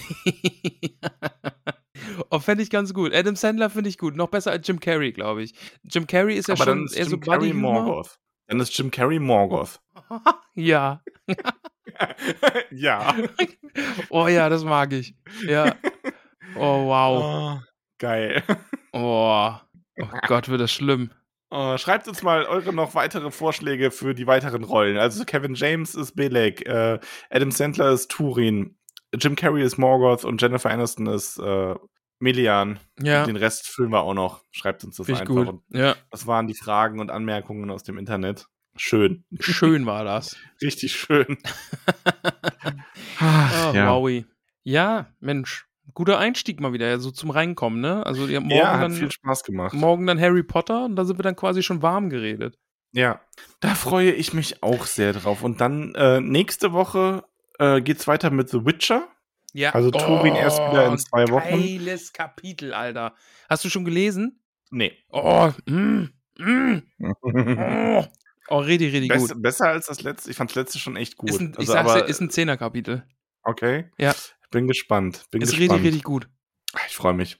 oh, 2.30 2.40
fände 2.40 2.64
ich 2.64 2.70
ganz 2.70 2.94
gut. 2.94 3.14
Adam 3.14 3.36
Sandler 3.36 3.70
finde 3.70 3.90
ich 3.90 3.98
gut. 3.98 4.16
Noch 4.16 4.30
besser 4.30 4.52
als 4.52 4.68
Jim 4.68 4.80
Carrey, 4.80 5.12
glaube 5.12 5.44
ich. 5.44 5.54
Jim 5.84 6.08
Carrey 6.08 6.36
ist 6.36 6.48
ja 6.48 6.54
aber 6.56 6.64
schon 6.66 6.78
dann 6.80 6.86
ist 6.86 6.96
eher 6.96 7.04
Jim 7.04 7.12
so 7.12 7.18
Carrey 7.20 7.40
Buddy 7.50 7.54
Morgoth. 7.54 8.18
Dann 8.48 8.60
ist 8.60 8.78
Jim 8.78 8.92
Carrey 8.92 9.20
Morgoth. 9.20 9.80
ja. 10.56 11.02
ja. 12.72 13.14
Oh 14.10 14.28
ja, 14.28 14.48
das 14.50 14.64
mag 14.64 14.94
ich. 14.94 15.16
Ja. 15.46 15.76
Oh, 16.56 16.86
wow. 16.88 17.24
Oh, 17.24 17.60
geil. 17.98 18.44
Oh. 18.94 19.52
Oh 20.00 20.08
Gott, 20.28 20.50
wird 20.50 20.62
das 20.62 20.72
schlimm. 20.72 21.12
Oh, 21.52 21.78
schreibt 21.78 22.08
uns 22.08 22.24
mal 22.24 22.46
eure 22.46 22.74
noch 22.74 22.96
weitere 22.96 23.30
Vorschläge 23.30 23.92
für 23.92 24.16
die 24.16 24.26
weiteren 24.26 24.64
Rollen. 24.64 24.98
Also 24.98 25.24
Kevin 25.24 25.54
James 25.54 25.94
ist 25.94 26.16
Belek, 26.16 26.66
äh, 26.66 27.00
Adam 27.30 27.52
Sandler 27.52 27.92
ist 27.92 28.10
Turin, 28.10 28.76
Jim 29.14 29.36
Carrey 29.36 29.62
ist 29.64 29.78
Morgoth 29.78 30.26
und 30.26 30.42
Jennifer 30.42 30.72
Aniston 30.72 31.06
ist 31.08 31.38
äh, 31.38 31.76
Melian. 32.20 32.80
Ja, 33.00 33.26
Den 33.26 33.36
Rest 33.36 33.68
füllen 33.68 33.92
wir 33.92 34.02
auch 34.02 34.14
noch. 34.16 34.42
Schreibt 34.52 34.84
uns 34.84 34.98
das 34.98 35.06
finde 35.06 35.24
ich 35.24 35.30
einfach. 35.30 35.52
gut. 35.52 35.62
Ja, 35.70 35.96
das 36.10 36.26
waren 36.26 36.48
die 36.48 36.56
Fragen 36.56 37.00
und 37.00 37.12
Anmerkungen 37.12 37.70
aus 37.70 37.84
dem 37.84 37.98
Internet. 38.00 38.48
Schön. 38.78 39.26
schön 39.40 39.86
war 39.86 40.04
das. 40.04 40.36
Richtig 40.62 40.94
schön. 40.96 41.38
Oh, 43.20 43.24
Ach, 43.26 43.74
ja. 43.74 43.92
Wowie. 43.96 44.26
Ja, 44.64 45.08
Mensch. 45.20 45.66
Guter 45.94 46.20
Einstieg 46.20 46.60
mal 46.60 46.74
wieder, 46.74 47.00
so 47.00 47.12
zum 47.12 47.30
Reinkommen, 47.30 47.80
ne? 47.82 48.06
Also 48.06 48.28
ja, 48.28 48.40
morgen, 48.40 48.56
ja, 48.56 48.74
hat 48.74 48.84
dann, 48.84 48.94
viel 48.94 49.12
Spaß 49.12 49.44
gemacht. 49.44 49.74
morgen 49.74 50.06
dann 50.08 50.20
Harry 50.20 50.44
Potter 50.44 50.86
und 50.86 50.96
da 50.96 51.06
sind 51.06 51.18
wir 51.18 51.24
dann 51.24 51.36
quasi 51.36 51.64
schon 51.64 51.82
warm 51.82 52.10
geredet. 52.10 52.58
Ja, 52.92 53.22
da 53.60 53.76
freue 53.76 54.12
ich 54.12 54.34
mich 54.34 54.64
auch 54.64 54.86
sehr 54.86 55.14
drauf. 55.14 55.44
Und 55.44 55.62
dann 55.62 55.94
äh, 55.96 56.20
nächste 56.22 56.74
Woche 56.74 57.24
äh, 57.60 57.82
geht's 57.82 58.08
weiter 58.08 58.30
mit 58.30 58.50
The 58.50 58.66
Witcher. 58.66 59.08
Ja. 59.54 59.74
Also 59.74 59.92
Turin 59.92 60.36
erst 60.36 60.60
wieder 60.60 60.88
in 60.88 60.98
zwei 60.98 61.28
Wochen. 61.30 61.50
Geiles 61.62 62.14
Kapitel, 62.14 62.74
Alter. 62.74 63.14
Hast 63.50 63.66
du 63.66 63.70
schon 63.70 63.86
gelesen? 63.86 64.42
Nee. 64.72 64.94
Oh, 65.10 65.52
mm, 65.66 66.10
Mm. 66.40 66.84
Oh, 68.50 68.56
oh 68.56 68.60
richtig, 68.60 68.94
richtig 68.94 69.10
Bess, 69.10 69.28
gut. 69.34 69.42
besser 69.42 69.68
als 69.70 69.88
das 69.88 70.02
letzte. 70.02 70.30
Ich 70.32 70.38
fand 70.38 70.52
das 70.52 70.56
letzte 70.56 70.80
schon 70.80 70.96
echt 70.96 71.18
gut. 71.18 71.32
Ist 71.32 71.40
ein, 71.42 71.52
ich 71.54 71.60
Also, 71.60 71.74
sag's 71.74 71.94
dir, 71.94 72.06
ist 72.06 72.22
ein 72.22 72.30
Zehnerkapitel. 72.30 73.04
Okay. 73.44 73.90
Ja. 73.98 74.14
Bin 74.52 74.68
gespannt. 74.68 75.26
Bin 75.32 75.42
Ist 75.42 75.50
gespannt. 75.52 75.72
richtig, 75.72 75.86
richtig 75.88 76.04
gut. 76.04 76.30
Ich 76.88 76.96
freue 76.96 77.14
mich. 77.14 77.38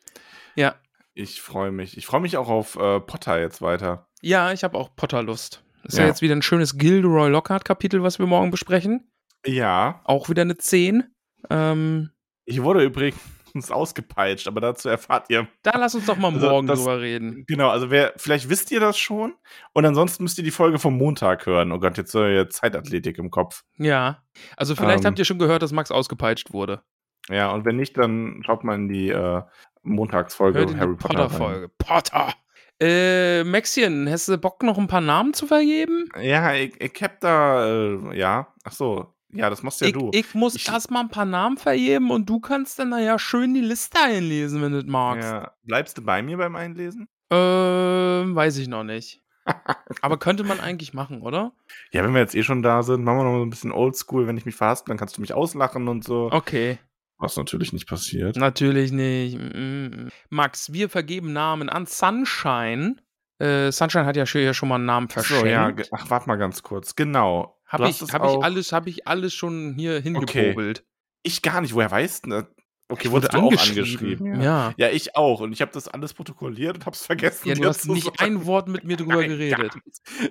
Ja. 0.56 0.76
Ich 1.14 1.42
freue 1.42 1.72
mich. 1.72 1.98
Ich 1.98 2.06
freue 2.06 2.22
mich 2.22 2.38
auch 2.38 2.50
auf 2.50 2.76
äh, 2.76 3.00
Potter 3.00 3.40
jetzt 3.40 3.62
weiter. 3.62 4.08
Ja, 4.22 4.52
ich 4.52 4.64
habe 4.64 4.78
auch 4.78 4.96
Potter-Lust. 4.96 5.64
Ist 5.84 5.98
ja. 5.98 6.04
Ja. 6.04 6.08
jetzt 6.10 6.22
wieder 6.22 6.36
ein 6.36 6.42
schönes 6.42 6.78
Gilderoy 6.78 7.30
Lockhart-Kapitel, 7.30 8.04
was 8.04 8.20
wir 8.20 8.26
morgen 8.28 8.52
besprechen. 8.52 9.10
Ja. 9.46 10.02
Auch 10.04 10.30
wieder 10.30 10.42
eine 10.42 10.58
10. 10.58 11.04
Ähm, 11.50 12.10
Ich 12.46 12.62
wurde 12.62 12.84
übrigens 12.84 13.18
ausgepeitscht, 13.72 14.48
aber 14.48 14.62
dazu 14.62 14.90
erfahrt 14.90 15.30
ihr. 15.30 15.48
da 15.64 15.78
lass 15.78 15.96
uns 15.96 16.06
doch 16.06 16.18
mal 16.18 16.34
Also, 16.34 16.50
morgen 16.50 16.68
das- 16.68 16.80
drüber 16.80 17.00
reden. 17.02 17.46
Genau, 17.48 17.70
also 17.70 17.90
wer, 17.90 18.14
vielleicht 18.18 18.50
wisst 18.50 18.72
ihr 18.72 18.80
das 18.80 18.98
schon 18.98 19.34
und 19.74 19.86
ansonsten 19.86 20.24
müsst 20.24 20.38
ihr 20.38 20.44
die 20.44 20.52
Folge 20.52 20.78
vom 20.80 20.98
Montag 20.98 21.46
hören. 21.46 21.72
Oh 21.72 21.80
Gott, 21.80 21.98
jetzt 21.98 22.12
so 22.12 22.44
Zeitathletik 22.46 23.18
im 23.18 23.30
Kopf. 23.32 23.64
Ja. 23.78 24.24
Also 24.58 24.76
vielleicht 24.76 25.00
Ähm. 25.00 25.06
habt 25.08 25.20
ihr 25.20 25.26
schon 25.26 25.40
gehört, 25.40 25.62
dass 25.62 25.72
Max 25.72 25.90
ausgepeitscht 25.92 26.52
wurde. 26.54 26.84
Ja, 27.30 27.52
und 27.52 27.66
wenn 27.66 27.76
nicht, 27.76 27.98
dann 27.98 28.42
schaut 28.46 28.64
mal 28.64 28.76
in 28.76 28.88
die 28.88 29.10
äh, 29.10 29.42
Montagsfolge 29.84 30.60
Hört 30.60 30.78
Harry 30.78 30.96
Potter. 30.96 31.20
rein. 31.20 31.28
Potter-Folge. 31.30 31.70
Potter. 31.78 32.34
Äh, 32.80 33.44
Maxchen, 33.44 34.08
hast 34.10 34.28
du 34.28 34.38
Bock, 34.38 34.62
noch 34.64 34.78
ein 34.78 34.88
paar 34.88 35.02
Namen 35.02 35.34
zu 35.34 35.48
vergeben? 35.48 36.10
Ja, 36.22 36.54
ich, 36.54 36.80
ich 36.80 37.02
hab 37.04 37.20
da, 37.22 37.66
äh, 37.68 38.18
ja, 38.18 38.54
ach 38.64 38.72
so, 38.72 39.14
ja, 39.34 39.50
das 39.50 39.64
machst 39.64 39.82
ja 39.82 39.88
ich, 39.88 39.94
du. 39.94 40.12
ich 40.14 40.36
muss 40.36 40.56
Ich- 40.56 40.68
erstmal 40.70 41.02
ein 41.04 41.10
paar 41.10 41.26
Namen 41.26 41.58
vergeben 41.58 42.12
und 42.12 42.30
du 42.30 42.40
kannst 42.40 42.78
dann 42.80 42.90
naja 42.90 43.18
schön 43.18 43.54
die 43.56 43.62
Liste 43.62 43.98
einlesen, 44.00 44.62
wenn 44.62 44.74
du 44.74 44.84
das 44.84 44.92
magst. 44.92 45.28
ja. 45.30 45.52
Bleibst 45.64 45.98
du 45.98 46.04
bei 46.04 46.22
mir 46.22 46.38
beim 46.38 46.56
Einlesen? 46.56 47.08
Ähm, 47.32 48.36
weiß 48.36 48.58
ich 48.58 48.68
noch 48.68 48.84
nicht. 48.84 49.22
Aber 50.02 50.18
könnte 50.18 50.44
man 50.44 50.60
eigentlich 50.60 50.94
machen, 50.94 51.22
oder? 51.22 51.54
Ja, 51.92 52.04
wenn 52.04 52.14
wir 52.14 52.20
jetzt 52.20 52.36
eh 52.36 52.44
schon 52.44 52.62
da 52.62 52.84
sind, 52.84 53.04
machen 53.04 53.18
wir 53.20 53.24
noch 53.24 53.38
so 53.40 53.44
ein 53.46 53.50
bisschen 53.50 53.72
oldschool. 53.72 54.28
Wenn 54.28 54.38
ich 54.38 54.46
mich 54.46 54.56
verhaspel, 54.56 54.92
dann 54.92 54.98
kannst 55.00 55.18
du 55.18 55.22
mich 55.22 55.34
auslachen 55.34 55.88
und 55.88 56.04
so. 56.04 56.30
Okay, 56.32 56.78
Was 57.20 57.36
natürlich 57.36 57.74
nicht 57.74 57.88
passiert. 57.88 58.36
natürlich 58.36 58.92
nicht. 58.92 59.38
Mm, 59.38 59.86
mm. 59.88 60.10
Max, 60.30 60.72
wir 60.74 60.90
vergeben 60.90 61.34
Namen 61.34 61.70
an 61.70 61.86
Sunshine. 61.86 62.98
Äh, 63.40 63.72
Sunshine 63.72 64.06
hat 64.06 64.16
ja 64.16 64.26
schon, 64.26 64.70
mal 64.70 64.76
einen 64.76 64.86
Namen 64.86 65.10
verschenkt. 65.10 65.42
so, 65.42 65.48
ja, 65.48 65.74
ach, 65.92 66.10
warte 66.10 66.28
mal 66.28 66.38
ganz 66.38 66.64
kurz. 66.64 66.96
Genau. 66.96 67.60
Habe 67.66 67.90
ich, 67.90 68.02
hab 68.02 68.24
ich, 68.24 68.44
alles, 68.44 68.72
hab 68.72 68.88
ich 68.88 69.08
alles 69.08 69.34
schon 69.34 69.76
hier 69.78 70.00
hingepobelt. 70.00 70.86
Ich 71.24 71.42
gar 71.42 71.62
nicht. 71.62 71.74
Woher 71.74 71.92
weißt 71.92 72.28
du? 72.28 72.48
Das? 72.88 72.96
Okay, 72.98 73.08
Ich 73.08 73.12
wurdest 73.12 73.34
du 73.34 73.42
wurde 73.42 73.58
auch 73.58 73.68
angeschrieben, 73.68 74.42
ja. 74.42 74.74
Ja, 74.78 74.90
ich 74.90 75.16
auch. 75.16 75.42
Und 75.42 75.52
ich 75.52 75.62
habe 75.62 75.72
das 75.72 75.88
alles 75.88 76.14
protokolliert 76.14 76.78
und 76.78 76.86
hab's 76.86 77.06
vergessen. 77.06 77.50
Ja, 77.50 77.56
du 77.56 77.66
hast 77.66 77.86
nicht 77.88 78.06
sagen. 78.06 78.18
ein 78.20 78.46
Wort 78.46 78.68
mit 78.68 78.84
mir 78.84 78.98
drüber 78.98 79.18
Nein, 79.18 79.30
geredet. 79.30 79.74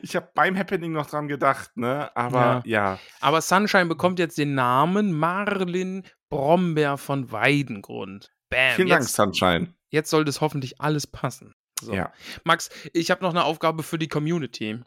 Ich 0.02 0.16
habe 0.16 0.30
beim 0.34 0.56
Happening 0.56 0.92
noch 0.92 1.06
dran 1.06 1.28
gedacht, 1.28 1.76
ne? 1.76 2.10
Aber 2.16 2.62
ja. 2.64 2.98
Aber 3.20 3.40
Sunshine 3.40 3.86
bekommt 3.86 4.18
jetzt 4.18 4.38
den 4.38 4.54
Namen 4.54 5.12
Marlin 5.12 6.04
Brombeer 6.30 6.96
von 6.96 7.30
Weidengrund. 7.30 8.32
Bam. 8.48 8.74
Vielen 8.74 8.88
Dank, 8.88 9.02
jetzt, 9.02 9.14
Sunshine. 9.14 9.74
jetzt 9.90 10.10
sollte 10.10 10.30
es 10.30 10.40
hoffentlich 10.40 10.80
alles 10.80 11.06
passen. 11.06 11.54
So. 11.80 11.92
Ja. 11.92 12.12
Max, 12.44 12.70
ich 12.92 13.10
habe 13.10 13.22
noch 13.22 13.30
eine 13.30 13.44
Aufgabe 13.44 13.82
für 13.82 13.98
die 13.98 14.08
Community. 14.08 14.80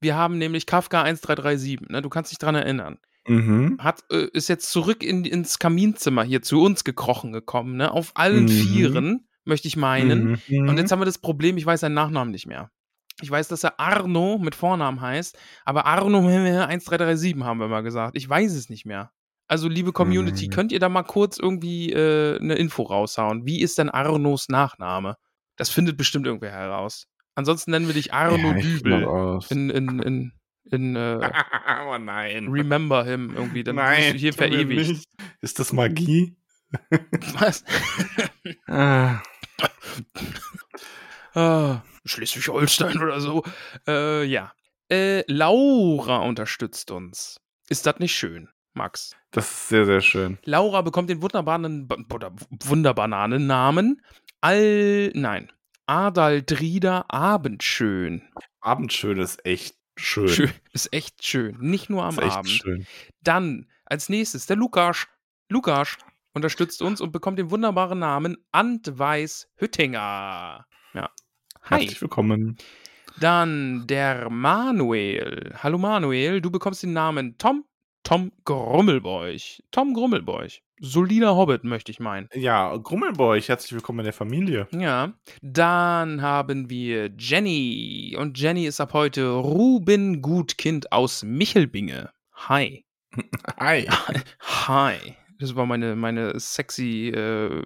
Wir 0.00 0.14
haben 0.14 0.38
nämlich 0.38 0.66
Kafka 0.66 1.02
1337, 1.02 1.90
ne? 1.90 2.02
du 2.02 2.08
kannst 2.08 2.30
dich 2.30 2.38
dran 2.38 2.54
erinnern. 2.54 2.98
Mhm. 3.26 3.78
Hat, 3.80 4.02
äh, 4.10 4.28
ist 4.32 4.48
jetzt 4.48 4.70
zurück 4.70 5.02
in, 5.02 5.24
ins 5.24 5.58
Kaminzimmer 5.58 6.24
hier 6.24 6.42
zu 6.42 6.62
uns 6.62 6.84
gekrochen 6.84 7.32
gekommen, 7.32 7.76
ne? 7.76 7.90
auf 7.90 8.12
allen 8.14 8.44
Mhm. 8.44 8.48
Vieren, 8.48 9.28
möchte 9.44 9.68
ich 9.68 9.76
meinen. 9.76 10.38
Mhm. 10.48 10.68
Und 10.68 10.78
jetzt 10.78 10.92
haben 10.92 11.00
wir 11.00 11.06
das 11.06 11.18
Problem, 11.18 11.56
ich 11.56 11.66
weiß 11.66 11.80
seinen 11.80 11.94
Nachnamen 11.94 12.30
nicht 12.32 12.46
mehr. 12.46 12.70
Ich 13.22 13.30
weiß, 13.30 13.48
dass 13.48 13.62
er 13.64 13.78
Arno 13.78 14.38
mit 14.38 14.54
Vornamen 14.54 15.00
heißt, 15.00 15.38
aber 15.64 15.86
Arno 15.86 16.18
1337 16.68 17.36
haben 17.44 17.60
wir 17.60 17.68
mal 17.68 17.82
gesagt. 17.82 18.16
Ich 18.16 18.28
weiß 18.28 18.52
es 18.54 18.68
nicht 18.68 18.84
mehr. 18.86 19.12
Also, 19.46 19.68
liebe 19.68 19.92
Community, 19.92 20.46
Mhm. 20.46 20.50
könnt 20.50 20.72
ihr 20.72 20.80
da 20.80 20.88
mal 20.88 21.02
kurz 21.02 21.38
irgendwie 21.38 21.92
äh, 21.92 22.38
eine 22.40 22.54
Info 22.54 22.82
raushauen? 22.82 23.44
Wie 23.46 23.60
ist 23.60 23.76
denn 23.78 23.90
Arnos 23.90 24.48
Nachname? 24.48 25.16
Das 25.56 25.68
findet 25.70 25.96
bestimmt 25.96 26.26
irgendwer 26.26 26.50
heraus. 26.50 27.06
Ansonsten 27.36 27.70
nennen 27.72 27.86
wir 27.86 27.94
dich 27.94 28.12
Arno 28.14 28.48
ja, 28.48 28.54
Dübel. 28.54 29.38
In, 29.50 29.68
in, 29.70 29.98
in, 30.00 30.32
in 30.70 30.96
äh, 30.96 31.18
oh 31.88 31.98
nein. 31.98 32.48
Remember 32.48 33.04
Him 33.04 33.32
irgendwie. 33.36 33.64
Dann 33.64 33.76
nein, 33.76 34.02
bist 34.02 34.14
du 34.14 34.18
hier 34.18 34.32
verewigt. 34.32 34.88
nicht. 34.88 35.08
Ist 35.40 35.58
das 35.58 35.72
Magie? 35.72 36.36
Was? 37.38 37.64
Ah. 38.66 39.22
Ah, 41.34 41.82
Schleswig-Holstein 42.04 42.98
oder 42.98 43.20
so. 43.20 43.44
Äh, 43.86 44.24
ja. 44.24 44.52
Äh, 44.90 45.24
Laura 45.32 46.18
unterstützt 46.18 46.90
uns. 46.90 47.40
Ist 47.68 47.86
das 47.86 47.98
nicht 47.98 48.14
schön, 48.14 48.48
Max? 48.72 49.16
Das 49.30 49.50
ist 49.50 49.68
sehr, 49.68 49.84
sehr 49.86 50.00
schön. 50.00 50.38
Laura 50.44 50.82
bekommt 50.82 51.10
den 51.10 51.22
wunderbaren, 51.22 51.88
oder 52.12 52.32
wunderbaren 52.50 53.46
Namen 53.46 54.02
Al, 54.40 55.08
nein, 55.14 55.50
Adaldrida 55.86 57.06
Abendschön. 57.08 58.22
Abendschön 58.60 59.18
ist 59.18 59.44
echt 59.46 59.74
schön. 59.96 60.28
Schön. 60.28 60.50
Ist 60.72 60.92
echt 60.92 61.24
schön. 61.24 61.56
Nicht 61.60 61.90
nur 61.90 62.04
am 62.04 62.18
ist 62.18 62.24
echt 62.24 62.36
Abend. 62.36 62.50
schön. 62.50 62.86
Dann 63.22 63.66
als 63.84 64.08
nächstes 64.08 64.46
der 64.46 64.56
Lukas. 64.56 65.06
Lukas 65.48 65.96
unterstützt 66.32 66.82
uns 66.82 67.00
und 67.00 67.12
bekommt 67.12 67.38
den 67.38 67.50
wunderbaren 67.50 67.98
Namen 67.98 68.36
Antweis 68.52 69.48
Hüttinger. 69.56 70.66
Ja. 70.94 71.10
Hi. 71.62 71.80
Herzlich 71.80 72.00
willkommen. 72.00 72.56
Dann 73.20 73.86
der 73.86 74.28
Manuel. 74.30 75.54
Hallo 75.62 75.78
Manuel, 75.78 76.40
du 76.40 76.50
bekommst 76.50 76.82
den 76.82 76.92
Namen 76.92 77.38
Tom. 77.38 77.64
Tom 78.02 78.32
Grummelbeuch. 78.44 79.62
Tom 79.70 79.94
Grummelbeuch. 79.94 80.60
Solider 80.80 81.36
Hobbit, 81.36 81.62
möchte 81.62 81.92
ich 81.92 82.00
meinen. 82.00 82.28
Ja, 82.34 82.76
Grummelbeuch, 82.76 83.48
herzlich 83.48 83.72
willkommen 83.72 84.00
in 84.00 84.06
der 84.06 84.12
Familie. 84.12 84.66
Ja. 84.72 85.12
Dann 85.40 86.20
haben 86.20 86.68
wir 86.68 87.10
Jenny. 87.16 88.16
Und 88.18 88.38
Jenny 88.38 88.66
ist 88.66 88.80
ab 88.80 88.92
heute 88.92 89.28
Ruben 89.28 90.20
Gutkind 90.20 90.90
aus 90.90 91.22
Michelbinge. 91.22 92.10
Hi. 92.34 92.84
Hi. 93.60 93.88
Hi. 94.40 94.96
Das 95.38 95.54
war 95.54 95.64
meine, 95.64 95.94
meine 95.94 96.40
sexy, 96.40 97.08
äh, 97.08 97.62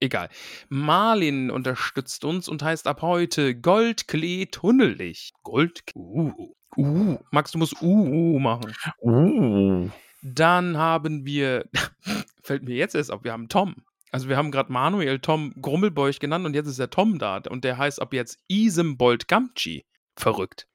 egal. 0.00 0.28
Marlin 0.68 1.52
unterstützt 1.52 2.24
uns 2.24 2.48
und 2.48 2.64
heißt 2.64 2.88
ab 2.88 3.00
heute 3.02 3.54
Goldklee 3.54 4.46
Tunnelig. 4.46 5.30
Gold. 5.44 5.82
Uh. 5.94 6.52
Uh. 6.76 7.16
Max, 7.30 7.52
du 7.52 7.58
musst 7.58 7.80
uh, 7.80 7.86
uh 7.86 8.38
machen. 8.40 8.74
Uh. 9.02 9.88
Dann 10.22 10.76
haben 10.76 11.24
wir, 11.24 11.68
fällt 12.42 12.64
mir 12.64 12.74
jetzt 12.76 12.94
erst 12.94 13.10
auf, 13.10 13.24
wir 13.24 13.32
haben 13.32 13.48
Tom. 13.48 13.76
Also 14.12 14.28
wir 14.28 14.36
haben 14.36 14.50
gerade 14.50 14.72
Manuel 14.72 15.20
Tom 15.20 15.54
Grummelbeuch 15.60 16.18
genannt 16.18 16.44
und 16.44 16.54
jetzt 16.54 16.66
ist 16.66 16.78
der 16.78 16.90
Tom 16.90 17.18
da 17.18 17.40
und 17.48 17.64
der 17.64 17.78
heißt 17.78 18.02
ab 18.02 18.12
jetzt 18.12 18.38
Isembold 18.48 19.28
Gamci. 19.28 19.84
Verrückt. 20.16 20.66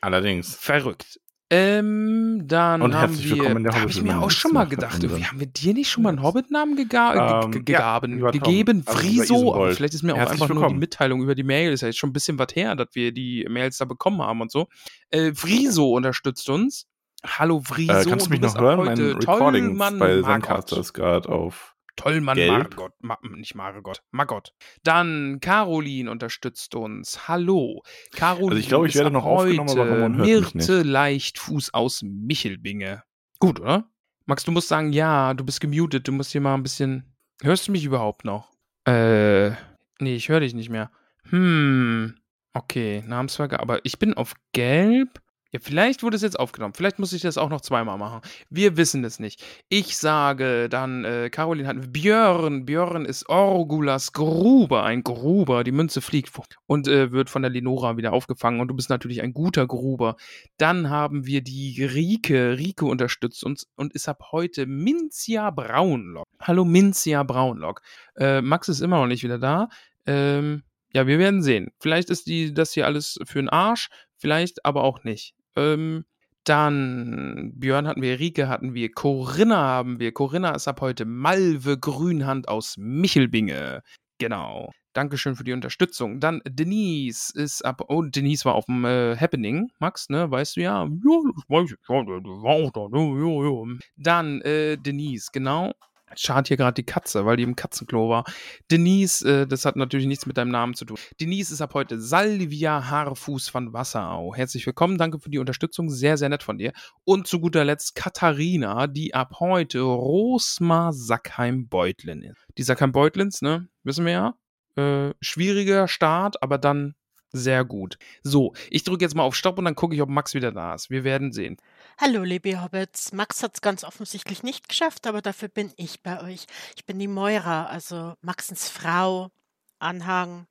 Allerdings. 0.00 0.54
Verrückt. 0.54 1.18
Ähm, 1.50 2.42
dann 2.46 2.82
Und 2.82 2.94
haben 2.94 3.12
herzlich 3.12 3.30
wir, 3.30 3.36
willkommen 3.36 3.56
in 3.56 3.62
der 3.62 3.72
da 3.72 3.80
habe 3.80 3.90
ich 3.90 4.02
mir 4.02 4.20
auch 4.20 4.30
schon 4.30 4.52
mal 4.52 4.66
gedacht, 4.66 5.02
irgendwie 5.02 5.24
haben 5.24 5.40
wir 5.40 5.46
dir 5.46 5.72
nicht 5.72 5.88
schon 5.88 6.02
mal 6.02 6.10
einen 6.10 6.22
Hobbit-Namen 6.22 6.76
gega 6.76 7.44
Ähm, 7.44 7.50
ge 7.52 7.62
ge 7.62 7.72
ja, 7.72 7.98
gegaben, 8.00 8.20
Tom. 8.20 8.32
gegeben? 8.32 8.82
Also 8.84 8.98
Friso, 8.98 9.70
vielleicht 9.72 9.94
ist 9.94 10.02
mir 10.02 10.12
auch 10.12 10.18
Herzlich 10.18 10.42
einfach 10.42 10.48
nur 10.48 10.56
die 10.56 10.62
willkommen. 10.64 10.78
Mitteilung 10.78 11.22
über 11.22 11.34
die 11.34 11.44
Mail, 11.44 11.72
ist 11.72 11.80
ja 11.80 11.88
jetzt 11.88 11.96
schon 11.96 12.10
ein 12.10 12.12
bisschen 12.12 12.38
was 12.38 12.48
her, 12.54 12.76
dass 12.76 12.88
wir 12.92 13.12
die 13.12 13.46
Mails 13.48 13.78
da 13.78 13.86
bekommen 13.86 14.20
haben 14.20 14.42
und 14.42 14.50
so. 14.52 14.68
Äh, 15.10 15.32
Friso 15.32 15.94
unterstützt 15.94 16.50
uns. 16.50 16.86
Hallo 17.24 17.60
Friso, 17.60 17.92
Äh, 17.92 18.04
kannst 18.04 18.26
du 18.26 18.30
mich 18.30 18.40
noch 18.40 18.58
hören? 18.58 18.84
Mein 18.84 18.98
Recording 18.98 19.66
Tollmann 19.78 19.98
bei. 19.98 20.22
Zencaster 20.22 20.78
ist 20.78 20.92
gerade 20.92 21.28
auf. 21.28 21.74
Tollmann 21.96 22.36
Gelb. 22.36 22.52
Margot. 22.52 22.92
Ma 23.00 23.18
nicht 23.22 23.56
Margot. 23.56 24.02
Margot. 24.12 24.54
Dann 24.84 25.38
Caroline 25.40 26.10
unterstützt 26.10 26.74
uns. 26.76 27.26
Hallo. 27.26 27.82
Caroline 28.14 28.50
Also 28.50 28.60
ich 28.60 28.68
glaube, 28.68 28.86
ich 28.86 28.94
werde 28.94 29.10
noch 29.10 29.24
aufgenommen, 29.24 29.70
aber 29.70 29.96
man 29.96 30.16
hört 30.16 30.28
mich 30.28 30.54
Mirte 30.54 30.82
Leichtfuß 30.82 31.74
aus 31.74 32.02
Michelbinge. 32.02 33.02
Gut, 33.40 33.60
oder? 33.60 33.90
Max, 34.26 34.44
du 34.44 34.52
musst 34.52 34.68
sagen, 34.68 34.92
ja, 34.92 35.34
du 35.34 35.44
bist 35.44 35.60
gemutet. 35.60 36.06
Du 36.06 36.12
musst 36.12 36.30
hier 36.32 36.40
mal 36.40 36.54
ein 36.54 36.62
bisschen... 36.62 37.16
Hörst 37.42 37.66
du 37.66 37.72
mich 37.72 37.84
überhaupt 37.84 38.24
noch? 38.24 38.52
Äh, 38.86 39.50
nee, 39.98 40.14
ich 40.14 40.28
höre 40.28 40.40
dich 40.40 40.54
nicht 40.54 40.70
mehr. 40.70 40.90
Hm, 41.30 42.14
okay, 42.52 43.02
Namensvergabe. 43.06 43.62
Aber 43.62 43.84
ich 43.84 43.98
bin 43.98 44.14
auf 44.14 44.34
Gelb. 44.52 45.20
Ja, 45.50 45.60
vielleicht 45.62 46.02
wurde 46.02 46.16
es 46.16 46.22
jetzt 46.22 46.38
aufgenommen. 46.38 46.74
Vielleicht 46.74 46.98
muss 46.98 47.14
ich 47.14 47.22
das 47.22 47.38
auch 47.38 47.48
noch 47.48 47.62
zweimal 47.62 47.96
machen. 47.96 48.20
Wir 48.50 48.76
wissen 48.76 49.02
es 49.04 49.18
nicht. 49.18 49.42
Ich 49.70 49.96
sage 49.96 50.68
dann, 50.68 51.06
äh, 51.06 51.30
Caroline 51.30 51.66
hat 51.66 51.90
Björn. 51.90 52.66
Björn 52.66 53.06
ist 53.06 53.30
Orgulas 53.30 54.12
Gruber, 54.12 54.82
ein 54.84 55.02
Gruber. 55.02 55.64
Die 55.64 55.72
Münze 55.72 56.02
fliegt 56.02 56.30
und 56.66 56.86
äh, 56.86 57.12
wird 57.12 57.30
von 57.30 57.40
der 57.40 57.50
Lenora 57.50 57.96
wieder 57.96 58.12
aufgefangen. 58.12 58.60
Und 58.60 58.68
du 58.68 58.74
bist 58.74 58.90
natürlich 58.90 59.22
ein 59.22 59.32
guter 59.32 59.66
Gruber. 59.66 60.16
Dann 60.58 60.90
haben 60.90 61.24
wir 61.24 61.40
die 61.40 61.82
Rike. 61.82 62.58
Rike 62.58 62.84
unterstützt 62.84 63.42
uns 63.42 63.66
und 63.74 63.94
ist 63.94 64.06
ab 64.06 64.24
heute 64.32 64.66
Minzia 64.66 65.50
Braunlock. 65.50 66.26
Hallo 66.40 66.66
Minzia 66.66 67.22
Braunlock. 67.22 67.80
Äh, 68.16 68.42
Max 68.42 68.68
ist 68.68 68.80
immer 68.82 68.98
noch 68.98 69.06
nicht 69.06 69.24
wieder 69.24 69.38
da. 69.38 69.68
Ähm, 70.04 70.62
Ja, 70.92 71.06
wir 71.06 71.18
werden 71.18 71.42
sehen. 71.42 71.70
Vielleicht 71.80 72.10
ist 72.10 72.26
die, 72.26 72.52
das 72.52 72.72
hier 72.72 72.86
alles 72.86 73.18
für 73.24 73.38
den 73.38 73.48
Arsch, 73.48 73.88
vielleicht 74.16 74.64
aber 74.64 74.84
auch 74.84 75.04
nicht. 75.04 75.34
Ähm, 75.56 76.04
dann 76.44 77.52
Björn 77.56 77.86
hatten 77.86 78.00
wir, 78.00 78.18
Rike 78.18 78.48
hatten 78.48 78.72
wir, 78.74 78.90
Corinna 78.90 79.56
haben 79.56 80.00
wir. 80.00 80.12
Corinna 80.12 80.54
ist 80.54 80.66
ab 80.66 80.80
heute 80.80 81.04
Malve 81.04 81.78
Grünhand 81.78 82.48
aus 82.48 82.76
Michelbinge. 82.78 83.82
Genau. 84.18 84.70
Dankeschön 84.94 85.36
für 85.36 85.44
die 85.44 85.52
Unterstützung. 85.52 86.18
Dann 86.18 86.40
Denise 86.48 87.30
ist 87.34 87.64
ab. 87.64 87.82
Oh, 87.88 88.02
Denise 88.02 88.44
war 88.46 88.54
auf 88.54 88.64
dem 88.64 88.84
äh, 88.84 89.16
Happening, 89.16 89.70
Max, 89.78 90.08
ne? 90.08 90.30
Weißt 90.30 90.56
du 90.56 90.62
ja? 90.62 90.84
Ja, 90.84 91.20
das 91.34 91.44
weiß 91.48 91.70
ich. 91.70 91.76
Ja, 91.88 91.94
war 91.94 92.54
auch 92.54 92.72
da. 92.72 92.88
Ne? 92.88 92.98
Ja, 93.20 93.44
ja. 93.44 93.78
Dann 93.96 94.40
äh, 94.40 94.76
Denise, 94.76 95.28
genau. 95.32 95.72
Schad 96.16 96.48
hier 96.48 96.56
gerade 96.56 96.74
die 96.74 96.86
Katze, 96.86 97.24
weil 97.26 97.36
die 97.36 97.42
im 97.42 97.56
Katzenklo 97.56 98.08
war. 98.08 98.24
Denise, 98.70 99.22
äh, 99.22 99.46
das 99.46 99.64
hat 99.64 99.76
natürlich 99.76 100.06
nichts 100.06 100.26
mit 100.26 100.36
deinem 100.36 100.50
Namen 100.50 100.74
zu 100.74 100.84
tun. 100.84 100.96
Denise 101.20 101.52
ist 101.52 101.60
ab 101.60 101.74
heute 101.74 102.00
Salvia 102.00 102.88
Haarfuß 102.90 103.48
von 103.48 103.72
Wasserau. 103.72 104.34
Herzlich 104.34 104.66
willkommen, 104.66 104.98
danke 104.98 105.18
für 105.18 105.30
die 105.30 105.38
Unterstützung, 105.38 105.90
sehr, 105.90 106.16
sehr 106.16 106.28
nett 106.28 106.42
von 106.42 106.58
dir. 106.58 106.72
Und 107.04 107.26
zu 107.26 107.40
guter 107.40 107.64
Letzt 107.64 107.94
Katharina, 107.94 108.86
die 108.86 109.14
ab 109.14 109.36
heute 109.40 109.80
Rosmar 109.80 110.92
Sackheim-Beutlin 110.92 112.22
ist. 112.22 112.46
Die 112.56 112.62
Sackheim-Beutlins, 112.62 113.42
ne, 113.42 113.68
wissen 113.82 114.04
wir 114.04 114.12
ja, 114.12 114.34
äh, 114.76 115.14
schwieriger 115.20 115.88
Start, 115.88 116.42
aber 116.42 116.58
dann 116.58 116.94
sehr 117.32 117.64
gut. 117.64 117.98
So, 118.22 118.54
ich 118.70 118.84
drücke 118.84 119.04
jetzt 119.04 119.14
mal 119.14 119.22
auf 119.22 119.36
Stopp 119.36 119.58
und 119.58 119.66
dann 119.66 119.74
gucke 119.74 119.94
ich, 119.94 120.00
ob 120.00 120.08
Max 120.08 120.34
wieder 120.34 120.52
da 120.52 120.74
ist. 120.74 120.88
Wir 120.88 121.04
werden 121.04 121.32
sehen. 121.32 121.58
Hallo, 122.00 122.22
liebe 122.22 122.62
Hobbits. 122.62 123.10
Max 123.10 123.42
hat 123.42 123.56
es 123.56 123.60
ganz 123.60 123.82
offensichtlich 123.82 124.44
nicht 124.44 124.68
geschafft, 124.68 125.08
aber 125.08 125.20
dafür 125.20 125.48
bin 125.48 125.72
ich 125.76 126.00
bei 126.00 126.22
euch. 126.22 126.46
Ich 126.76 126.86
bin 126.86 126.96
die 127.00 127.08
Moira, 127.08 127.66
also 127.66 128.14
Maxens 128.20 128.68
Frau, 128.68 129.32
Anhang, 129.80 130.46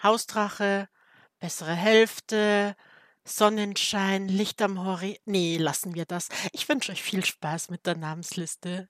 Hausdrache, 0.00 0.88
bessere 1.40 1.74
Hälfte, 1.74 2.76
Sonnenschein, 3.24 4.28
Licht 4.28 4.62
am 4.62 4.84
Horizont. 4.84 5.18
Nee, 5.24 5.56
lassen 5.56 5.96
wir 5.96 6.04
das. 6.04 6.28
Ich 6.52 6.68
wünsche 6.68 6.92
euch 6.92 7.02
viel 7.02 7.24
Spaß 7.24 7.70
mit 7.70 7.84
der 7.84 7.96
Namensliste. 7.96 8.86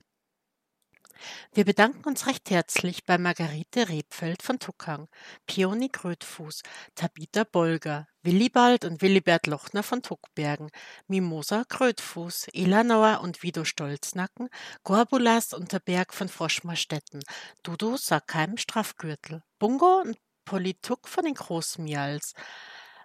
Wir 1.53 1.65
bedanken 1.65 2.05
uns 2.09 2.27
recht 2.27 2.51
herzlich 2.51 3.05
bei 3.05 3.19
Margarete 3.19 3.89
Rebfeld 3.89 4.43
von 4.43 4.59
Tuckang, 4.59 5.09
Pioni 5.47 5.89
Grötfuß, 5.89 6.63
Tabitha 6.95 7.45
Bolger, 7.45 8.07
Willibald 8.23 8.85
und 8.85 9.03
Willibert 9.03 9.47
Lochner 9.47 9.83
von 9.83 10.03
Tuckbergen, 10.03 10.71
Mimosa 11.09 11.65
Grötfuß, 11.69 12.49
Elanauer 12.53 13.21
und 13.23 13.43
Vido 13.43 13.65
Stolznacken, 13.65 14.49
Gorbulas 14.85 15.53
Unterberg 15.53 16.15
von 16.15 16.29
Froschmarstetten, 16.29 17.23
Dudu 17.63 17.97
Sackheim 17.97 18.57
Strafgürtel, 18.57 19.43
Bungo 19.59 20.01
und 20.01 20.19
Polituk 20.45 21.09
von 21.09 21.25
den 21.25 21.35
Großmials, 21.35 22.35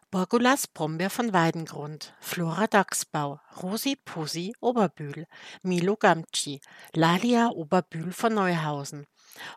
Borgulas 0.10 0.68
Brombeer 0.68 1.10
von 1.10 1.34
Weidengrund, 1.34 2.14
Flora 2.22 2.68
Dachsbau, 2.68 3.42
Rosi 3.62 3.98
Pusi 3.98 4.54
Oberbühl, 4.62 5.28
Milo 5.64 5.98
Gamci, 5.98 6.62
Lalia 6.94 7.50
Oberbühl 7.50 8.14
von 8.14 8.34
Neuhausen, 8.34 9.06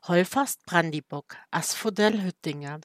Holfast 0.08 0.66
Brandibock, 0.66 1.36
Asphodel 1.52 2.20
Hüttinger, 2.24 2.80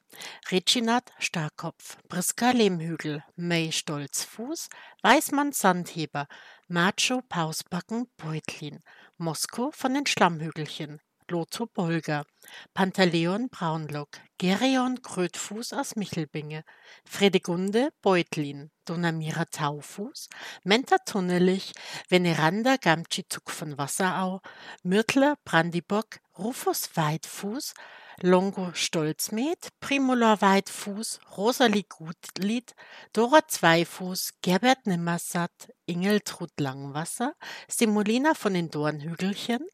Reginat 0.52 1.10
Starkopf, 1.18 1.98
Briska 2.08 2.52
Lehmhügel, 2.52 3.24
May 3.34 3.72
Stolzfuß, 3.72 4.68
Weißmann 5.02 5.50
Sandheber, 5.50 6.28
Macho 6.68 7.20
Pausbacken 7.28 8.06
Beutlin, 8.16 8.78
Mosko 9.18 9.72
von 9.72 9.92
den 9.92 10.06
Schlammhügelchen, 10.06 11.00
Lotho 11.28 11.66
Bolger, 11.66 12.24
Pantaleon 12.72 13.48
Braunlock, 13.48 14.20
Gerion 14.38 15.02
Krötfuß 15.02 15.72
aus 15.72 15.96
Michelbinge, 15.96 16.62
Fredegunde 17.04 17.90
Beutlin, 18.00 18.70
Donamira 18.84 19.46
Taufuß, 19.46 20.28
Menta 20.62 20.98
Tunnelich, 20.98 21.72
Veneranda 22.08 22.76
Gamtschizuk 22.76 23.50
von 23.50 23.76
Wasserau, 23.76 24.40
Mürtler 24.84 25.36
Brandibock, 25.44 26.20
Rufus 26.38 26.90
Weitfuß, 26.96 27.74
Longo 28.22 28.72
Stolzmet, 28.72 29.70
Primula 29.80 30.40
Weitfuß, 30.40 31.20
Rosalie 31.36 31.84
Gutlied, 31.88 32.74
Dora 33.12 33.46
Zweifuß, 33.48 34.34
Gerbert 34.42 34.86
Nimmersatt, 34.86 35.72
Ingeltrud 35.86 36.52
Langwasser, 36.60 37.34
Simulina 37.68 38.34
von 38.34 38.54
den 38.54 38.70
Dornhügelchen, 38.70 39.66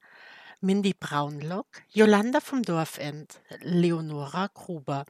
Mindy 0.65 0.95
Braunlock, 0.95 1.83
Jolanda 1.89 2.41
vom 2.41 2.63
Dorfend, 2.63 3.41
Leonora 3.63 4.49
Gruber, 4.55 5.05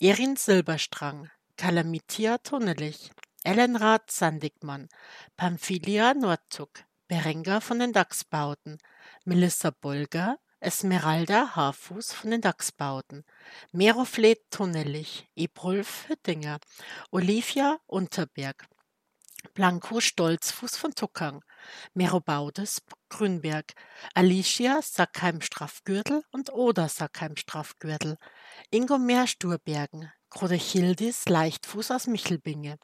Erin 0.00 0.36
Silberstrang, 0.36 1.30
Kalamitia 1.58 2.38
Tunnelich, 2.38 3.10
Ellenrad 3.44 4.10
Sandigmann, 4.10 4.88
Pamphilia 5.36 6.14
Nordzug, 6.14 6.70
Berenga 7.08 7.60
von 7.60 7.78
den 7.78 7.92
Dachsbauten, 7.92 8.78
Melissa 9.26 9.70
Bolger, 9.70 10.38
Esmeralda 10.60 11.54
Haarfuß 11.54 12.14
von 12.14 12.30
den 12.30 12.40
Dachsbauten, 12.40 13.26
Meroflet 13.72 14.50
Tunnelich, 14.50 15.28
Ebrulf 15.36 16.08
Hüttinger, 16.08 16.58
Olivia 17.10 17.78
Unterberg, 17.84 18.66
Blanco 19.52 20.00
Stolzfuß 20.00 20.78
von 20.78 20.94
Tuckang, 20.94 21.44
Merobaudes 21.94 22.82
Grünberg, 23.08 23.74
Alicia 24.14 24.80
Sackheim-Straffgürtel 24.82 26.22
und 26.32 26.52
Oda 26.52 26.88
Sackheim-Straffgürtel, 26.88 28.16
Ingomer 28.70 29.26
Sturbergen, 29.26 30.10
Grodechildis 30.30 31.28
Leichtfuß 31.28 31.90
aus 31.92 32.06
Michelbinge, 32.06 32.78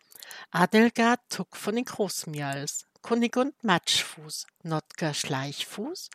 Adelgard 0.50 1.20
Tuck 1.28 1.56
von 1.56 1.76
den 1.76 1.84
Großmials, 1.84 2.86
Kunigund 3.02 3.52
Matschfuß, 3.64 4.46
Notker 4.62 5.12
Schleichfuß, 5.12 6.08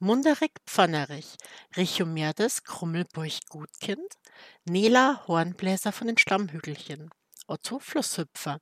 Munderig 0.00 0.50
Pfannerich, 0.66 1.36
Richomerdes 1.76 2.64
Krummelburg 2.64 3.48
Gutkind, 3.48 4.18
Nela 4.64 5.22
Hornbläser 5.28 5.92
von 5.92 6.08
den 6.08 6.18
Stammhügelchen, 6.18 7.10
Otto 7.46 7.78
Flusshüpfer, 7.78 8.60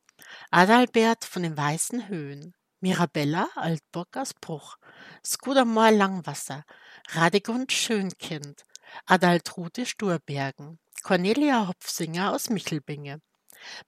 Adalbert 0.51 1.25
von 1.25 1.43
den 1.43 1.57
Weißen 1.57 2.09
Höhen, 2.09 2.55
Mirabella 2.81 3.49
Altbock 3.57 4.17
aus 4.17 4.33
Bruch, 4.35 4.77
Skudamor 5.25 5.91
Langwasser, 5.91 6.65
Radegund 7.11 7.73
Schönkind, 7.73 8.65
Adaltrude 9.07 9.85
Sturbergen, 9.85 10.79
Cornelia 11.03 11.69
Hopfsinger 11.69 12.33
aus 12.33 12.49
Michelbinge, 12.49 13.21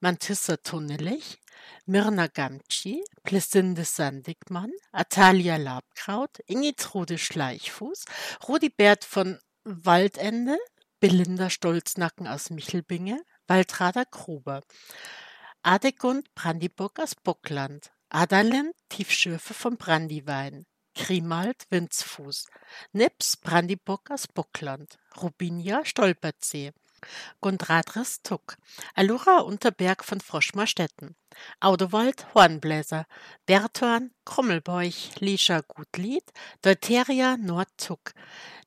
Mantissa 0.01 0.59
Tunnelich, 0.59 1.39
Myrna 1.86 2.27
Gamci, 2.27 3.02
Plessinde 3.23 3.85
Sandigmann, 3.85 4.73
Atalia 4.93 5.56
Labkraut, 5.56 6.40
Ingitrude 6.47 7.16
Schleichfuß, 7.16 8.05
Rudi 8.47 8.69
Bert 8.69 9.05
von 9.05 9.39
Waldende, 9.64 10.59
Belinda 11.01 11.48
Stolznacken 11.48 12.27
aus 12.27 12.51
Michelbinge, 12.51 13.23
Waltrader 13.47 14.05
Gruber, 14.05 14.60
Adegund 15.62 16.35
Brandiburg 16.35 16.98
aus 16.98 17.14
Bockland, 17.14 17.90
Adalin 18.14 18.72
Tiefschürfe 18.90 19.55
von 19.55 19.78
Brandiwein, 19.78 20.66
Grimald 20.94 21.64
Winzfuß, 21.70 22.44
Nips 22.93 23.39
Brandiburg 23.39 24.10
aus 24.10 24.28
Bockland, 24.28 24.98
Rubinia 25.16 25.82
Stolperzee, 25.86 26.72
Gundradris 27.40 28.22
Tuck, 28.22 28.56
Alura 28.94 29.38
Unterberg 29.40 30.04
von 30.04 30.20
Froschmarstetten, 30.20 31.16
Audowald 31.60 32.34
Hornbläser, 32.34 33.06
Berthorn 33.46 34.12
Krummelbeuch, 34.24 35.10
Lisha 35.18 35.60
Gutlied, 35.60 36.24
Deuteria 36.62 37.36
Nordtuck, 37.36 38.12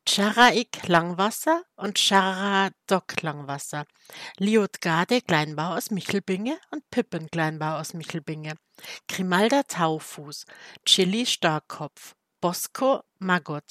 Charaik 0.08 0.88
Langwasser 0.88 1.64
und 1.76 1.98
Charadok 1.98 3.22
Langwasser, 3.22 3.86
Liotgarde 4.38 5.22
Kleinbau 5.22 5.76
aus 5.76 5.90
Michelbinge 5.90 6.60
und 6.72 6.90
Pippen 6.92 7.30
Kleinbau 7.32 7.80
aus 7.80 7.94
Michelbinge, 7.94 8.56
Grimalda 9.08 9.64
Taufuß, 9.64 10.46
Chili 10.86 11.26
Starkkopf, 11.26 12.16
Bosco 12.40 13.04
Maggot, 13.26 13.64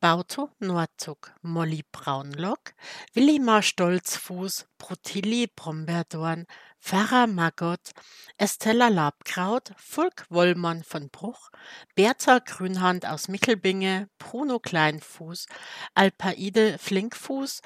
Bauto 0.00 0.50
Nordzug, 0.58 1.32
Molly 1.42 1.84
Braunlock, 1.92 2.74
Willimar 3.12 3.62
Stolzfuß, 3.62 4.66
Brutilli 4.78 5.48
Brombeerdorn, 5.54 6.46
Pfarrer 6.80 7.26
Maggot, 7.26 7.92
Estella 8.38 8.88
Labkraut, 8.88 9.72
Fulk 9.76 10.26
Wollmann 10.30 10.82
von 10.82 11.10
Bruch, 11.10 11.50
Bertha 11.94 12.38
Grünhand 12.38 13.06
aus 13.06 13.28
Michelbinge, 13.28 14.08
Bruno 14.18 14.58
Kleinfuß, 14.58 15.46
Alpaide 15.94 16.78
Flinkfuß, 16.78 17.60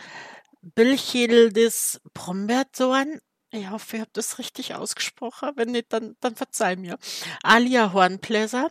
Bilchildis 0.62 2.00
Brombeerdorn, 2.12 3.20
ich 3.52 3.70
hoffe, 3.70 3.96
ihr 3.96 4.02
habt 4.02 4.16
das 4.16 4.38
richtig 4.38 4.74
ausgesprochen. 4.74 5.52
Wenn 5.54 5.70
nicht, 5.70 5.92
dann, 5.92 6.16
dann 6.20 6.34
verzeih 6.34 6.76
mir. 6.76 6.98
Alia 7.42 7.92
Hornbläser, 7.92 8.70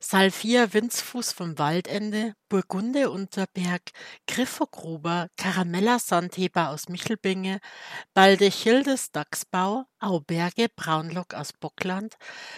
Salvia 0.00 0.72
Winzfuß 0.72 1.32
vom 1.32 1.58
Waldende, 1.58 2.34
Burgunde 2.48 3.10
Unterberg, 3.10 3.82
Griffogruber, 4.26 5.28
Karamella 5.36 5.98
Sandheber 5.98 6.70
aus 6.70 6.88
Michelbinge, 6.88 7.60
Baldechildes 8.14 9.12
Dachsbau, 9.12 9.86
Auberge 9.98 10.68
Braunlock 10.74 11.34
aus 11.34 11.52
Bockland, 11.52 12.16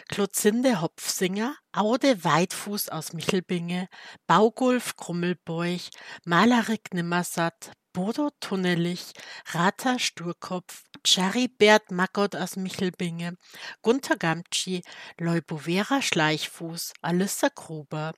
Klotzinde 0.09 0.81
Hopfsinger, 0.81 1.57
Aude 1.73 2.25
Weitfuß 2.25 2.89
aus 2.89 3.13
Michelbinge, 3.13 3.89
Baugulf 4.27 4.97
Krummelbeuch, 4.97 5.91
Malerik 6.25 6.93
Nimmersatt, 6.95 7.73
Bodo 7.97 8.29
Tunnelich, 8.41 9.15
Rata 9.47 9.99
Sturkopf, 9.99 10.85
Charibert 11.03 11.91
Maggot 11.91 12.37
aus 12.37 12.57
Michelbinge, 12.57 13.39
Gunther 13.81 14.19
Gamtschi, 14.19 14.83
Leubovera 15.19 16.03
Schleichfuß, 16.03 16.93
Alissa 17.01 17.49
Gruber, 17.55 18.13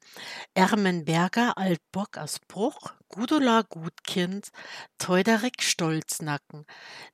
Ermenberger 0.52 1.56
Altbock 1.56 2.18
aus 2.18 2.40
Bruch, 2.48 2.92
Gudula 3.08 3.62
Gutkind, 3.62 4.48
Teuderik 4.98 5.62
Stolznacken, 5.62 6.66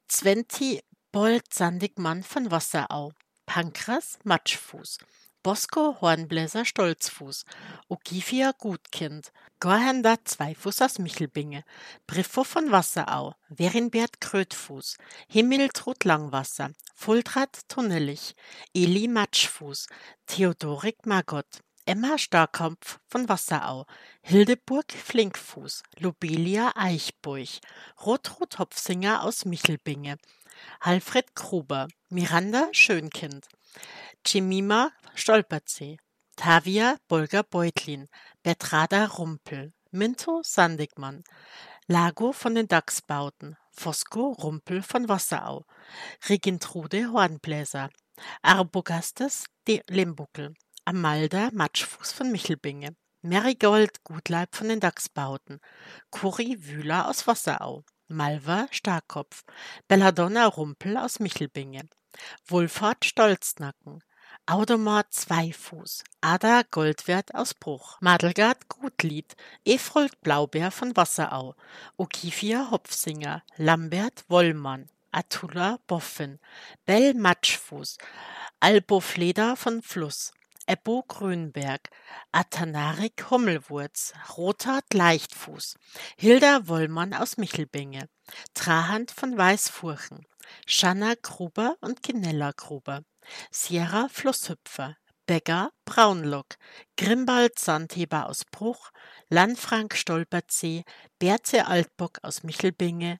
Zwenti 0.08 0.80
Bold 1.12 1.52
Sandigmann 1.52 2.22
von 2.22 2.50
Wasserau, 2.50 3.12
Pankras 3.44 4.18
Matschfuß, 4.24 4.96
Bosco 5.44 5.98
Hornbläser 6.00 6.64
Stolzfuß, 6.64 7.44
Ogifia 7.88 8.52
Gutkind, 8.52 9.30
Gorhender 9.60 10.16
Zweifuß 10.24 10.80
aus 10.80 10.98
Michelbinge, 10.98 11.64
Briffo 12.06 12.44
von 12.44 12.72
Wasserau, 12.72 13.34
Werinbert 13.50 14.22
Krötfuß, 14.22 14.96
Himmeltrud 15.28 16.02
Langwasser, 16.04 16.70
Fultrat 16.94 17.68
Tunnellich, 17.68 18.34
Eli 18.72 19.06
Matschfuß, 19.06 19.88
Theodorik 20.24 21.04
Margot, 21.04 21.60
Emma 21.84 22.16
Starkopf 22.16 22.98
von 23.06 23.28
Wasserau, 23.28 23.84
Hildeburg 24.22 24.90
Flinkfuß, 24.90 25.82
Lobelia 25.98 26.72
Eichburg, 26.74 27.60
Rotrud 28.00 28.58
Hopfsinger 28.58 29.22
aus 29.22 29.44
Michelbinge, 29.44 30.16
Alfred 30.80 31.34
Gruber, 31.34 31.88
Miranda 32.08 32.68
Schönkind, 32.72 33.46
Jemima 34.26 34.90
Stolperzee, 35.14 35.98
Tavia 36.34 36.96
Bolger 37.08 37.42
Beutlin, 37.42 38.08
Bertrada 38.42 39.04
Rumpel, 39.04 39.72
Minto 39.90 40.40
Sandigmann, 40.42 41.22
Lago 41.86 42.32
von 42.32 42.54
den 42.54 42.66
Dachsbauten, 42.66 43.56
Fosco 43.70 44.32
Rumpel 44.32 44.82
von 44.82 45.08
Wasserau, 45.08 45.64
Regintrude 46.28 47.12
Hornbläser, 47.12 47.90
Arbogastes 48.42 49.44
de 49.68 49.82
Limbuckel, 49.88 50.54
Amalda 50.84 51.50
Matschfuß 51.52 52.12
von 52.12 52.32
Michelbinge, 52.32 52.96
Marigold 53.22 54.02
Gutleib 54.04 54.56
von 54.56 54.68
den 54.68 54.80
Dachsbauten, 54.80 55.60
Curi 56.10 56.56
Wühler 56.66 57.08
aus 57.08 57.26
Wasserau, 57.26 57.84
Malva 58.08 58.68
Starkopf, 58.70 59.44
Belladonna 59.86 60.46
Rumpel 60.46 60.96
aus 60.96 61.20
Michelbinge, 61.20 61.82
Wohlfahrt 62.46 63.04
Stolznacken, 63.04 64.02
Audomar 64.46 65.08
Zweifuß, 65.08 66.04
Ada 66.20 66.64
Goldwert 66.70 67.34
aus 67.34 67.54
Bruch, 67.54 67.96
Madelgard 68.02 68.68
Gutlied, 68.68 69.36
Efrold 69.64 70.20
Blaubeer 70.20 70.70
von 70.70 70.94
Wasserau, 70.94 71.54
Okifia 71.96 72.70
Hopfsinger, 72.70 73.42
Lambert 73.56 74.24
Wollmann, 74.28 74.90
Atula 75.12 75.78
Boffin, 75.86 76.40
Bell 76.84 77.14
Matschfuß, 77.14 77.96
Albo 78.60 79.00
Fleder 79.00 79.56
von 79.56 79.80
Fluss, 79.80 80.34
Ebbo 80.66 81.04
Grünberg, 81.08 81.88
Atanarik 82.30 83.30
Hummelwurz, 83.30 84.12
Rothard 84.36 84.92
Leichtfuß, 84.92 85.78
Hilda 86.18 86.68
Wollmann 86.68 87.14
aus 87.14 87.38
Michelbinge, 87.38 88.10
Trahand 88.52 89.10
von 89.10 89.38
Weißfurchen, 89.38 90.26
Schanna 90.66 91.14
Gruber 91.22 91.76
und 91.80 92.02
Ginella 92.02 92.52
Gruber, 92.52 93.04
Sierra 93.50 94.08
Flusshüpfer, 94.08 94.96
Beggar 95.26 95.72
Braunlock, 95.86 96.56
Grimbald 96.96 97.58
Sandheber 97.58 98.28
aus 98.28 98.44
Bruch, 98.44 98.90
Lanfrank 99.30 99.96
Stolperzee, 99.96 100.84
Berze 101.18 101.66
Altbock 101.66 102.18
aus 102.22 102.42
Michelbinge, 102.42 103.18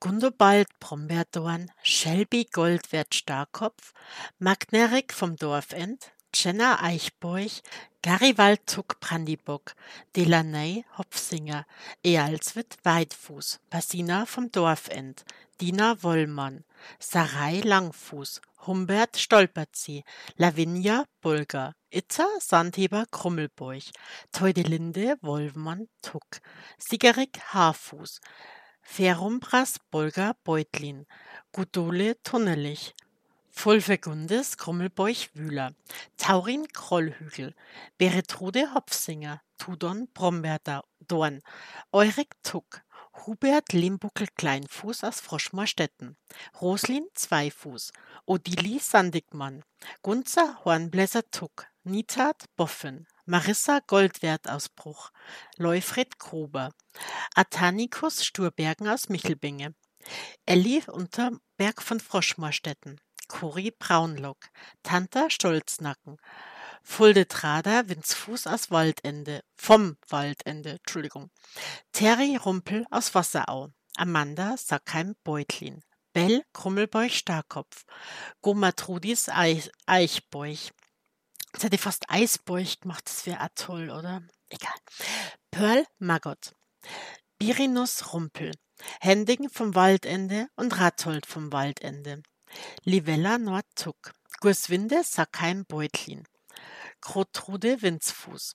Gundobald 0.00 0.68
Brombeerdorn, 0.80 1.70
Shelby 1.82 2.46
Goldwert 2.50 3.14
Starkopf, 3.14 3.92
Magnerik 4.38 5.12
vom 5.12 5.36
Dorfend, 5.36 6.12
Jenna 6.34 6.82
Eichburg, 6.82 7.50
Garibald 8.02 8.68
Zuck 8.68 9.00
Brandibock, 9.00 9.74
Delaney 10.14 10.84
Hopfsinger, 10.98 11.66
Ealswit 12.02 12.76
Weitfuß, 12.82 13.60
Basina 13.70 14.26
vom 14.26 14.50
Dorfend, 14.52 15.24
Dina 15.60 16.02
Wollmann, 16.02 16.64
Sarai 16.98 17.60
Langfuß, 17.60 18.40
Humbert 18.66 19.16
Stolperzee, 19.16 20.04
Lavinia 20.36 21.04
Bulger, 21.20 21.74
Itzer 21.90 22.28
Sandheber 22.40 23.06
Krummelburg, 23.10 23.82
Teudelinde 24.32 25.16
Wollmann 25.22 25.88
Tuck, 26.02 26.40
Sigerik 26.78 27.38
Haarfuß, 27.52 28.20
Ferumbras 28.82 29.78
Bulger 29.90 30.34
Beutlin, 30.44 31.06
Gudole 31.52 32.20
Tunnelich, 32.22 32.94
Fulvegundes 33.50 34.58
Krummelbeuch 34.58 35.30
Wühler, 35.34 35.72
Taurin 36.18 36.68
Krollhügel, 36.68 37.54
Beretrude 37.96 38.74
Hopfsinger, 38.74 39.40
Tudon 39.56 40.08
Brombeerdorn, 40.12 41.42
Eurik 41.90 42.34
Tuck, 42.42 42.82
Hubert 43.24 43.72
Limbuckel 43.72 44.28
Kleinfuß 44.36 45.04
aus 45.04 45.20
Froschmorstetten, 45.20 46.16
Roslin 46.60 47.06
Zweifuß, 47.14 47.92
Odili 48.26 48.78
Sandigmann, 48.78 49.64
Gunzer 50.02 50.64
Hornbläser 50.64 51.28
Tuck, 51.30 51.66
Nitat 51.82 52.44
Boffen, 52.56 53.06
Marissa 53.24 53.80
Goldwert 53.86 54.48
aus 54.48 54.68
Bruch, 54.68 55.10
Leufred 55.56 56.18
Gruber, 56.18 56.72
Atanikus 57.34 58.24
Sturbergen 58.24 58.88
aus 58.88 59.08
Michelbinge, 59.08 59.74
Elli 60.44 60.82
Unterberg 60.86 61.82
von 61.82 61.98
Froschmorstetten, 61.98 63.00
Cori 63.28 63.72
Braunlock, 63.76 64.50
Tanta 64.82 65.30
Stolznacken, 65.30 66.18
Fuldetrader 66.86 67.88
Winzfuß 67.88 68.46
aus 68.46 68.70
Waldende, 68.70 69.42
vom 69.56 69.98
Waldende, 70.08 70.78
Entschuldigung, 70.78 71.30
Terry 71.92 72.36
Rumpel 72.36 72.86
aus 72.90 73.14
Wasserau, 73.14 73.68
Amanda 73.96 74.56
Sackheim 74.56 75.14
Beutlin, 75.22 75.82
Bell 76.14 76.42
Krummelbeuch 76.54 77.18
Starkopf, 77.18 77.84
Gomatrudis 78.40 79.28
Eich, 79.28 79.70
Eichbeuch. 79.84 80.70
Jetzt 81.52 81.64
hätte 81.64 81.74
ich 81.74 81.82
fast 81.82 82.08
Eisbeuch 82.08 82.80
gemacht, 82.80 83.02
das 83.04 83.26
wäre 83.26 83.48
toll, 83.56 83.90
oder? 83.90 84.22
Egal. 84.48 84.78
Pearl 85.50 85.86
Maggot, 85.98 86.54
Birinus 87.38 88.14
Rumpel, 88.14 88.52
Hending 89.00 89.50
vom 89.50 89.74
Waldende 89.74 90.48
und 90.54 90.78
Rathold 90.78 91.26
vom 91.26 91.52
Waldende, 91.52 92.22
Livella 92.84 93.38
Nordzuck, 93.38 94.12
Gurswinde 94.40 95.02
Sackheim 95.02 95.66
Beutlin, 96.96 97.00
Grotrude 97.00 97.82
Winzfuß, 97.82 98.54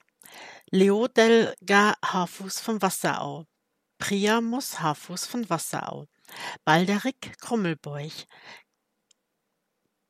Leodelga 0.72 1.95
Haarfuß 2.03 2.61
von 2.61 2.81
Wasserau, 2.81 3.45
Priamus 3.97 4.80
Haarfuß 4.80 5.26
von 5.26 5.49
Wasserau, 5.49 6.07
Balderik 6.65 7.38
Krummelbeuch, 7.39 8.26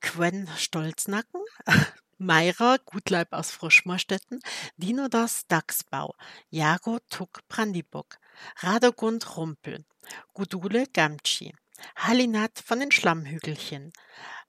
Quen 0.00 0.48
Stolznacken, 0.56 1.42
Meira 2.18 2.76
Gutleib 2.84 3.32
aus 3.32 3.50
Froschmorstetten, 3.50 4.40
Dinodas 4.76 5.46
Dachsbau, 5.48 6.14
Jago 6.50 6.98
Tuck 7.10 7.40
Brandibock, 7.48 8.18
Radogund 8.58 9.36
Rumpel, 9.36 9.84
Gudule 10.32 10.86
Gamtschi, 10.86 11.54
Halinat 11.96 12.60
von 12.64 12.80
den 12.80 12.92
Schlammhügelchen, 12.92 13.92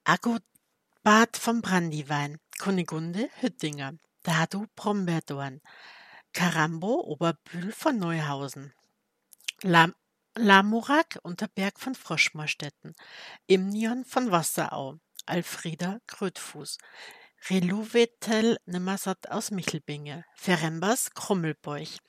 Agobat 0.03 1.37
vom 1.37 1.61
Brandiwein, 1.61 2.39
Kunigunde 2.59 3.29
Hüttinger, 3.39 3.93
Dadu 4.23 4.65
Brombeerdorn, 4.75 5.61
Karambo 6.33 7.01
Oberbühl 7.01 7.71
von 7.71 7.97
Neuhausen, 7.97 8.73
Lam 9.61 9.93
Lamorak 10.35 11.19
Unterberg 11.21 11.79
von 11.79 11.93
Froschmorstetten, 11.93 12.95
Imnion 13.45 14.03
von 14.03 14.31
Wasserau, 14.31 14.97
Alfrieda 15.27 15.99
Krötfuß, 16.07 16.79
Reluvetel 17.49 18.57
Nimmersatt 18.65 19.29
aus 19.29 19.51
Michelbinge, 19.51 20.25
Ferembers 20.33 21.11
Krummelbeuch, 21.11 21.99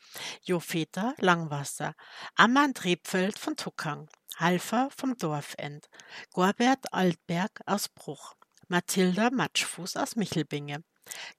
Jofeta 0.42 1.14
Langwasser, 1.18 1.94
Amand 2.36 2.84
Rebfeld 2.84 3.38
von 3.38 3.56
Tuckang, 3.56 4.08
Halfer 4.36 4.88
vom 4.96 5.16
Dorfend, 5.18 5.90
Gorbert 6.32 6.92
Altberg 6.92 7.60
aus 7.66 7.88
Bruch, 7.88 8.36
Mathilda 8.68 9.30
Matschfuß 9.30 9.96
aus 9.96 10.16
Michelbinge, 10.16 10.82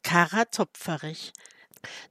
Kara 0.04 0.46
Topferich, 0.46 1.34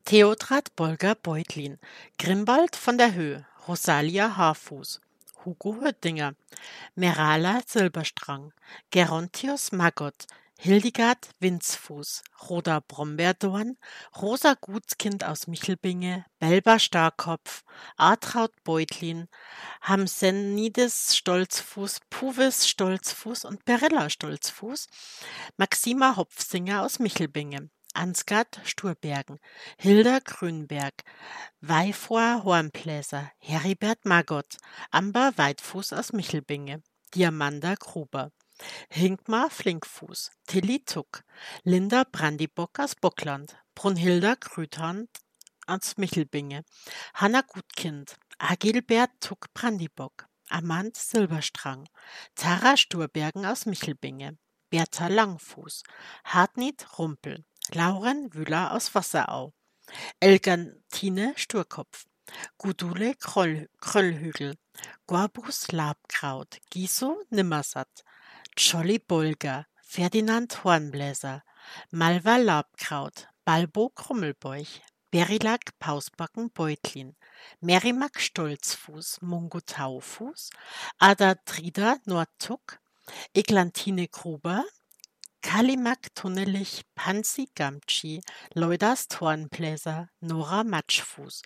Theodrat 0.05 0.74
Bolger 0.77 1.15
Beutlin, 1.15 1.78
Grimbald 2.19 2.77
von 2.77 2.99
der 2.99 3.15
Höhe, 3.15 3.47
Rosalia 3.66 4.36
Haarfuß, 4.36 5.01
Hugo 5.45 5.81
Höttinger, 5.81 6.35
Merala 6.95 7.61
Silberstrang, 7.66 8.53
Gerontius 8.91 9.73
Magott, 9.73 10.27
Hildegard 10.59 11.28
Winzfuß, 11.40 12.22
Roda 12.48 12.81
Brombeerdorn, 12.81 13.76
Rosa 14.16 14.55
Gutskind 14.55 15.24
aus 15.24 15.47
Michelbinge, 15.47 16.24
Belba 16.39 16.78
Starkopf, 16.78 17.64
Artraud 17.97 18.52
Beutlin, 18.62 19.28
Hamsenides 19.82 21.16
Stolzfuß, 21.16 22.01
Puvis 22.09 22.66
Stolzfuß 22.68 23.44
und 23.44 23.64
Berella 23.64 24.09
Stolzfuß, 24.09 24.86
Maxima 25.56 26.16
Hopfsinger 26.16 26.82
aus 26.82 26.98
Michelbinge, 26.98 27.68
Ansgard 27.93 28.60
Sturbergen, 28.64 29.39
Hilda 29.78 30.20
Grünberg, 30.20 30.94
Weifor 31.60 32.43
Hornbläser, 32.44 33.31
Heribert 33.39 34.05
Magott, 34.05 34.56
Amber 34.90 35.32
Weitfuß 35.36 35.93
aus 35.93 36.12
Michelbinge, 36.12 36.82
Diamanda 37.14 37.74
Gruber. 37.74 38.32
Hinkmar 38.89 39.51
Flinkfuß, 39.51 40.31
Tilly 40.47 40.85
Tuck, 40.85 41.24
Linda 41.62 42.05
Brandibock 42.05 42.78
aus 42.78 42.94
Bockland, 42.94 43.56
Brunhilda 43.74 44.36
Krüthand 44.36 45.09
aus 45.66 45.97
Michelbinge, 45.97 46.64
Hanna 47.14 47.43
Gutkind, 47.43 48.16
Agilbert 48.39 49.10
Tuck 49.20 49.52
Brandibock, 49.55 50.26
Amand 50.48 50.97
Silberstrang, 50.97 51.89
Tara 52.35 52.76
Sturbergen 52.76 53.47
aus 53.47 53.66
Michelbinge, 53.66 54.39
Bertha 54.70 55.09
Langfuß, 55.09 55.82
Hartnit 56.24 56.98
Rumpel, 56.98 57.44
Lauren 57.72 58.32
Wüller 58.35 58.72
aus 58.72 58.94
Wasserau, 58.94 59.52
Elgantine 60.20 61.32
Sturkopf, 61.36 62.06
Gudule 62.59 63.14
Kröllhügel, 63.16 64.56
Gorbus 65.06 65.72
Labkraut, 65.72 66.59
Giso 66.70 67.22
Nimmersatt, 67.31 68.05
Jolly 68.56 69.01
Bulger, 69.01 69.66
Ferdinand 69.82 70.62
Hornbläser, 70.62 71.43
Malva 71.90 72.36
Labkraut, 72.36 73.28
Balbo 73.44 73.89
Krummelbeuch, 73.89 74.81
Berilac 75.10 75.76
Pausbacken 75.81 76.51
Beutlin, 76.51 77.16
Merimak 77.60 78.20
Stolzfuß, 78.20 79.22
Mungo 79.22 79.60
Taufuß, 79.60 80.51
Ada 80.98 81.35
Trida 81.44 81.97
Nordtuck, 82.05 82.78
Eglantine 83.35 84.06
Gruber, 84.06 84.64
Kalimak 85.43 86.14
Tunnelich, 86.14 86.82
Pansi 86.94 87.48
Gamtschi, 87.55 88.22
Leudas 88.55 89.09
Tornbläser, 89.09 90.09
Nora 90.20 90.62
Matschfuß, 90.62 91.43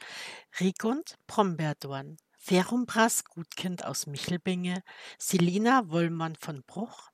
Rigund 0.60 1.16
Brombeerdorn, 1.26 2.18
Ferumbras 2.48 3.24
Gutkind 3.24 3.84
aus 3.84 4.06
Michelbinge, 4.06 4.82
Selina 5.18 5.90
Wollmann 5.90 6.34
von 6.34 6.62
Bruch, 6.62 7.10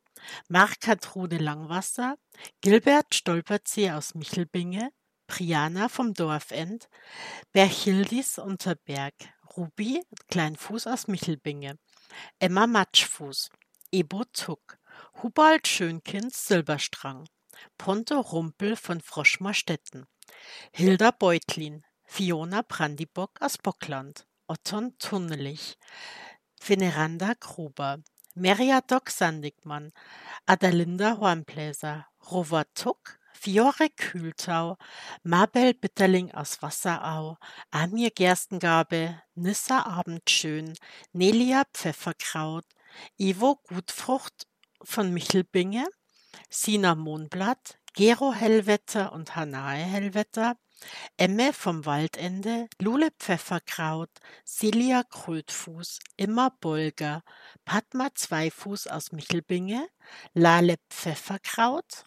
Mark-Katrude 0.47 1.39
Langwasser, 1.39 2.15
Gilbert 2.61 3.17
Stolperzee 3.17 3.91
aus 3.91 4.15
Michelbinge, 4.15 4.93
Priana 5.27 5.89
vom 5.89 6.15
Dorfend, 6.15 6.89
Berchildis 7.51 8.39
Unterberg, 8.39 9.15
Ruby 9.57 10.05
Kleinfuß 10.29 10.87
aus 10.87 11.09
Michelbinge, 11.09 11.81
Emma 12.39 12.69
Matschfuß, 12.69 13.51
Ebo 13.91 14.23
Tuck, 14.33 14.79
Hubald 15.21 15.67
Schönkind 15.67 16.33
Silberstrang, 16.33 17.29
Ponto 17.77 18.21
Rumpel 18.21 18.77
von 18.77 19.01
Froschmarstetten, 19.01 20.07
Hilda 20.73 21.11
Beutlin, 21.11 21.85
Fiona 22.05 22.63
Brandibock 22.63 23.43
aus 23.43 23.59
Bockland, 23.59 24.29
Otton 24.47 24.97
Tunnelich, 24.99 25.79
Veneranda 26.61 27.33
Gruber, 27.41 27.99
Meriadoc 28.35 29.09
Sandigmann, 29.11 29.93
Adalinda 30.45 31.19
Hornbläser, 31.19 32.07
Rover 32.31 32.67
Tuck, 32.75 33.19
Fiore 33.33 33.89
Kühltau, 33.91 34.77
Mabel 35.23 35.73
Bitterling 35.73 36.33
aus 36.33 36.61
Wasserau, 36.61 37.39
Amir 37.71 38.11
Gerstengabe, 38.11 39.23
Nissa 39.35 39.87
Abendschön, 39.87 40.75
Nelia 41.13 41.65
Pfefferkraut, 41.73 42.67
Ivo 43.17 43.61
Gutfrucht 43.69 44.47
von 44.83 45.13
Michelbinge, 45.13 45.89
Sina 46.51 46.95
Mohnblatt, 46.95 47.79
Gero 47.95 48.33
Hellwetter 48.33 49.13
und 49.13 49.37
Hanae 49.37 49.83
Hellwetter, 49.85 50.57
Emme 51.17 51.53
vom 51.53 51.87
Waldende, 51.87 52.69
Lule 52.81 53.11
Pfefferkraut, 53.19 54.11
Silja 54.45 55.03
Krötfuß, 55.03 55.99
Immer 56.17 56.51
Bolger, 56.61 57.23
Padma 57.65 58.09
Zweifuß 58.15 58.87
aus 58.89 59.13
Michelbinge, 59.13 59.89
Lale 60.33 60.77
Pfefferkraut, 60.91 62.05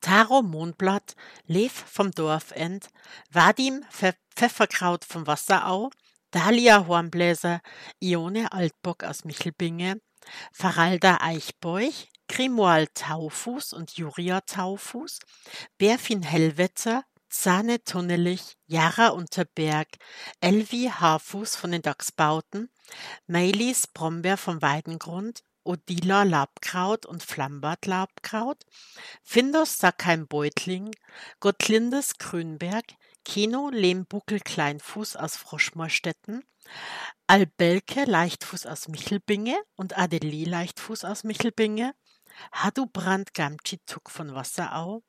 Taro 0.00 0.42
Mondblatt, 0.42 1.14
Lev 1.46 1.72
vom 1.72 2.10
Dorfend, 2.10 2.88
Vadim 3.30 3.84
Pfefferkraut 3.90 5.04
vom 5.04 5.26
Wasserau, 5.26 5.90
Dalia 6.30 6.86
Hornbläser, 6.86 7.60
Ione 8.00 8.52
Altbock 8.52 9.04
aus 9.04 9.24
Michelbinge, 9.24 10.00
Faralda 10.52 11.18
Eichbeuch, 11.20 12.08
Grimoal 12.28 12.88
Taufuß 12.88 13.72
und 13.72 13.96
Juria 13.96 14.40
Taufuß, 14.40 15.20
Berfin 15.78 16.22
Hellwetter, 16.22 17.04
Zane 17.28 17.82
Tunnelich, 17.82 18.56
Jara 18.66 19.08
Unterberg, 19.08 19.88
Elvi 20.40 20.90
Haarfuß 20.94 21.56
von 21.56 21.72
den 21.72 21.82
Dachsbauten, 21.82 22.70
Meilis 23.26 23.86
Brombeer 23.88 24.36
vom 24.36 24.62
Weidengrund, 24.62 25.42
Odila 25.64 26.22
Labkraut 26.22 27.06
und 27.06 27.22
Flambart 27.22 27.86
Labkraut, 27.86 28.64
Findus 29.22 29.78
Sackheim 29.78 30.28
Beutling, 30.28 30.94
Gottlindes 31.40 32.18
Grünberg, 32.18 32.84
Kino 33.24 33.70
Lehmbuckel 33.70 34.38
Kleinfuß 34.38 35.16
aus 35.16 35.36
Froschmorstetten, 35.36 36.44
Albelke 37.26 38.04
Leichtfuß 38.04 38.66
aus 38.66 38.86
Michelbinge 38.86 39.56
und 39.74 39.98
Adelie 39.98 40.48
Leichtfuß 40.48 41.04
aus 41.04 41.24
Michelbinge, 41.24 41.94
Hadubrand 42.52 43.34
Gamtschituk 43.34 44.10
von 44.10 44.34
Wasserau, 44.34 45.02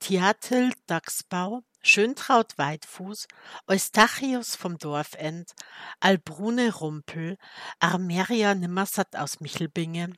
Theatel 0.00 0.72
Dachsbau, 0.86 1.62
Schöntraut 1.82 2.56
Weitfuß, 2.58 3.26
Eustachius 3.66 4.54
vom 4.56 4.78
Dorfend, 4.78 5.52
Albrune 6.00 6.74
Rumpel, 6.74 7.38
Armeria 7.80 8.54
Nimmersatt 8.54 9.16
aus 9.16 9.40
Michelbinge, 9.40 10.12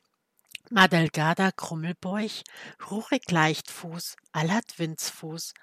Madelgada 0.70 1.52
Krummelbeuch, 1.52 2.42
Rurik 2.90 3.30
Leichtfuß, 3.30 4.16
Allat 4.32 4.78
Winzfuß, 4.78 5.54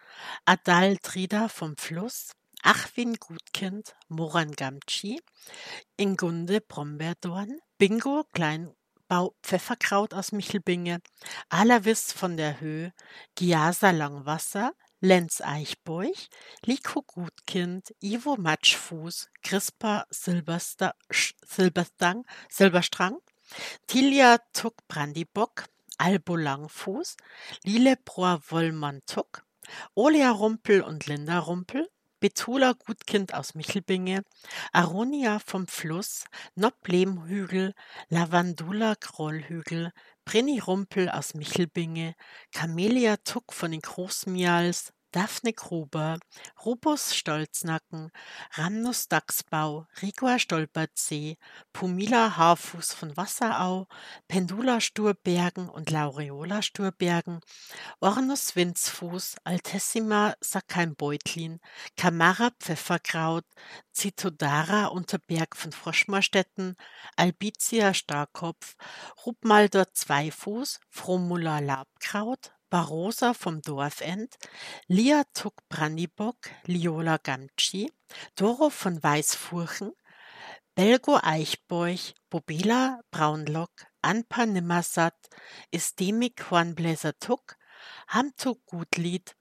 Adal 0.46 0.98
Trida 0.98 1.50
vom 1.50 1.76
Fluss, 1.78 2.32
Achwin 2.64 3.16
Gutkind, 3.16 3.96
Moran 4.08 4.52
Gamtschi, 4.52 5.20
Ingunde 5.98 6.62
Brombeerdorn, 6.62 7.60
Bingo 7.80 8.24
Kleinbau 9.12 9.36
Pfefferkraut 9.44 10.14
aus 10.14 10.32
Michelbinge, 10.32 11.02
Alavis 11.50 12.14
von 12.14 12.38
der 12.38 12.62
Höhe, 12.62 12.94
Giasa 13.36 13.92
Langwasser, 13.92 14.72
Lenz 15.02 15.42
Eichbeuch, 15.42 16.30
Liko 16.66 17.02
Gutkind, 17.02 17.94
Ivo 18.00 18.38
Matschfuß, 18.38 19.28
Crispa 19.44 20.06
Silbersta 20.10 20.94
Silberstang, 21.46 22.26
Silberstrang, 22.50 23.18
Tilja 23.86 24.38
Tuck 24.54 24.88
Brandibock, 24.88 25.66
Albo 25.98 26.38
Langfuß, 26.38 27.18
Lile 27.66 27.98
Proa 27.98 28.42
Wollmann 28.48 29.02
Tuck, 29.08 29.44
Olia 29.94 30.32
Rumpel 30.32 30.82
und 30.82 31.08
Linda 31.08 31.40
Rumpel, 31.40 31.90
Betula 32.22 32.74
Gutkind 32.74 33.34
aus 33.34 33.56
Michelbinge, 33.56 34.22
Aronia 34.72 35.40
vom 35.40 35.66
Fluss, 35.68 36.26
Nob 36.54 36.88
Lehmhügel, 36.88 37.74
Lavandula 38.10 38.94
Krollhügel, 38.96 39.92
Brinny 40.24 40.60
Rumpel 40.60 41.10
aus 41.10 41.34
Michelbinge, 41.34 42.14
Camelia 42.52 43.18
Tuck 43.18 43.52
von 43.54 43.72
den 43.72 43.82
Großmials, 43.82 44.94
Daphne 45.12 45.52
Gruber, 45.52 46.20
Rupus 46.66 47.14
Stolznacken, 47.16 48.12
Rannus 48.54 49.10
Dachsbau, 49.10 49.86
Rigua 50.02 50.40
Stolperzee, 50.40 51.38
Pumila 51.74 52.38
Haarfuß 52.38 52.94
von 52.94 53.18
Wasserau, 53.18 53.88
Pendula 54.30 54.80
Sturbergen 54.80 55.68
und 55.68 55.90
Laureola 55.90 56.62
Sturbergen, 56.62 57.42
Ornus 58.00 58.56
Winzfuß, 58.56 59.36
Altessima 59.44 60.34
Sackheim-Beutlin, 60.40 61.60
Camara 61.98 62.52
Pfefferkraut, 62.58 63.46
Zitodara 63.92 64.86
Unterberg 64.86 65.58
von 65.58 65.74
Froschmarstetten, 65.74 66.78
Albizia 67.18 67.94
Starkopf, 67.94 68.78
Rubmalder 69.26 69.92
Zweifuß, 69.92 70.80
Fromula 70.90 71.60
Labkraut, 71.60 72.54
Barosa 72.72 73.34
vom 73.34 73.62
Dorfend, 73.62 74.38
Lia 74.88 75.26
Tuck 75.34 75.56
Brandibock, 75.68 76.38
Liola 76.66 77.18
Gamci, 77.18 77.92
Doro 78.36 78.70
von 78.70 79.04
Weißfurchen, 79.04 79.92
Belgo 80.74 81.20
Eichbeuch, 81.22 82.16
Bobela 82.30 83.02
Braunlock, 83.12 83.72
Anpa 84.02 84.46
Nimmersatt, 84.46 85.18
Istemik 85.72 86.50
Hornbläser 86.50 87.20
Tuck, 87.20 87.58
Hamtuk 88.08 88.66
Gutlied, 88.66 89.36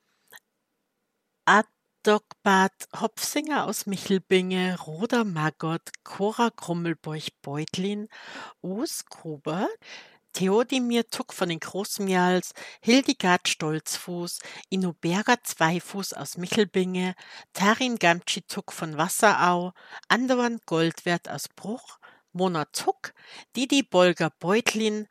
Adogbad 1.44 2.72
Hopfsinger 3.00 3.64
aus 3.66 3.86
Michelbinge, 3.86 4.76
Roder 4.80 5.24
Maggot, 5.24 5.92
Cora 6.02 6.50
Krummelbeuch 6.50 7.30
Beutlin, 7.42 8.08
Us 8.60 9.04
Gruber, 9.04 9.68
Theodemir 10.32 11.08
Tuck 11.08 11.32
von 11.32 11.48
den 11.48 11.60
Großmials, 11.60 12.52
Hildegard 12.80 13.48
Stolzfuß, 13.48 14.40
Inoberga 14.68 15.36
Zweifuß 15.42 16.12
aus 16.14 16.36
Michelbinge, 16.36 17.14
Tarin 17.52 17.96
Gamci 17.96 18.42
Tuck 18.42 18.72
von 18.72 18.96
Wasserau, 18.96 19.72
Andauernd 20.08 20.66
Goldwert 20.66 21.28
aus 21.28 21.48
Bruch, 21.48 21.98
Mona 22.32 22.64
Tuck, 22.66 23.12
Didi 23.56 23.82
Bolger 23.82 24.30
Beutlin, 24.38 25.08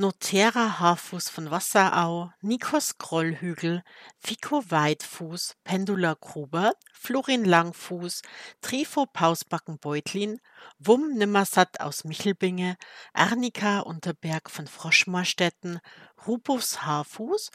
Notera 0.00 0.78
Haarfuß 0.80 1.28
von 1.28 1.50
Wasserau, 1.50 2.32
Nikos 2.40 2.96
Grollhügel, 2.96 3.82
Fico 4.16 4.64
Weitfuß, 4.70 5.56
Pendula 5.62 6.16
Gruber, 6.18 6.72
Florin 6.94 7.44
Langfuß, 7.44 8.22
Trifo 8.62 9.04
Pausbacken 9.04 9.78
Beutlin, 9.78 10.40
Wum 10.78 11.12
Nimmersatt 11.18 11.80
aus 11.80 12.04
Michelbinge, 12.04 12.78
Arnika 13.12 13.80
Unterberg 13.80 14.50
von 14.50 14.66
Froschmorstetten, 14.66 15.80
Rubus 16.26 16.80
Haarfuß, 16.80 17.50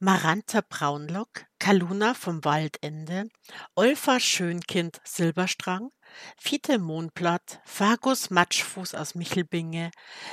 Maranta 0.00 0.62
Braunlock, 0.68 1.46
Kaluna 1.60 2.14
vom 2.14 2.44
Waldende, 2.44 3.28
Olfa 3.76 4.18
Schönkind 4.18 5.00
Silberstrang, 5.04 5.90
Fiete 6.36 6.78
Mondblatt, 6.78 7.60
Fagus 7.64 8.30
Matschfuß 8.30 8.94
aus 8.94 9.14
Michelbinge, 9.14 9.90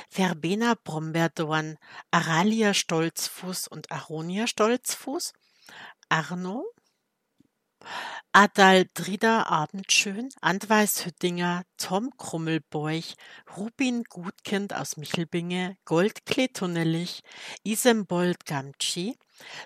Verbena 0.08 0.74
Brombeerdorn, 0.82 1.78
Aralia 2.10 2.74
Stolzfuß 2.74 3.68
und 3.68 3.90
Aronia 3.90 4.46
Stolzfuß, 4.46 5.32
Arno, 6.08 6.64
Adaldrida 8.32 9.44
Abendschön, 9.44 10.28
Antweis 10.40 11.06
Hüttinger, 11.06 11.62
Tom 11.78 12.10
Krummelbeuch, 12.18 13.14
Rubin 13.56 14.04
Gutkind 14.04 14.74
aus 14.74 14.96
Michelbinge, 14.96 15.76
Goldklee 15.84 16.48
Tunnelich, 16.48 17.22
Isembold 17.64 18.44
Gamci, 18.44 19.16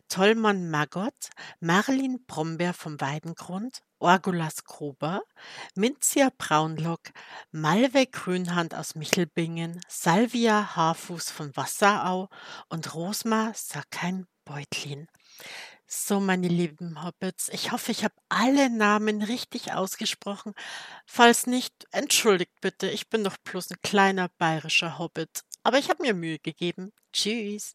Tollmann 0.08 0.70
Magott, 0.70 1.30
Marlin 1.60 2.24
Brombeer 2.26 2.74
vom 2.74 3.00
Weidengrund, 3.00 3.82
Orgulas 4.00 4.64
Gruber, 4.64 5.22
Minzia 5.74 6.30
Braunlock, 6.36 7.12
Malweg 7.52 8.12
Grünhand 8.12 8.74
aus 8.74 8.94
Michelbingen, 8.94 9.80
Salvia 9.88 10.74
Haarfuß 10.74 11.30
von 11.30 11.54
Wasserau 11.56 12.28
und 12.68 12.94
Rosmar 12.94 13.52
Sackheim 13.54 14.26
Beutlin. 14.44 15.06
So, 15.86 16.20
meine 16.20 16.48
lieben 16.48 17.02
Hobbits, 17.02 17.48
ich 17.50 17.72
hoffe, 17.72 17.90
ich 17.92 18.04
habe 18.04 18.14
alle 18.28 18.70
Namen 18.70 19.22
richtig 19.22 19.72
ausgesprochen. 19.72 20.54
Falls 21.04 21.46
nicht, 21.46 21.74
entschuldigt 21.90 22.60
bitte, 22.60 22.88
ich 22.88 23.08
bin 23.08 23.24
doch 23.24 23.36
bloß 23.38 23.70
ein 23.70 23.82
kleiner 23.82 24.28
bayerischer 24.38 24.98
Hobbit. 24.98 25.42
Aber 25.62 25.78
ich 25.78 25.90
habe 25.90 26.02
mir 26.02 26.14
Mühe 26.14 26.38
gegeben. 26.38 26.92
Tschüss. 27.12 27.74